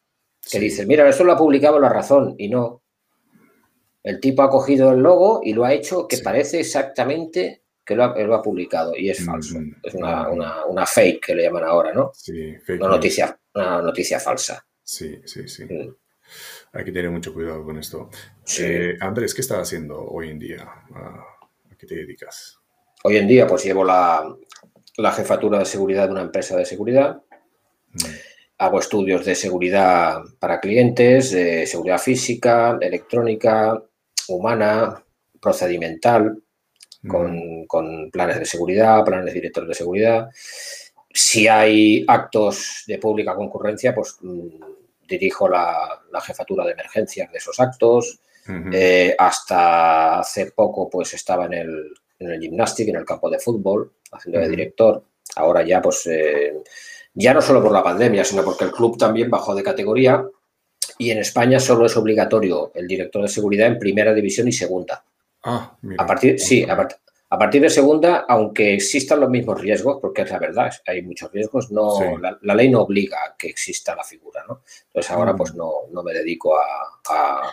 Que 0.49 0.59
dicen, 0.59 0.87
mira, 0.87 1.07
esto 1.07 1.23
lo 1.23 1.31
ha 1.31 1.37
publicado 1.37 1.79
La 1.79 1.87
Razón 1.87 2.35
y 2.37 2.49
no. 2.49 2.81
El 4.03 4.19
tipo 4.19 4.41
ha 4.41 4.49
cogido 4.49 4.91
el 4.91 4.99
logo 4.99 5.39
y 5.41 5.53
lo 5.53 5.63
ha 5.63 5.73
hecho 5.73 6.07
que 6.07 6.17
parece 6.17 6.59
exactamente 6.59 7.63
que 7.85 7.95
lo 7.95 8.03
ha, 8.03 8.41
publicado 8.41 8.95
y 8.95 9.09
es 9.09 9.25
falso. 9.25 9.59
Mm, 9.59 9.75
es 9.83 9.93
una, 9.95 10.85
fake 10.85 11.25
que 11.25 11.35
le 11.35 11.43
llaman 11.43 11.63
ahora, 11.63 11.93
¿no? 11.93 12.11
Sí, 12.13 12.55
fake 12.65 12.81
una, 12.81 12.89
noticia, 12.89 13.37
una 13.53 13.81
noticia 13.81 14.19
falsa. 14.19 14.65
Sí, 14.81 15.21
sí, 15.25 15.47
sí. 15.47 15.65
Mm. 15.65 15.95
Hay 16.73 16.83
que 16.83 16.91
tener 16.91 17.11
mucho 17.11 17.33
cuidado 17.33 17.63
con 17.63 17.77
esto. 17.77 18.09
Eh, 18.59 18.95
Andrés, 18.99 19.33
¿qué 19.33 19.41
estás 19.41 19.59
haciendo 19.59 19.99
hoy 19.99 20.29
en 20.29 20.39
día? 20.39 20.67
Ah, 20.95 21.23
te 21.85 21.95
dedicas? 21.95 22.59
Hoy 23.03 23.17
en 23.17 23.27
día, 23.27 23.47
pues 23.47 23.63
llevo 23.63 23.83
la, 23.83 24.35
jefatura 25.15 25.59
de 25.59 25.65
seguridad 25.65 26.05
de 26.05 26.13
una 26.13 26.21
empresa 26.21 26.55
de 26.55 26.65
seguridad. 26.65 27.21
Mm. 27.91 27.99
Hago 28.59 28.79
estudios 28.79 29.25
de 29.25 29.35
seguridad 29.35 30.21
para 30.39 30.59
clientes, 30.59 31.31
de 31.31 31.65
seguridad 31.65 31.97
física, 31.97 32.77
electrónica, 32.79 33.81
humana, 34.29 35.03
procedimental, 35.41 36.41
mm. 37.01 37.65
con, 37.65 38.11
planes 38.11 38.39
de 38.39 38.45
seguridad, 38.45 39.03
planes 39.03 39.33
directores 39.33 39.69
de 39.69 39.75
seguridad. 39.75 40.29
Si 41.13 41.47
hay 41.47 42.03
actos 42.07 42.83
de 42.87 42.97
pública 42.97 43.35
concurrencia, 43.35 43.93
pues 43.93 44.17
mm, 44.21 44.47
dirijo 45.07 45.47
la, 45.47 46.01
la, 46.11 46.21
jefatura 46.21 46.65
de 46.65 46.71
emergencias 46.71 47.31
de 47.31 47.37
esos 47.37 47.59
actos, 47.59 48.19
eh, 48.73 49.15
hasta 49.17 50.19
hace 50.19 50.51
poco 50.51 50.89
pues 50.89 51.13
estaba 51.13 51.45
en 51.45 51.53
el, 51.53 51.93
en 52.19 52.31
el 52.31 52.43
en 52.43 52.95
el 52.95 53.05
campo 53.05 53.29
de 53.29 53.39
fútbol, 53.39 53.93
haciendo 54.11 54.39
de 54.39 54.49
director. 54.49 55.03
Ahora 55.35 55.63
ya 55.63 55.81
pues 55.81 56.05
eh, 56.07 56.61
ya 57.13 57.33
no 57.33 57.41
solo 57.41 57.61
por 57.61 57.71
la 57.71 57.83
pandemia, 57.83 58.23
sino 58.23 58.43
porque 58.43 58.65
el 58.65 58.71
club 58.71 58.97
también 58.97 59.29
bajó 59.29 59.55
de 59.55 59.63
categoría. 59.63 60.25
Y 60.97 61.11
en 61.11 61.19
España 61.19 61.59
solo 61.59 61.85
es 61.85 61.95
obligatorio 61.95 62.71
el 62.75 62.87
director 62.87 63.21
de 63.21 63.27
seguridad 63.27 63.67
en 63.67 63.79
primera 63.79 64.13
división 64.13 64.47
y 64.47 64.51
segunda. 64.51 65.03
Ah, 65.43 65.75
A 65.97 66.05
partir, 66.05 66.39
sí, 66.39 66.63
a, 66.63 66.75
partir 67.37 67.61
de 67.61 67.69
segunda, 67.69 68.25
aunque 68.27 68.73
existan 68.73 69.19
los 69.19 69.29
mismos 69.29 69.59
riesgos, 69.59 69.99
porque 70.01 70.23
es 70.23 70.29
la 70.29 70.39
verdad, 70.39 70.71
hay 70.85 71.01
muchos 71.01 71.31
riesgos, 71.31 71.71
no, 71.71 72.17
la, 72.19 72.55
ley 72.55 72.69
no 72.69 72.81
obliga 72.81 73.17
a 73.17 73.35
que 73.37 73.47
exista 73.47 73.95
la 73.95 74.03
figura, 74.03 74.43
¿no? 74.47 74.61
Entonces 74.87 75.11
ahora 75.11 75.33
mm. 75.33 75.37
pues 75.37 75.55
no, 75.55 75.71
no, 75.91 76.03
me 76.03 76.13
dedico 76.13 76.55
a, 76.57 77.51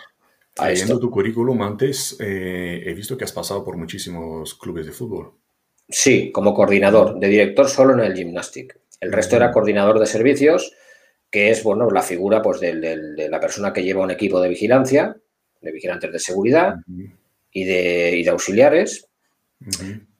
Leyendo 0.63 0.99
tu 0.99 1.09
currículum 1.09 1.61
antes, 1.61 2.17
eh, 2.19 2.83
he 2.85 2.93
visto 2.93 3.17
que 3.17 3.23
has 3.23 3.31
pasado 3.31 3.63
por 3.63 3.77
muchísimos 3.77 4.53
clubes 4.55 4.85
de 4.85 4.91
fútbol. 4.91 5.31
Sí, 5.87 6.31
como 6.31 6.53
coordinador, 6.53 7.19
de 7.19 7.27
director 7.27 7.67
solo 7.67 7.93
en 7.93 8.01
el 8.01 8.15
gymnastic. 8.15 8.79
El 8.99 9.11
resto 9.11 9.35
era 9.35 9.51
coordinador 9.51 9.99
de 9.99 10.05
servicios, 10.05 10.73
que 11.29 11.49
es 11.49 11.63
bueno, 11.63 11.89
la 11.89 12.03
figura 12.03 12.41
pues, 12.41 12.59
de, 12.59 13.29
la 13.29 13.39
persona 13.39 13.73
que 13.73 13.83
lleva 13.83 14.03
un 14.03 14.11
equipo 14.11 14.39
de 14.39 14.49
vigilancia, 14.49 15.17
de 15.61 15.71
vigilantes 15.71 16.11
de 16.11 16.19
seguridad 16.19 16.75
y, 17.51 17.63
de, 17.63 18.27
auxiliares, 18.29 19.07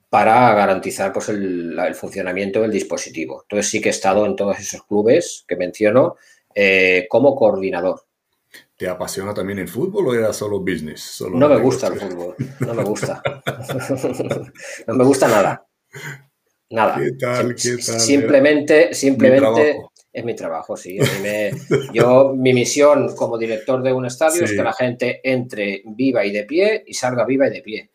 para 0.08 0.52
garantizar 0.54 1.12
pues, 1.12 1.30
el, 1.30 1.94
funcionamiento 1.94 2.60
del 2.60 2.70
dispositivo. 2.70 3.42
Entonces 3.42 3.70
sí 3.70 3.80
que 3.80 3.88
he 3.88 3.92
estado 3.92 4.26
en 4.26 4.36
todos 4.36 4.58
esos 4.58 4.84
clubes 4.84 5.44
que 5.48 5.56
menciono 5.56 6.16
eh, 6.54 7.06
como 7.08 7.34
coordinador. 7.34 8.02
¿Te 8.76 8.88
apasiona 8.88 9.32
también 9.32 9.58
el 9.58 9.68
fútbol 9.68 10.08
o 10.08 10.14
era 10.14 10.32
solo 10.32 10.60
business? 10.60 11.24
no 11.32 11.48
me 11.48 11.58
gusta 11.58 11.86
el 11.86 11.98
fútbol, 11.98 12.34
no 12.60 12.74
me 12.74 12.84
gusta. 12.84 13.22
no 14.86 14.94
me 14.94 15.04
gusta 15.04 15.28
nada. 15.28 15.66
Nada. 16.70 16.96
¿Qué 16.98 17.12
tal? 17.12 17.54
¿Qué 17.54 17.76
tal? 17.76 18.00
Simplemente, 18.00 18.94
simplemente 18.94 19.78
es 20.12 20.24
mi 20.24 20.34
trabajo, 20.34 20.76
sí. 20.76 20.98
yo, 21.94 22.34
mi 22.36 22.52
misión 22.52 23.14
como 23.16 23.38
director 23.38 23.82
de 23.82 23.92
un 23.92 24.04
estadio 24.04 24.44
es 24.44 24.52
que 24.52 24.62
la 24.62 24.72
gente 24.72 25.20
entre 25.24 25.82
viva 25.86 26.24
y 26.24 26.32
de 26.32 26.44
pie 26.44 26.84
y 26.86 26.94
salga 26.94 27.24
viva 27.24 27.48
y 27.48 27.50
de 27.50 27.62
pie. 27.62 27.91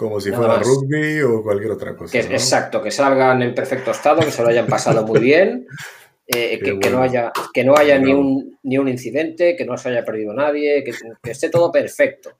Como 0.00 0.18
si 0.18 0.32
fuera 0.32 0.58
rugby 0.58 1.20
o 1.20 1.42
cualquier 1.42 1.72
otra 1.72 1.94
cosa. 1.94 2.16
Exacto, 2.16 2.80
que 2.80 2.90
salgan 2.90 3.42
en 3.42 3.54
perfecto 3.54 3.90
estado, 3.90 4.22
que 4.22 4.30
se 4.30 4.40
lo 4.40 4.48
hayan 4.48 4.66
pasado 4.66 5.06
muy 5.06 5.20
bien 5.20 5.66
eh, 6.26 6.58
que, 6.58 6.88
no 6.88 7.02
haya, 7.02 7.30
que 7.52 7.62
no 7.64 7.76
haya 7.76 7.98
ni, 7.98 8.14
un, 8.14 8.58
ni 8.62 8.78
un 8.78 8.88
incidente, 8.88 9.54
que 9.54 9.66
no 9.66 9.76
se 9.76 9.90
haya 9.90 10.02
perdido 10.02 10.32
nadie, 10.32 10.82
que, 10.82 10.94
esté 11.30 11.50
todo 11.50 11.70
perfecto. 11.70 12.38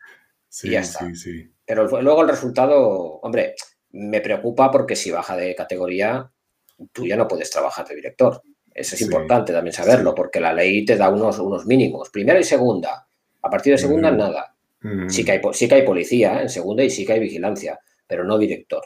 Sí, 0.48 0.74
Sí, 0.82 1.14
sí. 1.14 1.52
Pero 1.66 1.86
luego 2.00 2.22
el 2.22 2.30
resultado, 2.30 2.80
hombre, 3.20 3.56
me 3.90 4.22
preocupa 4.22 4.70
porque 4.70 4.96
si 4.96 5.10
baja 5.10 5.36
de 5.36 5.54
categoría, 5.54 6.30
tú 6.94 7.06
ya 7.06 7.18
no 7.18 7.28
puedes 7.28 7.50
trabajar 7.50 7.86
de 7.86 7.94
director. 7.94 8.40
Eso 8.72 8.94
es 8.94 9.02
importante 9.02 9.52
también 9.52 9.74
saberlo, 9.74 10.14
porque 10.14 10.40
la 10.40 10.54
ley 10.54 10.82
te 10.86 10.96
da 10.96 11.10
unos, 11.10 11.38
unos 11.38 11.66
mínimos, 11.66 12.08
primera 12.08 12.40
y 12.40 12.44
segunda. 12.44 13.06
A 13.42 13.50
partir 13.50 13.74
de 13.74 13.78
segunda, 13.78 14.10
nada. 14.10 14.49
Sí, 15.08 15.24
que 15.24 15.32
hay, 15.32 15.40
sí 15.52 15.68
que 15.68 15.74
hay 15.74 15.82
policía 15.82 16.40
en 16.40 16.48
segunda 16.48 16.82
y 16.82 16.90
sí 16.90 17.04
que 17.04 17.12
hay 17.12 17.20
vigilancia, 17.20 17.78
pero 18.06 18.24
no 18.24 18.38
director. 18.38 18.82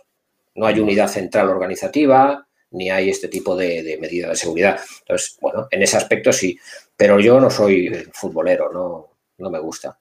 No 0.57 0.67
hay 0.67 0.81
unidad 0.81 1.09
central 1.09 1.49
organizativa, 1.51 2.47
ni 2.73 2.91
hay 2.91 3.11
este 3.11 3.29
tipo 3.29 3.57
de, 3.57 3.83
de 3.83 3.99
medidas 3.99 4.31
de 4.31 4.37
seguridad. 4.37 4.81
Entonces, 5.01 5.39
bueno, 5.41 5.69
en 5.71 5.83
ese 5.83 5.97
aspecto 5.97 6.33
sí, 6.33 6.59
pero 6.97 7.21
yo 7.21 7.41
no 7.41 7.51
soy 7.51 7.93
futbolero, 8.13 8.73
no, 8.73 9.09
no 9.39 9.51
me 9.51 9.59
gusta 9.59 9.97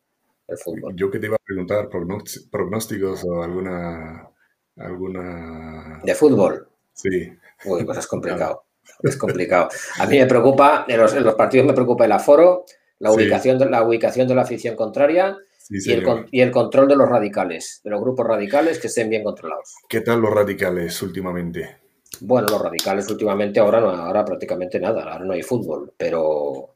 el 0.48 0.58
fútbol. 0.58 0.96
Yo 0.96 1.10
que 1.10 1.20
te 1.20 1.28
iba 1.28 1.36
a 1.36 1.46
preguntar 1.46 1.90
pronósticos 1.90 3.24
o 3.24 3.44
alguna... 3.44 4.30
alguna... 4.78 6.02
¿De 6.04 6.16
fútbol? 6.16 6.68
Sí. 6.94 7.32
Uy, 7.66 7.84
pues 7.84 7.98
es 7.98 8.08
complicado. 8.08 8.64
Es 9.02 9.18
complicado. 9.18 9.70
A 10.00 10.06
mí 10.08 10.18
me 10.20 10.26
preocupa, 10.26 10.86
en 10.88 11.00
los, 11.00 11.14
partidos 11.36 11.66
me 11.66 11.74
preocupa 11.74 12.06
el 12.06 12.12
aforo, 12.12 12.66
la 13.00 13.12
ubicación, 13.12 13.58
de, 13.58 13.70
la 13.70 13.84
ubicación 13.84 14.28
de 14.28 14.36
la 14.36 14.44
afición 14.44 14.76
contraria 14.76 15.38
y, 15.70 15.92
el, 15.92 16.26
y, 16.32 16.42
el, 16.42 16.52
control 16.52 16.88
de 16.88 16.96
los 16.96 17.10
radicales, 17.10 17.82
de 17.84 17.90
los 17.90 18.02
grupos 18.02 18.28
radicales 18.28 18.80
que 18.80 18.88
estén 18.88 19.10
bien 19.10 19.24
controlados. 19.24 19.76
¿Qué 19.88 20.02
tal 20.02 20.22
los 20.22 20.34
radicales 20.34 21.02
últimamente? 21.02 21.78
Bueno, 22.22 22.48
los 22.50 22.62
radicales 22.62 23.10
últimamente 23.10 23.60
ahora 23.60 23.80
no, 23.80 23.90
ahora 23.90 24.24
prácticamente 24.24 24.80
nada, 24.80 25.04
ahora 25.04 25.26
no 25.26 25.34
hay 25.34 25.42
fútbol, 25.42 25.94
pero 25.98 26.76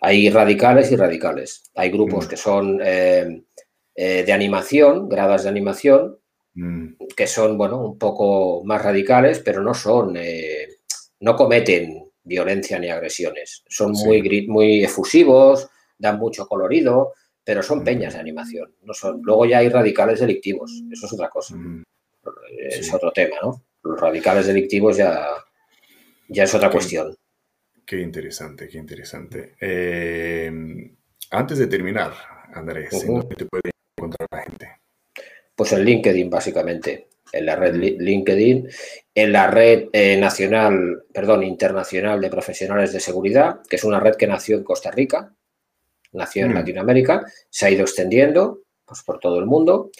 hay 0.00 0.30
radicales 0.30 0.90
y 0.92 0.96
radicales. 0.96 1.70
Hay 1.74 1.90
grupos 1.90 2.26
mm. 2.26 2.28
que 2.28 2.36
son 2.36 2.80
eh, 2.82 3.42
eh, 3.94 4.24
de 4.24 4.32
animación, 4.32 5.08
gradas 5.08 5.42
de 5.42 5.50
animación, 5.50 6.18
mm. 6.54 6.86
que 7.16 7.26
son, 7.26 7.58
bueno, 7.58 7.84
un 7.84 7.98
poco 7.98 8.64
más 8.64 8.82
radicales, 8.82 9.40
pero 9.40 9.62
no 9.62 9.74
son, 9.74 10.16
eh, 10.16 10.68
no 11.20 11.36
cometen 11.36 12.10
violencia 12.22 12.78
ni 12.78 12.88
agresiones. 12.88 13.64
Son 13.68 13.92
muy, 13.92 14.46
muy 14.48 14.84
efusivos, 14.84 15.68
dan 15.98 16.18
mucho 16.18 16.46
colorido, 16.46 17.12
pero 17.44 17.62
son 17.62 17.80
mm. 17.80 17.84
peñas 17.84 18.14
de 18.14 18.20
animación. 18.20 18.74
No 18.82 18.94
son. 18.94 19.20
Luego 19.22 19.46
ya 19.46 19.58
hay 19.58 19.68
radicales 19.68 20.20
delictivos, 20.20 20.82
eso 20.90 21.06
es 21.06 21.12
otra 21.12 21.28
cosa. 21.28 21.56
Es 22.58 22.92
otro 22.92 23.10
tema, 23.12 23.36
¿no? 23.42 23.64
los 23.82 24.00
radicales 24.00 24.46
delictivos 24.46 24.96
ya, 24.96 25.26
ya 26.28 26.44
es 26.44 26.54
otra 26.54 26.70
cuestión. 26.70 27.16
Qué 27.84 28.00
interesante, 28.00 28.68
qué 28.68 28.78
interesante. 28.78 29.54
Eh, 29.60 30.50
antes 31.30 31.58
de 31.58 31.66
terminar, 31.66 32.12
Andrés, 32.54 32.90
¿dónde 33.06 33.34
te 33.34 33.46
puede 33.46 33.70
encontrar 33.96 34.28
la 34.30 34.42
gente? 34.42 34.80
Pues 35.54 35.72
en 35.72 35.84
LinkedIn, 35.84 36.30
básicamente. 36.30 37.08
En 37.32 37.46
la 37.46 37.54
red 37.54 37.76
LinkedIn, 37.76 38.68
en 39.14 39.32
la 39.32 39.46
red 39.46 39.88
eh, 39.92 40.16
nacional, 40.16 41.04
perdón, 41.12 41.44
internacional 41.44 42.20
de 42.20 42.28
profesionales 42.28 42.92
de 42.92 42.98
seguridad, 42.98 43.60
que 43.68 43.76
es 43.76 43.84
una 43.84 44.00
red 44.00 44.16
que 44.16 44.26
nació 44.26 44.56
en 44.56 44.64
Costa 44.64 44.90
Rica, 44.90 45.32
nació 46.12 46.46
en 46.46 46.52
mm. 46.52 46.54
Latinoamérica, 46.54 47.24
se 47.48 47.66
ha 47.66 47.70
ido 47.70 47.82
extendiendo 47.82 48.60
pues, 48.84 49.02
por 49.02 49.18
todo 49.18 49.38
el 49.38 49.46
mundo. 49.46 49.90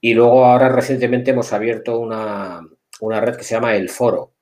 Y 0.00 0.14
luego 0.14 0.44
ahora 0.44 0.68
recientemente 0.68 1.30
hemos 1.30 1.52
abierto 1.52 1.98
una, 1.98 2.60
una 3.00 3.20
red 3.20 3.36
que 3.36 3.44
se 3.44 3.54
llama 3.54 3.76
El 3.76 3.88
Foro. 3.88 4.32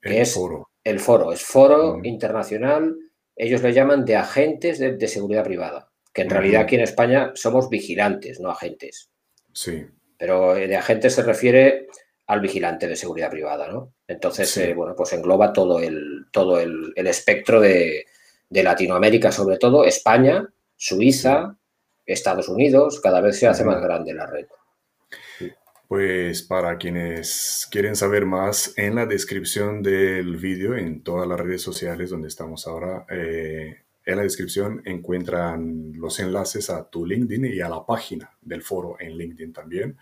el 0.00 0.12
es 0.14 0.34
Foro. 0.34 0.70
El 0.84 0.98
Foro, 0.98 1.32
es 1.32 1.42
Foro 1.42 1.98
mm. 1.98 2.04
Internacional, 2.04 2.96
ellos 3.36 3.62
le 3.62 3.72
llaman 3.72 4.04
de 4.04 4.16
agentes 4.16 4.78
de, 4.78 5.08
seguridad 5.08 5.44
privada, 5.44 5.90
que 6.12 6.22
en 6.22 6.30
realidad 6.30 6.62
aquí 6.62 6.74
en 6.74 6.82
España 6.82 7.32
somos 7.34 7.68
vigilantes, 7.68 8.40
no 8.40 8.50
agentes. 8.50 9.10
Sí. 9.52 9.86
Pero 10.18 10.56
eh, 10.56 10.68
de 10.68 10.76
agentes 10.76 11.14
se 11.14 11.22
refiere 11.22 11.86
al 12.26 12.40
vigilante 12.40 12.86
de 12.86 12.96
seguridad 12.96 13.30
privada, 13.30 13.68
¿no? 13.68 13.94
Entonces, 14.06 14.56
eh, 14.58 14.74
bueno, 14.74 14.94
pues 14.94 15.12
engloba 15.12 15.52
todo 15.52 15.80
el, 15.80 16.26
todo 16.30 16.60
el, 16.60 16.92
espectro 16.96 17.60
de, 17.60 18.06
Latinoamérica, 18.60 19.30
sobre 19.30 19.56
todo, 19.56 19.84
España, 19.84 20.48
Suiza, 20.76 21.56
Estados 22.04 22.48
Unidos, 22.48 23.00
cada 23.00 23.20
vez 23.20 23.38
se 23.38 23.46
hace 23.46 23.64
más 23.64 23.80
grande 23.80 24.12
la 24.12 24.26
red. 24.26 24.46
Pues 25.86 26.42
para 26.42 26.78
quienes 26.78 27.68
quieren 27.70 27.94
saber 27.94 28.26
más, 28.26 28.72
en 28.76 28.94
la 28.94 29.06
descripción 29.06 29.82
del 29.82 30.36
vídeo, 30.38 30.76
en 30.76 31.02
todas 31.02 31.28
las 31.28 31.38
redes 31.38 31.62
sociales 31.62 32.10
donde 32.10 32.28
estamos 32.28 32.66
ahora, 32.66 33.04
eh, 33.10 33.82
en 34.04 34.16
la 34.16 34.22
descripción 34.22 34.82
encuentran 34.84 35.92
los 35.94 36.18
enlaces 36.18 36.70
a 36.70 36.88
tu 36.88 37.06
LinkedIn 37.06 37.44
y 37.44 37.60
a 37.60 37.68
la 37.68 37.84
página 37.86 38.30
del 38.40 38.62
foro 38.62 38.96
en 38.98 39.16
LinkedIn 39.16 39.52
también. 39.52 39.96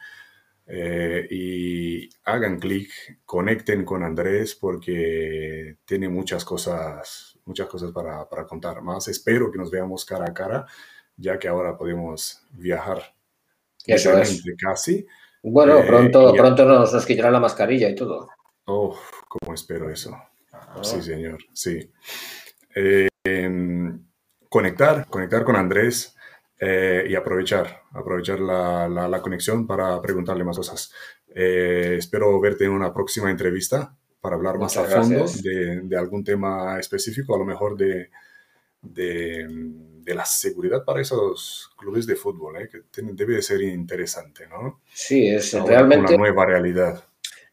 Eh, 0.67 1.27
y 1.29 2.09
hagan 2.25 2.61
clic, 2.61 2.91
conecten 3.25 3.85
con 3.85 4.05
Andrés 4.05 4.55
porque 4.55 5.79
tiene 5.85 6.09
muchas 6.09 6.45
cosas, 6.45 7.30
muchas 7.45 7.69
cosas 7.69 7.93
para, 7.93 8.29
para 8.29 8.47
contar 8.47 8.83
más. 8.83 9.09
Espero 9.09 9.51
que 9.51 9.59
nos 9.59 9.71
veamos 9.71 10.05
cara 10.05 10.27
a 10.29 10.35
cara, 10.35 10.67
ya 11.17 11.39
que 11.39 11.49
ahora 11.49 11.77
podemos 11.77 12.43
viajar. 12.53 13.03
Eso 13.87 14.17
es. 14.19 14.43
Casi. 14.59 15.07
Bueno, 15.43 15.79
eh, 15.79 15.85
pronto, 15.87 16.33
pronto 16.35 16.65
nos, 16.65 16.93
nos 16.93 17.07
quitarán 17.07 17.33
la 17.33 17.41
mascarilla 17.41 17.89
y 17.89 17.95
todo. 17.95 18.29
Oh, 18.67 18.99
cómo 19.29 19.55
espero 19.55 19.91
eso. 19.91 20.11
Sí, 20.83 20.97
ah. 20.99 21.03
señor, 21.03 21.39
sí. 21.53 21.91
Eh, 22.75 23.09
conectar, 24.49 25.07
conectar 25.09 25.45
con 25.45 25.57
Andrés 25.57 26.15
eh, 26.59 27.07
y 27.09 27.15
aprovechar, 27.15 27.83
aprovechar 27.93 28.39
la, 28.41 28.89
la, 28.89 29.23
conexión 29.23 29.67
para 29.67 30.01
preguntarle 30.01 30.45
más 30.45 30.57
cosas. 30.57 30.93
espero 31.27 32.39
verte 32.41 32.65
en 32.65 32.73
una 32.73 32.93
próxima 32.93 33.31
entrevista 33.31 33.97
para 34.21 34.37
hablar 34.37 34.59
más 34.59 34.77
a 34.77 34.85
fondo 34.85 35.25
de, 35.43 35.81
de, 35.83 35.97
algún 35.97 36.23
tema 36.23 36.79
específico, 36.79 37.35
a 37.35 37.39
lo 37.39 37.45
mejor 37.45 37.77
de, 37.77 38.11
de 38.83 39.47
de 40.05 40.15
la 40.15 40.25
seguridad 40.25 40.85
para 40.85 41.01
esos 41.01 41.71
clubes 41.77 42.07
de 42.07 42.17
fútbol, 42.17 42.57
¿eh? 42.57 42.69
que 42.69 43.03
debe 43.13 43.43
ser 43.43 43.63
interesante, 43.63 44.47
¿no? 44.49 44.81
Sí, 44.93 45.29
es 45.29 45.53
realmente... 45.53 46.15
Una 46.15 46.25
nueva 46.25 46.47
realidad. 46.47 47.05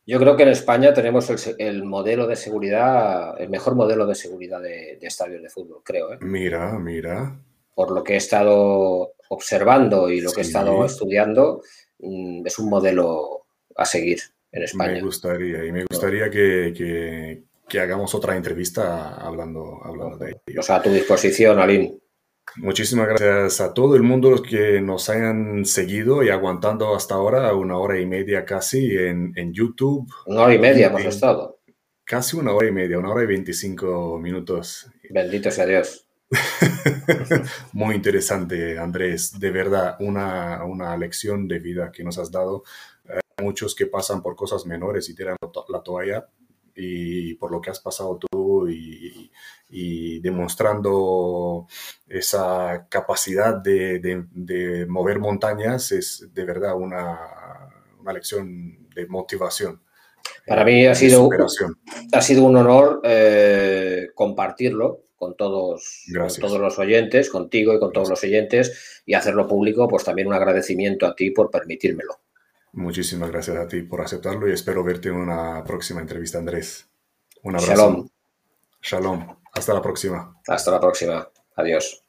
Yo 0.06 0.20
creo 0.20 0.38
que 0.38 0.44
en 0.44 0.50
España 0.50 0.94
tenemos 0.94 1.30
el, 1.58 1.84
modelo 1.84 2.28
de 2.28 2.38
seguridad, 2.38 3.40
el 3.40 3.50
mejor 3.50 3.76
modelo 3.76 4.08
de 4.08 4.16
seguridad 4.16 4.62
de, 4.62 4.98
estadios 5.02 5.42
de 5.44 5.50
fútbol, 5.50 5.82
creo. 5.84 6.14
¿eh? 6.14 6.18
Mira, 6.22 6.80
mira. 6.80 7.38
Por 7.76 7.92
lo 7.92 8.04
que 8.04 8.14
he 8.14 8.18
estado 8.18 9.14
observando 9.30 10.10
y 10.10 10.22
lo 10.22 10.32
que 10.32 10.42
he 10.42 10.44
estado 10.44 10.86
estudiando, 10.86 11.62
mm, 12.00 12.48
es 12.48 12.58
un 12.58 12.70
modelo 12.70 13.46
a 13.76 13.86
seguir 13.86 14.20
en 14.52 14.64
España. 14.64 14.94
Me 14.94 15.02
gustaría, 15.02 15.66
y 15.66 15.72
me 15.72 15.86
gustaría 15.86 16.30
que, 16.30 17.44
hagamos 17.80 18.14
otra 18.16 18.36
entrevista 18.36 19.16
hablando, 19.16 19.80
hablando 19.84 20.18
de 20.18 20.38
ello. 20.46 20.60
O 20.60 20.64
sea, 20.64 20.78
a 20.78 20.82
tu 20.82 20.90
disposición, 20.90 21.60
Aline. 21.60 21.98
Muchísimas 22.56 23.08
gracias 23.08 23.60
a 23.62 23.74
todo 23.74 23.96
el 23.96 24.04
mundo 24.04 24.32
los 24.32 24.42
que 24.42 24.80
nos 24.82 25.10
hayan 25.10 25.66
seguido 25.66 26.24
y 26.24 26.30
aguantando 26.30 26.96
hasta 26.96 27.16
ahora, 27.16 27.54
una 27.54 27.78
hora 27.78 28.00
y 28.00 28.06
media 28.06 28.46
casi 28.46 28.96
en, 28.98 29.34
en 29.36 29.54
YouTube. 29.54 30.12
Una 30.26 30.44
hora 30.44 30.56
y 30.56 30.60
media 30.60 30.88
hemos 30.88 31.06
estado. 31.06 31.60
Casi 32.06 32.38
una 32.38 32.54
hora 32.54 32.68
y 32.68 32.72
media, 32.72 32.98
una 32.98 33.12
hora 33.12 33.24
y 33.24 33.28
veinticinco 33.28 34.18
minutos. 34.18 34.90
Bendito 35.10 35.52
sea 35.52 35.66
Dios. 35.66 36.08
Muy 37.74 37.96
interesante, 37.96 38.78
Andrés. 38.78 39.40
De 39.40 39.52
verdad, 39.52 39.96
una, 40.00 40.64
una 40.66 40.96
lección 40.98 41.48
de 41.48 41.60
vida 41.60 41.92
que 41.92 42.04
nos 42.04 42.18
has 42.18 42.32
dado. 42.32 42.64
Muchos 43.40 43.76
que 43.76 43.86
pasan 43.86 44.24
por 44.24 44.36
cosas 44.36 44.66
menores 44.66 45.10
y 45.10 45.16
tiran 45.16 45.36
la 45.70 45.84
toalla 45.84 46.28
y 46.78 47.34
por 47.36 47.52
lo 47.52 47.60
que 47.60 47.72
has 47.72 47.80
pasado 47.80 48.18
tú 48.18 48.68
y, 48.70 50.20
demostrando 50.22 51.68
esa 52.08 52.88
capacidad 52.90 53.56
de, 53.56 54.86
mover 54.88 55.20
montañas 55.20 55.92
es 55.92 56.28
de 56.34 56.46
verdad 56.46 56.76
una, 56.76 57.20
lección 58.12 58.90
de 58.96 59.06
motivación. 59.08 59.82
Para 60.46 60.64
mí 60.64 60.86
ha 60.86 60.96
sido, 60.96 61.30
ha 62.14 62.22
sido 62.22 62.44
un 62.44 62.56
honor 62.56 63.02
eh, 63.04 64.08
compartirlo 64.16 65.04
con 65.16 65.36
todos, 65.36 66.06
todos 66.40 66.60
los 66.60 66.80
oyentes, 66.80 67.30
contigo 67.30 67.74
y 67.74 67.80
con 67.80 67.92
todos 67.92 68.10
los 68.10 68.24
oyentes 68.24 69.02
y 69.06 69.14
hacerlo 69.14 69.48
público, 69.48 69.88
pues 69.88 70.04
también 70.04 70.28
un 70.28 70.34
agradecimiento 70.34 71.06
a 71.06 71.16
ti 71.16 71.32
por 71.32 71.52
permitírmelo. 71.52 72.20
Muchísimas 72.74 73.32
gracias 73.32 73.58
a 73.58 73.68
ti 73.68 73.82
por 73.82 74.02
aceptarlo 74.02 74.48
y 74.48 74.54
espero 74.54 74.84
verte 74.84 75.10
en 75.10 75.16
una 75.16 75.64
próxima 75.64 76.02
entrevista, 76.02 76.38
Andrés. 76.38 76.88
Un 77.44 77.56
abrazo. 77.56 77.72
Shalom. 77.72 78.10
Shalom. 78.82 79.38
Hasta 79.54 79.74
la 79.74 79.82
próxima. 79.82 80.36
Hasta 80.48 80.72
la 80.72 80.80
próxima. 80.80 81.28
Adiós. 81.56 82.07